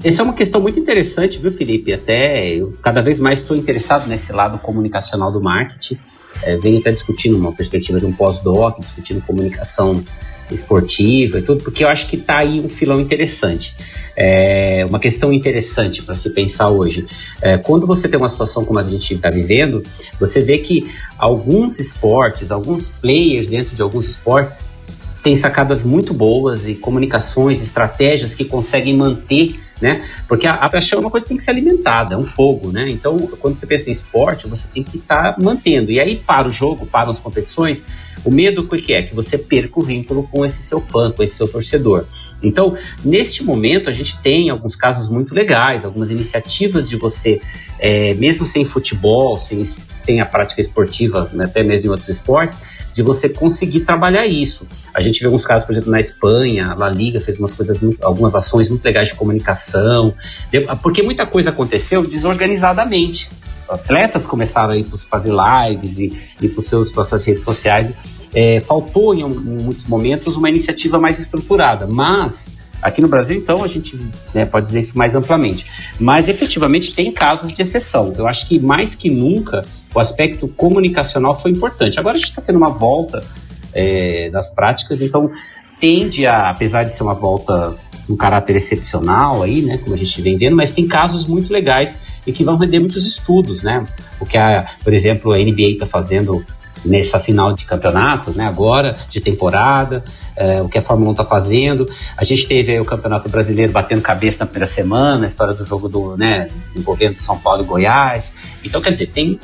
Essa 0.03 0.21
é 0.21 0.23
uma 0.23 0.33
questão 0.33 0.61
muito 0.61 0.79
interessante, 0.79 1.39
viu, 1.39 1.51
Felipe? 1.51 1.93
Até 1.93 2.53
eu 2.53 2.73
cada 2.81 3.01
vez 3.01 3.19
mais 3.19 3.41
estou 3.41 3.55
interessado 3.55 4.07
nesse 4.07 4.31
lado 4.31 4.59
comunicacional 4.59 5.31
do 5.31 5.41
marketing. 5.41 5.97
É, 6.43 6.57
venho 6.57 6.79
até 6.79 6.91
discutindo 6.91 7.37
uma 7.37 7.51
perspectiva 7.53 7.99
de 7.99 8.05
um 8.05 8.13
pós-doc, 8.13 8.79
discutindo 8.79 9.21
comunicação 9.21 9.93
esportiva 10.51 11.39
e 11.39 11.41
tudo, 11.41 11.63
porque 11.63 11.83
eu 11.83 11.87
acho 11.87 12.07
que 12.07 12.17
está 12.17 12.39
aí 12.39 12.59
um 12.59 12.69
filão 12.69 12.99
interessante. 12.99 13.75
É 14.15 14.85
uma 14.87 14.99
questão 14.99 15.33
interessante 15.33 16.03
para 16.03 16.15
se 16.15 16.29
pensar 16.29 16.69
hoje. 16.69 17.07
É, 17.41 17.57
quando 17.57 17.87
você 17.87 18.07
tem 18.07 18.19
uma 18.19 18.29
situação 18.29 18.63
como 18.63 18.79
a 18.79 18.83
gente 18.83 19.13
está 19.13 19.29
vivendo, 19.29 19.83
você 20.19 20.41
vê 20.41 20.59
que 20.59 20.89
alguns 21.17 21.79
esportes, 21.79 22.51
alguns 22.51 22.87
players 22.87 23.47
dentro 23.47 23.75
de 23.75 23.81
alguns 23.81 24.09
esportes 24.09 24.69
têm 25.25 25.35
sacadas 25.35 25.81
muito 25.81 26.13
boas 26.13 26.67
e 26.67 26.75
comunicações, 26.75 27.59
estratégias 27.59 28.35
que 28.35 28.45
conseguem 28.45 28.95
manter 28.95 29.59
né? 29.81 30.07
Porque 30.27 30.47
a, 30.47 30.53
a 30.53 30.69
paixão 30.69 30.99
é 30.99 31.01
uma 31.01 31.11
coisa 31.11 31.25
que 31.25 31.29
tem 31.29 31.37
que 31.37 31.43
ser 31.43 31.51
alimentada, 31.51 32.15
é 32.15 32.17
um 32.17 32.25
fogo, 32.25 32.71
né? 32.71 32.89
Então, 32.89 33.17
quando 33.39 33.57
você 33.57 33.67
pensa 33.67 33.89
em 33.89 33.93
esporte, 33.93 34.47
você 34.47 34.67
tem 34.73 34.83
que 34.83 34.97
estar 34.97 35.33
tá 35.33 35.35
mantendo. 35.41 35.91
E 35.91 35.99
aí, 35.99 36.15
para 36.15 36.47
o 36.47 36.51
jogo, 36.51 36.85
para 36.85 37.11
as 37.11 37.19
competições, 37.19 37.83
o 38.23 38.31
medo 38.31 38.61
o 38.61 38.67
que 38.67 38.93
é? 38.93 39.01
Que 39.03 39.13
você 39.13 39.37
perca 39.37 39.79
o 39.79 39.83
vínculo 39.83 40.27
com 40.31 40.45
esse 40.45 40.61
seu 40.61 40.79
fã, 40.79 41.11
com 41.11 41.21
esse 41.21 41.35
seu 41.35 41.47
torcedor. 41.47 42.05
Então, 42.41 42.77
neste 43.03 43.43
momento, 43.43 43.89
a 43.89 43.93
gente 43.93 44.17
tem 44.21 44.49
alguns 44.49 44.75
casos 44.75 45.09
muito 45.09 45.33
legais, 45.33 45.83
algumas 45.83 46.09
iniciativas 46.09 46.87
de 46.87 46.95
você, 46.95 47.41
é, 47.79 48.13
mesmo 48.13 48.45
sem 48.45 48.63
futebol, 48.63 49.37
sem, 49.37 49.65
sem 50.01 50.21
a 50.21 50.25
prática 50.25 50.61
esportiva, 50.61 51.29
né, 51.33 51.45
até 51.45 51.63
mesmo 51.63 51.89
em 51.89 51.91
outros 51.91 52.09
esportes, 52.09 52.59
de 52.95 53.03
você 53.03 53.27
conseguir 53.27 53.81
trabalhar 53.81 54.25
isso. 54.25 54.65
A 54.93 55.01
gente 55.01 55.19
vê 55.19 55.25
alguns 55.25 55.45
casos, 55.45 55.65
por 55.65 55.73
exemplo, 55.73 55.91
na 55.91 55.99
Espanha, 55.99 56.67
a 56.67 56.75
La 56.75 56.89
Liga 56.89 57.19
fez 57.19 57.37
umas 57.37 57.53
coisas, 57.53 57.77
algumas 58.01 58.33
ações 58.33 58.69
muito 58.69 58.85
legais 58.85 59.09
de 59.09 59.15
comunicação, 59.15 60.13
porque 60.81 61.03
muita 61.03 61.27
coisa 61.27 61.49
aconteceu 61.49 62.03
desorganizadamente. 62.07 63.29
Atletas 63.67 64.25
começaram 64.25 64.71
a 64.71 64.77
ir 64.77 64.85
fazer 65.09 65.33
lives 65.33 65.99
e, 65.99 66.17
e 66.41 66.47
para 66.47 67.01
as 67.01 67.07
suas 67.09 67.25
redes 67.25 67.43
sociais. 67.43 67.91
É, 68.33 68.61
faltou 68.61 69.13
em, 69.13 69.25
um, 69.25 69.31
em 69.31 69.63
muitos 69.63 69.85
momentos 69.85 70.37
uma 70.37 70.49
iniciativa 70.49 70.97
mais 70.97 71.19
estruturada, 71.19 71.87
mas 71.91 72.55
Aqui 72.85 73.01
no 73.01 73.07
Brasil, 73.07 73.35
então, 73.35 73.63
a 73.63 73.67
gente 73.67 73.99
né, 74.31 74.45
pode 74.45 74.67
dizer 74.67 74.81
isso 74.81 74.95
mais 74.95 75.15
amplamente. 75.15 75.65
Mas 75.99 76.29
efetivamente 76.29 76.93
tem 76.93 77.11
casos 77.11 77.51
de 77.51 77.59
exceção. 77.59 78.13
Eu 78.15 78.27
acho 78.27 78.47
que 78.47 78.59
mais 78.59 78.93
que 78.93 79.09
nunca 79.09 79.63
o 79.91 79.99
aspecto 79.99 80.47
comunicacional 80.47 81.39
foi 81.39 81.49
importante. 81.49 81.99
Agora 81.99 82.15
a 82.15 82.19
gente 82.19 82.29
está 82.29 82.43
tendo 82.43 82.57
uma 82.57 82.69
volta 82.69 83.23
é, 83.73 84.29
das 84.29 84.53
práticas, 84.53 85.01
então 85.01 85.31
tende 85.81 86.27
a, 86.27 86.51
apesar 86.51 86.83
de 86.83 86.93
ser 86.93 87.01
uma 87.01 87.15
volta 87.15 87.75
um 88.07 88.15
caráter 88.15 88.57
excepcional 88.57 89.41
aí, 89.41 89.63
né, 89.63 89.79
como 89.79 89.95
a 89.95 89.97
gente 89.97 90.21
vem 90.21 90.37
vendo, 90.37 90.55
mas 90.55 90.69
tem 90.69 90.87
casos 90.87 91.27
muito 91.27 91.51
legais 91.51 91.99
e 92.27 92.31
que 92.31 92.43
vão 92.43 92.55
render 92.55 92.79
muitos 92.79 93.03
estudos, 93.03 93.63
né? 93.63 93.83
O 94.19 94.27
que 94.27 94.37
a, 94.37 94.67
por 94.83 94.93
exemplo, 94.93 95.33
a 95.33 95.37
NBA 95.37 95.69
está 95.69 95.87
fazendo 95.87 96.45
nessa 96.85 97.19
final 97.19 97.53
de 97.53 97.65
campeonato, 97.65 98.31
né, 98.31 98.45
agora, 98.45 98.93
de 99.09 99.19
temporada, 99.19 100.03
é, 100.35 100.61
o 100.61 100.69
que 100.69 100.77
a 100.77 100.81
Fórmula 100.81 101.09
1 101.09 101.11
está 101.13 101.25
fazendo. 101.25 101.89
A 102.17 102.23
gente 102.23 102.47
teve 102.47 102.79
o 102.79 102.85
Campeonato 102.85 103.27
Brasileiro 103.27 103.71
batendo 103.71 104.01
cabeça 104.01 104.37
na 104.41 104.45
primeira 104.45 104.71
semana, 104.71 105.23
a 105.23 105.27
história 105.27 105.53
do 105.53 105.65
jogo 105.65 105.89
do, 105.89 106.15
né, 106.15 106.49
envolvendo 106.75 107.19
São 107.21 107.37
Paulo 107.37 107.63
e 107.63 107.65
Goiás. 107.65 108.31
Então, 108.63 108.81
quer 108.81 108.91
dizer, 108.91 109.07
tem, 109.07 109.39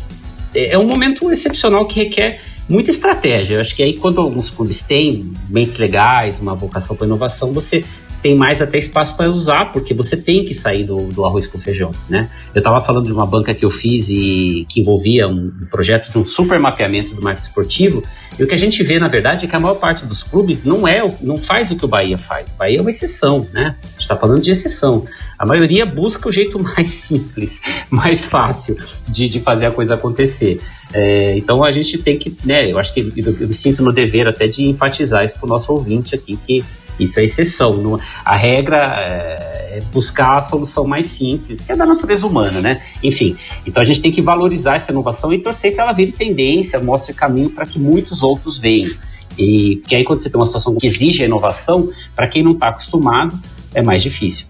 é 0.53 0.77
um 0.77 0.85
momento 0.85 1.31
excepcional 1.31 1.85
que 1.85 2.03
requer 2.03 2.41
muita 2.69 2.91
estratégia. 2.91 3.55
Eu 3.55 3.61
acho 3.61 3.75
que 3.75 3.83
aí, 3.83 3.97
quando 3.97 4.21
alguns 4.21 4.49
clubes 4.49 4.81
têm 4.81 5.33
mentes 5.49 5.77
legais, 5.77 6.39
uma 6.39 6.55
vocação 6.55 6.95
para 6.95 7.05
inovação, 7.05 7.51
você 7.51 7.83
tem 8.21 8.35
mais 8.35 8.61
até 8.61 8.77
espaço 8.77 9.15
para 9.15 9.29
usar, 9.29 9.71
porque 9.71 9.93
você 9.93 10.15
tem 10.15 10.45
que 10.45 10.53
sair 10.53 10.83
do, 10.83 11.07
do 11.07 11.25
arroz 11.25 11.47
com 11.47 11.59
feijão, 11.59 11.91
né? 12.09 12.29
Eu 12.53 12.59
estava 12.59 12.79
falando 12.79 13.05
de 13.05 13.13
uma 13.13 13.25
banca 13.25 13.53
que 13.53 13.65
eu 13.65 13.71
fiz 13.71 14.09
e 14.09 14.65
que 14.69 14.81
envolvia 14.81 15.27
um, 15.27 15.51
projeto 15.69 16.09
de 16.09 16.17
um 16.17 16.25
super 16.25 16.59
mapeamento 16.59 17.15
do 17.15 17.21
marketing 17.21 17.47
esportivo, 17.47 18.03
e 18.39 18.43
o 18.43 18.47
que 18.47 18.53
a 18.53 18.57
gente 18.57 18.81
vê, 18.83 18.97
na 18.97 19.07
verdade, 19.07 19.45
é 19.45 19.47
que 19.47 19.55
a 19.55 19.59
maior 19.59 19.75
parte 19.75 20.05
dos 20.05 20.23
clubes 20.23 20.63
não 20.63 20.87
é, 20.87 21.01
não 21.21 21.37
faz 21.37 21.69
o 21.71 21.75
que 21.75 21.83
o 21.83 21.87
Bahia 21.87 22.17
faz. 22.17 22.49
O 22.49 22.57
Bahia 22.57 22.77
é 22.77 22.81
uma 22.81 22.89
exceção, 22.89 23.47
né? 23.53 23.75
A 23.81 23.87
gente 23.87 23.99
está 23.99 24.15
falando 24.15 24.41
de 24.41 24.51
exceção. 24.51 25.05
A 25.37 25.45
maioria 25.45 25.85
busca 25.85 26.29
o 26.29 26.31
jeito 26.31 26.61
mais 26.63 26.89
simples, 26.89 27.61
mais 27.89 28.23
fácil 28.23 28.77
de, 29.07 29.27
de 29.27 29.39
fazer 29.39 29.65
a 29.65 29.71
coisa 29.71 29.95
acontecer. 29.95 30.61
É, 30.93 31.37
então 31.37 31.63
a 31.63 31.71
gente 31.71 31.97
tem 31.97 32.17
que, 32.17 32.35
né? 32.43 32.69
Eu 32.69 32.77
acho 32.77 32.93
que 32.93 32.99
eu, 32.99 33.35
eu 33.39 33.47
me 33.47 33.53
sinto 33.53 33.81
no 33.81 33.93
dever 33.93 34.27
até 34.27 34.47
de 34.47 34.65
enfatizar 34.65 35.23
isso 35.23 35.35
para 35.35 35.45
o 35.45 35.49
nosso 35.49 35.71
ouvinte 35.71 36.13
aqui, 36.13 36.37
que 36.37 36.63
isso 37.01 37.19
é 37.19 37.23
exceção. 37.23 37.99
a 38.23 38.35
regra 38.35 38.77
é, 38.77 39.77
é 39.77 39.81
buscar 39.91 40.37
a 40.37 40.41
solução 40.41 40.85
mais 40.85 41.07
simples, 41.07 41.61
que 41.61 41.71
é 41.71 41.75
da 41.75 41.85
natureza 41.85 42.27
humana, 42.27 42.61
né? 42.61 42.81
Enfim, 43.03 43.35
então 43.65 43.81
a 43.81 43.85
gente 43.85 44.01
tem 44.01 44.11
que 44.11 44.21
valorizar 44.21 44.75
essa 44.75 44.91
inovação 44.91 45.33
e 45.33 45.41
torcer 45.41 45.73
que 45.73 45.81
ela 45.81 45.91
vire 45.91 46.11
tendência, 46.11 46.79
mostre 46.79 47.13
caminho 47.13 47.49
para 47.49 47.65
que 47.65 47.79
muitos 47.79 48.21
outros 48.21 48.57
venham. 48.57 48.93
E 49.37 49.81
que 49.87 49.95
aí 49.95 50.03
quando 50.03 50.21
você 50.21 50.29
tem 50.29 50.39
uma 50.39 50.45
situação 50.45 50.75
que 50.75 50.85
exige 50.85 51.23
a 51.23 51.25
inovação, 51.25 51.89
para 52.15 52.27
quem 52.27 52.43
não 52.43 52.51
está 52.51 52.69
acostumado, 52.69 53.37
é 53.73 53.81
mais 53.81 54.03
difícil. 54.03 54.45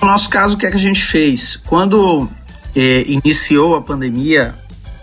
No 0.00 0.08
nosso 0.08 0.28
caso, 0.28 0.54
o 0.54 0.58
que 0.58 0.66
é 0.66 0.70
que 0.70 0.76
a 0.76 0.80
gente 0.80 1.02
fez? 1.02 1.56
Quando 1.56 2.28
eh, 2.76 3.04
iniciou 3.06 3.74
a 3.74 3.80
pandemia, 3.80 4.54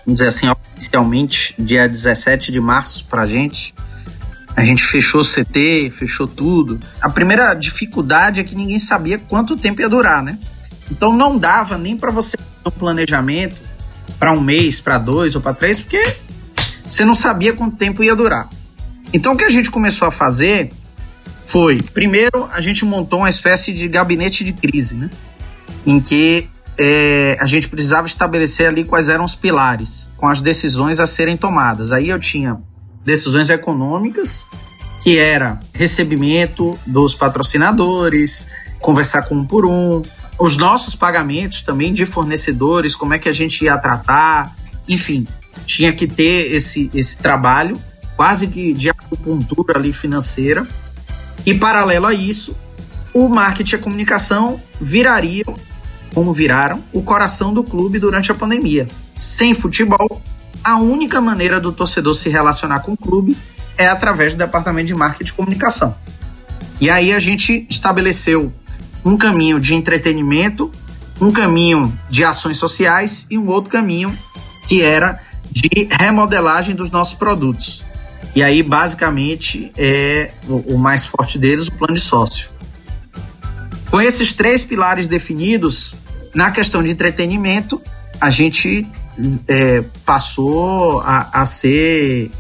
vamos 0.06 0.19
dizer 0.19 0.27
assim, 0.27 0.48
oficialmente, 0.48 1.56
dia 1.57 1.88
17 1.88 2.52
de 2.52 2.60
março 2.60 3.06
para 3.06 3.23
a 3.23 3.27
gente, 3.27 3.73
a 4.56 4.64
gente 4.64 4.84
fechou 4.84 5.22
o 5.22 5.26
CT, 5.26 5.94
fechou 5.98 6.28
tudo. 6.28 6.80
A 7.02 7.10
primeira 7.10 7.53
dificuldade 7.53 8.40
é 8.40 8.44
que 8.44 8.56
ninguém 8.56 8.78
sabia 8.78 9.18
quanto 9.18 9.56
tempo 9.56 9.82
ia 9.82 9.90
durar, 9.90 10.22
né? 10.22 10.38
Então 10.90 11.15
não 11.15 11.38
dava 11.38 11.78
nem 11.78 11.95
para 11.95 12.11
você 12.11 12.38
fazer 12.38 12.76
um 12.76 12.80
planejamento 12.80 13.61
para 14.19 14.32
um 14.34 14.41
mês, 14.41 14.82
para 14.82 14.98
dois 14.98 15.36
ou 15.36 15.41
para 15.41 15.53
três, 15.53 15.80
porque 15.80 16.15
você 16.86 17.06
não 17.06 17.15
sabia 17.15 17.53
quanto 17.53 17.78
tempo 17.78 18.03
ia 18.03 18.15
durar. 18.15 18.49
Então 19.14 19.34
o 19.34 19.38
que 19.38 19.45
a 19.45 19.49
gente 19.49 19.72
começou 19.72 20.07
a 20.07 20.11
fazer 20.11 20.72
foi, 21.45 21.82
primeiro, 21.82 22.49
a 22.52 22.61
gente 22.61 22.86
montou 22.86 23.19
uma 23.19 23.30
espécie 23.30 23.73
de 23.73 23.88
gabinete 23.88 24.44
de 24.44 24.53
crise, 24.53 24.95
né? 24.95 25.10
Em 25.86 25.99
que 25.99 26.49
é, 26.78 27.38
a 27.40 27.45
gente 27.45 27.68
precisava 27.69 28.07
estabelecer 28.07 28.68
ali 28.68 28.84
quais 28.84 29.10
eram 29.10 29.23
os 29.23 29.36
pilares 29.36 30.10
com 30.18 30.28
as 30.28 30.41
decisões 30.41 30.99
a 30.99 31.07
serem 31.07 31.38
tomadas. 31.38 31.91
Aí 31.91 32.10
eu 32.10 32.19
tinha 32.19 32.57
decisões 33.03 33.49
econômicas, 33.49 34.48
que 35.02 35.18
era 35.18 35.60
recebimento 35.73 36.78
dos 36.86 37.15
patrocinadores, 37.15 38.48
conversar 38.80 39.23
com 39.23 39.36
um 39.36 39.45
por 39.45 39.65
um, 39.65 40.02
os 40.38 40.57
nossos 40.57 40.95
pagamentos 40.95 41.61
também 41.61 41.94
de 41.94 42.06
fornecedores, 42.06 42.95
como 42.95 43.14
é 43.14 43.19
que 43.19 43.30
a 43.30 43.32
gente 43.32 43.65
ia 43.65 43.78
tratar, 43.78 44.56
enfim, 44.88 45.28
tinha 45.65 45.94
que 45.94 46.07
ter 46.07 46.53
esse, 46.53 46.90
esse 46.94 47.18
trabalho 47.18 47.80
quase 48.15 48.48
que 48.48 48.73
de 48.73 48.90
acupuntura 48.90 49.78
ali 49.78 49.91
financeira. 49.91 50.68
E 51.45 51.53
paralelo 51.53 52.06
a 52.06 52.14
isso, 52.14 52.56
o 53.14 53.28
marketing 53.28 53.76
e 53.76 53.78
a 53.78 53.82
comunicação 53.82 54.61
virariam, 54.80 55.56
como 56.14 56.34
viraram, 56.34 56.84
o 56.94 57.02
coração 57.02 57.53
do 57.53 57.64
clube 57.64 57.98
durante 57.98 58.32
a 58.32 58.36
pandemia. 58.36 58.88
Sem 59.15 59.53
futebol, 59.53 60.22
a 60.64 60.78
única 60.78 61.20
maneira 61.20 61.60
do 61.60 61.72
torcedor 61.72 62.14
se 62.14 62.30
relacionar 62.30 62.82
com 62.82 62.94
o 62.94 62.98
clube 62.98 63.38
é 63.78 63.88
através 63.88 64.36
do 64.36 64.38
departamento 64.38 64.88
de 64.88 64.96
marketing 64.96 65.32
e 65.32 65.34
comunicação. 65.34 65.96
E 66.80 66.90
aí 66.90 67.12
a 67.12 67.20
gente 67.20 67.66
estabeleceu 67.70 68.52
um 69.04 69.18
caminho 69.18 69.60
de 69.60 69.74
entretenimento, 69.74 70.72
um 71.20 71.32
caminho 71.32 71.98
de 72.10 72.24
ações 72.24 72.58
sociais 72.58 73.26
e 73.30 73.38
um 73.38 73.48
outro 73.48 73.72
caminho 73.72 74.18
que 74.68 74.82
era 74.82 75.20
de 75.52 75.88
remodelagem 76.00 76.76
dos 76.76 76.90
nossos 76.90 77.14
produtos. 77.14 77.86
E 78.34 78.42
aí, 78.42 78.64
basicamente, 78.64 79.72
é 79.76 80.32
o, 80.48 80.78
mais 80.78 81.06
forte 81.06 81.38
deles, 81.38 81.68
o 81.68 81.74
plano 81.74 81.96
de 81.96 82.00
sócio. 82.00 82.50
Com 83.90 84.00
esses 84.00 84.34
três 84.34 84.64
pilares 84.64 85.08
definidos, 85.08 85.94
na 86.34 86.50
questão 86.52 86.82
de 86.82 86.92
entretenimento, 86.92 87.82
a 88.22 88.30
gente 88.30 88.88
é, 89.48 89.84
passou 90.06 91.02
a, 91.02 91.30
a, 91.42 91.46
ser 91.46 92.32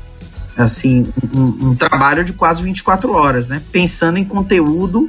assim 0.57 1.11
um, 1.33 1.69
um, 1.69 1.75
trabalho 1.75 2.23
de 2.23 2.33
quase 2.33 2.61
24 2.61 3.11
horas, 3.13 3.47
né? 3.47 3.61
Pensando 3.71 4.17
em 4.17 4.23
conteúdo 4.23 5.07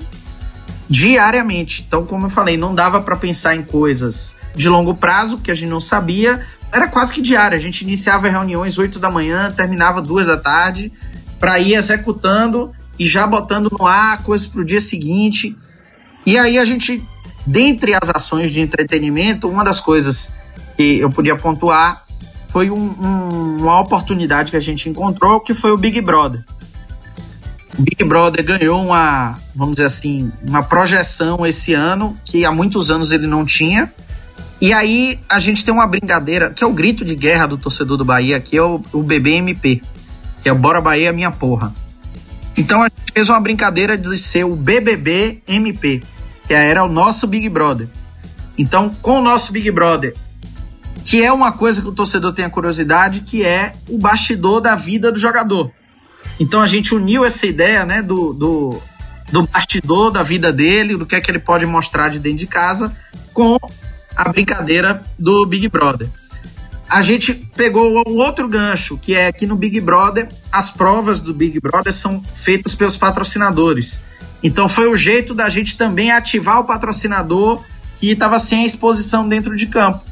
diariamente. 0.88 1.84
Então, 1.86 2.04
como 2.04 2.26
eu 2.26 2.30
falei, 2.30 2.56
não 2.56 2.74
dava 2.74 3.00
para 3.00 3.16
pensar 3.16 3.54
em 3.54 3.62
coisas 3.62 4.36
de 4.54 4.68
longo 4.68 4.94
prazo, 4.94 5.38
porque 5.38 5.50
a 5.50 5.54
gente 5.54 5.70
não 5.70 5.80
sabia. 5.80 6.44
Era 6.72 6.88
quase 6.88 7.12
que 7.12 7.20
diário. 7.20 7.56
A 7.56 7.60
gente 7.60 7.82
iniciava 7.82 8.28
reuniões 8.28 8.78
8 8.78 8.98
da 8.98 9.10
manhã, 9.10 9.50
terminava 9.50 10.02
2 10.02 10.26
da 10.26 10.36
tarde, 10.36 10.92
para 11.38 11.58
ir 11.58 11.74
executando 11.74 12.72
e 12.98 13.06
já 13.06 13.26
botando 13.26 13.70
no 13.70 13.86
ar 13.86 14.22
coisas 14.22 14.46
para 14.46 14.60
o 14.60 14.64
dia 14.64 14.80
seguinte. 14.80 15.56
E 16.24 16.38
aí 16.38 16.58
a 16.58 16.64
gente, 16.64 17.06
dentre 17.46 17.94
as 17.94 18.10
ações 18.14 18.50
de 18.50 18.60
entretenimento, 18.60 19.48
uma 19.48 19.64
das 19.64 19.80
coisas 19.80 20.34
que 20.76 20.98
eu 20.98 21.10
podia 21.10 21.36
pontuar 21.36 22.04
foi 22.48 22.70
um, 22.70 22.76
um, 22.76 23.56
uma 23.60 23.80
oportunidade 23.80 24.50
que 24.50 24.56
a 24.56 24.60
gente 24.60 24.88
encontrou, 24.88 25.40
que 25.40 25.54
foi 25.54 25.72
o 25.72 25.76
Big 25.78 26.00
Brother. 26.00 26.44
O 27.78 27.82
Big 27.82 28.04
Brother 28.04 28.44
ganhou 28.44 28.84
uma, 28.84 29.38
vamos 29.54 29.76
dizer 29.76 29.86
assim, 29.86 30.30
uma 30.46 30.62
projeção 30.62 31.46
esse 31.46 31.72
ano 31.72 32.16
que 32.24 32.44
há 32.44 32.52
muitos 32.52 32.90
anos 32.90 33.10
ele 33.10 33.26
não 33.26 33.46
tinha. 33.46 33.90
E 34.60 34.72
aí 34.72 35.18
a 35.28 35.40
gente 35.40 35.64
tem 35.64 35.72
uma 35.72 35.86
brincadeira, 35.86 36.50
que 36.50 36.62
é 36.62 36.66
o 36.66 36.72
grito 36.72 37.04
de 37.04 37.14
guerra 37.14 37.46
do 37.46 37.56
torcedor 37.56 37.96
do 37.96 38.04
Bahia, 38.04 38.38
que 38.38 38.56
é 38.56 38.62
o, 38.62 38.80
o 38.92 39.02
BBMP, 39.02 39.80
que 40.42 40.48
é 40.48 40.52
Bora 40.52 40.80
Bahia 40.80 41.12
Minha 41.12 41.30
Porra. 41.30 41.74
Então 42.56 42.82
a 42.82 42.84
gente 42.84 43.12
fez 43.14 43.28
uma 43.30 43.40
brincadeira 43.40 43.96
de 43.96 44.16
ser 44.18 44.44
o 44.44 44.54
BBB 44.54 45.42
MP, 45.48 46.02
que 46.46 46.52
era 46.52 46.84
o 46.84 46.88
nosso 46.88 47.26
Big 47.26 47.48
Brother. 47.48 47.88
Então, 48.58 48.94
com 49.00 49.18
o 49.18 49.22
nosso 49.22 49.50
Big 49.52 49.70
Brother, 49.70 50.14
que 51.04 51.22
é 51.22 51.32
uma 51.32 51.52
coisa 51.52 51.80
que 51.80 51.88
o 51.88 51.92
torcedor 51.92 52.32
tem 52.32 52.44
a 52.44 52.50
curiosidade, 52.50 53.20
que 53.20 53.44
é 53.44 53.74
o 53.88 53.98
bastidor 53.98 54.60
da 54.60 54.74
vida 54.74 55.10
do 55.10 55.18
jogador. 55.18 55.70
Então 56.38 56.60
a 56.60 56.66
gente 56.66 56.94
uniu 56.94 57.24
essa 57.24 57.46
ideia, 57.46 57.84
né, 57.84 58.02
do, 58.02 58.32
do, 58.32 58.82
do 59.30 59.46
bastidor 59.46 60.10
da 60.10 60.22
vida 60.22 60.52
dele, 60.52 60.96
do 60.96 61.06
que 61.06 61.14
é 61.14 61.20
que 61.20 61.30
ele 61.30 61.38
pode 61.38 61.66
mostrar 61.66 62.08
de 62.08 62.18
dentro 62.18 62.38
de 62.38 62.46
casa, 62.46 62.94
com 63.32 63.56
a 64.16 64.28
brincadeira 64.28 65.02
do 65.18 65.44
Big 65.46 65.68
Brother. 65.68 66.08
A 66.88 67.00
gente 67.00 67.32
pegou 67.56 68.02
um 68.06 68.18
outro 68.18 68.46
gancho, 68.46 68.98
que 68.98 69.14
é 69.14 69.32
que 69.32 69.46
no 69.46 69.56
Big 69.56 69.80
Brother, 69.80 70.28
as 70.50 70.70
provas 70.70 71.22
do 71.22 71.32
Big 71.32 71.58
Brother 71.58 71.92
são 71.92 72.22
feitas 72.34 72.74
pelos 72.74 72.96
patrocinadores. 72.96 74.02
Então 74.42 74.68
foi 74.68 74.88
o 74.88 74.96
jeito 74.96 75.34
da 75.34 75.48
gente 75.48 75.76
também 75.76 76.12
ativar 76.12 76.60
o 76.60 76.64
patrocinador 76.64 77.64
que 77.96 78.10
estava 78.10 78.38
sem 78.38 78.64
a 78.64 78.66
exposição 78.66 79.26
dentro 79.26 79.56
de 79.56 79.66
campo. 79.66 80.11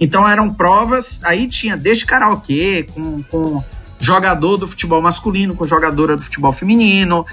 Então 0.00 0.28
eram 0.28 0.52
provas, 0.52 1.20
aí 1.24 1.48
tinha 1.48 1.76
desde 1.76 2.04
karaokê, 2.04 2.86
com, 2.92 3.22
com 3.24 3.64
jogador 3.98 4.56
do 4.56 4.68
futebol 4.68 5.00
masculino, 5.00 5.54
com 5.54 5.66
jogadora 5.66 6.16
do 6.16 6.22
futebol 6.22 6.52
feminino. 6.52 7.24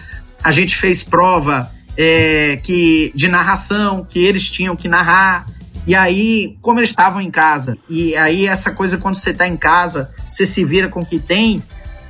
A 0.44 0.52
gente 0.52 0.76
fez 0.76 1.04
prova 1.04 1.70
é, 1.98 2.60
que 2.64 3.12
de 3.16 3.28
narração, 3.28 4.06
que 4.08 4.20
eles 4.20 4.50
tinham 4.50 4.76
que 4.76 4.88
narrar. 4.88 5.46
E 5.86 5.94
aí, 5.94 6.58
como 6.62 6.80
eles 6.80 6.90
estavam 6.90 7.22
em 7.22 7.30
casa, 7.30 7.78
e 7.90 8.16
aí 8.16 8.48
essa 8.48 8.72
coisa 8.72 8.98
quando 8.98 9.16
você 9.16 9.32
está 9.32 9.48
em 9.48 9.58
casa, 9.58 10.10
você 10.28 10.46
se 10.46 10.64
vira 10.64 10.88
com 10.88 11.02
o 11.02 11.06
que 11.06 11.20
tem, 11.20 11.62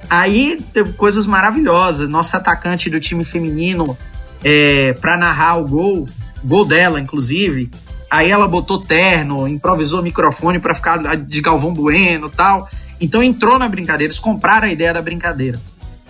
aí 0.08 0.64
teve 0.72 0.94
coisas 0.94 1.26
maravilhosas. 1.26 2.08
Nosso 2.08 2.38
atacante 2.38 2.90
do 2.90 3.00
time 3.00 3.24
feminino, 3.24 3.98
é, 4.44 4.94
para 4.94 5.18
narrar 5.18 5.56
o 5.56 5.68
gol, 5.68 6.06
gol 6.44 6.66
dela, 6.66 7.00
inclusive, 7.00 7.72
Aí 8.14 8.30
ela 8.30 8.48
botou 8.48 8.80
terno, 8.80 9.48
improvisou 9.48 10.04
microfone 10.04 10.60
para 10.60 10.76
ficar 10.76 10.98
de 11.16 11.42
Galvão 11.42 11.74
Bueno 11.74 12.30
tal. 12.30 12.70
Então 13.02 13.24
entrou 13.24 13.58
na 13.58 13.68
brincadeira, 13.68 14.04
eles 14.04 14.20
compraram 14.20 14.68
a 14.68 14.72
ideia 14.72 14.94
da 14.94 15.02
brincadeira. 15.02 15.60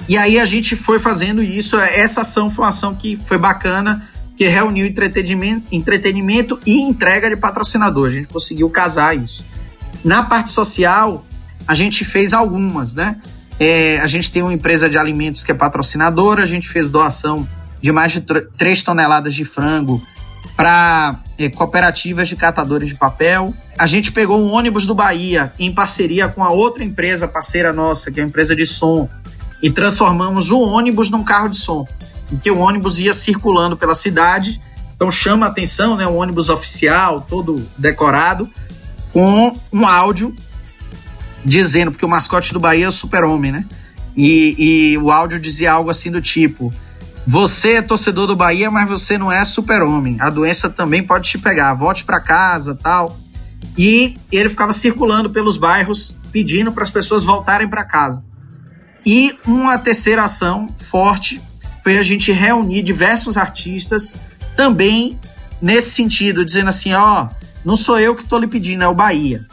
E 0.10 0.18
aí 0.18 0.38
a 0.38 0.44
gente 0.44 0.76
foi 0.76 1.00
fazendo 1.00 1.42
isso. 1.42 1.80
Essa 1.80 2.20
ação 2.20 2.52
foi 2.52 2.66
uma 2.66 2.70
ação 2.70 2.94
que 2.94 3.16
foi 3.16 3.38
bacana, 3.38 4.06
que 4.36 4.46
reuniu 4.46 4.86
entretenimento, 4.86 5.66
entretenimento 5.72 6.60
e 6.66 6.82
entrega 6.82 7.30
de 7.30 7.38
patrocinador. 7.38 8.10
A 8.10 8.12
gente 8.12 8.28
conseguiu 8.28 8.70
casar 8.70 9.18
isso. 9.18 9.46
Na 10.04 10.24
parte 10.24 10.50
social, 10.50 11.26
a 11.66 11.74
gente 11.74 12.04
fez 12.04 12.34
algumas, 12.34 12.94
né? 12.94 13.16
É, 13.58 14.02
a 14.02 14.08
gente 14.08 14.30
tem 14.30 14.42
uma 14.42 14.54
empresa 14.54 14.90
de 14.90 14.98
alimentos 14.98 15.42
que 15.42 15.54
é 15.54 15.56
patrocinadora, 15.56 16.44
a 16.44 16.48
gente 16.48 16.68
fez 16.68 16.90
doação 16.90 17.48
de 17.80 17.94
mais 17.94 18.12
de 18.12 18.20
3 18.20 18.84
toneladas 18.84 19.34
de 19.34 19.46
frango 19.46 20.04
para 20.56 21.20
é, 21.38 21.50
cooperativas 21.50 22.30
de 22.30 22.36
catadores 22.36 22.90
de 22.90 22.96
papel. 22.96 23.54
A 23.78 23.88
gente 23.88 24.12
pegou 24.12 24.40
um 24.40 24.52
ônibus 24.52 24.86
do 24.86 24.94
Bahia 24.94 25.54
em 25.60 25.74
parceria 25.74 26.28
com 26.28 26.44
a 26.44 26.52
outra 26.52 26.84
empresa 26.84 27.28
parceira 27.28 27.74
nossa, 27.74 28.12
que 28.12 28.20
é 28.20 28.24
a 28.24 28.26
empresa 28.26 28.56
de 28.56 28.66
som, 28.66 29.10
e 29.62 29.70
transformamos 29.70 30.52
o 30.52 30.60
ônibus 30.60 31.10
num 31.10 31.24
carro 31.24 31.50
de 31.50 31.58
som, 31.58 31.88
em 32.32 32.38
que 32.38 32.52
o 32.52 32.60
ônibus 32.60 33.00
ia 33.00 33.14
circulando 33.14 33.76
pela 33.76 33.94
cidade. 33.94 34.62
Então 34.96 35.10
chama 35.10 35.48
a 35.48 35.50
atenção, 35.50 35.96
né, 35.96 36.06
um 36.06 36.18
ônibus 36.18 36.50
oficial, 36.50 37.22
todo 37.22 37.68
decorado, 37.78 38.50
com 39.12 39.58
um 39.72 39.88
áudio 39.88 40.36
dizendo, 41.44 41.92
porque 41.92 42.06
o 42.06 42.10
mascote 42.10 42.54
do 42.54 42.60
Bahia 42.60 42.86
é 42.86 42.88
o 42.88 42.92
super-homem, 42.92 43.52
né? 43.52 43.66
E, 44.16 44.56
e 44.94 44.98
o 44.98 45.12
áudio 45.12 45.40
dizia 45.40 45.72
algo 45.72 45.90
assim 45.90 46.12
do 46.12 46.22
tipo: 46.22 46.74
você 47.26 47.74
é 47.74 47.82
torcedor 47.82 48.28
do 48.28 48.36
Bahia, 48.36 48.70
mas 48.70 48.88
você 48.88 49.18
não 49.18 49.32
é 49.32 49.44
super-homem. 49.46 50.18
A 50.20 50.30
doença 50.30 50.70
também 50.70 51.04
pode 51.04 51.30
te 51.30 51.38
pegar. 51.38 51.74
Volte 51.74 52.04
para 52.04 52.20
casa, 52.20 52.76
tal. 52.76 53.18
E 53.78 54.18
ele 54.32 54.50
ficava 54.50 54.74
circulando 54.74 55.30
pelos 55.30 55.58
bairros 55.58 56.16
pedindo 56.32 56.72
para 56.72 56.84
as 56.84 56.92
pessoas 56.92 57.24
voltarem 57.24 57.68
para 57.68 57.84
casa. 57.84 58.24
E 59.06 59.38
uma 59.46 59.78
terceira 59.78 60.24
ação 60.24 60.68
forte 60.78 61.42
foi 61.84 61.98
a 61.98 62.04
gente 62.04 62.32
reunir 62.32 62.82
diversos 62.82 63.38
artistas 63.38 64.16
também 64.56 65.20
nesse 65.62 65.92
sentido, 65.92 66.44
dizendo 66.44 66.70
assim, 66.70 66.94
ó, 66.94 67.30
não 67.64 67.76
sou 67.76 68.00
eu 68.00 68.16
que 68.16 68.24
estou 68.24 68.40
lhe 68.40 68.48
pedindo, 68.48 68.84
é 68.84 68.88
o 68.88 68.96
Bahia. 68.96 69.46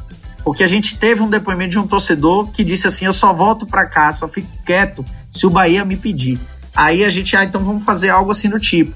Porque 0.44 0.64
a 0.64 0.66
gente 0.66 0.98
teve 0.98 1.22
um 1.22 1.30
depoimento 1.30 1.70
de 1.70 1.78
um 1.78 1.86
torcedor 1.86 2.51
que 2.51 2.64
disse 2.64 2.86
assim, 2.86 3.05
eu 3.05 3.12
só 3.12 3.32
volto 3.32 3.66
para 3.66 3.86
casa, 3.86 4.18
só 4.18 4.28
fico 4.28 4.48
quieto 4.64 5.05
se 5.28 5.47
o 5.47 5.51
Bahia 5.51 5.84
me 5.84 5.97
pedir. 5.97 6.40
Aí 6.74 7.05
a 7.05 7.10
gente, 7.10 7.36
ah, 7.36 7.44
então 7.44 7.64
vamos 7.64 7.84
fazer 7.84 8.10
algo 8.10 8.30
assim 8.30 8.48
do 8.48 8.59
tipo. 8.59 8.94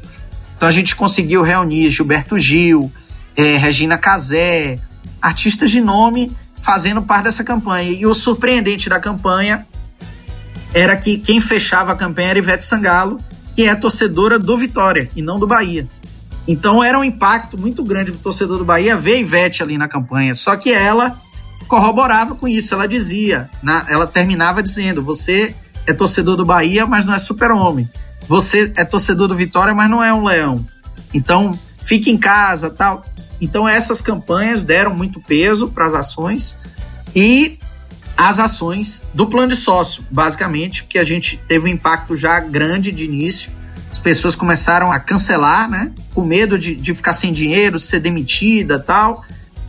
Então 0.56 0.68
a 0.68 0.72
gente 0.72 0.94
conseguiu 0.94 1.42
reunir 1.42 1.90
Gilberto 1.90 2.38
Gil, 2.38 2.90
é, 3.36 3.56
Regina 3.56 3.98
Casé, 3.98 4.78
artistas 5.20 5.70
de 5.70 5.80
nome 5.80 6.34
fazendo 6.62 7.02
parte 7.02 7.24
dessa 7.24 7.44
campanha. 7.44 7.90
E 7.90 8.06
o 8.06 8.14
surpreendente 8.14 8.88
da 8.88 8.98
campanha 8.98 9.66
era 10.72 10.96
que 10.96 11.18
quem 11.18 11.40
fechava 11.40 11.92
a 11.92 11.96
campanha 11.96 12.30
era 12.30 12.38
Ivete 12.38 12.64
Sangalo, 12.64 13.20
que 13.54 13.64
é 13.64 13.74
torcedora 13.74 14.38
do 14.38 14.56
Vitória 14.56 15.10
e 15.14 15.22
não 15.22 15.38
do 15.38 15.46
Bahia. 15.46 15.88
Então 16.46 16.82
era 16.82 16.98
um 16.98 17.04
impacto 17.04 17.56
muito 17.56 17.82
grande 17.82 18.10
para 18.10 18.18
o 18.18 18.22
torcedor 18.22 18.58
do 18.58 18.64
Bahia 18.64 18.96
ver 18.96 19.20
Ivete 19.20 19.62
ali 19.62 19.78
na 19.78 19.88
campanha. 19.88 20.34
Só 20.34 20.56
que 20.56 20.72
ela 20.72 21.18
corroborava 21.68 22.34
com 22.34 22.46
isso. 22.46 22.74
Ela 22.74 22.86
dizia, 22.86 23.48
na, 23.62 23.86
ela 23.88 24.06
terminava 24.06 24.62
dizendo: 24.62 25.02
você 25.02 25.54
é 25.86 25.92
torcedor 25.92 26.36
do 26.36 26.44
Bahia, 26.44 26.86
mas 26.86 27.04
não 27.04 27.14
é 27.14 27.18
super-homem. 27.18 27.88
Você 28.28 28.72
é 28.76 28.84
torcedor 28.84 29.28
do 29.28 29.36
Vitória, 29.36 29.74
mas 29.74 29.90
não 29.90 30.02
é 30.02 30.12
um 30.12 30.24
leão. 30.24 30.66
Então, 31.12 31.58
fique 31.84 32.10
em 32.10 32.16
casa, 32.16 32.70
tal. 32.70 33.04
Então, 33.40 33.68
essas 33.68 34.00
campanhas 34.00 34.62
deram 34.62 34.94
muito 34.94 35.20
peso 35.20 35.68
para 35.68 35.86
as 35.86 35.94
ações 35.94 36.58
e 37.14 37.58
as 38.16 38.38
ações 38.38 39.04
do 39.12 39.26
plano 39.26 39.48
de 39.48 39.56
sócio, 39.56 40.04
basicamente, 40.10 40.84
porque 40.84 40.98
a 40.98 41.04
gente 41.04 41.36
teve 41.48 41.66
um 41.66 41.68
impacto 41.68 42.16
já 42.16 42.40
grande 42.40 42.90
de 42.90 43.04
início. 43.04 43.52
As 43.90 43.98
pessoas 43.98 44.34
começaram 44.34 44.90
a 44.90 44.98
cancelar, 44.98 45.68
né? 45.68 45.92
Com 46.14 46.24
medo 46.24 46.58
de, 46.58 46.74
de 46.74 46.94
ficar 46.94 47.12
sem 47.12 47.32
dinheiro, 47.32 47.78
ser 47.78 48.00
demitida 48.00 48.78
tal. 48.78 49.24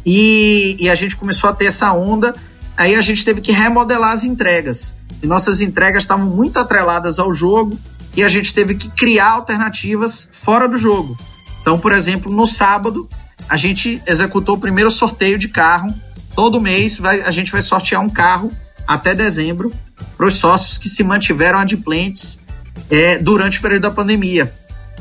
E, 0.05 0.77
e 0.79 0.89
a 0.89 0.95
gente 0.95 1.15
começou 1.15 1.49
a 1.49 1.53
ter 1.53 1.65
essa 1.65 1.91
onda. 1.93 2.33
Aí 2.77 2.95
a 2.95 3.01
gente 3.01 3.25
teve 3.25 3.41
que 3.41 3.51
remodelar 3.51 4.13
as 4.13 4.23
entregas 4.23 4.95
e 5.25 5.27
nossas 5.27 5.59
entregas 5.59 6.03
estavam 6.03 6.27
muito 6.27 6.59
atreladas 6.59 7.17
ao 7.17 7.33
jogo 7.33 7.77
e 8.15 8.23
a 8.23 8.29
gente 8.29 8.53
teve 8.53 8.75
que 8.75 8.89
criar 8.89 9.31
alternativas 9.31 10.29
fora 10.31 10.67
do 10.67 10.77
jogo. 10.77 11.17
Então, 11.61 11.79
por 11.79 11.91
exemplo, 11.91 12.31
no 12.31 12.45
sábado, 12.45 13.09
a 13.49 13.57
gente 13.57 14.01
executou 14.05 14.55
o 14.55 14.59
primeiro 14.59 14.91
sorteio 14.91 15.39
de 15.39 15.49
carro. 15.49 15.93
Todo 16.35 16.61
mês 16.61 16.97
vai, 16.97 17.21
a 17.21 17.31
gente 17.31 17.51
vai 17.51 17.61
sortear 17.63 18.01
um 18.03 18.09
carro 18.09 18.51
até 18.87 19.15
dezembro 19.15 19.73
para 20.15 20.27
os 20.27 20.35
sócios 20.35 20.77
que 20.77 20.87
se 20.87 21.03
mantiveram 21.03 21.57
adimplentes 21.57 22.39
é, 22.91 23.17
durante 23.17 23.57
o 23.57 23.61
período 23.63 23.81
da 23.81 23.91
pandemia. 23.91 24.53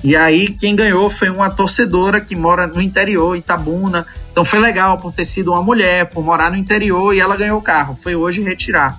E 0.02 0.16
aí 0.16 0.48
quem 0.48 0.74
ganhou 0.74 1.10
foi 1.10 1.28
uma 1.28 1.51
torcedora 1.51 2.18
que 2.18 2.34
mora 2.34 2.66
no 2.66 2.80
interior, 2.80 3.36
Itabuna. 3.36 4.06
Então 4.32 4.42
foi 4.42 4.59
legal 4.59 4.96
por 4.96 5.12
ter 5.12 5.26
sido 5.26 5.52
uma 5.52 5.62
mulher, 5.62 6.09
por 6.09 6.24
morar 6.24 6.51
no 6.51 6.56
interior 6.56 7.14
e 7.14 7.20
ela 7.20 7.36
ganhou 7.36 7.59
o 7.59 7.62
carro. 7.62 7.94
Foi 7.94 8.14
hoje 8.14 8.42
retirar. 8.42 8.98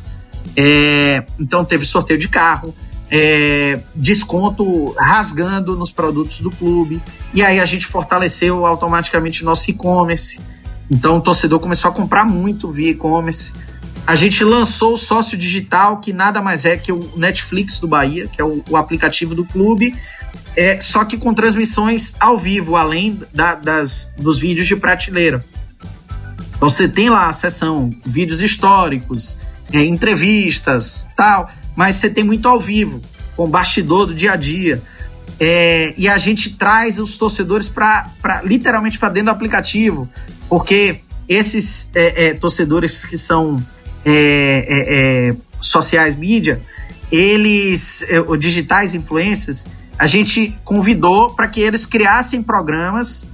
É, 0.56 1.24
então 1.40 1.64
teve 1.64 1.86
sorteio 1.86 2.20
de 2.20 2.28
carro, 2.28 2.76
é, 3.10 3.80
desconto 3.96 4.94
rasgando 4.98 5.76
nos 5.76 5.92
produtos 5.92 6.40
do 6.42 6.52
clube. 6.52 7.02
E 7.34 7.42
aí 7.42 7.60
a 7.60 7.66
gente 7.66 7.86
fortaleceu 7.86 8.66
automaticamente 8.66 9.44
nosso 9.44 9.70
e-commerce. 9.70 10.42
Então 10.90 11.18
o 11.18 11.22
torcedor 11.22 11.60
começou 11.60 11.90
a 11.90 11.94
comprar 11.94 12.26
muito 12.26 12.72
via 12.72 12.92
e-commerce. 12.92 13.54
A 14.08 14.16
gente 14.16 14.44
lançou 14.44 14.94
o 14.94 14.98
sócio 14.98 15.38
digital, 15.38 16.00
que 16.00 16.14
nada 16.14 16.42
mais 16.42 16.64
é 16.64 16.78
que 16.78 16.92
o 16.92 17.12
Netflix 17.18 17.80
do 17.80 17.88
Bahia, 17.88 18.28
que 18.28 18.40
é 18.40 18.44
o, 18.44 18.64
o 18.70 18.78
aplicativo 18.78 19.34
do 19.34 19.44
clube, 19.44 19.96
é, 20.56 20.80
só 20.80 21.04
que 21.04 21.18
com 21.18 21.34
transmissões 21.34 22.14
ao 22.20 22.38
vivo, 22.38 22.76
além 22.76 23.20
da, 23.34 23.56
das, 23.56 24.14
dos 24.18 24.38
vídeos 24.38 24.68
de 24.68 24.76
prateleira. 24.76 25.44
Então 26.56 26.70
você 26.70 26.88
tem 26.88 27.10
lá 27.10 27.28
a 27.28 27.34
sessão, 27.34 27.94
vídeos 28.06 28.42
históricos, 28.42 29.38
é, 29.72 29.84
entrevistas, 29.86 31.08
tal, 31.16 31.50
mas 31.76 31.96
você 31.96 32.10
tem 32.10 32.24
muito 32.24 32.48
ao 32.48 32.60
vivo, 32.60 33.02
com 33.36 33.48
bastidor 33.48 34.08
do 34.08 34.14
dia 34.14 34.34
a 34.34 34.36
dia. 34.36 34.82
É, 35.40 35.94
e 35.98 36.08
a 36.08 36.18
gente 36.18 36.52
traz 36.52 37.00
os 37.00 37.18
torcedores 37.18 37.68
para 37.68 38.10
literalmente 38.44 38.98
para 38.98 39.10
dentro 39.10 39.26
do 39.26 39.32
aplicativo, 39.36 40.10
porque 40.48 41.02
esses 41.28 41.90
é, 41.94 42.28
é 42.28 42.34
torcedores 42.34 43.04
que 43.04 43.18
são 43.18 43.62
é, 44.06 45.30
é, 45.30 45.36
sociais 45.60 46.16
mídia, 46.16 46.62
eles, 47.12 48.06
o 48.28 48.36
digitais 48.36 48.94
influencers, 48.94 49.68
a 49.98 50.06
gente 50.06 50.58
convidou 50.64 51.32
para 51.32 51.48
que 51.48 51.60
eles 51.60 51.86
criassem 51.86 52.42
programas 52.42 53.28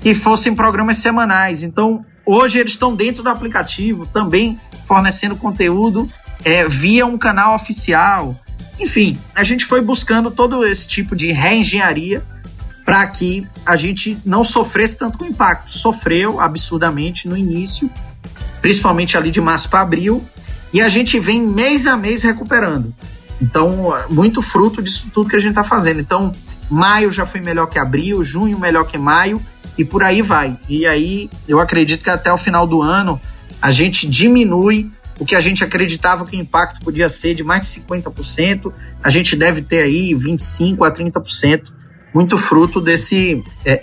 que 0.00 0.14
fossem 0.14 0.54
programas 0.54 0.98
semanais. 0.98 1.62
Então, 1.62 2.04
hoje 2.24 2.58
eles 2.58 2.72
estão 2.72 2.94
dentro 2.94 3.22
do 3.22 3.28
aplicativo, 3.28 4.06
também 4.06 4.58
fornecendo 4.88 5.36
conteúdo 5.36 6.10
é, 6.42 6.66
via 6.66 7.04
um 7.04 7.18
canal 7.18 7.54
oficial. 7.54 8.34
Enfim, 8.80 9.18
a 9.34 9.44
gente 9.44 9.66
foi 9.66 9.82
buscando 9.82 10.30
todo 10.30 10.64
esse 10.64 10.88
tipo 10.88 11.14
de 11.14 11.30
reengenharia 11.30 12.24
para 12.84 13.06
que 13.08 13.46
a 13.66 13.76
gente 13.76 14.18
não 14.24 14.42
sofresse 14.42 14.96
tanto 14.96 15.18
com 15.18 15.26
impacto. 15.26 15.70
Sofreu 15.70 16.40
absurdamente 16.40 17.28
no 17.28 17.36
início, 17.36 17.90
principalmente 18.62 19.16
ali 19.16 19.30
de 19.30 19.42
março 19.42 19.68
para 19.68 19.82
abril, 19.82 20.24
e 20.72 20.80
a 20.80 20.88
gente 20.88 21.20
vem 21.20 21.42
mês 21.42 21.86
a 21.86 21.96
mês 21.96 22.22
recuperando. 22.22 22.94
Então, 23.40 23.90
muito 24.08 24.40
fruto 24.40 24.82
disso 24.82 25.10
tudo 25.12 25.28
que 25.28 25.36
a 25.36 25.38
gente 25.38 25.50
está 25.50 25.64
fazendo. 25.64 26.00
Então, 26.00 26.32
maio 26.70 27.12
já 27.12 27.26
foi 27.26 27.40
melhor 27.40 27.66
que 27.66 27.78
abril, 27.78 28.22
junho 28.22 28.58
melhor 28.58 28.84
que 28.84 28.96
maio 28.96 29.40
e 29.76 29.84
por 29.84 30.02
aí 30.02 30.22
vai. 30.22 30.58
E 30.68 30.86
aí, 30.86 31.28
eu 31.46 31.60
acredito 31.60 32.02
que 32.02 32.10
até 32.10 32.32
o 32.32 32.38
final 32.38 32.66
do 32.66 32.80
ano 32.82 33.20
a 33.60 33.70
gente 33.70 34.06
diminui 34.06 34.90
o 35.18 35.24
que 35.24 35.34
a 35.34 35.40
gente 35.40 35.64
acreditava 35.64 36.24
que 36.24 36.36
o 36.36 36.40
impacto 36.40 36.80
podia 36.80 37.08
ser 37.08 37.34
de 37.34 37.42
mais 37.42 37.62
de 37.62 37.80
50%, 37.80 38.72
a 39.02 39.10
gente 39.10 39.34
deve 39.34 39.62
ter 39.62 39.82
aí 39.82 40.14
25% 40.14 40.86
a 40.86 40.90
30%, 40.90 41.72
muito 42.14 42.38
fruto 42.38 42.80
desse 42.80 43.42
é, 43.64 43.72
é, 43.72 43.80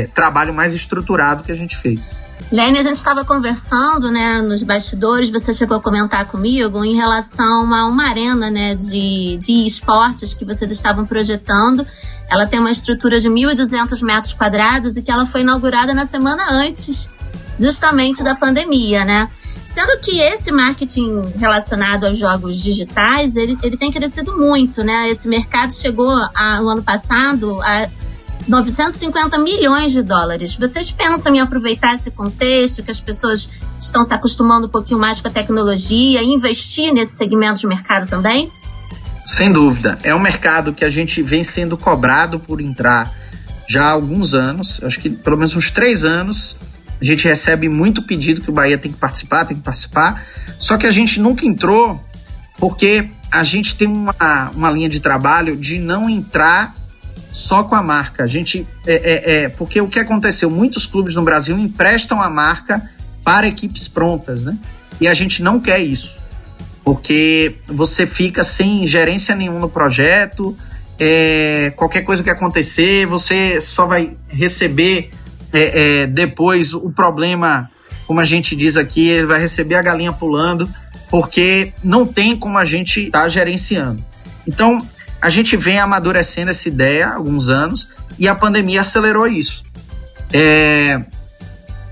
é, 0.00 0.06
trabalho 0.08 0.52
mais 0.52 0.74
estruturado 0.74 1.44
que 1.44 1.52
a 1.52 1.54
gente 1.54 1.76
fez. 1.76 2.18
Lene, 2.50 2.78
a 2.78 2.82
gente 2.82 2.96
estava 2.96 3.24
conversando, 3.24 4.10
né, 4.10 4.42
nos 4.42 4.64
bastidores, 4.64 5.30
você 5.30 5.52
chegou 5.52 5.76
a 5.76 5.80
comentar 5.80 6.24
comigo 6.24 6.84
em 6.84 6.96
relação 6.96 7.72
a 7.72 7.86
uma 7.86 8.08
arena, 8.08 8.50
né, 8.50 8.74
de, 8.74 9.36
de 9.36 9.66
esportes 9.66 10.34
que 10.34 10.44
vocês 10.44 10.68
estavam 10.70 11.06
projetando. 11.06 11.86
Ela 12.28 12.46
tem 12.46 12.58
uma 12.58 12.70
estrutura 12.70 13.20
de 13.20 13.28
1.200 13.28 14.02
metros 14.02 14.32
quadrados 14.32 14.96
e 14.96 15.02
que 15.02 15.12
ela 15.12 15.26
foi 15.26 15.42
inaugurada 15.42 15.94
na 15.94 16.06
semana 16.06 16.42
antes, 16.50 17.08
justamente 17.60 18.24
da 18.24 18.34
pandemia, 18.34 19.04
né? 19.04 19.28
Sendo 19.66 20.00
que 20.00 20.18
esse 20.18 20.50
marketing 20.50 21.22
relacionado 21.38 22.04
aos 22.04 22.18
jogos 22.18 22.60
digitais, 22.60 23.36
ele, 23.36 23.56
ele 23.62 23.76
tem 23.76 23.90
crescido 23.90 24.36
muito, 24.36 24.82
né? 24.82 25.08
Esse 25.10 25.28
mercado 25.28 25.72
chegou 25.72 26.10
a, 26.34 26.60
no 26.60 26.68
ano 26.70 26.82
passado 26.82 27.60
a 27.62 27.88
950 28.48 29.38
milhões 29.38 29.92
de 29.92 30.02
dólares. 30.02 30.56
Vocês 30.56 30.90
pensam 30.90 31.34
em 31.34 31.40
aproveitar 31.40 31.94
esse 31.94 32.10
contexto, 32.10 32.82
que 32.82 32.90
as 32.90 32.98
pessoas 32.98 33.48
estão 33.78 34.02
se 34.02 34.12
acostumando 34.12 34.66
um 34.66 34.70
pouquinho 34.70 34.98
mais 34.98 35.20
com 35.20 35.28
a 35.28 35.30
tecnologia, 35.30 36.20
e 36.20 36.26
investir 36.26 36.92
nesse 36.92 37.16
segmento 37.16 37.60
de 37.60 37.66
mercado 37.68 38.08
também? 38.08 38.50
Sem 39.24 39.52
dúvida. 39.52 39.98
É 40.02 40.12
um 40.12 40.18
mercado 40.18 40.74
que 40.74 40.84
a 40.84 40.90
gente 40.90 41.22
vem 41.22 41.44
sendo 41.44 41.78
cobrado 41.78 42.40
por 42.40 42.60
entrar 42.60 43.14
já 43.68 43.84
há 43.84 43.90
alguns 43.90 44.34
anos, 44.34 44.80
acho 44.82 44.98
que 44.98 45.08
pelo 45.08 45.36
menos 45.36 45.54
uns 45.54 45.70
três 45.70 46.04
anos. 46.04 46.56
A 47.00 47.04
gente 47.04 47.26
recebe 47.26 47.68
muito 47.68 48.02
pedido 48.02 48.40
que 48.40 48.50
o 48.50 48.52
Bahia 48.52 48.76
tem 48.76 48.92
que 48.92 48.98
participar, 48.98 49.46
tem 49.46 49.56
que 49.56 49.62
participar. 49.62 50.24
Só 50.58 50.76
que 50.76 50.86
a 50.86 50.90
gente 50.90 51.18
nunca 51.18 51.46
entrou 51.46 52.04
porque 52.58 53.08
a 53.30 53.42
gente 53.42 53.74
tem 53.74 53.88
uma, 53.88 54.50
uma 54.54 54.70
linha 54.70 54.88
de 54.88 55.00
trabalho 55.00 55.56
de 55.56 55.78
não 55.78 56.10
entrar 56.10 56.74
só 57.32 57.62
com 57.64 57.74
a 57.74 57.82
marca. 57.82 58.24
A 58.24 58.26
gente 58.26 58.66
é, 58.86 58.94
é, 58.94 59.34
é, 59.34 59.48
porque 59.48 59.80
o 59.80 59.88
que 59.88 59.98
aconteceu? 59.98 60.50
Muitos 60.50 60.84
clubes 60.84 61.14
no 61.14 61.22
Brasil 61.22 61.58
emprestam 61.58 62.20
a 62.20 62.28
marca 62.28 62.90
para 63.24 63.46
equipes 63.46 63.88
prontas, 63.88 64.42
né? 64.42 64.58
E 65.00 65.08
a 65.08 65.14
gente 65.14 65.42
não 65.42 65.58
quer 65.58 65.78
isso, 65.78 66.20
porque 66.84 67.56
você 67.66 68.06
fica 68.06 68.44
sem 68.44 68.86
gerência 68.86 69.34
nenhuma 69.34 69.60
no 69.60 69.68
projeto. 69.68 70.56
É, 70.98 71.72
qualquer 71.76 72.02
coisa 72.02 72.22
que 72.22 72.28
acontecer, 72.28 73.06
você 73.06 73.58
só 73.60 73.86
vai 73.86 74.14
receber 74.28 75.10
é, 75.52 76.02
é, 76.02 76.06
depois 76.06 76.74
o 76.74 76.90
problema, 76.90 77.70
como 78.06 78.20
a 78.20 78.24
gente 78.24 78.54
diz 78.54 78.76
aqui, 78.76 79.22
vai 79.24 79.40
receber 79.40 79.76
a 79.76 79.82
galinha 79.82 80.12
pulando, 80.12 80.68
porque 81.10 81.72
não 81.82 82.06
tem 82.06 82.36
como 82.36 82.58
a 82.58 82.64
gente 82.64 83.06
estar 83.06 83.22
tá 83.22 83.28
gerenciando. 83.28 84.04
Então, 84.46 84.78
a 85.20 85.28
gente 85.28 85.56
vem 85.56 85.78
amadurecendo 85.78 86.50
essa 86.50 86.68
ideia 86.68 87.08
há 87.08 87.16
alguns 87.16 87.48
anos 87.48 87.88
e 88.18 88.26
a 88.26 88.34
pandemia 88.34 88.80
acelerou 88.80 89.26
isso. 89.26 89.64
É, 90.32 91.04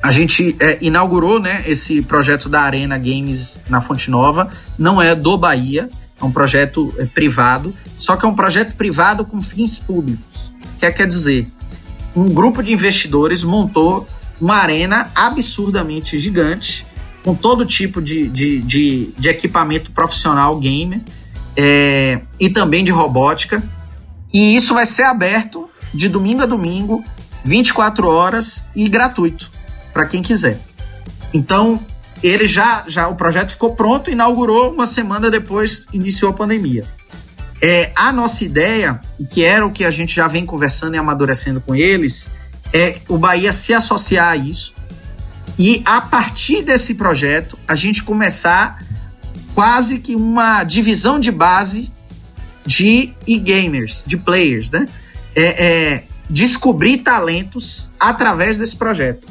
a 0.03 0.11
gente 0.11 0.57
é, 0.61 0.79
inaugurou 0.81 1.41
né, 1.41 1.63
esse 1.67 2.01
projeto 2.03 2.49
da 2.49 2.61
Arena 2.61 2.97
Games 2.97 3.63
na 3.69 3.81
Fonte 3.81 4.11
Nova, 4.11 4.49
não 4.79 5.03
é 5.03 5.15
do 5.15 5.37
Bahia, 5.37 5.91
é 6.21 6.25
um 6.25 6.31
projeto 6.31 6.95
é, 6.99 7.05
privado, 7.05 7.75
só 7.97 8.17
que 8.17 8.25
é 8.25 8.29
um 8.29 8.35
projeto 8.35 8.77
privado 8.77 9.25
com 9.25 9.43
fins 9.43 9.79
públicos. 9.79 10.53
O 10.75 10.79
que 10.79 10.87
é, 10.87 10.93
quer 10.93 11.07
dizer? 11.07 11.51
Um 12.19 12.27
grupo 12.35 12.65
de 12.65 12.73
investidores 12.73 13.45
montou 13.45 14.09
uma 14.41 14.57
arena 14.57 15.09
absurdamente 15.15 16.19
gigante, 16.19 16.85
com 17.23 17.33
todo 17.33 17.65
tipo 17.65 18.03
de, 18.03 18.27
de, 18.29 18.61
de, 18.61 19.15
de 19.17 19.29
equipamento 19.29 19.93
profissional 19.93 20.59
gamer, 20.59 21.01
é, 21.57 22.23
e 22.41 22.51
também 22.51 22.83
de 22.83 22.91
robótica. 22.91 23.63
E 24.35 24.57
isso 24.57 24.75
vai 24.75 24.85
ser 24.85 25.05
aberto 25.05 25.71
de 25.95 26.09
domingo 26.09 26.43
a 26.43 26.47
domingo, 26.47 27.05
24 27.45 28.09
horas 28.09 28.67
e 28.75 28.89
gratuito 28.89 29.53
para 29.93 30.05
quem 30.05 30.21
quiser. 30.21 30.61
Então, 31.33 31.79
ele 32.21 32.49
já, 32.49 32.83
já 32.89 33.07
o 33.07 33.15
projeto 33.15 33.53
ficou 33.53 33.77
pronto, 33.77 34.11
inaugurou 34.11 34.73
uma 34.73 34.89
semana 34.89 35.31
depois 35.31 35.87
iniciou 35.93 36.33
a 36.33 36.35
pandemia. 36.35 36.85
É, 37.61 37.91
a 37.97 38.13
nossa 38.13 38.45
ideia, 38.45 39.01
que 39.31 39.45
era 39.45 39.67
o 39.67 39.71
que 39.71 39.85
a 39.85 39.91
gente 39.91 40.15
já 40.15 40.29
vem 40.29 40.47
conversando 40.47 40.95
e 40.95 40.99
amadurecendo 40.99 41.61
com 41.61 41.75
eles, 41.75 42.31
é 42.73 42.99
o 43.09 43.19
Bahia 43.19 43.53
se 43.53 43.75
associar 43.75 44.29
a 44.29 44.37
isso 44.37 44.75
e 45.59 45.83
a 45.85 46.01
partir 46.01 46.63
desse 46.63 46.95
projeto 46.95 47.59
a 47.67 47.75
gente 47.75 48.05
começar 48.05 48.81
quase 49.55 49.99
que 49.99 50.15
uma 50.15 50.63
divisão 50.63 51.19
de 51.19 51.33
base 51.33 51.93
de 52.65 53.13
e-gamers, 53.27 54.05
de 54.07 54.17
players, 54.17 54.71
né? 54.71 54.87
É, 55.35 55.67
é, 55.67 56.05
descobrir 56.31 56.99
talentos 56.99 57.91
através 57.99 58.57
desse 58.57 58.77
projeto. 58.77 59.27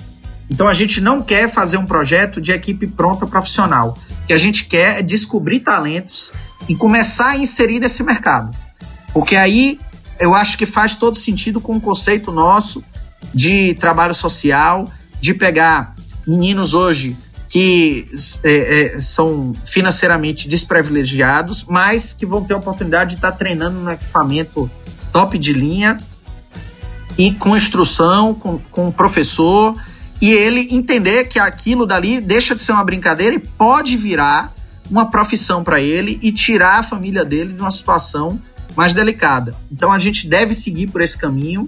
Então 0.49 0.68
a 0.68 0.74
gente 0.74 0.99
não 0.99 1.22
quer 1.22 1.49
fazer 1.49 1.78
um 1.78 1.86
projeto 1.86 2.41
de 2.41 2.52
equipe 2.52 2.88
pronta 2.88 3.26
profissional. 3.26 3.98
O 4.24 4.28
que 4.28 4.34
a 4.34 4.38
gente 4.38 4.66
quer 4.66 4.99
é 4.99 5.02
descobrir 5.02 5.62
talentos 5.62 6.34
e 6.67 6.75
começar 6.75 7.29
a 7.29 7.38
inserir 7.38 7.79
nesse 7.79 8.03
mercado. 8.03 8.55
Porque 9.13 9.35
aí 9.35 9.79
eu 10.19 10.34
acho 10.34 10.57
que 10.57 10.65
faz 10.65 10.95
todo 10.95 11.15
sentido 11.15 11.61
com 11.61 11.77
o 11.77 11.81
conceito 11.81 12.31
nosso 12.31 12.84
de 13.34 13.73
trabalho 13.75 14.13
social, 14.13 14.88
de 15.19 15.34
pegar 15.34 15.95
meninos 16.25 16.73
hoje 16.73 17.17
que 17.49 18.09
é, 18.43 18.97
é, 18.97 19.01
são 19.01 19.53
financeiramente 19.65 20.49
desprivilegiados, 20.49 21.63
mas 21.63 22.11
que 22.11 22.25
vão 22.25 22.43
ter 22.43 22.53
a 22.53 22.57
oportunidade 22.57 23.11
de 23.11 23.15
estar 23.15 23.31
treinando 23.31 23.79
no 23.79 23.89
equipamento 23.89 24.69
top 25.13 25.38
de 25.38 25.53
linha 25.53 25.97
e 27.17 27.31
com 27.31 27.55
instrução, 27.55 28.34
com, 28.34 28.59
com 28.69 28.91
professor, 28.91 29.75
e 30.21 30.31
ele 30.31 30.67
entender 30.71 31.25
que 31.25 31.39
aquilo 31.39 31.85
dali 31.85 32.19
deixa 32.19 32.53
de 32.53 32.61
ser 32.61 32.73
uma 32.73 32.84
brincadeira 32.84 33.35
e 33.35 33.39
pode 33.39 33.95
virar 33.95 34.53
uma 34.89 35.09
profissão 35.09 35.64
para 35.64 35.81
ele 35.81 36.19
e 36.22 36.31
tirar 36.31 36.80
a 36.80 36.84
família 36.84 37.23
dele 37.26 37.53
de 37.53 37.61
uma 37.61 37.72
situação 37.72 38.41
mais 38.76 38.93
delicada. 38.93 39.55
Então 39.72 39.91
a 39.91 39.99
gente 39.99 40.27
deve 40.27 40.53
seguir 40.53 40.88
por 40.88 41.01
esse 41.01 41.18
caminho. 41.18 41.68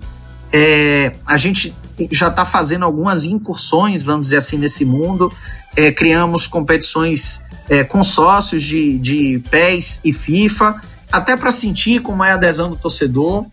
É, 0.51 1.13
a 1.25 1.37
gente 1.37 1.75
já 2.11 2.27
está 2.27 2.45
fazendo 2.45 2.85
algumas 2.85 3.25
incursões, 3.25 4.01
vamos 4.01 4.27
dizer 4.27 4.37
assim, 4.37 4.57
nesse 4.57 4.85
mundo. 4.85 5.31
É, 5.75 5.91
criamos 5.91 6.47
competições, 6.47 7.43
é, 7.67 7.83
consórcios 7.83 8.63
de, 8.63 8.97
de 8.99 9.43
PES 9.49 10.01
e 10.03 10.13
FIFA, 10.13 10.81
até 11.11 11.35
para 11.35 11.51
sentir 11.51 12.01
como 12.01 12.23
é 12.23 12.31
a 12.31 12.35
adesão 12.35 12.69
do 12.69 12.75
torcedor. 12.75 13.45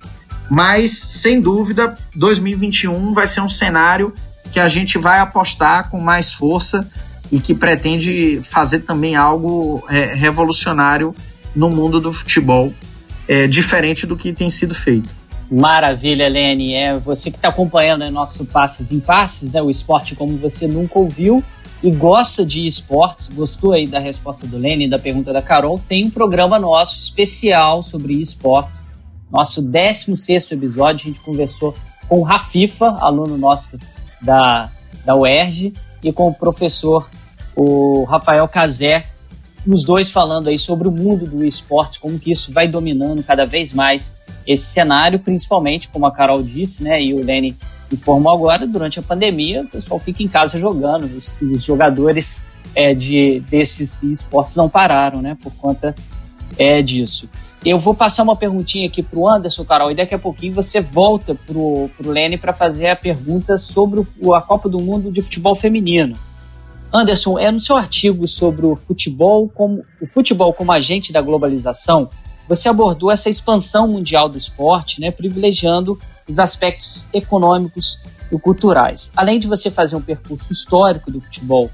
Mas, 0.49 0.93
sem 0.93 1.41
dúvida, 1.41 1.99
2021 2.15 3.13
vai 3.13 3.27
ser 3.27 3.41
um 3.41 3.49
cenário 3.49 4.15
que 4.53 4.61
a 4.61 4.69
gente 4.69 4.97
vai 4.97 5.19
apostar 5.19 5.91
com 5.91 6.01
mais 6.01 6.33
força 6.33 6.89
e 7.31 7.41
que 7.41 7.55
pretende 7.55 8.41
fazer 8.45 8.81
também 8.81 9.17
algo 9.17 9.85
é, 9.89 10.15
revolucionário 10.15 11.15
no 11.55 11.71
mundo 11.71 12.01
do 12.01 12.13
futebol, 12.13 12.73
é, 13.27 13.47
diferente 13.47 14.07
do 14.07 14.17
que 14.17 14.33
tem 14.33 14.51
sido 14.51 14.75
feito. 14.75 15.15
Maravilha, 15.51 16.29
Lene. 16.29 16.75
É 16.75 16.99
você 16.99 17.31
que 17.31 17.37
está 17.37 17.49
acompanhando 17.49 18.01
né, 18.01 18.11
nosso 18.11 18.45
Passes 18.45 18.93
em 18.93 19.01
Passes, 19.01 19.53
né, 19.53 19.63
o 19.63 19.71
esporte 19.71 20.15
como 20.15 20.37
você 20.39 20.67
nunca 20.67 20.99
ouviu 20.99 21.43
e 21.83 21.91
gosta 21.91 22.45
de 22.45 22.67
esportes, 22.67 23.29
gostou 23.29 23.73
aí 23.73 23.87
da 23.87 23.99
resposta 23.99 24.47
do 24.47 24.59
Lene 24.59 24.89
da 24.89 24.99
pergunta 24.99 25.33
da 25.33 25.43
Carol, 25.43 25.81
tem 25.89 26.07
um 26.07 26.11
programa 26.11 26.59
nosso 26.59 26.99
especial 27.01 27.83
sobre 27.83 28.15
esportes. 28.15 28.87
Nosso 29.31 29.61
16 29.61 30.53
episódio, 30.53 31.03
a 31.03 31.11
gente 31.11 31.21
conversou 31.21 31.77
com 32.09 32.21
o 32.21 32.23
Rafifa, 32.23 32.97
aluno 32.99 33.37
nosso 33.37 33.79
da, 34.23 34.71
da 35.05 35.15
UERJ, 35.15 35.75
e 36.09 36.13
com 36.13 36.29
o 36.29 36.35
professor 36.35 37.09
o 37.55 38.05
Rafael 38.05 38.47
Cazé, 38.47 39.07
os 39.67 39.83
dois 39.83 40.11
falando 40.11 40.49
aí 40.49 40.59
sobre 40.59 40.87
o 40.87 40.93
mundo 40.93 41.27
do 41.27 41.45
esporte, 41.45 41.99
como 41.99 42.19
que 42.19 42.31
isso 42.31 42.53
vai 42.53 42.69
dominando 42.69 43.25
cada 43.25 43.45
vez 43.45 43.73
mais 43.73 44.17
esse 44.47 44.67
cenário, 44.67 45.19
principalmente, 45.19 45.89
como 45.89 46.07
a 46.07 46.13
Carol 46.13 46.43
disse, 46.43 46.85
né, 46.85 47.03
e 47.03 47.13
o 47.13 47.25
Lenny 47.25 47.57
informou 47.91 48.33
agora, 48.33 48.67
durante 48.67 49.01
a 49.01 49.03
pandemia, 49.03 49.63
o 49.63 49.69
pessoal 49.69 49.99
fica 49.99 50.23
em 50.23 50.29
casa 50.29 50.59
jogando, 50.61 51.05
os, 51.17 51.41
os 51.41 51.63
jogadores 51.65 52.49
é, 52.75 52.95
de, 52.95 53.41
desses 53.49 54.03
esportes 54.05 54.55
não 54.55 54.69
pararam, 54.69 55.21
né, 55.21 55.37
por 55.43 55.53
conta 55.55 55.95
é, 56.57 56.81
disso. 56.83 57.29
Eu 57.67 57.81
vou 57.81 57.95
passar 57.97 58.23
uma 58.23 58.37
perguntinha 58.37 58.87
aqui 58.87 59.03
para 59.03 59.19
o 59.19 59.29
Anderson, 59.29 59.65
Carol, 59.65 59.91
e 59.91 59.95
daqui 59.97 60.15
a 60.15 60.19
pouquinho 60.21 60.55
você 60.55 60.81
volta 60.81 61.35
para 61.35 61.59
o 61.59 61.91
Lenny 61.99 62.39
para 62.39 62.53
fazer 62.53 62.87
a 62.87 62.95
pergunta 62.95 63.59
sobre 63.59 64.07
o, 64.21 64.35
a 64.37 64.41
Copa 64.41 64.69
do 64.69 64.79
Mundo 64.79 65.11
de 65.11 65.21
Futebol 65.21 65.57
Feminino. 65.57 66.17
Anderson, 66.95 67.37
é 67.41 67.51
no 67.51 67.61
seu 67.61 67.77
artigo 67.77 68.29
sobre 68.29 68.65
o 68.65 68.77
futebol 68.77 69.49
como 69.49 69.85
o 70.01 70.07
futebol 70.07 70.53
como 70.53 70.71
agente 70.71 71.13
da 71.13 71.21
globalização, 71.21 72.09
você 72.49 72.69
abordou 72.69 73.11
essa 73.11 73.29
expansão 73.29 73.89
mundial 73.89 74.29
do 74.29 74.39
esporte, 74.39 75.01
né, 75.01 75.11
privilegiando 75.11 75.99
os 76.29 76.39
aspectos 76.39 77.09
econômicos 77.13 77.99
e 78.31 78.39
culturais. 78.39 79.11
Além 79.17 79.41
de 79.41 79.49
você 79.49 79.73
fazer 79.73 79.97
um 79.97 80.01
percurso 80.01 80.53
histórico 80.53 81.11
do 81.11 81.21
futebol 81.21 81.69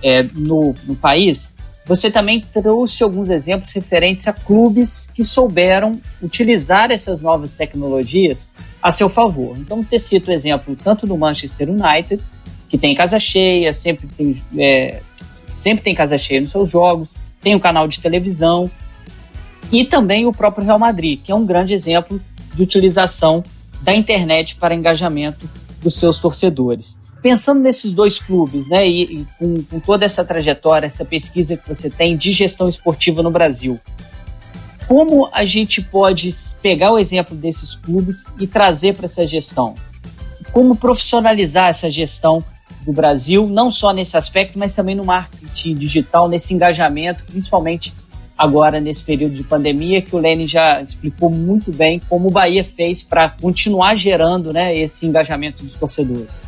é, 0.00 0.22
no, 0.22 0.72
no 0.84 0.94
país, 0.94 1.56
você 1.84 2.10
também 2.10 2.40
trouxe 2.40 3.02
alguns 3.02 3.28
exemplos 3.28 3.72
referentes 3.72 4.28
a 4.28 4.32
clubes 4.32 5.10
que 5.12 5.24
souberam 5.24 6.00
utilizar 6.22 6.90
essas 6.90 7.20
novas 7.20 7.56
tecnologias 7.56 8.54
a 8.80 8.90
seu 8.90 9.08
favor. 9.08 9.58
Então 9.58 9.82
você 9.82 9.98
cita 9.98 10.30
o 10.30 10.34
exemplo 10.34 10.76
tanto 10.76 11.06
do 11.06 11.16
Manchester 11.16 11.68
United, 11.68 12.22
que 12.68 12.78
tem 12.78 12.94
casa 12.94 13.18
cheia, 13.18 13.72
sempre 13.72 14.06
tem, 14.06 14.32
é, 14.58 15.02
sempre 15.48 15.82
tem 15.82 15.94
casa 15.94 16.16
cheia 16.16 16.40
nos 16.40 16.52
seus 16.52 16.70
jogos, 16.70 17.16
tem 17.40 17.54
o 17.54 17.58
um 17.58 17.60
canal 17.60 17.88
de 17.88 18.00
televisão, 18.00 18.70
e 19.72 19.84
também 19.84 20.26
o 20.26 20.32
próprio 20.32 20.64
Real 20.64 20.78
Madrid, 20.78 21.20
que 21.22 21.32
é 21.32 21.34
um 21.34 21.44
grande 21.44 21.74
exemplo 21.74 22.20
de 22.54 22.62
utilização 22.62 23.42
da 23.80 23.94
internet 23.94 24.56
para 24.56 24.74
engajamento 24.74 25.48
dos 25.82 25.96
seus 25.96 26.18
torcedores. 26.18 27.11
Pensando 27.22 27.60
nesses 27.60 27.92
dois 27.92 28.18
clubes, 28.18 28.68
né, 28.68 28.86
e, 28.86 29.02
e 29.02 29.26
com, 29.38 29.62
com, 29.62 29.80
toda 29.80 30.04
essa 30.04 30.24
trajetória, 30.24 30.86
essa 30.86 31.04
pesquisa 31.04 31.56
que 31.56 31.68
você 31.68 31.88
tem 31.88 32.16
de 32.16 32.32
gestão 32.32 32.68
esportiva 32.68 33.22
no 33.22 33.30
Brasil, 33.30 33.80
como 34.88 35.28
a 35.32 35.44
gente 35.44 35.80
pode 35.80 36.28
pegar 36.60 36.92
o 36.92 36.98
exemplo 36.98 37.36
desses 37.36 37.74
clubes 37.74 38.34
e 38.38 38.46
trazer 38.46 38.94
para 38.94 39.06
essa 39.06 39.24
gestão? 39.24 39.74
Como 40.52 40.76
profissionalizar 40.76 41.68
essa 41.68 41.88
gestão 41.88 42.44
do 42.84 42.92
Brasil, 42.92 43.46
não 43.46 43.70
só 43.70 43.92
nesse 43.92 44.16
aspecto, 44.16 44.58
mas 44.58 44.74
também 44.74 44.94
no 44.94 45.04
marketing 45.04 45.74
digital, 45.74 46.28
nesse 46.28 46.52
engajamento, 46.52 47.24
principalmente 47.24 47.94
agora 48.36 48.80
nesse 48.80 49.02
período 49.02 49.34
de 49.34 49.44
pandemia, 49.44 50.02
que 50.02 50.14
o 50.16 50.18
Lene 50.18 50.46
já 50.46 50.82
explicou 50.82 51.30
muito 51.30 51.72
bem 51.72 52.00
como 52.08 52.28
o 52.28 52.32
Bahia 52.32 52.64
fez 52.64 53.02
para 53.02 53.30
continuar 53.30 53.94
gerando 53.94 54.52
né, 54.52 54.76
esse 54.76 55.06
engajamento 55.06 55.64
dos 55.64 55.76
torcedores. 55.76 56.46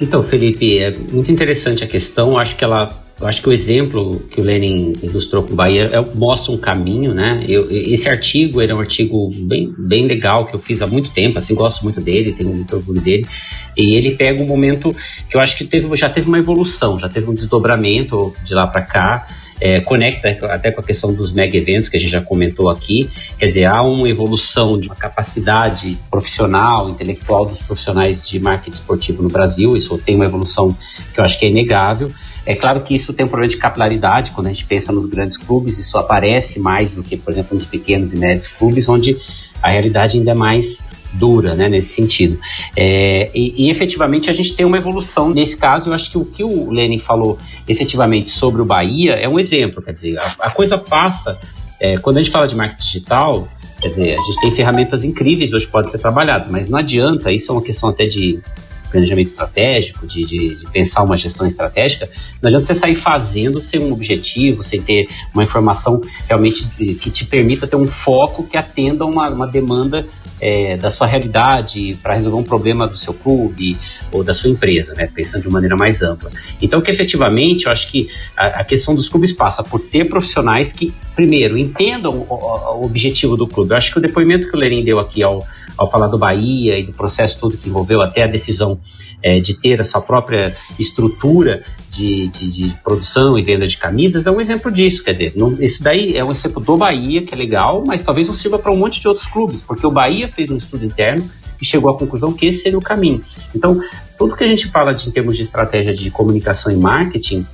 Então, 0.00 0.22
Felipe, 0.22 0.78
é 0.78 0.90
muito 0.90 1.30
interessante 1.30 1.82
a 1.82 1.86
questão. 1.86 2.38
Acho 2.38 2.54
que 2.54 2.64
ela, 2.64 3.02
acho 3.22 3.40
que 3.40 3.48
o 3.48 3.52
exemplo 3.52 4.20
que 4.30 4.40
o 4.40 4.44
Lenin 4.44 4.92
ilustrou 5.02 5.42
com 5.42 5.54
o 5.54 5.56
Bahia 5.56 5.84
é, 5.84 6.00
mostra 6.14 6.52
um 6.52 6.58
caminho, 6.58 7.14
né? 7.14 7.40
Eu, 7.48 7.68
esse 7.70 8.08
artigo 8.08 8.60
ele 8.60 8.72
é 8.72 8.74
um 8.74 8.80
artigo 8.80 9.30
bem, 9.48 9.72
bem 9.78 10.06
legal 10.06 10.46
que 10.46 10.54
eu 10.54 10.60
fiz 10.60 10.82
há 10.82 10.86
muito 10.86 11.10
tempo. 11.12 11.38
Assim, 11.38 11.54
gosto 11.54 11.82
muito 11.82 12.00
dele, 12.00 12.34
tenho 12.34 12.50
muito 12.50 12.76
orgulho 12.76 13.00
dele. 13.00 13.26
E 13.74 13.96
ele 13.96 14.16
pega 14.16 14.42
um 14.42 14.46
momento 14.46 14.90
que 15.30 15.36
eu 15.36 15.40
acho 15.40 15.56
que 15.56 15.64
teve, 15.64 15.94
já 15.96 16.10
teve 16.10 16.28
uma 16.28 16.38
evolução, 16.38 16.98
já 16.98 17.08
teve 17.08 17.30
um 17.30 17.34
desdobramento 17.34 18.34
de 18.44 18.54
lá 18.54 18.66
para 18.66 18.82
cá 18.82 19.26
é, 19.60 19.80
conecta 19.80 20.28
até 20.52 20.70
com 20.70 20.80
a 20.80 20.84
questão 20.84 21.12
dos 21.12 21.32
mega 21.32 21.56
eventos 21.56 21.88
que 21.88 21.96
a 21.96 22.00
gente 22.00 22.10
já 22.10 22.20
comentou 22.20 22.68
aqui. 22.70 23.10
Quer 23.38 23.46
dizer, 23.46 23.66
há 23.66 23.82
uma 23.82 24.08
evolução 24.08 24.78
de 24.78 24.86
uma 24.86 24.96
capacidade 24.96 25.98
profissional, 26.10 26.88
intelectual 26.88 27.46
dos 27.46 27.58
profissionais 27.60 28.26
de 28.26 28.38
marketing 28.38 28.76
esportivo 28.76 29.22
no 29.22 29.28
Brasil. 29.28 29.76
Isso 29.76 29.96
tem 29.98 30.14
uma 30.14 30.26
evolução 30.26 30.76
que 31.12 31.20
eu 31.20 31.24
acho 31.24 31.38
que 31.38 31.46
é 31.46 31.48
inegável. 31.48 32.10
É 32.44 32.54
claro 32.54 32.80
que 32.82 32.94
isso 32.94 33.12
tem 33.12 33.26
um 33.26 33.28
problema 33.28 33.50
de 33.50 33.56
capilaridade, 33.56 34.30
quando 34.30 34.46
a 34.46 34.52
gente 34.52 34.64
pensa 34.66 34.92
nos 34.92 35.06
grandes 35.06 35.36
clubes, 35.36 35.78
isso 35.78 35.98
aparece 35.98 36.60
mais 36.60 36.92
do 36.92 37.02
que, 37.02 37.16
por 37.16 37.32
exemplo, 37.32 37.56
nos 37.56 37.66
pequenos 37.66 38.12
e 38.12 38.16
médios 38.16 38.46
clubes, 38.46 38.88
onde 38.88 39.16
a 39.60 39.70
realidade 39.70 40.16
ainda 40.16 40.30
é 40.30 40.34
mais 40.34 40.85
dura, 41.12 41.54
né, 41.54 41.68
nesse 41.68 41.94
sentido. 41.94 42.38
É, 42.76 43.30
e, 43.34 43.66
e, 43.66 43.70
efetivamente 43.70 44.30
a 44.30 44.32
gente 44.32 44.54
tem 44.54 44.66
uma 44.66 44.76
evolução. 44.76 45.30
Nesse 45.30 45.56
caso, 45.56 45.90
eu 45.90 45.94
acho 45.94 46.10
que 46.10 46.18
o 46.18 46.24
que 46.24 46.44
o 46.44 46.70
Lenin 46.70 46.98
falou 46.98 47.38
efetivamente 47.68 48.30
sobre 48.30 48.62
o 48.62 48.64
Bahia 48.64 49.12
é 49.12 49.28
um 49.28 49.38
exemplo. 49.38 49.82
Quer 49.82 49.92
dizer, 49.92 50.18
a, 50.18 50.26
a 50.40 50.50
coisa 50.50 50.78
passa. 50.78 51.38
É, 51.78 51.96
quando 51.98 52.16
a 52.16 52.22
gente 52.22 52.32
fala 52.32 52.46
de 52.46 52.54
marketing 52.54 52.82
digital, 52.82 53.48
quer 53.80 53.88
dizer, 53.88 54.14
a 54.14 54.22
gente 54.22 54.40
tem 54.40 54.50
ferramentas 54.50 55.04
incríveis 55.04 55.52
hoje 55.52 55.66
que 55.66 55.72
podem 55.72 55.90
ser 55.90 55.98
trabalhadas, 55.98 56.48
mas 56.48 56.70
não 56.70 56.78
adianta, 56.78 57.30
isso 57.30 57.52
é 57.52 57.54
uma 57.54 57.62
questão 57.62 57.90
até 57.90 58.04
de 58.04 58.40
planejamento 58.90 59.28
estratégico, 59.28 60.06
de, 60.06 60.24
de, 60.24 60.56
de, 60.56 60.70
pensar 60.70 61.02
uma 61.02 61.16
gestão 61.16 61.46
estratégica, 61.46 62.08
não 62.42 62.48
adianta 62.48 62.66
você 62.66 62.74
sair 62.74 62.94
fazendo 62.94 63.60
sem 63.60 63.80
um 63.80 63.92
objetivo, 63.92 64.62
sem 64.62 64.80
ter 64.80 65.08
uma 65.34 65.44
informação 65.44 66.00
realmente 66.28 66.66
que 66.76 67.10
te 67.10 67.24
permita 67.24 67.66
ter 67.66 67.76
um 67.76 67.86
foco 67.86 68.46
que 68.46 68.56
atenda 68.56 69.04
uma, 69.04 69.28
uma 69.28 69.46
demanda 69.46 70.06
é, 70.40 70.76
da 70.76 70.90
sua 70.90 71.06
realidade 71.06 71.96
para 72.02 72.14
resolver 72.14 72.38
um 72.38 72.44
problema 72.44 72.86
do 72.86 72.96
seu 72.96 73.14
clube 73.14 73.76
ou 74.12 74.22
da 74.22 74.34
sua 74.34 74.50
empresa, 74.50 74.94
né? 74.94 75.08
Pensando 75.12 75.42
de 75.42 75.48
maneira 75.48 75.76
mais 75.76 76.02
ampla. 76.02 76.30
Então, 76.60 76.80
que 76.80 76.90
efetivamente, 76.90 77.66
eu 77.66 77.72
acho 77.72 77.90
que 77.90 78.08
a, 78.36 78.60
a 78.60 78.64
questão 78.64 78.94
dos 78.94 79.08
clubes 79.08 79.32
passa 79.32 79.62
por 79.62 79.80
ter 79.80 80.08
profissionais 80.08 80.72
que, 80.72 80.92
primeiro, 81.14 81.56
entendam 81.56 82.26
o, 82.28 82.34
o, 82.34 82.84
objetivo 82.84 83.36
do 83.36 83.46
clube. 83.46 83.72
Eu 83.72 83.76
acho 83.76 83.92
que 83.92 83.98
o 83.98 84.02
depoimento 84.02 84.48
que 84.50 84.56
o 84.56 84.58
Lerin 84.58 84.84
deu 84.84 84.98
aqui 84.98 85.22
ao, 85.22 85.46
ao 85.76 85.90
falar 85.90 86.08
do 86.08 86.18
Bahia 86.18 86.78
e 86.78 86.84
do 86.84 86.92
processo 86.92 87.38
todo 87.38 87.56
que 87.56 87.68
envolveu 87.68 88.02
até 88.02 88.24
a 88.24 88.26
decisão 88.26 88.80
é, 89.22 89.40
de 89.40 89.54
ter 89.54 89.80
essa 89.80 90.00
própria 90.00 90.56
estrutura 90.78 91.64
de, 91.90 92.28
de, 92.28 92.50
de, 92.50 92.76
produção 92.82 93.38
e 93.38 93.42
venda 93.42 93.66
de 93.66 93.76
camisas, 93.76 94.26
é 94.26 94.30
um 94.30 94.40
exemplo 94.40 94.70
disso. 94.70 95.02
Quer 95.02 95.12
dizer, 95.12 95.32
não, 95.34 95.60
isso 95.60 95.82
daí 95.82 96.16
é 96.16 96.24
um 96.24 96.30
exemplo 96.30 96.62
do 96.62 96.76
Bahia, 96.76 97.24
que 97.24 97.34
é 97.34 97.36
legal, 97.36 97.82
mas 97.86 98.02
talvez 98.02 98.26
não 98.26 98.34
sirva 98.34 98.58
para 98.58 98.72
um 98.72 98.76
monte 98.76 99.00
de 99.00 99.08
outros 99.08 99.26
clubes, 99.26 99.62
porque 99.62 99.86
o 99.86 99.90
Bahia 99.90 100.28
fez 100.28 100.50
um 100.50 100.56
estudo 100.56 100.84
interno 100.84 101.28
e 101.60 101.64
chegou 101.64 101.90
à 101.90 101.98
conclusão 101.98 102.32
que 102.32 102.46
esse 102.46 102.58
seria 102.58 102.78
o 102.78 102.82
caminho. 102.82 103.22
Então, 103.54 103.80
tudo 104.18 104.36
que 104.36 104.44
a 104.44 104.46
gente 104.46 104.68
fala 104.68 104.92
de, 104.92 105.08
em 105.08 105.10
termos 105.10 105.36
de 105.36 105.42
estratégia 105.42 105.94
de 105.94 106.10
comunicação 106.10 106.70
e 106.70 106.76
marketing 106.76 107.46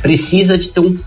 precisa 0.00 0.56
de 0.56 0.68
ter 0.68 0.80
um, 0.80 0.98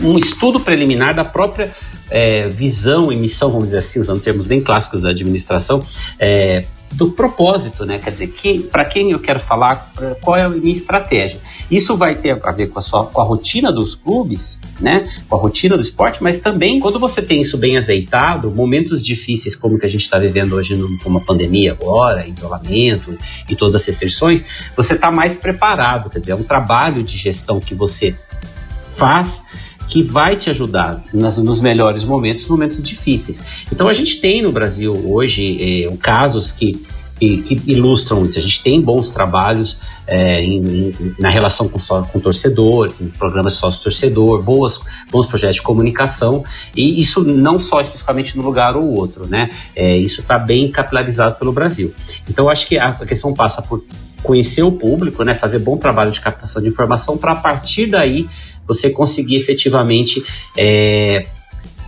um 0.00 0.18
estudo 0.18 0.60
preliminar 0.60 1.14
da 1.14 1.24
própria 1.24 1.74
é, 2.10 2.46
visão 2.46 3.12
e 3.12 3.16
missão, 3.16 3.50
vamos 3.50 3.66
dizer 3.66 3.78
assim, 3.78 4.00
usando 4.00 4.20
termos 4.20 4.46
bem 4.46 4.62
clássicos 4.62 5.02
da 5.02 5.10
administração, 5.10 5.82
é, 6.18 6.64
do 6.92 7.10
propósito, 7.10 7.84
né? 7.84 7.98
Quer 7.98 8.10
dizer, 8.10 8.28
que, 8.28 8.62
para 8.62 8.84
quem 8.84 9.10
eu 9.10 9.18
quero 9.18 9.40
falar, 9.40 9.92
qual 10.20 10.36
é 10.36 10.44
a 10.44 10.48
minha 10.48 10.72
estratégia. 10.72 11.38
Isso 11.70 11.96
vai 11.96 12.14
ter 12.14 12.40
a 12.42 12.52
ver 12.52 12.68
com 12.68 12.78
a, 12.78 12.82
sua, 12.82 13.06
com 13.06 13.20
a 13.20 13.24
rotina 13.24 13.72
dos 13.72 13.94
clubes, 13.94 14.60
né? 14.80 15.10
Com 15.28 15.36
a 15.36 15.38
rotina 15.38 15.76
do 15.76 15.82
esporte, 15.82 16.22
mas 16.22 16.38
também 16.38 16.80
quando 16.80 16.98
você 16.98 17.20
tem 17.20 17.40
isso 17.40 17.58
bem 17.58 17.76
azeitado, 17.76 18.50
momentos 18.50 19.02
difíceis 19.02 19.56
como 19.56 19.78
que 19.78 19.86
a 19.86 19.88
gente 19.88 20.02
está 20.02 20.18
vivendo 20.18 20.54
hoje 20.54 20.76
com 21.02 21.08
uma 21.08 21.20
pandemia 21.20 21.72
agora, 21.72 22.26
isolamento 22.26 23.18
e 23.48 23.56
todas 23.56 23.74
as 23.74 23.84
restrições, 23.84 24.44
você 24.76 24.94
está 24.94 25.10
mais 25.10 25.36
preparado, 25.36 26.08
quer 26.08 26.20
dizer, 26.20 26.32
é 26.32 26.36
um 26.36 26.44
trabalho 26.44 27.02
de 27.02 27.16
gestão 27.16 27.60
que 27.60 27.74
você 27.74 28.14
faz 28.96 29.44
que 29.88 30.02
vai 30.02 30.36
te 30.36 30.50
ajudar 30.50 31.02
nas, 31.12 31.38
nos 31.38 31.60
melhores 31.60 32.04
momentos, 32.04 32.42
nos 32.42 32.50
momentos 32.50 32.82
difíceis. 32.82 33.40
Então 33.70 33.88
a 33.88 33.92
gente 33.92 34.20
tem 34.20 34.42
no 34.42 34.52
Brasil 34.52 34.92
hoje 34.92 35.84
eh, 35.84 35.96
casos 36.00 36.50
que 36.52 36.84
que, 37.18 37.38
que, 37.38 37.70
ilustram 37.70 38.24
isso. 38.24 38.38
A 38.38 38.42
gente 38.42 38.62
tem 38.62 38.80
bons 38.80 39.10
trabalhos 39.10 39.78
é, 40.06 40.40
em, 40.42 40.60
em, 40.60 41.14
na 41.18 41.30
relação 41.30 41.68
com, 41.68 41.78
com 42.04 42.20
torcedores, 42.20 43.00
em 43.00 43.08
programas 43.08 43.54
sócio-torcedor, 43.54 44.42
boas, 44.42 44.78
bons 45.10 45.26
projetos 45.26 45.56
de 45.56 45.62
comunicação, 45.62 46.44
e 46.76 46.98
isso 47.00 47.24
não 47.24 47.58
só 47.58 47.80
especificamente 47.80 48.36
no 48.36 48.44
lugar 48.44 48.76
ou 48.76 48.94
outro, 48.94 49.26
né? 49.26 49.48
É, 49.74 49.96
isso 49.96 50.20
está 50.20 50.38
bem 50.38 50.70
capilarizado 50.70 51.36
pelo 51.36 51.52
Brasil. 51.52 51.94
Então, 52.28 52.48
acho 52.48 52.66
que 52.66 52.78
a 52.78 52.92
questão 52.92 53.32
passa 53.32 53.62
por 53.62 53.82
conhecer 54.22 54.62
o 54.62 54.72
público, 54.72 55.22
né, 55.22 55.34
fazer 55.34 55.60
bom 55.60 55.76
trabalho 55.76 56.10
de 56.10 56.20
captação 56.20 56.60
de 56.60 56.68
informação, 56.68 57.16
para 57.16 57.32
a 57.32 57.36
partir 57.36 57.86
daí 57.86 58.28
você 58.66 58.90
conseguir 58.90 59.36
efetivamente 59.36 60.24
é, 60.56 61.26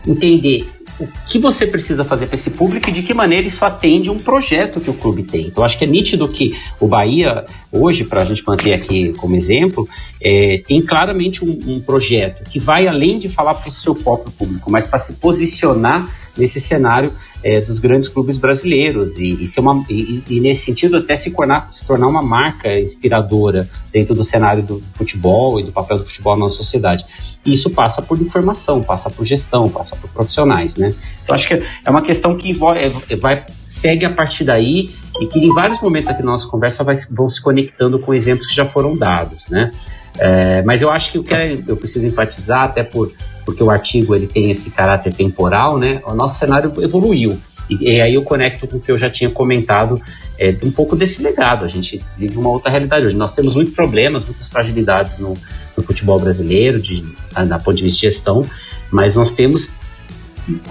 entender 0.07 0.69
o 0.99 1.07
que 1.29 1.39
você 1.39 1.67
precisa 1.67 2.05
fazer 2.05 2.27
para 2.27 2.35
esse 2.35 2.51
público 2.51 2.89
e 2.89 2.93
de 2.93 3.03
que 3.03 3.15
maneira 3.15 3.47
isso 3.47 3.65
atende 3.65 4.11
um 4.11 4.19
projeto 4.19 4.81
que 4.81 4.91
o 4.91 4.95
clube 4.95 5.23
tem. 5.23 5.47
Então, 5.47 5.63
acho 5.63 5.79
que 5.79 5.85
é 5.85 5.87
nítido 5.87 6.29
que 6.29 6.57
o 6.81 6.89
Bahia, 6.89 7.45
hoje, 7.71 8.05
para 8.05 8.23
a 8.23 8.25
gente 8.25 8.43
manter 8.45 8.75
aqui 8.75 9.13
como 9.15 9.37
exemplo, 9.37 9.89
é, 10.21 10.61
tem 10.67 10.81
claramente 10.81 11.45
um, 11.45 11.59
um 11.67 11.81
projeto 11.81 12.49
que 12.51 12.59
vai 12.59 12.89
além 12.89 13.19
de 13.19 13.29
falar 13.29 13.55
para 13.55 13.69
o 13.69 13.73
seu 13.73 13.95
próprio 13.95 14.33
público, 14.33 14.71
mas 14.71 14.87
para 14.87 14.99
se 14.99 15.15
posicionar 15.15 16.13
nesse 16.39 16.61
cenário 16.61 17.13
é, 17.43 17.61
dos 17.61 17.79
grandes 17.79 18.09
clubes 18.09 18.37
brasileiros 18.37 19.17
e, 19.17 19.43
e, 19.43 19.47
ser 19.47 19.61
uma, 19.61 19.85
e, 19.91 20.23
e, 20.29 20.41
nesse 20.41 20.65
sentido 20.65 20.97
até 20.97 21.17
se 21.17 21.31
tornar, 21.31 21.69
se 21.73 21.85
tornar 21.85 22.07
uma 22.07 22.23
marca 22.23 22.73
inspiradora 22.79 23.69
dentro 23.93 24.15
do 24.15 24.25
cenário 24.25 24.63
do 24.63 24.83
futebol 24.95 25.61
e 25.61 25.65
do 25.65 25.73
papel 25.73 25.99
do 25.99 26.05
futebol 26.05 26.35
na 26.35 26.45
nossa 26.45 26.57
sociedade. 26.57 27.05
E 27.45 27.53
isso 27.53 27.71
passa 27.71 28.01
por 28.01 28.21
informação, 28.21 28.83
passa 28.83 29.11
por 29.11 29.25
gestão, 29.25 29.69
passa 29.69 29.97
por 29.97 30.09
profissionais, 30.11 30.75
né? 30.77 30.95
Então 31.23 31.35
acho 31.35 31.49
que 31.49 31.55
é 31.55 31.91
uma 31.91 32.03
questão 32.03 32.37
que 32.37 32.53
vai, 32.55 32.91
vai 33.21 33.45
segue 33.79 34.05
a 34.05 34.11
partir 34.11 34.45
daí 34.45 34.91
e 35.21 35.27
que 35.27 35.39
em 35.39 35.53
vários 35.53 35.81
momentos 35.81 36.11
aqui 36.11 36.23
na 36.23 36.33
nossa 36.33 36.49
conversa 36.49 36.83
vai, 36.83 36.95
vão 37.11 37.29
se 37.29 37.41
conectando 37.41 37.99
com 37.99 38.13
exemplos 38.13 38.47
que 38.47 38.55
já 38.55 38.65
foram 38.65 38.97
dados, 38.97 39.47
né? 39.49 39.73
É, 40.19 40.63
mas 40.63 40.83
eu 40.83 40.91
acho 40.91 41.13
que 41.13 41.19
o 41.19 41.23
que 41.23 41.35
eu 41.67 41.77
preciso 41.77 42.07
enfatizar, 42.07 42.65
até 42.65 42.83
por, 42.83 43.13
porque 43.45 43.63
o 43.63 43.71
artigo 43.71 44.15
ele 44.17 44.27
tem 44.27 44.51
esse 44.51 44.71
caráter 44.71 45.15
temporal, 45.15 45.79
né? 45.79 46.01
O 46.05 46.15
nosso 46.15 46.39
cenário 46.39 46.73
evoluiu. 46.83 47.39
E, 47.71 47.93
e 47.93 48.01
aí 48.01 48.15
eu 48.15 48.23
conecto 48.23 48.67
com 48.67 48.79
o 48.79 48.81
que 48.81 48.91
eu 48.91 48.99
já 48.99 49.09
tinha 49.09 49.31
comentado 49.31 50.01
é, 50.39 50.57
um 50.65 50.71
pouco 50.71 50.97
desse 50.97 51.23
legado. 51.23 51.65
A 51.65 51.69
gente 51.69 52.03
vive 52.17 52.37
uma 52.37 52.51
outra 52.51 52.71
realidade 52.71 53.07
hoje. 53.07 53.17
Nós 53.17 53.33
temos 53.33 53.55
muitos 53.55 53.75
problemas, 53.75 54.25
muitas 54.25 54.49
fragilidades 54.49 55.19
no, 55.19 55.37
no 55.77 55.83
futebol 55.85 56.19
brasileiro, 56.19 56.81
de, 56.81 57.05
da 57.47 57.59
ponto 57.59 57.77
de 57.77 57.85
vista 57.85 58.01
de 58.01 58.13
gestão, 58.13 58.45
mas 58.91 59.15
nós 59.15 59.31
temos 59.31 59.71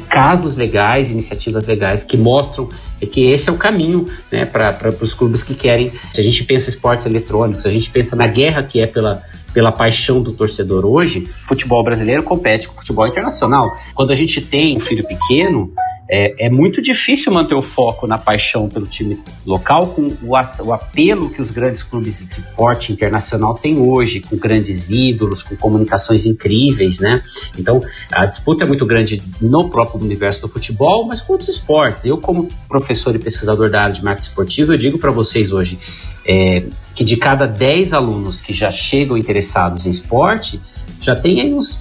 casos 0.10 0.56
legais, 0.56 1.12
iniciativas 1.12 1.68
legais 1.68 2.04
que 2.04 2.18
mostram 2.18 2.68
que 3.12 3.30
esse 3.30 3.50
é 3.50 3.52
o 3.52 3.58
caminho 3.58 4.08
né, 4.32 4.46
para 4.46 4.90
os 5.02 5.14
clubes 5.14 5.44
que 5.44 5.54
querem. 5.54 5.92
Se 6.14 6.20
a 6.20 6.24
gente 6.24 6.44
pensa 6.44 6.70
em 6.70 6.74
esportes 6.74 7.06
eletrônicos, 7.06 7.64
se 7.64 7.70
a 7.70 7.72
gente 7.72 7.90
pensa 7.90 8.16
na 8.16 8.28
guerra 8.28 8.64
que 8.64 8.82
é 8.82 8.88
pela, 8.88 9.22
pela 9.54 9.72
paixão 9.72 10.22
do 10.22 10.34
torcedor 10.34 10.86
hoje, 10.86 11.28
futebol 11.48 11.84
brasileiro 11.84 12.24
compete 12.24 12.68
com 12.68 12.76
futebol 12.76 13.08
internacional. 13.08 13.72
Quando 13.94 14.12
a 14.12 14.16
gente 14.16 14.42
tem 14.42 14.78
um 14.78 14.80
filho 14.80 15.06
pequeno, 15.08 15.72
é, 16.10 16.46
é, 16.46 16.50
muito 16.50 16.82
difícil 16.82 17.34
manter 17.34 17.56
o 17.56 17.62
foco 17.62 18.08
na 18.08 18.18
paixão 18.18 18.70
pelo 18.70 18.88
time 18.88 19.20
local 19.46 19.88
com 19.88 20.04
o, 20.04 20.32
o, 20.64 20.74
apelo 20.74 21.30
que 21.30 21.42
os 21.42 21.52
grandes 21.52 21.84
clubes 21.84 22.20
de 22.20 22.42
porte 22.56 22.94
internacional 22.94 23.56
têm 23.56 23.78
hoje, 23.78 24.22
com 24.22 24.38
grandes 24.38 24.90
ídolos, 24.90 25.44
com 25.44 25.56
comunicações 25.58 26.26
incríveis, 26.26 27.00
né? 27.00 27.22
Então, 27.60 27.82
a 28.12 28.26
disputa 28.26 28.64
é 28.64 28.68
muito 28.68 28.86
grande 28.86 29.22
no 29.42 29.70
próprio 29.70 30.02
universo 30.02 30.42
do 30.42 30.48
futebol, 30.48 31.06
mas 31.06 31.20
com 31.20 31.34
outros 31.34 31.50
esportes. 31.50 32.06
Eu, 32.06 32.18
como 32.18 32.48
professor 32.70 33.14
e 33.16 33.20
pesquisador 33.20 33.70
da 33.70 33.82
área 33.82 33.94
de 33.94 34.04
marketing 34.04 34.30
esportivo, 34.30 34.74
eu 34.74 34.78
digo 34.78 34.98
para 34.98 35.12
vocês 35.12 35.52
hoje 35.52 35.78
é, 36.26 36.64
que 36.96 37.04
de 37.04 37.18
cada 37.18 37.46
10 37.46 37.94
alunos 37.94 38.40
que 38.40 38.54
já 38.54 38.72
chegam 38.72 39.18
interessados 39.18 39.86
em 39.86 39.90
esporte, 39.90 40.60
já 41.02 41.16
tem 41.16 41.42
aí 41.42 41.54
uns 41.54 41.80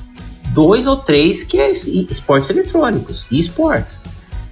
dois 0.52 0.86
ou 0.86 0.96
três 0.96 1.42
que 1.42 1.58
é 1.58 1.70
esportes 1.70 2.50
eletrônicos 2.50 3.26
e 3.30 3.38
esportes. 3.38 4.00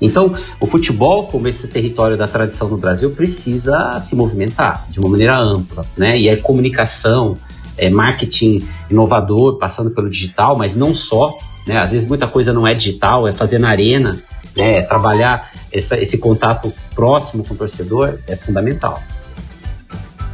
Então, 0.01 0.35
o 0.61 0.67
futebol, 0.67 1.27
como 1.27 1.49
esse 1.49 1.67
território 1.69 2.17
da 2.17 2.27
tradição 2.27 2.69
no 2.69 2.77
Brasil, 2.77 3.11
precisa 3.11 4.01
se 4.03 4.15
movimentar 4.15 4.87
de 4.91 4.99
uma 4.99 5.09
maneira 5.09 5.39
ampla, 5.39 5.87
né? 5.97 6.17
E 6.19 6.29
a 6.29 6.41
comunicação, 6.41 7.37
é, 7.77 7.91
marketing 7.91 8.67
inovador, 8.91 9.59
passando 9.59 9.91
pelo 9.91 10.11
digital, 10.11 10.57
mas 10.59 10.75
não 10.75 10.95
só, 10.95 11.37
né? 11.67 11.79
Às 11.79 11.93
vezes 11.93 12.09
muita 12.09 12.27
coisa 12.27 12.53
não 12.53 12.67
é 12.67 12.75
digital, 12.75 13.27
é 13.29 13.33
fazer 13.33 13.59
na 13.59 13.71
arena, 13.71 14.23
né? 14.57 14.79
É 14.79 14.83
trabalhar 14.83 15.51
essa, 15.73 15.97
esse 15.97 16.19
contato 16.19 16.73
próximo 16.95 17.45
com 17.45 17.55
o 17.55 17.57
torcedor 17.57 18.19
é 18.27 18.37
fundamental. 18.37 19.03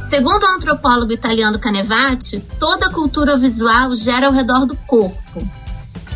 Segundo 0.09 0.43
o 0.43 0.55
antropólogo 0.55 1.13
italiano 1.13 1.57
Canevati, 1.57 2.41
toda 2.59 2.91
cultura 2.91 3.37
visual 3.37 3.95
gera 3.95 4.27
ao 4.27 4.33
redor 4.33 4.65
do 4.65 4.75
corpo. 4.75 5.41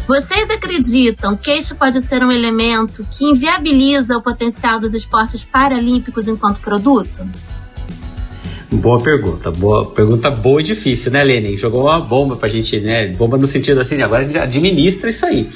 Vocês 0.07 0.51
acreditam 0.51 1.35
que 1.35 1.49
este 1.49 1.73
pode 1.73 1.99
ser 2.01 2.23
um 2.23 2.31
elemento 2.31 3.03
que 3.09 3.25
inviabiliza 3.25 4.15
o 4.15 4.21
potencial 4.21 4.79
dos 4.79 4.93
esportes 4.93 5.43
paralímpicos 5.43 6.27
enquanto 6.27 6.61
produto? 6.61 7.27
Boa 8.71 9.01
pergunta, 9.01 9.49
boa 9.49 9.85
pergunta 9.89 10.29
boa 10.29 10.61
e 10.61 10.63
difícil, 10.63 11.11
né, 11.11 11.23
Lenin? 11.23 11.57
Jogou 11.57 11.83
uma 11.83 11.99
bomba 11.99 12.35
pra 12.35 12.47
gente, 12.47 12.79
né? 12.79 13.07
Bomba 13.17 13.37
no 13.37 13.47
sentido 13.47 13.81
assim, 13.81 13.99
agora 14.01 14.23
a 14.23 14.27
gente 14.27 14.37
administra 14.37 15.09
isso 15.09 15.25
aí. 15.25 15.49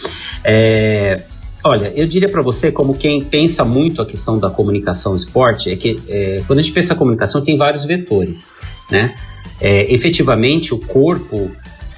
É, 0.43 1.21
olha, 1.63 1.93
eu 1.95 2.07
diria 2.07 2.29
para 2.29 2.41
você, 2.41 2.71
como 2.71 2.95
quem 2.95 3.23
pensa 3.23 3.63
muito 3.63 4.01
a 4.01 4.05
questão 4.05 4.39
da 4.39 4.49
comunicação 4.49 5.15
esporte, 5.15 5.69
é 5.69 5.75
que 5.75 5.99
é, 6.07 6.41
quando 6.47 6.57
a 6.57 6.61
gente 6.63 6.73
pensa 6.73 6.93
a 6.93 6.95
comunicação 6.95 7.43
tem 7.43 7.55
vários 7.55 7.85
vetores, 7.85 8.51
né? 8.89 9.13
É, 9.61 9.93
efetivamente, 9.93 10.73
o 10.73 10.79
corpo 10.79 11.51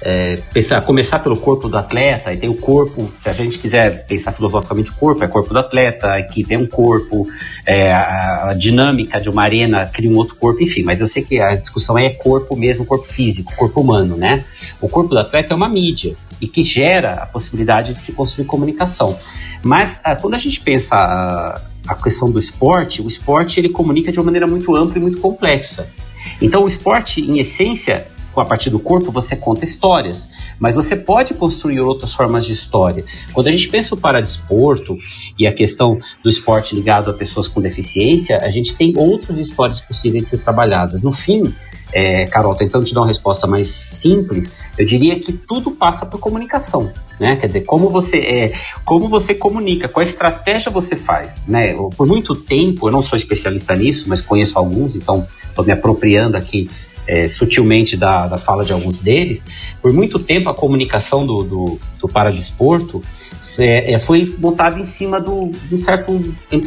é, 0.04 0.38
pensar, 0.52 0.80
começar 0.80 1.20
pelo 1.20 1.36
corpo 1.36 1.68
do 1.68 1.78
atleta, 1.78 2.32
e 2.32 2.36
tem 2.36 2.50
o 2.50 2.56
corpo, 2.56 3.12
se 3.20 3.28
a 3.28 3.32
gente 3.32 3.56
quiser 3.56 4.04
pensar 4.06 4.32
filosoficamente, 4.32 4.90
o 4.90 4.94
corpo 4.94 5.22
é 5.22 5.28
corpo 5.28 5.52
do 5.52 5.58
atleta, 5.60 6.12
a 6.12 6.18
equipe 6.18 6.52
é 6.52 6.58
um 6.58 6.66
corpo, 6.66 7.28
é, 7.64 7.92
a, 7.92 8.48
a, 8.50 8.54
dinâmica 8.54 9.20
de 9.20 9.30
uma 9.30 9.44
arena 9.44 9.86
cria 9.86 10.10
um 10.10 10.16
outro 10.16 10.34
corpo, 10.34 10.60
enfim, 10.60 10.82
mas 10.82 11.00
eu 11.00 11.06
sei 11.06 11.22
que 11.22 11.40
a 11.40 11.54
discussão 11.54 11.96
é 11.96 12.10
corpo 12.10 12.56
mesmo, 12.56 12.84
corpo 12.84 13.06
físico, 13.06 13.54
corpo 13.54 13.80
humano, 13.80 14.16
né? 14.16 14.44
O 14.80 14.88
corpo 14.88 15.10
do 15.10 15.18
atleta 15.20 15.54
é 15.54 15.56
uma 15.56 15.68
mídia 15.68 16.16
e 16.40 16.48
que 16.48 16.62
gera 16.62 17.12
a 17.12 17.26
possibilidade 17.26 17.94
de 17.94 18.00
se 18.00 18.12
construir 18.12 18.46
comunicação. 18.46 19.16
Mas 19.62 20.00
a, 20.02 20.16
quando 20.16 20.34
a 20.34 20.38
gente 20.38 20.60
pensa 20.60 20.96
a, 20.96 21.62
a 21.86 21.94
questão 21.94 22.28
do 22.28 22.40
esporte, 22.40 23.00
o 23.00 23.06
esporte 23.06 23.60
ele 23.60 23.68
comunica 23.68 24.10
de 24.10 24.18
uma 24.18 24.24
maneira 24.24 24.48
muito 24.48 24.74
ampla 24.74 24.98
e 24.98 25.00
muito 25.00 25.20
complexa. 25.20 25.88
Então, 26.40 26.64
o 26.64 26.66
esporte, 26.66 27.20
em 27.20 27.38
essência, 27.38 28.06
a 28.40 28.44
partir 28.44 28.70
do 28.70 28.78
corpo, 28.78 29.10
você 29.10 29.36
conta 29.36 29.64
histórias, 29.64 30.28
mas 30.58 30.74
você 30.74 30.96
pode 30.96 31.34
construir 31.34 31.80
outras 31.80 32.14
formas 32.14 32.44
de 32.44 32.52
história. 32.52 33.04
Quando 33.32 33.48
a 33.48 33.52
gente 33.52 33.68
pensa 33.68 33.94
o 33.94 33.98
paradesporto 33.98 34.96
e 35.38 35.46
a 35.46 35.52
questão 35.52 35.98
do 36.22 36.28
esporte 36.28 36.74
ligado 36.74 37.10
a 37.10 37.14
pessoas 37.14 37.48
com 37.48 37.60
deficiência, 37.60 38.38
a 38.38 38.50
gente 38.50 38.74
tem 38.74 38.92
outras 38.96 39.38
histórias 39.38 39.80
possíveis 39.80 40.24
de 40.24 40.30
ser 40.30 40.38
trabalhadas. 40.38 41.02
No 41.02 41.12
fim, 41.12 41.54
é, 41.92 42.24
Carol, 42.26 42.54
tentando 42.54 42.84
te 42.84 42.94
dar 42.94 43.00
uma 43.00 43.06
resposta 43.06 43.46
mais 43.46 43.68
simples, 43.68 44.50
eu 44.78 44.84
diria 44.84 45.18
que 45.20 45.32
tudo 45.32 45.70
passa 45.72 46.06
por 46.06 46.18
comunicação, 46.18 46.90
né? 47.20 47.36
Quer 47.36 47.48
dizer, 47.48 47.60
como 47.62 47.90
você 47.90 48.18
é, 48.18 48.52
como 48.84 49.08
você 49.08 49.34
comunica, 49.34 49.88
qual 49.88 50.02
estratégia 50.02 50.72
você 50.72 50.96
faz, 50.96 51.40
né? 51.46 51.74
Por 51.96 52.06
muito 52.06 52.34
tempo, 52.34 52.88
eu 52.88 52.92
não 52.92 53.02
sou 53.02 53.16
especialista 53.16 53.74
nisso, 53.76 54.06
mas 54.08 54.22
conheço 54.22 54.58
alguns, 54.58 54.96
então 54.96 55.26
estou 55.46 55.64
me 55.64 55.72
apropriando 55.72 56.36
aqui 56.36 56.70
é, 57.06 57.28
sutilmente 57.28 57.96
da, 57.96 58.26
da 58.26 58.38
fala 58.38 58.64
de 58.64 58.72
alguns 58.72 59.00
deles, 59.00 59.42
por 59.80 59.92
muito 59.92 60.18
tempo 60.18 60.48
a 60.48 60.54
comunicação 60.54 61.26
do, 61.26 61.42
do, 61.42 61.80
do 61.98 62.08
paradesporto 62.08 63.02
é, 63.58 63.94
é, 63.94 63.98
foi 63.98 64.34
montada 64.38 64.78
em 64.78 64.86
cima 64.86 65.20
do, 65.20 65.50
de 65.68 65.74
um 65.74 65.78
certo, 65.78 66.12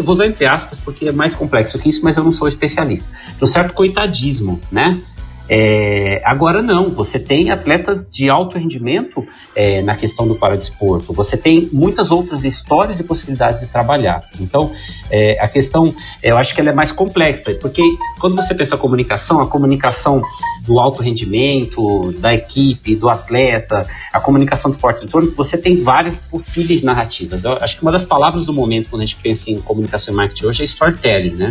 vou 0.04 0.14
usar 0.14 0.28
entre 0.28 0.46
aspas, 0.46 0.78
porque 0.80 1.08
é 1.08 1.12
mais 1.12 1.34
complexo 1.34 1.80
que 1.80 1.90
isso, 1.90 2.02
mas 2.04 2.18
eu 2.18 2.24
não 2.24 2.32
sou 2.32 2.48
especialista, 2.48 3.10
de 3.38 3.44
um 3.44 3.48
certo 3.48 3.74
coitadismo, 3.74 4.60
né? 4.72 5.00
É, 5.48 6.22
agora 6.26 6.62
não, 6.62 6.90
você 6.90 7.20
tem 7.20 7.52
atletas 7.52 8.08
de 8.10 8.30
alto 8.30 8.58
rendimento 8.58 9.24
é, 9.56 9.82
na 9.82 9.96
questão 9.96 10.28
do 10.28 10.36
paradesporto, 10.36 11.14
você 11.14 11.38
tem 11.38 11.70
muitas 11.72 12.12
outras 12.12 12.44
histórias 12.44 13.00
e 13.00 13.04
possibilidades 13.04 13.62
de 13.62 13.68
trabalhar. 13.68 14.24
Então, 14.40 14.72
é, 15.10 15.40
a 15.40 15.48
questão, 15.48 15.94
eu 16.24 16.38
acho 16.38 16.54
que 16.54 16.62
ela 16.62 16.72
é 16.72 16.74
mais 16.74 16.92
complexa, 16.92 17.54
porque 17.56 17.82
quando 18.20 18.36
você 18.36 18.56
pensa 18.56 18.76
a 18.76 18.78
comunicação, 18.78 19.40
a 19.40 19.48
comunicação 19.48 20.22
do 20.66 20.80
alto 20.80 21.04
rendimento, 21.04 22.12
da 22.20 22.34
equipe, 22.34 22.96
do 22.96 23.08
atleta, 23.08 23.88
a 24.12 24.20
comunicação 24.20 24.72
do 24.72 24.76
esporte 24.76 25.02
eletrônico, 25.02 25.36
você 25.36 25.58
tem 25.58 25.82
várias 25.82 26.18
possíveis 26.20 26.82
narrativas. 26.82 27.44
Eu 27.44 27.54
acho 27.54 27.78
que 27.78 27.84
uma 27.84 27.92
das 27.92 28.04
palavras 28.04 28.46
do 28.46 28.54
momento 28.54 28.90
quando 28.90 29.04
a 29.04 29.06
gente 29.06 29.18
pensa 29.22 29.52
em 29.52 29.60
comunicação 29.60 30.14
e 30.14 30.18
marketing 30.18 30.46
hoje 30.46 30.62
é 30.64 30.66
storytelling, 30.66 31.36
né? 31.36 31.50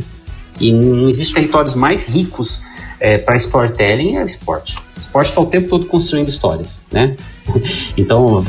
E 0.61 0.73
não 0.73 1.09
existem 1.09 1.35
territórios 1.35 1.75
mais 1.75 2.05
ricos 2.05 2.63
é, 3.01 3.19
para 3.19 3.37
storytelling 3.37 4.17
é 4.17 4.25
esporte. 4.25 4.79
Esporte 4.97 5.29
está 5.29 5.41
o 5.41 5.47
tempo 5.47 5.69
todo 5.69 5.87
construindo 5.87 6.29
histórias, 6.29 6.81
né? 6.93 7.17
Então, 7.97 8.41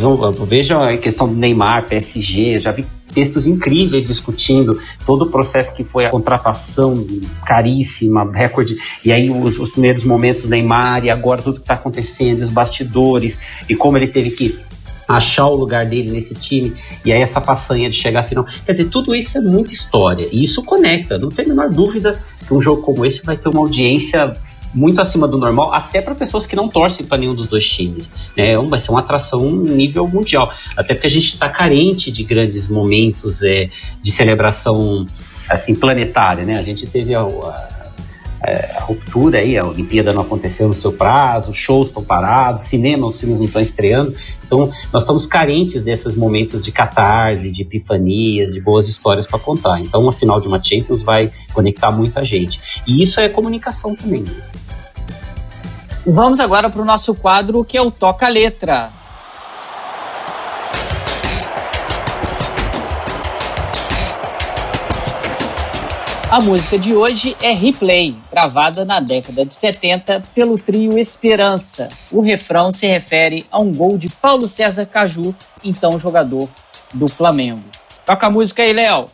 veja 0.48 0.80
a 0.80 0.98
questão 0.98 1.28
do 1.28 1.36
Neymar, 1.36 1.88
PSG, 1.88 2.60
já 2.60 2.72
vi 2.72 2.86
textos 3.14 3.48
incríveis 3.48 4.08
discutindo 4.08 4.80
todo 5.06 5.24
o 5.24 5.30
processo 5.30 5.76
que 5.76 5.84
foi 5.84 6.06
a 6.06 6.10
contratação 6.10 7.06
caríssima, 7.46 8.30
recorde, 8.32 8.76
e 9.04 9.12
aí 9.12 9.30
os, 9.30 9.60
os 9.60 9.72
primeiros 9.72 10.04
momentos 10.04 10.44
do 10.44 10.50
Neymar, 10.50 11.06
e 11.06 11.10
agora 11.10 11.42
tudo 11.42 11.56
que 11.56 11.62
está 11.62 11.76
acontecendo, 11.76 12.42
os 12.42 12.50
bastidores, 12.50 13.40
e 13.70 13.76
como 13.76 13.98
ele 13.98 14.08
teve 14.08 14.32
que 14.32 14.60
achar 15.08 15.48
o 15.48 15.56
lugar 15.56 15.86
dele 15.86 16.12
nesse 16.12 16.34
time, 16.36 16.76
e 17.04 17.12
aí 17.12 17.22
essa 17.22 17.42
façanha 17.42 17.90
de 17.90 17.96
chegar 17.96 18.22
à 18.22 18.24
final. 18.24 18.46
Quer 18.66 18.74
dizer, 18.74 18.90
tudo 18.90 19.16
isso 19.16 19.38
é 19.38 19.42
muita 19.42 19.72
história, 19.72 20.28
e 20.32 20.42
isso 20.42 20.64
conecta, 20.64 21.18
não 21.18 21.30
tem 21.30 21.46
a 21.46 21.48
menor 21.50 21.70
dúvida 21.70 22.20
que 22.46 22.54
um 22.54 22.62
jogo 22.62 22.82
como 22.82 23.06
esse 23.06 23.26
vai 23.26 23.38
ter 23.38 23.50
uma 23.50 23.62
audiência 23.62 24.34
muito 24.76 25.00
acima 25.00 25.28
do 25.28 25.38
normal, 25.38 25.74
até 25.74 26.02
para 26.02 26.14
pessoas 26.14 26.46
que 26.46 26.56
não 26.56 26.68
torcem 26.68 27.06
para 27.06 27.18
nenhum 27.18 27.34
dos 27.34 27.48
dois 27.48 27.68
times. 27.68 28.12
Né? 28.38 28.56
Vai 28.58 28.78
ser 28.78 28.92
uma 28.92 29.00
atração 29.00 29.50
nível 29.50 30.06
mundial. 30.06 30.52
Até 30.76 30.94
porque 30.94 31.08
a 31.08 31.10
gente 31.10 31.34
está 31.34 31.50
carente 31.50 32.12
de 32.12 32.24
grandes 32.26 32.68
momentos 32.68 33.42
é, 33.42 33.70
de 34.04 34.12
celebração 34.12 35.06
assim 35.50 35.74
planetária. 35.74 36.44
Né? 36.44 36.58
A 36.58 36.62
gente 36.62 36.86
teve 36.88 37.16
a, 37.16 37.22
a, 37.22 37.75
a, 38.42 38.82
ruptura 38.82 39.40
aí, 39.40 39.58
a 39.58 39.66
Olimpíada 39.66 40.14
não 40.14 40.22
aconteceu 40.22 40.68
no 40.68 40.74
seu 40.74 40.94
prazo, 40.94 41.54
shows 41.54 41.88
estão 41.88 42.04
parados, 42.04 42.64
cinema, 42.64 43.08
os 43.08 43.20
filmes 43.20 43.40
não 43.40 43.48
estão 43.48 43.62
estreando. 43.62 44.16
Então, 44.46 44.72
nós 44.94 45.02
estamos 45.02 45.26
carentes 45.26 45.84
desses 45.84 46.16
momentos 46.16 46.64
de 46.64 46.72
catarse, 46.72 47.52
de 47.52 47.64
epifanias, 47.64 48.54
de 48.54 48.62
boas 48.62 48.88
histórias 48.88 49.26
para 49.26 49.40
contar. 49.40 49.80
Então, 49.80 50.08
a 50.08 50.14
final 50.14 50.40
de 50.40 50.48
uma 50.48 50.62
Champions 50.62 51.02
vai 51.02 51.32
conectar 51.54 51.92
muita 51.92 52.24
gente. 52.24 52.60
E 52.88 53.02
isso 53.02 53.20
é 53.20 53.28
comunicação 53.28 53.96
também. 53.96 54.22
Né? 54.22 54.34
Vamos 56.06 56.40
agora 56.40 56.70
para 56.70 56.82
o 56.82 56.86
nosso 56.86 57.16
quadro 57.16 57.64
que 57.64 57.78
é 57.78 57.82
o 57.82 57.90
Toca 57.90 58.28
Letra. 58.28 59.05
A 66.32 66.42
música 66.42 66.78
de 66.80 66.96
hoje 66.96 67.38
é 67.40 67.52
Replay, 67.54 68.18
gravada 68.32 68.84
na 68.84 69.00
década 69.00 69.46
de 69.46 69.54
70 69.54 70.24
pelo 70.34 70.58
trio 70.58 70.98
Esperança. 70.98 71.88
O 72.12 72.20
refrão 72.20 72.72
se 72.72 72.88
refere 72.88 73.46
a 73.52 73.62
um 73.62 73.72
gol 73.72 73.96
de 73.96 74.10
Paulo 74.10 74.48
César 74.48 74.88
Caju, 74.88 75.36
então 75.64 76.00
jogador 76.00 76.50
do 76.92 77.08
Flamengo. 77.08 77.64
Toca 78.06 78.26
a 78.26 78.30
música 78.30 78.64
aí, 78.64 78.74
Léo. 78.74 79.06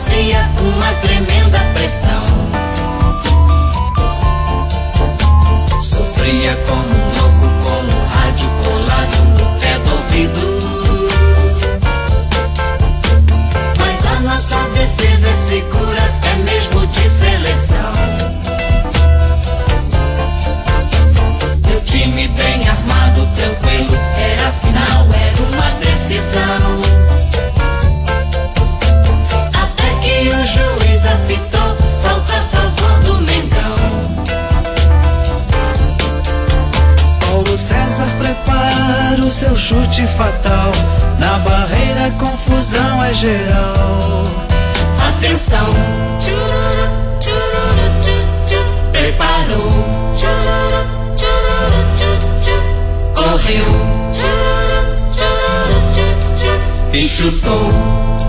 Fazia 0.00 0.48
uma 0.62 0.92
tremenda 1.02 1.58
pressão. 1.74 2.24
Sofria 5.82 6.56
como 6.66 6.82
um 6.82 7.18
louco 7.18 7.48
com 7.62 7.80
o 7.84 8.06
rádio 8.08 8.48
colado 8.64 9.18
no 9.38 9.60
pé 9.60 9.78
do 9.78 9.90
ouvido. 9.92 10.42
Mas 13.78 14.06
a 14.06 14.20
nossa 14.20 14.56
defesa 14.70 15.28
é 15.28 15.34
segura, 15.34 16.14
é 16.22 16.34
mesmo 16.50 16.86
de 16.86 17.10
seleção. 17.10 17.92
time 21.84 22.28
bem 22.28 22.68
armado, 22.68 23.28
tranquilo. 23.36 23.98
Era 24.16 24.52
final, 24.52 25.06
era 25.12 25.42
uma 25.42 25.70
decisão. 25.80 26.99
Chute 39.70 40.04
fatal. 40.18 40.72
Na 41.20 41.38
barreira, 41.38 42.10
confusão 42.18 43.04
é 43.04 43.14
geral. 43.14 44.24
Atenção! 45.08 45.70
Preparou 48.92 49.70
correu 53.14 53.70
e 56.92 57.08
chutou. 57.08 58.19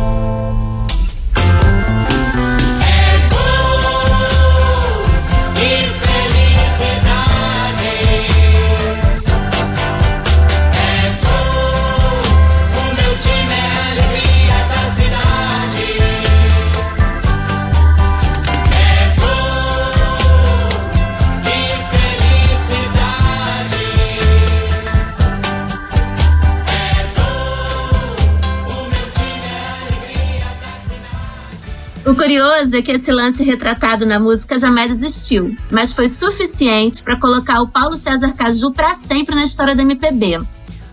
Curioso 32.41 32.75
é 32.75 32.81
que 32.81 32.91
esse 32.91 33.11
lance 33.11 33.43
retratado 33.43 34.03
na 34.03 34.19
música 34.19 34.57
jamais 34.57 34.89
existiu, 34.89 35.55
mas 35.69 35.93
foi 35.93 36.09
suficiente 36.09 37.03
para 37.03 37.15
colocar 37.15 37.61
o 37.61 37.67
Paulo 37.67 37.93
César 37.93 38.33
Caju 38.33 38.71
para 38.71 38.89
sempre 38.95 39.35
na 39.35 39.43
história 39.43 39.75
da 39.75 39.83
MPB. 39.83 40.39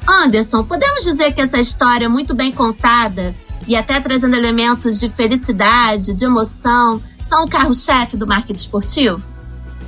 Anderson, 0.07 0.63
podemos 0.65 1.05
dizer 1.05 1.33
que 1.33 1.41
essa 1.41 1.59
história 1.59 2.05
é 2.05 2.09
muito 2.09 2.35
bem 2.35 2.53
contada 2.53 3.35
e 3.67 3.75
até 3.75 3.99
trazendo 3.99 4.37
elementos 4.37 5.01
de 5.01 5.09
felicidade, 5.09 6.13
de 6.13 6.27
emoção, 6.27 7.01
são 7.25 7.45
o 7.45 7.49
carro-chefe 7.49 8.15
do 8.15 8.27
marketing 8.27 8.61
esportivo? 8.61 9.39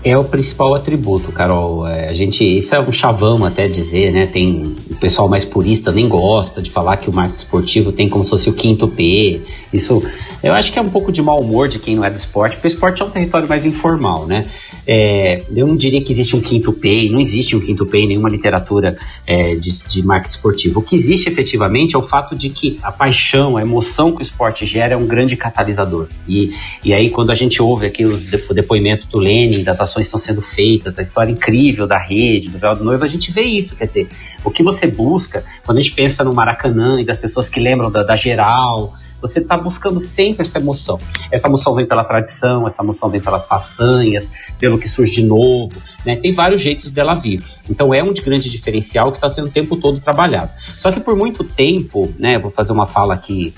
é 0.03 0.17
o 0.17 0.25
principal 0.25 0.75
atributo, 0.75 1.31
Carol. 1.31 1.87
É, 1.87 2.09
a 2.09 2.13
gente, 2.15 2.43
isso 2.43 2.75
é 2.75 2.81
um 2.81 2.91
chavão 2.91 3.45
até 3.45 3.67
dizer, 3.67 4.13
né? 4.13 4.27
Tem 4.27 4.75
o 4.91 4.95
pessoal 4.95 5.29
mais 5.29 5.45
purista 5.45 5.93
nem 5.93 6.09
gosta 6.09 6.63
de 6.63 6.71
falar 6.71 6.97
que 6.97 7.11
o 7.11 7.13
marketing 7.13 7.45
esportivo 7.45 7.93
tem 7.93 8.09
como 8.09 8.25
se 8.25 8.31
fosse 8.31 8.49
o 8.49 8.55
quinto 8.55 8.89
P. 8.89 9.43
Isso, 9.73 10.03
eu 10.43 10.53
acho 10.55 10.73
que 10.73 10.79
é 10.79 10.83
um 10.83 10.89
pouco 10.89 11.13
de 11.13 11.21
mau 11.21 11.41
humor 11.41 11.69
de 11.69 11.79
quem 11.79 11.95
não 11.95 12.05
é 12.05 12.11
do 12.11 12.17
esporte, 12.17 12.57
porque 12.57 12.69
o 12.69 12.73
esporte 12.73 13.03
é 13.03 13.05
um 13.05 13.11
território 13.11 13.49
mais 13.49 13.65
informal, 13.67 14.27
né? 14.27 14.49
É, 14.87 15.43
eu 15.55 15.67
não 15.67 15.77
diria 15.77 16.03
que 16.03 16.13
existe 16.13 16.35
um 16.35 16.41
quinto 16.41 16.73
P, 16.73 17.09
não 17.11 17.21
existe 17.21 17.55
um 17.55 17.61
quinto 17.61 17.85
P 17.87 17.99
em 17.99 18.09
nenhuma 18.09 18.29
literatura 18.29 18.97
é, 19.27 19.55
de, 19.55 19.71
de 19.87 20.03
marketing 20.03 20.37
esportivo. 20.37 20.81
O 20.81 20.83
que 20.83 20.97
existe 20.97 21.29
efetivamente 21.29 21.95
é 21.95 21.99
o 21.99 22.03
fato 22.03 22.35
de 22.35 22.49
que 22.49 22.79
a 22.83 22.91
paixão, 22.91 23.57
a 23.57 23.63
emoção 23.63 24.13
que 24.13 24.21
o 24.21 24.23
esporte 24.23 24.65
gera 24.65 24.95
é 24.95 24.97
um 24.97 25.07
grande 25.07 25.37
catalisador. 25.37 26.09
E, 26.27 26.53
e 26.85 26.95
aí, 26.95 27.11
quando 27.11 27.31
a 27.31 27.35
gente 27.35 27.63
ouve 27.63 27.87
aqui 27.87 28.05
os, 28.05 28.25
o 28.49 28.55
depoimento 28.55 29.07
do 29.09 29.19
Lenin, 29.19 29.63
das 29.63 29.81
ações 29.81 30.07
que 30.07 30.17
estão 30.17 30.19
sendo 30.19 30.43
feitas, 30.43 30.99
a 30.99 31.03
história 31.03 31.31
incrível 31.31 31.87
da 31.87 31.99
rede, 31.99 32.49
do 32.49 32.59
Véu 32.59 32.75
do 32.75 32.85
Noivo, 32.85 33.05
a 33.05 33.09
gente 33.09 33.31
vê 33.31 33.43
isso. 33.43 33.77
Quer 33.77 33.87
dizer, 33.87 34.09
o 34.43 34.51
que 34.51 34.63
você 34.63 34.87
busca, 34.87 35.45
quando 35.65 35.79
a 35.79 35.81
gente 35.83 35.95
pensa 35.95 36.25
no 36.25 36.35
Maracanã 36.35 37.01
e 37.01 37.05
das 37.05 37.19
pessoas 37.19 37.49
que 37.49 37.61
lembram 37.61 37.91
da, 37.91 38.03
da 38.03 38.17
geral, 38.17 38.95
você 39.21 39.41
está 39.41 39.57
buscando 39.57 40.01
sempre 40.01 40.43
essa 40.43 40.59
emoção. 40.59 40.99
Essa 41.31 41.49
emoção 41.49 41.75
vem 41.75 41.87
pela 41.87 42.05
tradição, 42.05 42.67
essa 42.67 42.83
emoção 42.83 43.11
vem 43.11 43.21
pelas 43.21 43.47
façanhas, 43.47 44.31
pelo 44.59 44.79
que 44.79 44.89
surge 44.89 45.13
de 45.13 45.25
novo, 45.25 45.81
né? 46.05 46.17
Tem 46.17 46.33
vários 46.33 46.63
jeitos 46.63 46.91
dela 46.91 47.15
vir. 47.15 47.43
Então 47.69 47.93
é 47.95 48.03
um 48.03 48.13
de 48.13 48.23
grande 48.23 48.49
diferencial 48.49 49.11
que 49.11 49.19
está 49.19 49.31
sendo 49.31 49.49
o 49.49 49.51
tempo 49.51 49.77
todo 49.77 50.01
trabalhado. 50.01 50.51
Só 50.77 50.91
que 50.91 51.01
por 51.01 51.17
muito 51.17 51.45
tempo, 51.45 52.13
né? 52.19 52.39
Vou 52.39 52.51
fazer 52.51 52.73
uma 52.73 52.87
fala 52.87 53.15
aqui 53.15 53.55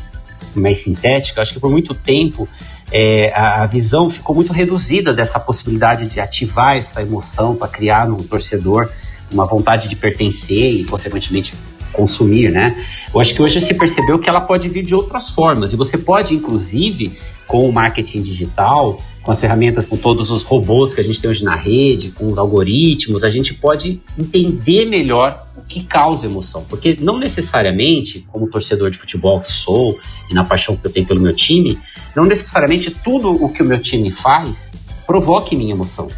mais 0.55 0.78
sintética, 0.78 1.40
acho 1.40 1.55
que 1.55 1.60
por 1.60 1.70
muito 1.70 1.94
tempo 1.94 2.48
é, 2.90 3.32
a, 3.34 3.64
visão 3.66 4.10
ficou 4.10 4.34
muito 4.34 4.52
reduzida 4.52 5.14
dessa 5.14 5.40
possibilidade 5.40 6.06
de 6.06 6.20
ativar 6.20 6.76
essa 6.76 7.01
emoção 7.01 7.56
para 7.56 7.68
criar 7.68 8.06
no 8.06 8.22
torcedor 8.22 8.90
uma 9.32 9.47
vontade 9.47 9.89
de 9.89 9.97
pertencer 9.97 10.74
e, 10.74 10.84
consequentemente, 10.84 11.55
consumir, 11.93 12.51
né? 12.51 12.86
Eu 13.12 13.20
acho 13.20 13.35
que 13.35 13.43
hoje 13.43 13.60
se 13.60 13.74
percebeu 13.74 14.19
que 14.19 14.28
ela 14.28 14.40
pode 14.40 14.69
vir 14.69 14.82
de 14.82 14.94
outras 14.94 15.28
formas 15.28 15.73
e 15.73 15.77
você 15.77 15.98
pode, 15.98 16.35
inclusive, 16.35 17.19
com 17.47 17.69
o 17.69 17.73
marketing 17.73 18.23
digital, 18.23 18.98
com 19.23 19.31
as 19.31 19.40
ferramentas, 19.40 19.86
com 19.86 19.97
todos 19.97 20.31
os 20.31 20.43
robôs 20.43 20.94
que 20.94 21.01
a 21.01 21.05
gente 21.05 21.20
tem 21.20 21.31
hoje 21.31 21.44
na 21.44 21.55
rede, 21.55 22.10
com 22.10 22.27
os 22.28 22.39
algoritmos, 22.39 23.23
a 23.23 23.28
gente 23.28 23.55
pode 23.55 24.01
entender 24.19 24.86
melhor 24.86 25.47
o 25.56 25.62
que 25.62 25.85
causa 25.85 26.27
emoção. 26.27 26.64
Porque 26.69 26.97
não 27.01 27.19
necessariamente, 27.19 28.27
como 28.32 28.48
torcedor 28.48 28.90
de 28.90 28.98
futebol 28.98 29.40
que 29.40 29.52
sou 29.52 29.98
e 30.31 30.35
na 30.35 30.44
paixão 30.44 30.77
que 30.77 30.86
eu 30.86 30.90
tenho 30.90 31.06
pelo 31.06 31.20
meu 31.20 31.35
time, 31.35 31.78
não 32.16 32.24
necessariamente 32.24 32.90
tudo 32.90 33.31
o 33.31 33.48
que 33.48 33.62
o 33.62 33.66
meu 33.66 33.78
time 33.78 34.10
faz 34.10 34.70
provoca 35.06 35.55
em 35.55 35.59
mim 35.59 35.70
emoção. 35.70 36.09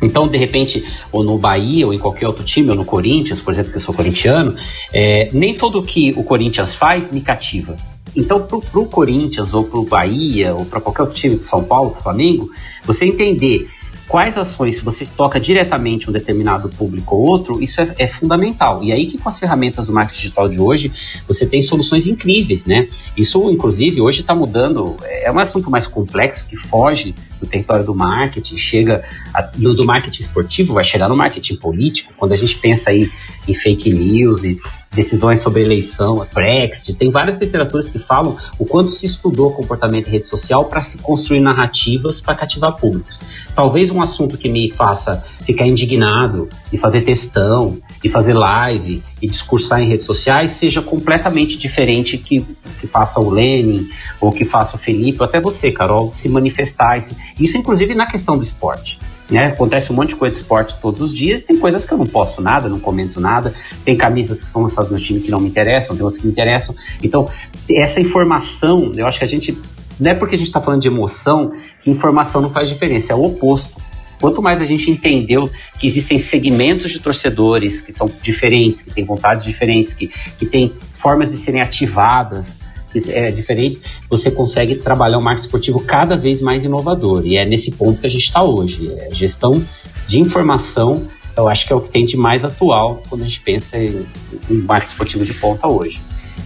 Então, 0.00 0.28
de 0.28 0.36
repente, 0.36 0.84
ou 1.10 1.24
no 1.24 1.38
Bahia, 1.38 1.86
ou 1.86 1.94
em 1.94 1.98
qualquer 1.98 2.26
outro 2.26 2.44
time, 2.44 2.70
ou 2.70 2.76
no 2.76 2.84
Corinthians, 2.84 3.40
por 3.40 3.52
exemplo, 3.52 3.70
que 3.70 3.78
eu 3.78 3.80
sou 3.80 3.94
corintiano, 3.94 4.54
é, 4.92 5.28
nem 5.32 5.54
tudo 5.54 5.82
que 5.82 6.12
o 6.16 6.24
Corinthians 6.24 6.74
faz 6.74 7.10
me 7.10 7.20
cativa. 7.20 7.76
Então, 8.14 8.42
pro, 8.42 8.60
pro 8.60 8.86
Corinthians, 8.86 9.52
ou 9.52 9.64
pro 9.64 9.84
Bahia, 9.84 10.54
ou 10.54 10.64
para 10.64 10.80
qualquer 10.80 11.02
outro 11.02 11.16
time, 11.16 11.42
São 11.42 11.64
Paulo, 11.64 11.96
Flamengo, 12.00 12.50
você 12.84 13.04
entender 13.04 13.68
quais 14.08 14.38
ações 14.38 14.80
você 14.80 15.04
toca 15.04 15.40
diretamente 15.40 16.08
um 16.08 16.12
determinado 16.12 16.68
público 16.68 17.16
ou 17.16 17.26
outro, 17.26 17.62
isso 17.62 17.80
é, 17.80 17.94
é, 17.98 18.06
fundamental. 18.06 18.82
E 18.82 18.92
aí 18.92 19.06
que 19.06 19.18
com 19.18 19.28
as 19.28 19.38
ferramentas 19.38 19.86
do 19.86 19.92
marketing 19.92 20.20
digital 20.20 20.48
de 20.48 20.60
hoje, 20.60 20.92
você 21.26 21.46
tem 21.46 21.60
soluções 21.62 22.06
incríveis, 22.06 22.64
né? 22.64 22.88
Isso, 23.16 23.50
inclusive, 23.50 24.00
hoje 24.00 24.20
está 24.20 24.34
mudando, 24.34 24.96
é 25.02 25.30
um 25.30 25.38
assunto 25.38 25.70
mais 25.70 25.86
complexo 25.86 26.46
que 26.48 26.56
foge 26.56 27.14
do 27.40 27.46
território 27.46 27.84
do 27.84 27.94
marketing, 27.94 28.56
chega 28.56 29.04
a, 29.34 29.42
do, 29.42 29.74
do 29.74 29.84
marketing 29.84 30.22
esportivo, 30.22 30.74
vai 30.74 30.84
chegar 30.84 31.08
no 31.08 31.16
marketing 31.16 31.56
político, 31.56 32.12
quando 32.16 32.32
a 32.32 32.36
gente 32.36 32.56
pensa 32.58 32.90
aí 32.90 33.10
em 33.46 33.54
fake 33.54 33.92
news 33.92 34.44
e 34.44 34.58
decisões 34.96 35.40
sobre 35.40 35.62
eleição, 35.62 36.26
Brexit, 36.32 36.96
tem 36.96 37.10
várias 37.10 37.38
literaturas 37.38 37.88
que 37.88 37.98
falam 37.98 38.36
o 38.58 38.64
quanto 38.64 38.90
se 38.90 39.04
estudou 39.04 39.52
comportamento 39.52 40.08
em 40.08 40.12
rede 40.12 40.26
social 40.26 40.64
para 40.64 40.80
se 40.82 40.98
construir 40.98 41.40
narrativas 41.40 42.20
para 42.20 42.34
cativar 42.34 42.72
públicos. 42.76 43.18
Talvez 43.54 43.90
um 43.90 44.00
assunto 44.00 44.38
que 44.38 44.48
me 44.48 44.72
faça 44.72 45.22
ficar 45.42 45.66
indignado 45.66 46.48
e 46.72 46.78
fazer 46.78 47.02
textão 47.02 47.78
e 48.02 48.08
fazer 48.08 48.32
live 48.32 49.02
e 49.20 49.26
discursar 49.26 49.80
em 49.80 49.88
redes 49.88 50.04
sociais 50.04 50.52
seja 50.52 50.82
completamente 50.82 51.56
diferente 51.56 52.18
que 52.18 52.44
que 52.76 52.86
faça 52.86 53.18
o 53.20 53.30
Lenin 53.30 53.88
ou 54.20 54.30
que 54.30 54.44
faça 54.44 54.76
o 54.76 54.78
Felipe, 54.78 55.18
ou 55.20 55.26
até 55.26 55.40
você, 55.40 55.70
Carol, 55.70 56.12
se 56.14 56.28
manifestar. 56.28 56.96
Isso, 56.96 57.56
inclusive, 57.56 57.94
na 57.94 58.06
questão 58.06 58.36
do 58.36 58.42
esporte. 58.42 58.98
Né? 59.28 59.46
Acontece 59.46 59.92
um 59.92 59.96
monte 59.96 60.10
de 60.10 60.16
coisa 60.16 60.36
de 60.36 60.40
esporte 60.40 60.76
todos 60.80 61.02
os 61.02 61.16
dias, 61.16 61.42
tem 61.42 61.58
coisas 61.58 61.84
que 61.84 61.92
eu 61.92 61.98
não 61.98 62.06
posto 62.06 62.40
nada, 62.40 62.68
não 62.68 62.78
comento 62.78 63.20
nada, 63.20 63.54
tem 63.84 63.96
camisas 63.96 64.42
que 64.42 64.48
são 64.48 64.62
lançadas 64.62 64.90
no 64.90 65.00
time 65.00 65.20
que 65.20 65.30
não 65.30 65.40
me 65.40 65.48
interessam, 65.48 65.96
tem 65.96 66.04
outras 66.04 66.20
que 66.20 66.26
me 66.26 66.32
interessam. 66.32 66.74
Então, 67.02 67.28
essa 67.68 68.00
informação, 68.00 68.92
eu 68.94 69.06
acho 69.06 69.18
que 69.18 69.24
a 69.24 69.28
gente. 69.28 69.58
Não 69.98 70.10
é 70.10 70.14
porque 70.14 70.34
a 70.34 70.38
gente 70.38 70.48
está 70.48 70.60
falando 70.60 70.82
de 70.82 70.88
emoção 70.88 71.52
que 71.80 71.90
informação 71.90 72.40
não 72.40 72.50
faz 72.50 72.68
diferença, 72.68 73.12
é 73.12 73.16
o 73.16 73.24
oposto. 73.24 73.80
Quanto 74.20 74.42
mais 74.42 74.60
a 74.60 74.64
gente 74.64 74.90
entendeu 74.90 75.50
que 75.78 75.86
existem 75.86 76.18
segmentos 76.18 76.90
de 76.90 76.98
torcedores 77.00 77.80
que 77.80 77.92
são 77.92 78.10
diferentes, 78.22 78.82
que 78.82 78.90
têm 78.90 79.04
vontades 79.04 79.44
diferentes, 79.44 79.92
que, 79.92 80.08
que 80.38 80.46
têm 80.46 80.72
formas 80.98 81.30
de 81.30 81.36
serem 81.36 81.60
ativadas, 81.60 82.58
que 82.92 83.10
é 83.10 83.30
diferente, 83.30 83.80
você 84.08 84.30
consegue 84.30 84.76
trabalhar 84.76 85.18
o 85.18 85.22
marketing 85.22 85.46
esportivo 85.46 85.80
cada 85.80 86.16
vez 86.16 86.40
mais 86.40 86.64
inovador. 86.64 87.26
E 87.26 87.36
é 87.36 87.44
nesse 87.44 87.70
ponto 87.70 88.00
que 88.00 88.06
a 88.06 88.10
gente 88.10 88.24
está 88.24 88.42
hoje. 88.42 88.90
É 88.98 89.14
gestão 89.14 89.62
de 90.06 90.20
informação, 90.20 91.06
eu 91.36 91.48
acho 91.48 91.66
que 91.66 91.72
é 91.72 91.76
o 91.76 91.80
que 91.80 91.90
tem 91.90 92.06
de 92.06 92.16
mais 92.16 92.44
atual 92.44 93.02
quando 93.08 93.22
a 93.22 93.24
gente 93.24 93.40
pensa 93.40 93.76
em, 93.76 94.06
em 94.48 94.54
marketing 94.54 94.92
esportivo 94.92 95.24
de 95.24 95.34
ponta 95.34 95.68
hoje. 95.68 96.00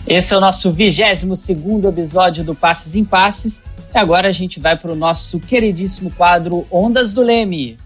Esse 0.08 0.34
é 0.34 0.36
o 0.36 0.40
nosso 0.40 0.72
22 0.72 1.38
segundo 1.38 1.88
episódio 1.88 2.42
do 2.42 2.54
Passes 2.54 2.96
em 2.96 3.04
Passes. 3.04 3.64
E 3.92 3.98
agora 3.98 4.28
a 4.28 4.32
gente 4.32 4.60
vai 4.60 4.78
para 4.78 4.92
o 4.92 4.94
nosso 4.94 5.40
queridíssimo 5.40 6.12
quadro 6.12 6.64
Ondas 6.70 7.12
do 7.12 7.22
Leme. 7.22 7.76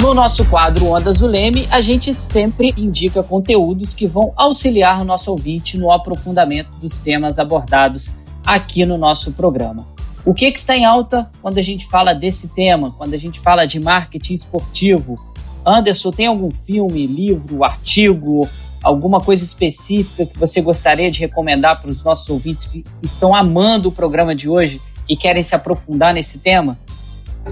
No 0.00 0.14
nosso 0.14 0.46
quadro 0.46 0.86
Ondas 0.86 1.18
do 1.18 1.26
Leme, 1.26 1.66
a 1.70 1.82
gente 1.82 2.14
sempre 2.14 2.72
indica 2.74 3.22
conteúdos 3.22 3.92
que 3.92 4.06
vão 4.06 4.32
auxiliar 4.34 5.02
o 5.02 5.04
nosso 5.04 5.30
ouvinte 5.30 5.76
no 5.76 5.92
aprofundamento 5.92 6.70
dos 6.78 6.98
temas 6.98 7.38
abordados 7.38 8.16
aqui 8.46 8.86
no 8.86 8.96
nosso 8.96 9.32
programa. 9.32 9.86
O 10.24 10.32
que, 10.32 10.50
que 10.50 10.58
está 10.58 10.74
em 10.74 10.86
alta 10.86 11.30
quando 11.42 11.58
a 11.58 11.62
gente 11.62 11.86
fala 11.86 12.14
desse 12.14 12.54
tema, 12.54 12.90
quando 12.92 13.12
a 13.12 13.18
gente 13.18 13.40
fala 13.40 13.66
de 13.66 13.78
marketing 13.78 14.32
esportivo? 14.32 15.18
Anderson, 15.66 16.12
tem 16.12 16.26
algum 16.28 16.50
filme, 16.50 17.06
livro, 17.06 17.64
artigo, 17.64 18.48
alguma 18.86 19.20
coisa 19.20 19.42
específica 19.42 20.24
que 20.24 20.38
você 20.38 20.60
gostaria 20.60 21.10
de 21.10 21.18
recomendar 21.18 21.82
para 21.82 21.90
os 21.90 22.04
nossos 22.04 22.28
ouvintes 22.28 22.66
que 22.66 22.84
estão 23.02 23.34
amando 23.34 23.88
o 23.88 23.92
programa 23.92 24.34
de 24.34 24.48
hoje 24.48 24.80
e 25.08 25.16
querem 25.16 25.42
se 25.42 25.56
aprofundar 25.56 26.14
nesse 26.14 26.38
tema? 26.38 26.78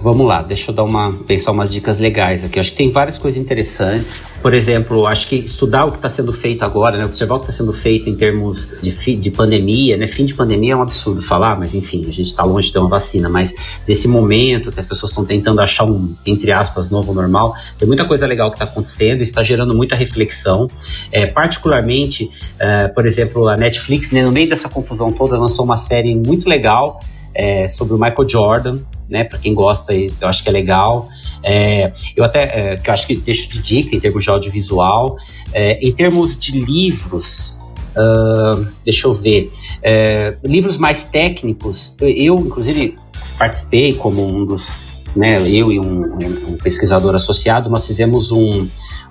Vamos 0.03 0.27
lá, 0.27 0.43
deixa 0.43 0.71
eu 0.71 0.75
dar 0.75 0.83
uma, 0.83 1.13
pensar 1.13 1.53
umas 1.53 1.71
dicas 1.71 1.99
legais 1.99 2.45
aqui. 2.45 2.59
Acho 2.59 2.73
que 2.73 2.77
tem 2.77 2.91
várias 2.91 3.17
coisas 3.17 3.41
interessantes. 3.41 4.25
Por 4.43 4.53
exemplo, 4.53 5.07
acho 5.07 5.27
que 5.29 5.37
estudar 5.37 5.87
o 5.87 5.93
que 5.93 5.97
está 5.97 6.09
sendo 6.09 6.33
feito 6.33 6.63
agora, 6.65 6.99
né? 6.99 7.05
Observar 7.05 7.37
o 7.37 7.39
que 7.39 7.47
está 7.47 7.57
sendo 7.57 7.73
feito 7.73 8.11
em 8.11 8.15
termos 8.15 8.69
de, 8.83 8.91
fi, 8.91 9.17
de 9.17 9.31
pandemia, 9.31 9.97
né? 9.97 10.07
Fim 10.07 10.25
de 10.25 10.35
pandemia 10.35 10.75
é 10.75 10.77
um 10.77 10.83
absurdo 10.83 11.23
falar, 11.23 11.59
mas 11.59 11.75
enfim, 11.75 12.03
a 12.03 12.13
gente 12.13 12.27
está 12.27 12.45
longe 12.45 12.67
de 12.67 12.73
ter 12.75 12.81
uma 12.81 12.89
vacina. 12.89 13.29
Mas 13.29 13.55
desse 13.87 14.07
momento 14.07 14.71
que 14.73 14.81
as 14.81 14.87
pessoas 14.87 15.11
estão 15.11 15.25
tentando 15.25 15.61
achar 15.61 15.85
um, 15.85 16.15
entre 16.27 16.53
aspas, 16.53 16.91
novo 16.91 17.15
normal, 17.15 17.55
tem 17.79 17.87
muita 17.87 18.05
coisa 18.05 18.27
legal 18.27 18.51
que 18.51 18.57
está 18.57 18.65
acontecendo, 18.65 19.23
está 19.23 19.43
gerando 19.43 19.75
muita 19.75 19.97
reflexão. 19.97 20.69
É, 21.13 21.27
particularmente, 21.27 22.31
é, 22.59 22.89
por 22.89 23.07
exemplo, 23.07 23.49
a 23.49 23.57
Netflix, 23.57 24.11
né, 24.11 24.25
no 24.25 24.33
meio 24.33 24.49
dessa 24.49 24.69
confusão 24.69 25.13
toda, 25.13 25.39
lançou 25.39 25.65
uma 25.65 25.77
série 25.77 26.15
muito 26.15 26.49
legal 26.49 27.01
é, 27.35 27.67
sobre 27.69 27.95
o 27.95 27.99
Michael 27.99 28.29
Jordan, 28.29 28.79
né? 29.09 29.25
Para 29.25 29.39
quem 29.39 29.55
gosta, 29.55 29.95
eu 29.95 30.11
acho 30.23 30.43
que 30.43 30.49
é 30.49 30.53
legal. 30.53 31.09
É, 31.43 31.93
eu 32.17 32.25
até, 32.25 32.73
é, 32.73 32.77
que 32.77 32.89
eu 32.89 32.95
acho 32.95 33.07
que 33.07 33.17
deixo 33.17 33.49
de 33.49 33.59
dica 33.59 33.95
em 33.95 34.01
termos 34.01 34.25
de 34.25 34.31
audiovisual. 34.31 35.17
É, 35.53 35.79
em 35.87 35.93
termos 35.93 36.37
de 36.37 36.59
livros, 36.61 37.59
uh, 37.97 38.67
deixa 38.85 39.07
eu 39.07 39.13
ver, 39.13 39.53
é, 39.83 40.37
livros 40.45 40.77
mais 40.77 41.05
técnicos, 41.05 41.95
eu, 42.01 42.35
inclusive, 42.37 42.97
participei 43.39 43.95
como 43.95 44.27
um 44.27 44.45
dos, 44.45 44.75
né, 45.15 45.41
eu 45.49 45.71
e 45.71 45.79
um, 45.79 46.01
um 46.49 46.57
pesquisador 46.57 47.15
associado, 47.15 47.71
nós 47.71 47.87
fizemos 47.87 48.33
um, 48.33 48.67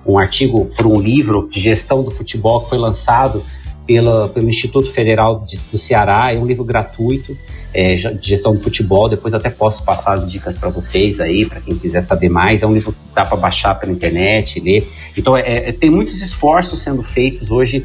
um 0.06 0.18
artigo 0.18 0.66
para 0.76 0.86
um 0.86 1.00
livro 1.00 1.48
de 1.50 1.60
gestão 1.60 2.02
do 2.02 2.10
futebol 2.10 2.60
que 2.62 2.70
foi 2.70 2.78
lançado 2.78 3.42
pela, 3.86 4.28
pelo 4.28 4.48
Instituto 4.48 4.90
Federal 4.92 5.44
de, 5.46 5.58
do 5.70 5.78
Ceará, 5.78 6.30
é 6.32 6.38
um 6.38 6.46
livro 6.46 6.64
gratuito 6.64 7.36
é, 7.72 7.92
de 7.92 8.28
gestão 8.28 8.54
do 8.54 8.60
futebol. 8.62 9.08
Depois 9.08 9.34
até 9.34 9.50
posso 9.50 9.84
passar 9.84 10.14
as 10.14 10.30
dicas 10.30 10.56
para 10.56 10.70
vocês 10.70 11.20
aí, 11.20 11.44
para 11.44 11.60
quem 11.60 11.76
quiser 11.76 12.02
saber 12.02 12.28
mais. 12.28 12.62
É 12.62 12.66
um 12.66 12.72
livro 12.72 12.92
que 12.92 12.98
dá 13.14 13.24
para 13.24 13.36
baixar 13.36 13.74
pela 13.74 13.92
internet, 13.92 14.60
ler. 14.60 14.88
Então, 15.16 15.36
é, 15.36 15.68
é, 15.68 15.72
tem 15.72 15.90
muitos 15.90 16.20
esforços 16.22 16.78
sendo 16.78 17.02
feitos 17.02 17.50
hoje 17.50 17.84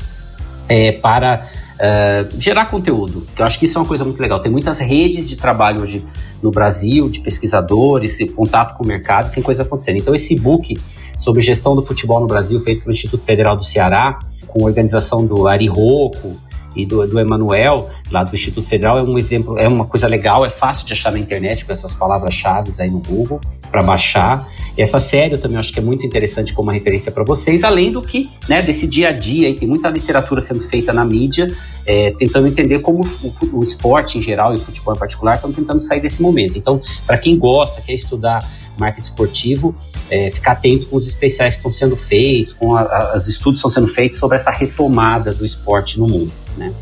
é, 0.68 0.92
para 0.92 1.48
uh, 1.80 2.40
gerar 2.40 2.68
conteúdo. 2.68 3.26
Eu 3.38 3.46
acho 3.46 3.58
que 3.58 3.66
isso 3.66 3.78
é 3.78 3.82
uma 3.82 3.88
coisa 3.88 4.06
muito 4.06 4.22
legal. 4.22 4.40
Tem 4.40 4.52
muitas 4.52 4.80
redes 4.80 5.28
de 5.28 5.36
trabalho 5.36 5.82
hoje 5.82 6.04
no 6.42 6.52
Brasil, 6.52 7.10
de 7.10 7.20
pesquisadores, 7.20 8.18
contato 8.36 8.78
com 8.78 8.84
o 8.84 8.88
mercado, 8.88 9.34
tem 9.34 9.44
coisa 9.44 9.64
acontecendo. 9.64 9.98
Então, 9.98 10.16
esse 10.16 10.36
book 10.36 10.78
sobre 11.18 11.42
gestão 11.42 11.76
do 11.76 11.84
futebol 11.84 12.22
no 12.22 12.28
Brasil, 12.28 12.60
feito 12.62 12.82
pelo 12.82 12.92
Instituto 12.92 13.24
Federal 13.26 13.58
do 13.58 13.64
Ceará, 13.64 14.20
com 14.50 14.64
a 14.64 14.68
organização 14.68 15.26
do 15.26 15.48
Ari 15.48 15.68
Rocco 15.68 16.38
e 16.76 16.86
do, 16.86 17.06
do 17.08 17.20
Emanuel, 17.20 17.90
lá 18.12 18.24
do 18.24 18.36
Instituto 18.36 18.68
Federal, 18.68 18.98
é 18.98 19.04
um 19.04 19.18
exemplo, 19.18 19.58
é 19.58 19.68
uma 19.68 19.86
coisa 19.86 20.08
legal, 20.08 20.46
é 20.46 20.50
fácil 20.50 20.86
de 20.86 20.94
achar 20.94 21.12
na 21.12 21.20
internet 21.20 21.66
com 21.66 21.72
essas 21.72 21.94
palavras-chave 21.94 22.72
aí 22.80 22.90
no 22.90 23.00
Google 23.00 23.40
para 23.72 23.84
baixar. 23.84 24.48
E 24.78 24.82
essa 24.82 25.00
série 25.00 25.34
eu 25.34 25.42
também 25.42 25.58
acho 25.58 25.74
que 25.74 25.80
é 25.80 25.82
muito 25.82 26.06
interessante 26.06 26.54
como 26.54 26.70
uma 26.70 26.74
referência 26.74 27.12
para 27.12 27.24
vocês, 27.24 27.64
além 27.64 27.92
do 27.92 28.02
que, 28.02 28.30
né, 28.48 28.62
desse 28.62 28.88
dia 28.88 29.10
a 29.10 29.12
dia, 29.12 29.48
aí 29.48 29.56
tem 29.56 29.68
muita 29.68 29.90
literatura 29.90 30.42
sendo 30.42 30.62
feita 30.62 30.94
na 30.94 31.04
mídia, 31.04 31.48
é, 31.86 32.12
tentando 32.12 32.48
entender 32.48 32.80
como 32.80 33.02
o, 33.02 33.58
o, 33.58 33.64
esporte 33.64 34.18
em 34.18 34.22
geral 34.22 34.54
e 34.54 34.58
o 34.58 34.60
futebol 34.60 34.94
em 34.94 34.98
particular 34.98 35.36
estão 35.36 35.52
tentando 35.52 35.80
sair 35.80 36.00
desse 36.00 36.22
momento. 36.22 36.58
Então, 36.58 36.82
para 37.06 37.18
quem 37.18 37.38
gosta, 37.38 37.82
quer 37.82 37.94
estudar 37.94 38.48
marketing 38.80 39.10
esportivo, 39.10 39.76
é, 40.10 40.32
ficar 40.32 40.54
atento 40.54 40.88
com 40.88 40.98
os 40.98 41.08
especiais 41.08 41.54
que 41.54 41.60
estão 41.60 41.72
sendo 41.72 41.96
feitos, 41.96 42.54
com 42.54 42.74
os 42.74 43.28
estudos 43.28 43.62
que 43.62 43.68
estão 43.68 43.70
sendo 43.70 43.88
feitos 43.88 44.18
sobre 44.18 44.38
essa 44.38 44.52
retomada 44.52 45.34
do 45.34 45.46
esporte 45.46 46.00
no 46.00 46.08
mundo. 46.08 46.32
Né? 46.58 46.74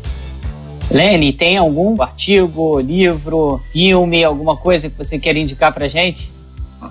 Lene, 0.90 1.32
tem 1.32 1.58
algum 1.58 2.00
artigo, 2.02 2.80
livro, 2.80 3.60
filme, 3.72 4.24
alguma 4.24 4.56
coisa 4.56 4.88
que 4.88 4.96
você 4.96 5.18
quer 5.18 5.36
indicar 5.36 5.72
pra 5.74 5.86
gente? 5.86 6.32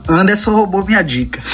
Anderson 0.07 0.55
roubou 0.55 0.85
minha 0.85 1.01
dica. 1.01 1.41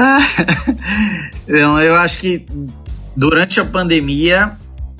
Então, 1.48 1.80
eu 1.80 1.94
acho 1.96 2.18
que 2.18 2.46
durante 3.16 3.58
a 3.58 3.64
pandemia, 3.64 4.52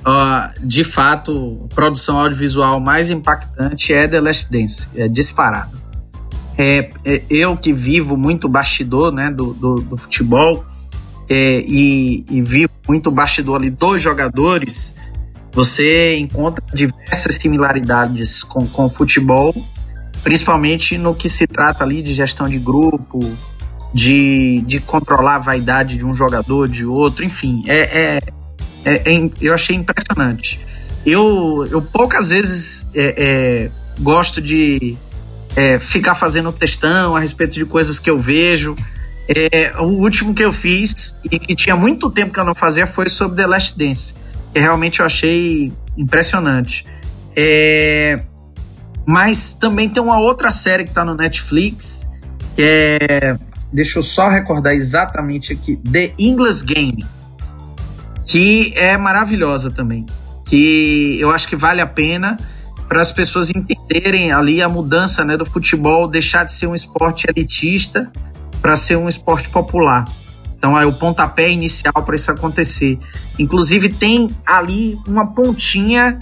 ó, 0.05 0.49
de 0.61 0.83
fato, 0.83 1.67
produção 1.73 2.19
audiovisual 2.19 2.79
mais 2.79 3.09
impactante 3.09 3.93
é 3.93 4.07
The 4.07 4.19
Last 4.19 4.51
Dance, 4.51 4.89
é 4.95 5.07
disparado. 5.07 5.79
É, 6.57 6.91
é, 7.05 7.21
eu 7.29 7.57
que 7.57 7.73
vivo 7.73 8.17
muito 8.17 8.47
bastidor 8.47 9.11
né, 9.11 9.31
do, 9.31 9.53
do, 9.53 9.75
do 9.75 9.97
futebol 9.97 10.63
é, 11.29 11.63
e, 11.65 12.25
e 12.29 12.41
vivo 12.41 12.71
muito 12.87 13.09
bastidor 13.09 13.55
ali 13.55 13.69
dos 13.69 14.01
jogadores, 14.01 14.95
você 15.53 16.17
encontra 16.17 16.63
diversas 16.73 17.35
similaridades 17.35 18.43
com, 18.43 18.67
com 18.67 18.85
o 18.85 18.89
futebol, 18.89 19.55
principalmente 20.23 20.97
no 20.97 21.15
que 21.15 21.27
se 21.27 21.47
trata 21.47 21.83
ali 21.83 22.01
de 22.01 22.13
gestão 22.13 22.47
de 22.47 22.59
grupo, 22.59 23.19
de, 23.93 24.61
de 24.65 24.79
controlar 24.79 25.35
a 25.35 25.39
vaidade 25.39 25.97
de 25.97 26.05
um 26.05 26.13
jogador, 26.13 26.67
de 26.67 26.85
outro, 26.85 27.25
enfim, 27.25 27.63
é, 27.67 28.17
é, 28.17 28.21
é, 28.85 29.13
é 29.13 29.29
eu 29.41 29.53
achei 29.53 29.75
impressionante. 29.75 30.59
Eu, 31.05 31.67
eu 31.71 31.81
poucas 31.81 32.29
vezes 32.29 32.89
é, 32.93 33.15
é, 33.17 33.71
gosto 33.99 34.41
de 34.41 34.97
é, 35.55 35.79
ficar 35.79 36.15
fazendo 36.15 36.51
textão 36.51 37.15
a 37.15 37.19
respeito 37.19 37.53
de 37.53 37.65
coisas 37.65 37.99
que 37.99 38.09
eu 38.09 38.19
vejo. 38.19 38.75
É, 39.27 39.73
o 39.79 40.01
último 40.01 40.33
que 40.33 40.43
eu 40.43 40.51
fiz, 40.51 41.15
e 41.31 41.39
que 41.39 41.55
tinha 41.55 41.75
muito 41.75 42.09
tempo 42.09 42.33
que 42.33 42.39
eu 42.39 42.43
não 42.43 42.55
fazia, 42.55 42.85
foi 42.85 43.09
sobre 43.09 43.37
The 43.37 43.47
Last 43.47 43.77
Dance. 43.77 44.13
Que 44.53 44.59
realmente 44.59 44.99
eu 44.99 45.05
achei 45.05 45.71
impressionante. 45.97 46.85
Mas 49.05 49.53
também 49.53 49.89
tem 49.89 50.01
uma 50.01 50.19
outra 50.19 50.51
série 50.51 50.83
que 50.83 50.91
está 50.91 51.03
no 51.03 51.15
Netflix, 51.15 52.09
que 52.55 52.61
é. 52.61 53.37
Deixa 53.73 53.99
eu 53.99 54.03
só 54.03 54.27
recordar 54.27 54.73
exatamente 54.73 55.53
aqui: 55.53 55.77
The 55.77 56.13
English 56.19 56.63
Game. 56.65 57.05
Que 58.25 58.73
é 58.75 58.97
maravilhosa 58.97 59.71
também. 59.71 60.05
Que 60.45 61.17
eu 61.19 61.29
acho 61.29 61.47
que 61.47 61.55
vale 61.55 61.81
a 61.81 61.87
pena 61.87 62.37
para 62.87 63.01
as 63.01 63.11
pessoas 63.11 63.49
entenderem 63.49 64.31
ali 64.31 64.61
a 64.61 64.67
mudança 64.67 65.23
né, 65.23 65.37
do 65.37 65.45
futebol, 65.45 66.07
deixar 66.07 66.43
de 66.43 66.51
ser 66.51 66.67
um 66.67 66.75
esporte 66.75 67.25
elitista 67.29 68.11
para 68.61 68.75
ser 68.75 68.97
um 68.97 69.07
esporte 69.07 69.49
popular. 69.49 70.05
Então 70.57 70.77
é 70.77 70.85
o 70.85 70.93
pontapé 70.93 71.49
inicial 71.49 72.03
para 72.05 72.15
isso 72.15 72.29
acontecer. 72.29 72.99
Inclusive 73.39 73.89
tem 73.89 74.35
ali 74.45 74.99
uma 75.07 75.25
pontinha 75.25 76.19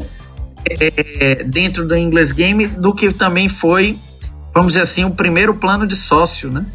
é, 0.70 1.44
dentro 1.44 1.88
do 1.88 1.96
English 1.96 2.34
Game 2.34 2.68
do 2.68 2.94
que 2.94 3.12
também 3.12 3.50
foi, 3.50 3.98
vamos 4.54 4.74
dizer 4.74 4.84
assim, 4.84 5.04
o 5.04 5.12
primeiro 5.12 5.56
plano 5.56 5.88
de 5.88 5.96
sócio, 5.96 6.50
né? 6.52 6.66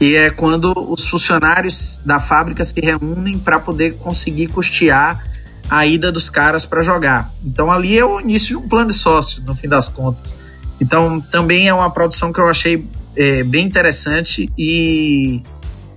E 0.00 0.14
é 0.14 0.30
quando 0.30 0.72
os 0.90 1.08
funcionários 1.08 2.00
da 2.04 2.20
fábrica 2.20 2.64
se 2.64 2.80
reúnem 2.80 3.38
para 3.38 3.58
poder 3.58 3.94
conseguir 3.94 4.46
custear 4.48 5.24
a 5.68 5.86
ida 5.86 6.10
dos 6.10 6.30
caras 6.30 6.64
para 6.64 6.82
jogar. 6.82 7.32
Então 7.44 7.70
ali 7.70 7.98
é 7.98 8.04
o 8.04 8.20
início 8.20 8.58
de 8.58 8.64
um 8.64 8.68
plano 8.68 8.88
de 8.88 8.94
sócio, 8.94 9.42
no 9.44 9.54
fim 9.54 9.68
das 9.68 9.88
contas. 9.88 10.34
Então 10.80 11.20
também 11.20 11.68
é 11.68 11.74
uma 11.74 11.90
produção 11.90 12.32
que 12.32 12.40
eu 12.40 12.48
achei 12.48 12.84
é, 13.16 13.42
bem 13.42 13.66
interessante 13.66 14.48
e 14.56 15.42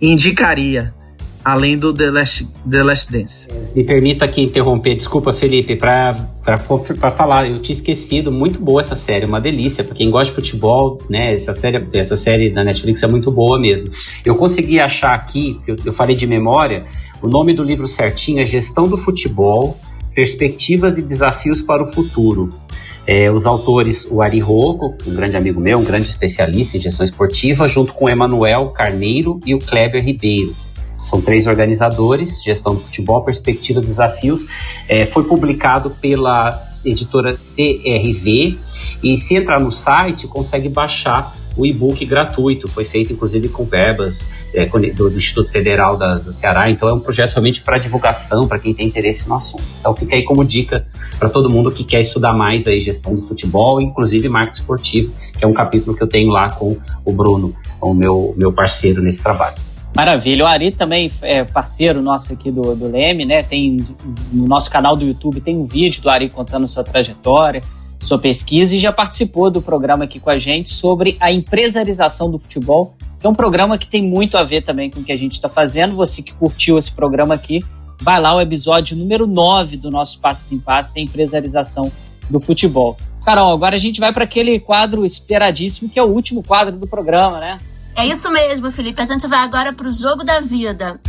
indicaria, 0.01 0.93
além 1.45 1.77
do 1.77 1.93
The 1.93 2.09
Last, 2.09 2.47
The 2.69 2.83
Last 2.83 3.11
Dance. 3.11 3.49
Me 3.75 3.85
permita 3.85 4.25
aqui 4.25 4.41
interromper, 4.41 4.95
desculpa 4.95 5.31
Felipe, 5.31 5.75
para 5.75 6.27
falar, 7.15 7.47
eu 7.47 7.59
tinha 7.59 7.75
esquecido, 7.75 8.31
muito 8.31 8.59
boa 8.59 8.81
essa 8.81 8.95
série, 8.95 9.25
uma 9.25 9.39
delícia, 9.39 9.83
para 9.83 9.95
quem 9.95 10.09
gosta 10.09 10.33
de 10.33 10.35
futebol, 10.35 10.99
né, 11.09 11.35
essa 11.35 11.53
série, 11.53 11.87
essa 11.93 12.15
série 12.15 12.49
da 12.49 12.63
Netflix 12.63 13.03
é 13.03 13.07
muito 13.07 13.31
boa 13.31 13.59
mesmo. 13.59 13.91
Eu 14.25 14.35
consegui 14.35 14.79
achar 14.79 15.13
aqui, 15.13 15.59
eu, 15.67 15.75
eu 15.85 15.93
falei 15.93 16.15
de 16.15 16.25
memória, 16.25 16.85
o 17.21 17.27
nome 17.27 17.53
do 17.53 17.63
livro 17.63 17.85
certinho 17.85 18.41
é 18.41 18.45
Gestão 18.45 18.85
do 18.85 18.97
Futebol, 18.97 19.77
Perspectivas 20.15 20.97
e 20.97 21.03
Desafios 21.03 21.61
para 21.61 21.83
o 21.83 21.87
Futuro. 21.87 22.49
É, 23.05 23.31
os 23.31 23.45
autores, 23.45 24.07
o 24.09 24.21
Ari 24.21 24.39
Rocco, 24.39 24.95
um 25.07 25.13
grande 25.13 25.37
amigo 25.37 25.59
meu, 25.59 25.77
um 25.77 25.83
grande 25.83 26.07
especialista 26.07 26.77
em 26.77 26.79
gestão 26.79 27.03
esportiva, 27.03 27.67
junto 27.67 27.93
com 27.93 28.05
o 28.05 28.09
Emanuel 28.09 28.69
Carneiro 28.69 29.39
e 29.45 29.55
o 29.55 29.59
Kleber 29.59 30.03
Ribeiro. 30.03 30.55
São 31.11 31.19
três 31.19 31.45
organizadores, 31.45 32.41
gestão 32.41 32.73
do 32.73 32.79
futebol, 32.79 33.21
perspectiva 33.21 33.81
desafios. 33.81 34.47
É, 34.87 35.05
foi 35.05 35.25
publicado 35.25 35.89
pela 35.89 36.57
editora 36.85 37.33
CRV 37.33 38.57
e 39.03 39.17
se 39.17 39.35
entrar 39.35 39.59
no 39.59 39.69
site 39.69 40.25
consegue 40.25 40.69
baixar 40.69 41.35
o 41.57 41.65
e-book 41.65 42.05
gratuito, 42.05 42.65
foi 42.69 42.85
feito 42.85 43.11
inclusive 43.11 43.49
com 43.49 43.65
verbas 43.65 44.25
é, 44.53 44.65
do, 44.65 45.09
do, 45.09 45.17
Instituto 45.17 45.51
Federal 45.51 45.97
da, 45.97 46.15
do 46.15 46.33
Ceará, 46.33 46.69
então 46.69 46.87
é 46.87 46.93
um 46.93 46.99
projeto 47.01 47.31
realmente 47.31 47.61
para 47.61 47.77
divulgação, 47.77 48.47
para 48.47 48.57
quem 48.57 48.73
tem 48.73 48.87
interesse 48.87 49.27
no 49.27 49.35
assunto. 49.35 49.65
Então 49.81 49.93
fica 49.93 50.15
aí 50.15 50.23
como 50.23 50.45
dica 50.45 50.87
para 51.19 51.29
todo 51.29 51.49
mundo 51.49 51.69
que 51.69 51.83
quer 51.83 51.99
estudar 51.99 52.31
mais 52.31 52.67
aí 52.67 52.79
gestão 52.79 53.13
do 53.13 53.23
futebol, 53.23 53.81
inclusive 53.81 54.29
marketing 54.29 54.61
esportivo, 54.61 55.13
que 55.37 55.43
é 55.43 55.47
um 55.47 55.53
capítulo 55.53 55.93
que 55.93 56.01
eu 56.01 56.07
tenho 56.07 56.29
lá 56.29 56.49
com 56.51 56.77
o 57.03 57.11
Bruno, 57.11 57.53
o 57.81 57.93
meu, 57.93 58.33
meu 58.37 58.53
parceiro 58.53 59.01
nesse 59.01 59.21
trabalho. 59.21 59.70
Maravilha. 59.95 60.45
O 60.45 60.47
Ari 60.47 60.71
também 60.71 61.11
é 61.21 61.43
parceiro 61.43 62.01
nosso 62.01 62.31
aqui 62.33 62.49
do, 62.49 62.75
do 62.75 62.87
Leme, 62.87 63.25
né? 63.25 63.43
Tem 63.43 63.77
no 64.31 64.47
nosso 64.47 64.71
canal 64.71 64.95
do 64.95 65.05
YouTube 65.05 65.41
tem 65.41 65.57
um 65.57 65.65
vídeo 65.65 66.01
do 66.01 66.09
Ari 66.09 66.29
contando 66.29 66.67
sua 66.67 66.83
trajetória 66.83 67.61
sua 68.01 68.17
pesquisa 68.17 68.75
e 68.75 68.79
já 68.79 68.91
participou 68.91 69.49
do 69.49 69.61
programa 69.61 70.05
aqui 70.05 70.19
com 70.19 70.29
a 70.29 70.39
gente 70.39 70.69
sobre 70.69 71.17
a 71.19 71.31
empresarização 71.31 72.31
do 72.31 72.39
futebol, 72.39 72.95
que 73.19 73.27
é 73.27 73.29
um 73.29 73.35
programa 73.35 73.77
que 73.77 73.87
tem 73.87 74.03
muito 74.03 74.37
a 74.37 74.43
ver 74.43 74.63
também 74.63 74.89
com 74.89 74.99
o 74.99 75.03
que 75.03 75.11
a 75.11 75.17
gente 75.17 75.33
está 75.33 75.47
fazendo. 75.47 75.95
Você 75.95 76.23
que 76.23 76.33
curtiu 76.33 76.77
esse 76.77 76.91
programa 76.91 77.35
aqui, 77.35 77.63
vai 78.01 78.19
lá 78.19 78.35
o 78.35 78.41
episódio 78.41 78.97
número 78.97 79.27
9 79.27 79.77
do 79.77 79.91
nosso 79.91 80.19
Passo 80.19 80.53
em 80.55 80.59
Passo, 80.59 80.97
a 80.97 81.01
empresarização 81.01 81.91
do 82.29 82.39
futebol. 82.39 82.97
Carol, 83.23 83.53
agora 83.53 83.75
a 83.75 83.79
gente 83.79 83.99
vai 83.99 84.11
para 84.11 84.23
aquele 84.23 84.59
quadro 84.59 85.05
esperadíssimo, 85.05 85.87
que 85.87 85.99
é 85.99 86.03
o 86.03 86.07
último 86.07 86.41
quadro 86.41 86.75
do 86.75 86.87
programa, 86.87 87.39
né? 87.39 87.59
É 87.95 88.05
isso 88.05 88.31
mesmo, 88.31 88.71
Felipe. 88.71 89.01
A 89.01 89.05
gente 89.05 89.27
vai 89.27 89.39
agora 89.39 89.73
para 89.73 89.87
o 89.87 89.91
jogo 89.91 90.23
da 90.23 90.39
vida. 90.39 90.99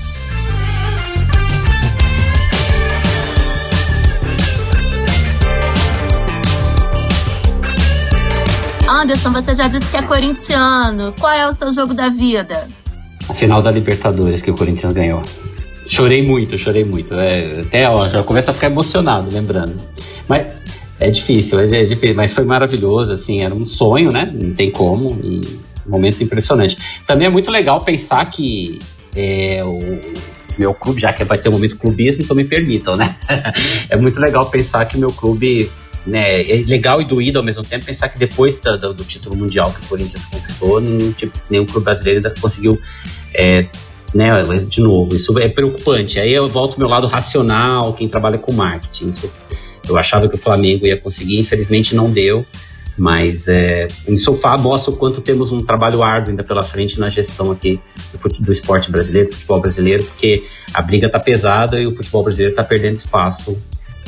Anderson, 8.89 9.33
você 9.33 9.55
já 9.55 9.69
disse 9.69 9.91
que 9.91 9.97
é 9.97 10.03
corintiano. 10.03 11.15
Qual 11.19 11.33
é 11.33 11.49
o 11.49 11.53
seu 11.53 11.73
jogo 11.73 11.95
da 11.95 12.09
vida? 12.09 12.69
A 13.29 13.33
final 13.33 13.63
da 13.63 13.71
Libertadores 13.71 14.43
que 14.43 14.51
o 14.51 14.55
Corinthians 14.55 14.93
ganhou. 14.93 15.23
Chorei 15.89 16.27
muito, 16.27 16.59
chorei 16.59 16.85
muito. 16.85 17.15
É, 17.15 17.61
até 17.61 17.89
ó, 17.89 18.09
já 18.09 18.23
começo 18.23 18.51
a 18.51 18.55
ficar 18.55 18.69
emocionado, 18.69 19.29
lembrando. 19.33 19.81
Mas 20.29 20.47
é 21.01 21.11
difícil, 21.11 21.59
é, 21.59 21.85
difícil, 21.85 22.15
mas 22.15 22.33
foi 22.33 22.45
maravilhoso, 22.45 23.13
assim, 23.13 23.43
era 23.43 23.55
um 23.55 23.67
sonho, 23.67 24.13
né? 24.13 24.31
Não 24.41 24.53
tem 24.53 24.71
como. 24.71 25.19
E 25.23 25.41
momento 25.87 26.23
impressionante. 26.23 26.77
Também 27.07 27.29
é 27.29 27.31
muito 27.31 27.51
legal 27.51 27.81
pensar 27.81 28.25
que 28.31 28.79
é, 29.17 29.63
o 29.65 30.01
meu 30.59 30.75
clube, 30.75 31.01
já 31.01 31.13
que 31.13 31.25
vai 31.25 31.39
ter 31.39 31.49
um 31.49 31.53
momento 31.53 31.77
clubismo, 31.77 32.23
então 32.23 32.37
me 32.37 32.45
permitam, 32.45 32.97
né? 32.97 33.17
é 33.89 33.97
muito 33.97 34.21
legal 34.21 34.45
pensar 34.51 34.85
que 34.85 34.99
meu 34.99 35.13
clube 35.13 35.71
né, 36.07 36.43
é 36.43 36.65
legal 36.67 37.01
e 37.01 37.05
doído 37.05 37.39
ao 37.39 37.45
mesmo 37.45 37.63
tempo 37.63 37.85
pensar 37.85 38.09
que 38.09 38.19
depois 38.19 38.59
do, 38.59 38.77
do, 38.77 38.95
do 38.95 39.05
título 39.05 39.37
mundial 39.37 39.73
que 39.73 39.85
o 39.85 39.89
Corinthians 39.89 40.25
conquistou, 40.25 40.81
nenhum, 40.81 41.13
tipo, 41.13 41.39
nenhum 41.49 41.65
clube 41.65 41.85
brasileiro 41.85 42.19
ainda 42.19 42.35
conseguiu 42.41 42.81
é, 43.35 43.67
né, 44.15 44.41
de 44.69 44.81
novo, 44.81 45.15
isso 45.15 45.39
é 45.39 45.49
preocupante. 45.49 46.21
Aí 46.21 46.33
eu 46.33 46.47
volto 46.47 46.75
ao 46.75 46.79
meu 46.79 46.89
lado 46.89 47.07
racional, 47.07 47.93
quem 47.95 48.09
trabalha 48.09 48.39
com 48.39 48.53
marketing. 48.53 49.11
Isso, 49.11 49.33
eu 49.89 49.97
achava 49.97 50.29
que 50.29 50.35
o 50.35 50.39
Flamengo 50.39 50.87
ia 50.87 50.99
conseguir, 50.99 51.39
infelizmente 51.39 51.95
não 51.95 52.11
deu. 52.11 52.45
Mas 52.97 53.49
é, 53.49 53.89
em 54.07 54.17
sofá 54.17 54.57
mostra 54.59 54.93
o 54.93 54.97
quanto 54.97 55.21
temos 55.21 55.51
um 55.51 55.65
trabalho 55.65 56.03
árduo 56.03 56.31
ainda 56.31 56.45
pela 56.45 56.63
frente 56.63 57.01
na 57.01 57.09
gestão 57.09 57.51
aqui 57.51 57.81
do, 58.13 58.45
do 58.45 58.53
esporte 58.53 58.91
brasileiro, 58.91 59.31
do 59.31 59.35
futebol 59.35 59.61
brasileiro, 59.61 60.05
porque 60.05 60.45
a 60.75 60.83
briga 60.83 61.07
está 61.07 61.19
pesada 61.19 61.81
e 61.81 61.87
o 61.87 61.97
futebol 61.97 62.23
brasileiro 62.23 62.53
está 62.53 62.63
perdendo 62.63 62.97
espaço 62.97 63.61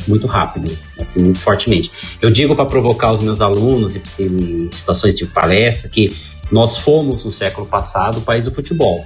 muito 0.06 0.26
rápido, 0.26 0.70
assim, 1.00 1.20
muito 1.20 1.38
fortemente. 1.38 1.90
Eu 2.20 2.30
digo 2.30 2.54
para 2.54 2.66
provocar 2.66 3.12
os 3.12 3.22
meus 3.22 3.40
alunos 3.40 3.96
em 4.18 4.68
situações 4.70 5.14
de 5.14 5.26
palestra 5.26 5.88
que 5.88 6.08
nós 6.52 6.78
fomos 6.78 7.24
no 7.24 7.30
século 7.30 7.66
passado 7.66 8.18
o 8.18 8.20
país 8.20 8.44
do 8.44 8.50
futebol. 8.50 9.04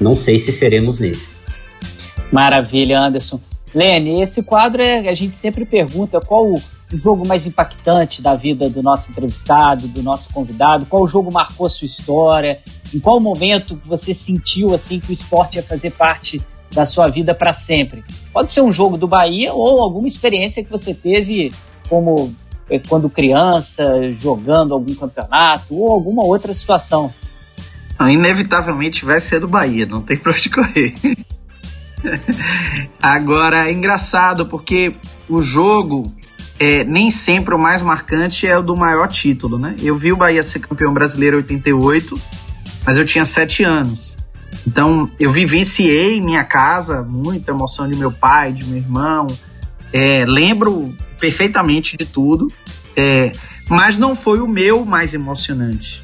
Não 0.00 0.14
sei 0.14 0.38
se 0.38 0.50
seremos 0.50 0.98
nesse. 0.98 1.34
Maravilha, 2.32 2.98
Anderson. 2.98 3.40
Lene, 3.74 4.22
esse 4.22 4.42
quadro 4.42 4.82
é, 4.82 5.08
a 5.08 5.14
gente 5.14 5.36
sempre 5.36 5.64
pergunta 5.64 6.20
qual 6.20 6.54
o 6.94 6.98
jogo 6.98 7.26
mais 7.26 7.46
impactante 7.46 8.22
da 8.22 8.36
vida 8.36 8.70
do 8.70 8.82
nosso 8.82 9.10
entrevistado, 9.10 9.88
do 9.88 10.02
nosso 10.02 10.32
convidado, 10.32 10.86
qual 10.86 11.06
jogo 11.08 11.32
marcou 11.32 11.66
a 11.66 11.70
sua 11.70 11.86
história, 11.86 12.60
em 12.94 13.00
qual 13.00 13.18
momento 13.18 13.78
você 13.84 14.14
sentiu 14.14 14.72
assim 14.74 15.00
que 15.00 15.10
o 15.10 15.12
esporte 15.12 15.56
ia 15.56 15.62
fazer 15.62 15.90
parte 15.90 16.40
da 16.72 16.86
sua 16.86 17.08
vida 17.08 17.34
para 17.34 17.52
sempre. 17.52 18.04
Pode 18.32 18.52
ser 18.52 18.60
um 18.60 18.70
jogo 18.70 18.96
do 18.96 19.06
Bahia 19.06 19.52
ou 19.52 19.82
alguma 19.82 20.08
experiência 20.08 20.62
que 20.64 20.70
você 20.70 20.94
teve 20.94 21.50
como 21.88 22.34
eh, 22.70 22.80
quando 22.88 23.10
criança, 23.10 24.12
jogando 24.12 24.74
algum 24.74 24.94
campeonato 24.94 25.74
ou 25.74 25.90
alguma 25.90 26.24
outra 26.24 26.52
situação. 26.52 27.12
Ah, 27.98 28.12
inevitavelmente 28.12 29.04
vai 29.04 29.20
ser 29.20 29.40
do 29.40 29.48
Bahia, 29.48 29.86
não 29.86 30.02
tem 30.02 30.16
pra 30.16 30.32
onde 30.32 30.50
correr. 30.50 30.94
Agora, 33.00 33.68
é 33.68 33.72
engraçado 33.72 34.46
porque 34.46 34.94
o 35.28 35.40
jogo 35.40 36.12
é, 36.58 36.84
nem 36.84 37.10
sempre 37.10 37.54
o 37.54 37.58
mais 37.58 37.82
marcante 37.82 38.46
é 38.46 38.56
o 38.56 38.62
do 38.62 38.76
maior 38.76 39.08
título, 39.08 39.58
né? 39.58 39.74
Eu 39.82 39.98
vi 39.98 40.12
o 40.12 40.16
Bahia 40.16 40.42
ser 40.42 40.60
campeão 40.60 40.92
brasileiro 40.92 41.36
em 41.36 41.40
88, 41.40 42.20
mas 42.86 42.96
eu 42.96 43.04
tinha 43.04 43.24
7 43.24 43.64
anos. 43.64 44.16
Então, 44.66 45.10
eu 45.18 45.30
vivenciei 45.32 46.20
minha 46.20 46.44
casa, 46.44 47.02
muita 47.02 47.50
emoção 47.50 47.88
de 47.88 47.96
meu 47.96 48.10
pai, 48.10 48.52
de 48.52 48.64
meu 48.64 48.78
irmão. 48.78 49.26
É, 49.92 50.24
lembro 50.26 50.94
perfeitamente 51.20 51.96
de 51.96 52.06
tudo, 52.06 52.50
é, 52.96 53.32
mas 53.68 53.98
não 53.98 54.16
foi 54.16 54.40
o 54.40 54.48
meu 54.48 54.84
mais 54.84 55.12
emocionante. 55.12 56.02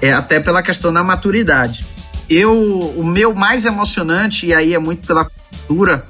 É, 0.00 0.12
até 0.12 0.40
pela 0.40 0.62
questão 0.62 0.92
da 0.92 1.02
maturidade. 1.02 1.84
Eu, 2.28 2.54
o 2.96 3.04
meu 3.04 3.34
mais 3.34 3.66
emocionante, 3.66 4.46
e 4.46 4.54
aí 4.54 4.72
é 4.72 4.78
muito 4.78 5.06
pela 5.06 5.28
cultura, 5.66 6.06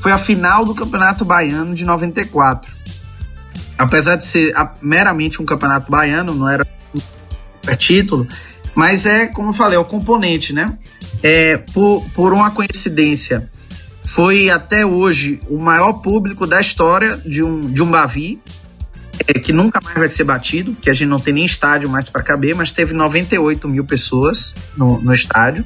foi 0.00 0.12
a 0.12 0.18
final 0.18 0.64
do 0.64 0.74
Campeonato 0.74 1.24
Baiano 1.24 1.74
de 1.74 1.84
94. 1.84 2.77
Apesar 3.78 4.16
de 4.16 4.24
ser 4.24 4.52
meramente 4.82 5.40
um 5.40 5.44
campeonato 5.44 5.90
baiano, 5.90 6.34
não 6.34 6.48
era 6.48 6.66
título, 7.78 8.26
mas 8.74 9.06
é, 9.06 9.26
como 9.26 9.50
eu 9.50 9.52
falei, 9.52 9.76
é 9.76 9.80
o 9.80 9.84
componente, 9.84 10.52
né? 10.52 10.76
É, 11.22 11.56
por, 11.56 12.04
por 12.14 12.32
uma 12.32 12.50
coincidência, 12.50 13.48
foi 14.04 14.48
até 14.48 14.86
hoje 14.86 15.40
o 15.48 15.58
maior 15.58 15.94
público 15.94 16.46
da 16.46 16.60
história 16.60 17.16
de 17.18 17.42
um, 17.42 17.60
de 17.60 17.82
um 17.82 17.90
Bavi, 17.90 18.40
é, 19.26 19.34
que 19.34 19.52
nunca 19.52 19.80
mais 19.82 19.96
vai 19.96 20.08
ser 20.08 20.24
batido, 20.24 20.76
que 20.80 20.88
a 20.88 20.94
gente 20.94 21.08
não 21.08 21.18
tem 21.18 21.34
nem 21.34 21.44
estádio 21.44 21.88
mais 21.88 22.08
para 22.08 22.22
caber, 22.22 22.54
mas 22.54 22.72
teve 22.72 22.94
98 22.94 23.68
mil 23.68 23.84
pessoas 23.84 24.54
no, 24.76 25.00
no 25.00 25.12
estádio. 25.12 25.64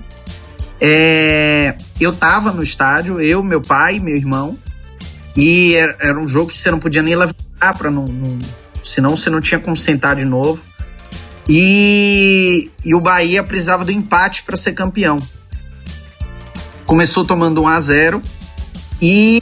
É, 0.81 1.77
eu 2.01 2.13
tava 2.13 2.51
no 2.51 2.63
estádio, 2.63 3.21
eu, 3.21 3.45
meu 3.45 3.61
pai, 3.61 4.01
meu 4.01 4.17
irmão, 4.17 4.59
e 5.37 5.75
era, 5.75 5.97
era 6.01 6.21
um 6.21 6.29
jogo 6.29 6.51
que 6.51 6.59
você 6.59 6.71
não 6.71 6.79
podia 6.79 7.03
nem 7.03 7.17
levantar 7.17 7.77
para 7.77 7.91
não, 7.91 8.05
não, 8.05 8.39
senão 8.83 9.17
você 9.17 9.31
não 9.31 9.41
tinha 9.41 9.59
como 9.59 9.77
sentar 9.77 10.17
de 10.17 10.25
novo. 10.25 10.61
E, 11.49 12.71
e 12.85 12.95
o 12.95 13.01
Bahia 13.01 13.43
precisava 13.43 13.85
do 13.85 13.91
empate 13.91 14.43
para 14.43 14.57
ser 14.57 14.73
campeão. 14.73 15.17
Começou 16.87 17.25
tomando 17.25 17.63
1 17.63 17.69
a 17.69 17.81
0 17.81 18.23
e, 19.01 19.41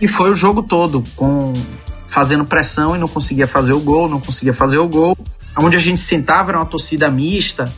e 0.00 0.08
foi 0.08 0.30
o 0.30 0.36
jogo 0.36 0.62
todo 0.62 1.02
com 1.16 1.52
fazendo 2.06 2.44
pressão 2.44 2.96
e 2.96 2.98
não 2.98 3.06
conseguia 3.06 3.46
fazer 3.46 3.72
o 3.72 3.80
gol, 3.80 4.08
não 4.08 4.20
conseguia 4.20 4.52
fazer 4.52 4.78
o 4.78 4.88
gol. 4.88 5.16
Onde 5.56 5.76
a 5.76 5.80
gente 5.80 6.00
sentava 6.00 6.50
era 6.50 6.58
uma 6.58 6.66
torcida 6.66 7.10
mista. 7.10 7.72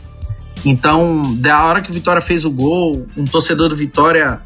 Então, 0.65 1.23
da 1.37 1.67
hora 1.67 1.83
que 1.83 1.91
o 1.91 1.95
Vitória 1.95 2.23
fez 2.23 2.45
o 2.45 2.51
gol, 2.51 3.07
um 3.17 3.25
torcedor 3.25 3.69
do 3.69 3.77
Vitória 3.77 4.41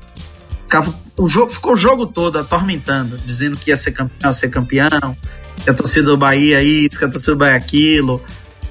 ficava, 0.62 0.92
o 1.18 1.28
jogo, 1.28 1.50
ficou 1.50 1.72
o 1.72 1.76
jogo 1.76 2.06
todo 2.06 2.38
atormentando, 2.38 3.18
dizendo 3.18 3.56
que 3.56 3.70
ia 3.70 3.76
ser 3.76 3.92
campeão, 3.92 4.28
ia 4.28 4.32
ser 4.32 4.48
campeão, 4.50 5.16
que 5.62 5.70
a 5.70 5.74
torcida 5.74 6.10
do 6.10 6.16
Bahia 6.16 6.62
isso, 6.62 6.98
que 6.98 7.04
a 7.04 7.08
torcida 7.08 7.32
do 7.32 7.38
Bahia 7.38 7.56
aquilo. 7.56 8.22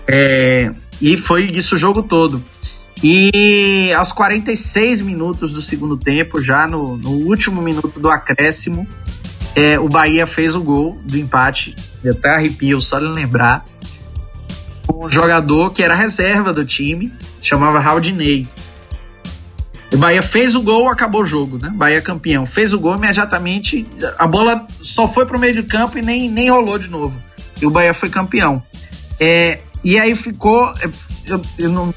É, 0.07 0.71
e 1.01 1.17
foi 1.17 1.45
isso 1.45 1.75
o 1.75 1.77
jogo 1.77 2.03
todo. 2.03 2.43
E 3.03 3.91
aos 3.93 4.11
46 4.11 5.01
minutos 5.01 5.51
do 5.51 5.61
segundo 5.61 5.97
tempo, 5.97 6.41
já 6.41 6.67
no, 6.67 6.97
no 6.97 7.11
último 7.11 7.61
minuto 7.61 7.99
do 7.99 8.09
acréscimo, 8.09 8.87
é, 9.55 9.79
o 9.79 9.89
Bahia 9.89 10.27
fez 10.27 10.55
o 10.55 10.61
gol 10.61 10.99
do 11.03 11.17
empate. 11.17 11.75
Eu 12.03 12.13
até 12.13 12.29
arrepio 12.29 12.79
só 12.79 12.99
de 12.99 13.05
lembrar. 13.05 13.65
Um 14.93 15.09
jogador 15.09 15.71
que 15.71 15.83
era 15.83 15.95
reserva 15.95 16.53
do 16.53 16.63
time, 16.63 17.11
chamava 17.41 17.79
Raudinei. 17.79 18.47
O 19.95 19.97
Bahia 19.97 20.21
fez 20.21 20.55
o 20.55 20.61
gol, 20.61 20.89
acabou 20.89 21.21
o 21.21 21.25
jogo, 21.25 21.57
né? 21.57 21.71
Bahia 21.73 22.01
campeão. 22.01 22.45
Fez 22.45 22.73
o 22.73 22.79
gol 22.79 22.97
imediatamente, 22.97 23.87
a 24.17 24.27
bola 24.27 24.67
só 24.81 25.07
foi 25.07 25.25
pro 25.25 25.39
meio 25.39 25.53
de 25.53 25.63
campo 25.63 25.97
e 25.97 26.01
nem, 26.01 26.29
nem 26.29 26.49
rolou 26.49 26.77
de 26.77 26.89
novo. 26.89 27.17
E 27.61 27.65
o 27.65 27.69
Bahia 27.69 27.93
foi 27.93 28.09
campeão. 28.09 28.61
É, 29.17 29.59
e 29.85 29.97
aí 29.97 30.13
ficou. 30.13 30.73
Eu, 31.25 31.41
eu 31.57 31.69
não, 31.69 31.93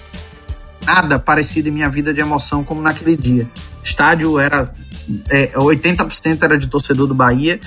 nada 0.86 1.18
parecido 1.18 1.70
em 1.70 1.72
minha 1.72 1.88
vida 1.88 2.14
de 2.14 2.20
emoção 2.20 2.62
como 2.62 2.80
naquele 2.80 3.16
dia. 3.16 3.50
O 3.80 3.82
estádio 3.82 4.38
era. 4.38 4.72
É, 5.28 5.54
80% 5.54 6.40
era 6.44 6.56
de 6.56 6.68
torcedor 6.68 7.08
do 7.08 7.14
Bahia. 7.16 7.58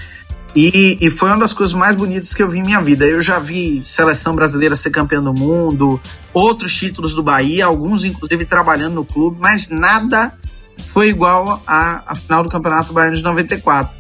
E, 0.56 0.98
e, 1.00 1.10
foi 1.10 1.30
uma 1.30 1.38
das 1.38 1.54
coisas 1.54 1.74
mais 1.74 1.96
bonitas 1.96 2.34
que 2.34 2.44
eu 2.44 2.50
vi 2.50 2.60
em 2.60 2.64
minha 2.64 2.82
vida. 2.82 3.06
Eu 3.06 3.22
já 3.22 3.40
vi 3.40 3.80
seleção 3.86 4.36
brasileira 4.36 4.76
ser 4.76 4.90
campeã 4.90 5.24
do 5.24 5.34
mundo, 5.34 6.00
outros 6.34 6.74
títulos 6.74 7.16
do 7.16 7.24
Bahia, 7.24 7.66
alguns 7.66 8.04
inclusive 8.04 8.46
trabalhando 8.46 8.96
no 8.96 9.06
clube, 9.06 9.38
mas 9.40 9.70
nada 9.70 10.34
foi 10.90 11.08
igual 11.08 11.64
à, 11.66 12.04
à 12.06 12.16
final 12.16 12.44
do 12.44 12.50
Campeonato 12.50 12.92
Baiano 12.92 13.16
de 13.16 13.24
94. 13.24 13.98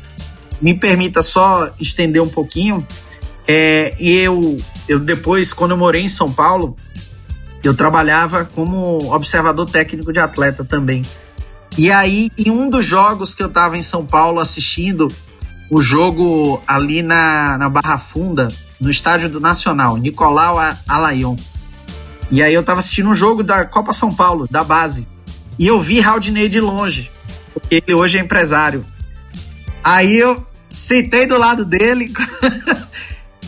Me 0.62 0.74
permita 0.74 1.22
só 1.22 1.74
estender 1.80 2.22
um 2.22 2.28
pouquinho. 2.28 2.86
É, 3.48 3.96
eu 3.98 4.60
eu 4.88 5.00
depois, 5.00 5.54
quando 5.54 5.72
eu 5.72 5.78
morei 5.78 6.02
em 6.02 6.10
São 6.10 6.30
Paulo, 6.30 6.76
eu 7.64 7.74
trabalhava 7.74 8.44
como 8.44 9.14
observador 9.14 9.70
técnico 9.70 10.12
de 10.12 10.20
atleta 10.20 10.66
também. 10.66 11.02
E 11.78 11.90
aí, 11.90 12.30
em 12.38 12.52
um 12.52 12.70
dos 12.70 12.86
jogos 12.86 13.34
que 13.34 13.42
eu 13.42 13.48
estava 13.48 13.78
em 13.78 13.82
São 13.82 14.06
Paulo 14.06 14.42
assistindo, 14.42 15.08
o 15.72 15.82
jogo 15.82 16.62
ali 16.68 17.02
na, 17.02 17.58
na 17.58 17.70
Barra 17.70 17.98
Funda, 17.98 18.50
no 18.80 18.92
estádio 18.92 19.30
do 19.30 19.40
Nacional, 19.40 19.96
Nicolau 19.96 20.58
Alayon. 20.86 21.38
E 22.30 22.44
aí 22.44 22.54
eu 22.54 22.60
estava 22.60 22.80
assistindo 22.80 23.10
um 23.10 23.16
jogo 23.16 23.42
da 23.42 23.66
Copa 23.66 23.94
São 23.94 24.14
Paulo, 24.14 24.48
da 24.52 24.66
base. 24.66 25.08
E 25.58 25.66
eu 25.66 25.80
vi 25.80 26.02
Raudinei 26.02 26.50
de 26.50 26.60
longe, 26.60 27.10
porque 27.54 27.76
ele 27.76 27.94
hoje 27.94 28.18
é 28.18 28.22
empresário. 28.22 28.86
Aí 29.82 30.18
eu 30.18 30.46
sentei 30.70 31.26
do 31.26 31.38
lado 31.38 31.64
dele 31.66 32.12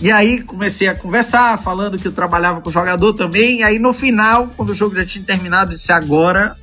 E 0.01 0.11
aí 0.11 0.41
comecei 0.41 0.89
a 0.89 0.93
conversar, 0.95 1.57
falando 1.59 1.97
que 1.97 2.05
eu 2.05 2.11
trabalhava 2.11 2.59
com 2.59 2.69
o 2.69 2.73
jogador 2.73 3.13
também. 3.13 3.59
E 3.59 3.63
aí 3.63 3.79
no 3.79 3.93
final, 3.93 4.49
quando 4.57 4.71
o 4.71 4.75
jogo 4.75 4.95
já 4.95 5.05
tinha 5.05 5.23
terminado, 5.23 5.71
disse: 5.71 5.93
agora 5.93 6.57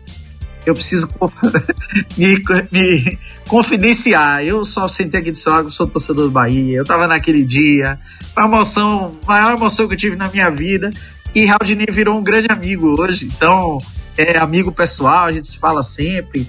eu 0.71 0.75
preciso 0.75 1.09
me, 2.17 2.37
me, 2.71 3.19
confidenciar. 3.49 4.45
Eu 4.45 4.65
só 4.65 4.89
sentei 4.89 5.21
aqui 5.21 5.31
e 5.31 5.35
ah, 5.49 5.61
eu 5.61 5.71
sou 5.71 5.87
torcedor 5.87 6.27
do 6.27 6.31
Bahia. 6.31 6.79
Eu 6.79 6.85
tava 6.85 7.07
naquele 7.07 7.45
dia. 7.45 7.99
Foi 8.33 8.43
a 8.43 8.47
emoção, 8.47 9.17
maior 9.27 9.53
emoção 9.53 9.89
que 9.89 9.95
eu 9.95 9.99
tive 9.99 10.17
na 10.17 10.29
minha 10.29 10.51
vida. 10.51 10.91
E 11.35 11.45
Raudinei 11.45 11.87
virou 11.91 12.19
um 12.19 12.23
grande 12.23 12.49
amigo 12.51 13.01
hoje. 13.01 13.27
Então, 13.27 13.79
é 14.17 14.39
amigo 14.39 14.73
pessoal, 14.73 15.27
a 15.27 15.33
gente 15.33 15.49
se 15.49 15.59
fala 15.59 15.83
sempre. 15.83 16.49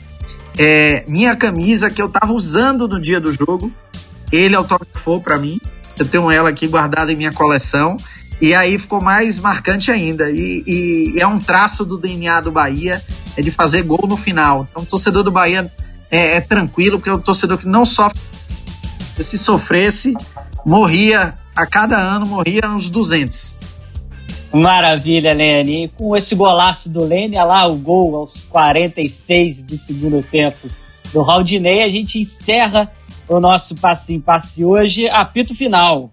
É, 0.57 1.03
minha 1.07 1.35
camisa 1.35 1.89
que 1.89 2.01
eu 2.01 2.09
tava 2.09 2.33
usando 2.33 2.87
no 2.87 2.99
dia 2.99 3.19
do 3.19 3.31
jogo, 3.31 3.71
ele 4.31 4.55
autografou 4.55 5.21
para 5.21 5.37
mim. 5.37 5.59
Eu 5.97 6.05
tenho 6.05 6.29
ela 6.31 6.49
aqui 6.49 6.67
guardada 6.67 7.11
em 7.11 7.15
minha 7.15 7.31
coleção. 7.31 7.97
E 8.41 8.55
aí 8.55 8.79
ficou 8.79 8.99
mais 8.99 9.39
marcante 9.39 9.91
ainda. 9.91 10.31
E, 10.31 10.63
e, 10.65 11.19
é 11.19 11.27
um 11.27 11.37
traço 11.37 11.85
do 11.85 11.97
DNA 11.97 12.41
do 12.41 12.51
Bahia, 12.51 13.01
é 13.37 13.41
de 13.41 13.51
fazer 13.51 13.83
gol 13.83 14.07
no 14.07 14.17
final. 14.17 14.67
Então, 14.69 14.83
o 14.83 14.85
torcedor 14.85 15.23
do 15.23 15.31
Bahia 15.31 15.71
é, 16.09 16.37
é 16.37 16.41
tranquilo, 16.41 16.97
porque 16.97 17.09
é 17.09 17.13
um 17.13 17.19
torcedor 17.19 17.57
que 17.57 17.67
não 17.67 17.85
sofre. 17.85 18.19
Se 19.19 19.37
sofresse, 19.37 20.15
morria, 20.65 21.37
a 21.55 21.65
cada 21.65 21.95
ano 21.97 22.25
morria 22.25 22.61
uns 22.67 22.89
200. 22.89 23.59
Maravilha, 24.51 25.33
Lene. 25.33 25.85
E 25.85 25.87
com 25.89 26.15
esse 26.15 26.35
golaço 26.35 26.89
do 26.89 27.03
Lene, 27.03 27.37
olha 27.37 27.45
lá 27.45 27.65
o 27.67 27.75
gol 27.75 28.15
aos 28.15 28.41
46 28.49 29.63
do 29.63 29.77
segundo 29.77 30.23
tempo 30.23 30.67
do 31.13 31.21
Raudinei, 31.21 31.83
a 31.83 31.89
gente 31.89 32.19
encerra 32.19 32.91
o 33.27 33.39
nosso 33.39 33.75
passe 33.75 34.13
em 34.13 34.19
passe 34.19 34.65
hoje. 34.65 35.07
Apito 35.07 35.55
final. 35.55 36.09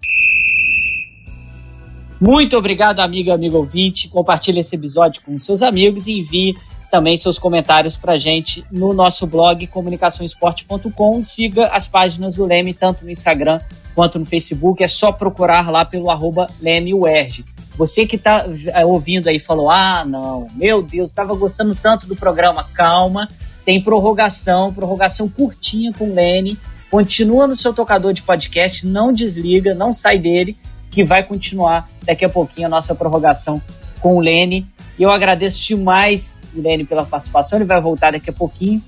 Muito 2.19 2.57
obrigado, 2.57 2.99
amiga, 2.99 3.33
amigo 3.33 3.57
ouvinte. 3.57 4.09
Compartilhe 4.09 4.59
esse 4.59 4.75
episódio 4.75 5.21
com 5.21 5.37
seus 5.39 5.61
amigos 5.61 6.07
e 6.07 6.19
envie 6.19 6.55
também 6.89 7.17
seus 7.17 7.37
comentários 7.37 7.95
para 7.95 8.17
gente 8.17 8.65
no 8.71 8.93
nosso 8.93 9.27
blog 9.27 9.65
comunicaçõesporte.com. 9.67 11.23
Siga 11.23 11.67
as 11.67 11.87
páginas 11.87 12.35
do 12.35 12.45
Leme 12.45 12.73
tanto 12.73 13.03
no 13.03 13.11
Instagram 13.11 13.59
quanto 13.93 14.19
no 14.19 14.25
Facebook. 14.25 14.83
É 14.83 14.87
só 14.87 15.11
procurar 15.11 15.69
lá 15.69 15.85
pelo 15.85 16.09
arroba 16.09 16.47
LemeUERG. 16.61 17.45
Você 17.77 18.05
que 18.05 18.15
está 18.15 18.45
é, 18.73 18.85
ouvindo 18.85 19.29
aí 19.29 19.39
falou: 19.39 19.69
ah, 19.69 20.03
não, 20.05 20.47
meu 20.55 20.81
Deus, 20.81 21.09
estava 21.09 21.33
gostando 21.35 21.75
tanto 21.75 22.07
do 22.07 22.15
programa. 22.15 22.65
Calma, 22.73 23.29
tem 23.63 23.81
prorrogação, 23.81 24.73
prorrogação 24.73 25.29
curtinha 25.29 25.93
com 25.93 26.09
o 26.09 26.13
Lene 26.13 26.57
Continua 26.89 27.45
no 27.45 27.55
seu 27.55 27.71
tocador 27.71 28.13
de 28.13 28.23
podcast, 28.23 28.87
não 28.87 29.13
desliga, 29.13 29.75
não 29.75 29.93
sai 29.93 30.17
dele, 30.17 30.57
que 30.89 31.03
vai 31.03 31.23
continuar 31.23 31.87
daqui 32.03 32.25
a 32.25 32.29
pouquinho 32.29 32.65
a 32.65 32.69
nossa 32.69 32.95
prorrogação 32.95 33.61
com 34.01 34.15
o 34.15 34.19
Lene. 34.19 34.67
E 34.99 35.03
eu 35.03 35.09
agradeço 35.09 35.65
demais 35.65 36.41
o 36.53 36.61
Lene 36.61 36.83
pela 36.83 37.05
participação, 37.05 37.57
ele 37.57 37.65
vai 37.65 37.79
voltar 37.79 38.11
daqui 38.11 38.29
a 38.29 38.33
pouquinho. 38.33 38.83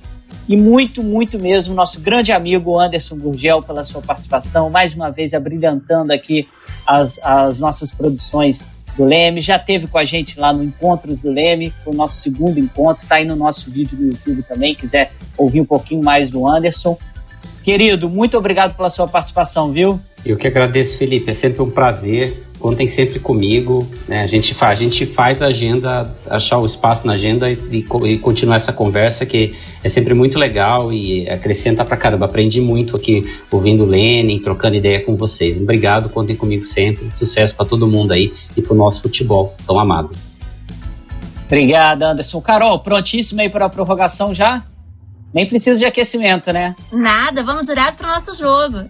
E 0.47 0.57
muito, 0.57 1.01
muito 1.01 1.39
mesmo, 1.41 1.73
nosso 1.73 2.01
grande 2.01 2.31
amigo 2.31 2.79
Anderson 2.79 3.17
Gurgel 3.17 3.61
pela 3.61 3.85
sua 3.85 4.01
participação, 4.01 4.69
mais 4.69 4.93
uma 4.93 5.09
vez 5.09 5.33
abrilhantando 5.33 6.11
aqui 6.11 6.47
as, 6.85 7.19
as 7.23 7.59
nossas 7.59 7.91
produções 7.91 8.73
do 8.97 9.05
Leme. 9.05 9.39
Já 9.39 9.57
teve 9.57 9.87
com 9.87 9.97
a 9.97 10.03
gente 10.03 10.39
lá 10.39 10.51
no 10.51 10.63
Encontros 10.63 11.21
do 11.21 11.29
Leme, 11.29 11.73
o 11.85 11.93
nosso 11.93 12.17
segundo 12.17 12.59
encontro, 12.59 13.03
está 13.03 13.15
aí 13.15 13.25
no 13.25 13.35
nosso 13.35 13.69
vídeo 13.71 13.97
do 13.97 14.05
YouTube 14.05 14.43
também, 14.43 14.75
quiser 14.75 15.13
ouvir 15.37 15.61
um 15.61 15.65
pouquinho 15.65 16.03
mais 16.03 16.29
do 16.29 16.47
Anderson. 16.47 16.97
Querido, 17.63 18.09
muito 18.09 18.37
obrigado 18.37 18.75
pela 18.75 18.89
sua 18.89 19.07
participação, 19.07 19.71
viu? 19.71 19.99
Eu 20.25 20.35
que 20.35 20.47
agradeço, 20.47 20.97
Felipe. 20.97 21.29
É 21.29 21.33
sempre 21.33 21.61
um 21.61 21.69
prazer 21.69 22.50
contem 22.61 22.87
sempre 22.87 23.19
comigo. 23.19 23.89
Né? 24.07 24.21
A, 24.21 24.27
gente 24.27 24.53
faz, 24.53 24.79
a 24.79 24.83
gente 24.83 25.05
faz 25.05 25.41
a 25.41 25.47
agenda, 25.47 26.15
achar 26.29 26.59
o 26.59 26.65
espaço 26.65 27.05
na 27.05 27.13
agenda 27.13 27.51
e, 27.51 27.57
e, 27.71 27.85
e, 28.05 28.17
continuar 28.19 28.57
essa 28.57 28.71
conversa 28.71 29.25
que 29.25 29.53
é 29.83 29.89
sempre 29.89 30.13
muito 30.13 30.37
legal 30.37 30.93
e 30.93 31.27
acrescenta 31.27 31.83
pra 31.83 31.97
caramba. 31.97 32.25
Aprendi 32.27 32.61
muito 32.61 32.95
aqui 32.95 33.27
ouvindo 33.51 33.83
o 33.83 33.87
Lenin, 33.87 34.39
trocando 34.39 34.75
ideia 34.75 35.03
com 35.03 35.17
vocês. 35.17 35.57
Obrigado, 35.57 36.09
contem 36.09 36.35
comigo 36.35 36.63
sempre. 36.63 37.09
Sucesso 37.13 37.55
para 37.55 37.65
todo 37.65 37.87
mundo 37.87 38.13
aí 38.13 38.31
e 38.55 38.61
pro 38.61 38.75
nosso 38.75 39.01
futebol 39.01 39.55
tão 39.65 39.79
amado. 39.79 40.11
Obrigado, 41.47 42.03
Anderson. 42.03 42.39
Carol, 42.39 42.79
prontíssimo 42.79 43.41
aí 43.41 43.49
para 43.49 43.65
a 43.65 43.69
prorrogação 43.69 44.33
já? 44.33 44.63
Nem 45.33 45.47
precisa 45.47 45.79
de 45.79 45.85
aquecimento, 45.85 46.51
né? 46.53 46.75
Nada, 46.91 47.43
vamos 47.43 47.67
direto 47.67 47.97
para 47.97 48.07
o 48.07 48.11
nosso 48.11 48.37
jogo. 48.37 48.89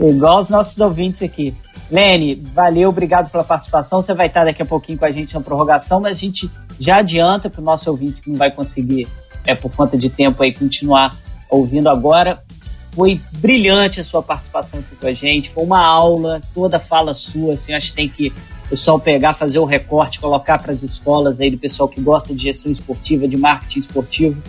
Igual 0.00 0.40
os 0.40 0.50
nossos 0.50 0.78
ouvintes 0.78 1.22
aqui. 1.22 1.54
Lene, 1.90 2.34
valeu, 2.34 2.88
obrigado 2.88 3.30
pela 3.30 3.44
participação. 3.44 4.02
Você 4.02 4.12
vai 4.12 4.26
estar 4.26 4.44
daqui 4.44 4.62
a 4.62 4.66
pouquinho 4.66 4.98
com 4.98 5.04
a 5.04 5.10
gente 5.10 5.34
na 5.34 5.40
prorrogação, 5.40 6.00
mas 6.00 6.18
a 6.18 6.20
gente 6.20 6.50
já 6.78 6.98
adianta 6.98 7.48
para 7.48 7.60
o 7.60 7.64
nosso 7.64 7.90
ouvinte 7.90 8.20
que 8.20 8.30
não 8.30 8.36
vai 8.36 8.50
conseguir, 8.50 9.08
é 9.46 9.54
por 9.54 9.70
conta 9.70 9.96
de 9.96 10.10
tempo 10.10 10.42
aí, 10.42 10.52
continuar 10.52 11.16
ouvindo 11.48 11.88
agora. 11.88 12.42
Foi 12.90 13.20
brilhante 13.34 14.00
a 14.00 14.04
sua 14.04 14.22
participação 14.22 14.80
aqui 14.80 14.96
com 14.96 15.06
a 15.06 15.12
gente, 15.12 15.50
foi 15.50 15.64
uma 15.64 15.86
aula, 15.86 16.40
toda 16.54 16.80
fala 16.80 17.12
sua, 17.14 17.54
assim, 17.54 17.74
acho 17.74 17.90
que 17.90 17.96
tem 17.96 18.08
que 18.08 18.32
o 18.66 18.70
pessoal 18.70 18.98
pegar, 18.98 19.34
fazer 19.34 19.60
o 19.60 19.64
recorte, 19.64 20.18
colocar 20.18 20.60
para 20.60 20.72
as 20.72 20.82
escolas 20.82 21.40
aí 21.40 21.50
do 21.50 21.58
pessoal 21.58 21.88
que 21.88 22.00
gosta 22.00 22.34
de 22.34 22.42
gestão 22.42 22.72
esportiva, 22.72 23.28
de 23.28 23.36
marketing 23.36 23.78
esportivo, 23.78 24.42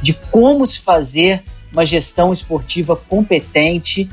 de 0.00 0.14
como 0.30 0.64
se 0.66 0.80
fazer 0.80 1.42
uma 1.72 1.84
gestão 1.84 2.32
esportiva 2.32 2.94
competente 2.94 4.08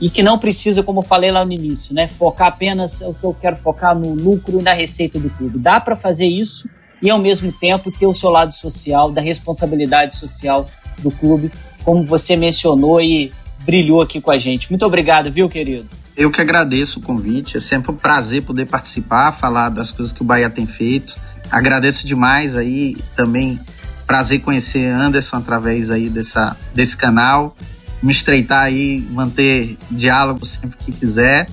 e 0.00 0.10
que 0.10 0.22
não 0.22 0.38
precisa, 0.38 0.82
como 0.82 1.02
falei 1.02 1.30
lá 1.30 1.44
no 1.44 1.52
início, 1.52 1.94
né, 1.94 2.06
focar 2.06 2.48
apenas 2.48 3.00
o 3.00 3.14
que 3.14 3.24
eu 3.24 3.34
quero 3.34 3.56
focar 3.56 3.98
no 3.98 4.14
lucro 4.14 4.60
e 4.60 4.62
na 4.62 4.72
receita 4.72 5.18
do 5.18 5.30
clube. 5.30 5.58
Dá 5.58 5.80
para 5.80 5.96
fazer 5.96 6.26
isso 6.26 6.68
e 7.00 7.10
ao 7.10 7.18
mesmo 7.18 7.52
tempo 7.52 7.90
ter 7.90 8.06
o 8.06 8.14
seu 8.14 8.30
lado 8.30 8.54
social, 8.54 9.10
da 9.10 9.20
responsabilidade 9.20 10.16
social 10.16 10.68
do 10.98 11.10
clube, 11.10 11.50
como 11.84 12.04
você 12.04 12.36
mencionou 12.36 13.00
e 13.00 13.32
brilhou 13.64 14.02
aqui 14.02 14.20
com 14.20 14.30
a 14.30 14.38
gente. 14.38 14.70
Muito 14.70 14.84
obrigado, 14.84 15.30
viu, 15.30 15.48
querido? 15.48 15.88
Eu 16.16 16.30
que 16.30 16.40
agradeço 16.40 16.98
o 16.98 17.02
convite, 17.02 17.58
é 17.58 17.60
sempre 17.60 17.90
um 17.90 17.96
prazer 17.96 18.42
poder 18.42 18.66
participar, 18.66 19.32
falar 19.32 19.68
das 19.68 19.92
coisas 19.92 20.12
que 20.12 20.22
o 20.22 20.24
Bahia 20.24 20.48
tem 20.48 20.66
feito. 20.66 21.14
Agradeço 21.50 22.06
demais 22.06 22.56
aí 22.56 22.96
também 23.14 23.60
prazer 24.06 24.40
conhecer 24.40 24.86
Anderson 24.86 25.36
através 25.36 25.90
aí 25.90 26.08
dessa, 26.08 26.56
desse 26.74 26.96
canal 26.96 27.54
me 28.02 28.10
estreitar 28.10 28.64
aí, 28.64 29.00
manter 29.10 29.76
diálogo 29.90 30.44
sempre 30.44 30.76
que 30.78 30.92
quiser. 30.92 31.46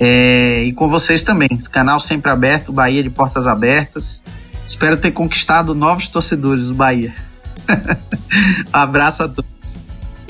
É, 0.00 0.62
e 0.64 0.72
com 0.72 0.88
vocês 0.88 1.22
também. 1.22 1.48
Canal 1.70 1.98
sempre 1.98 2.30
aberto, 2.30 2.72
Bahia 2.72 3.02
de 3.02 3.10
portas 3.10 3.46
abertas. 3.46 4.22
Espero 4.66 4.96
ter 4.96 5.10
conquistado 5.10 5.74
novos 5.74 6.08
torcedores 6.08 6.68
do 6.68 6.74
Bahia. 6.74 7.14
abraço 8.72 9.24
a 9.24 9.28
todos. 9.28 9.78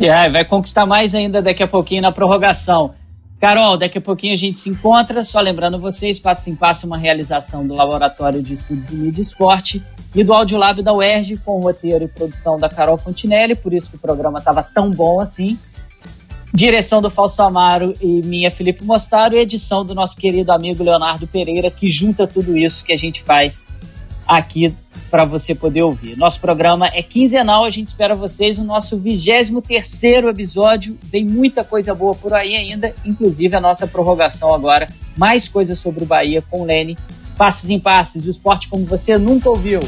Yeah, 0.01 0.33
vai 0.33 0.45
conquistar 0.45 0.87
mais 0.87 1.15
ainda 1.15 1.43
daqui 1.43 1.63
a 1.63 1.69
pouquinho 1.69 2.03
na 2.03 2.13
prorrogação. 2.13 2.95
Carol, 3.41 3.79
daqui 3.79 3.99
a 3.99 4.01
pouquinho 4.01 4.33
a 4.33 4.37
gente 4.37 4.59
se 4.59 4.69
encontra. 4.69 5.23
Só 5.23 5.41
lembrando 5.41 5.79
vocês, 5.79 6.19
Passo 6.19 6.51
em 6.51 6.57
Passo 6.57 6.87
é 6.87 6.89
uma 6.89 6.99
realização 6.99 7.67
do 7.67 7.75
Laboratório 7.75 8.43
de 8.43 8.55
Estudos 8.55 8.91
em 8.91 8.97
Mídia 8.97 9.21
e 9.21 9.23
Esporte 9.23 9.83
e 10.15 10.25
do 10.25 10.33
Audiolab 10.33 10.83
da 10.83 10.93
UERJ, 10.93 11.37
com 11.45 11.61
roteiro 11.61 12.05
e 12.05 12.09
produção 12.09 12.59
da 12.59 12.69
Carol 12.69 12.99
Fontinelli, 12.99 13.55
por 13.55 13.73
isso 13.73 13.91
que 13.91 13.97
o 13.97 14.01
programa 14.01 14.39
estava 14.39 14.63
tão 14.63 14.91
bom 14.91 15.21
assim. 15.21 15.59
Direção 16.53 17.01
do 17.01 17.11
Fausto 17.11 17.43
Amaro 17.43 17.95
e 18.01 18.23
minha 18.23 18.51
Felipe 18.51 18.83
Mostaro 18.83 19.37
e 19.37 19.39
edição 19.39 19.85
do 19.85 19.95
nosso 19.95 20.17
querido 20.17 20.51
amigo 20.51 20.83
Leonardo 20.83 21.27
Pereira, 21.27 21.71
que 21.71 21.91
junta 21.91 22.27
tudo 22.27 22.57
isso 22.57 22.85
que 22.85 22.93
a 22.93 22.97
gente 22.97 23.23
faz 23.23 23.69
aqui 24.29 24.75
para 25.11 25.25
você 25.25 25.55
poder 25.55 25.83
ouvir. 25.83 26.17
Nosso 26.17 26.41
programa 26.41 26.87
é 26.89 27.03
quinzenal, 27.03 27.65
a 27.65 27.71
gente 27.71 27.87
espera 27.89 28.15
vocês 28.15 28.59
no 28.59 28.65
nosso 28.65 28.99
23 28.99 29.55
episódio. 30.29 30.99
Tem 31.11 31.25
muita 31.25 31.65
coisa 31.65 31.95
boa 31.95 32.15
por 32.15 32.35
aí 32.35 32.55
ainda, 32.55 32.95
inclusive 33.05 33.57
a 33.57 33.61
nossa 33.61 33.87
prorrogação 33.87 34.55
agora. 34.55 34.89
Mais 35.17 35.49
coisas 35.49 35.79
sobre 35.79 36.05
o 36.05 36.07
Bahia 36.07 36.43
com 36.51 36.61
o 36.61 36.65
Lene. 36.65 36.99
Passes 37.39 37.71
em 37.71 37.81
passes, 37.81 38.27
o 38.27 38.31
esporte 38.31 38.69
como 38.69 38.85
você 38.85 39.17
nunca 39.17 39.49
ouviu. 39.49 39.81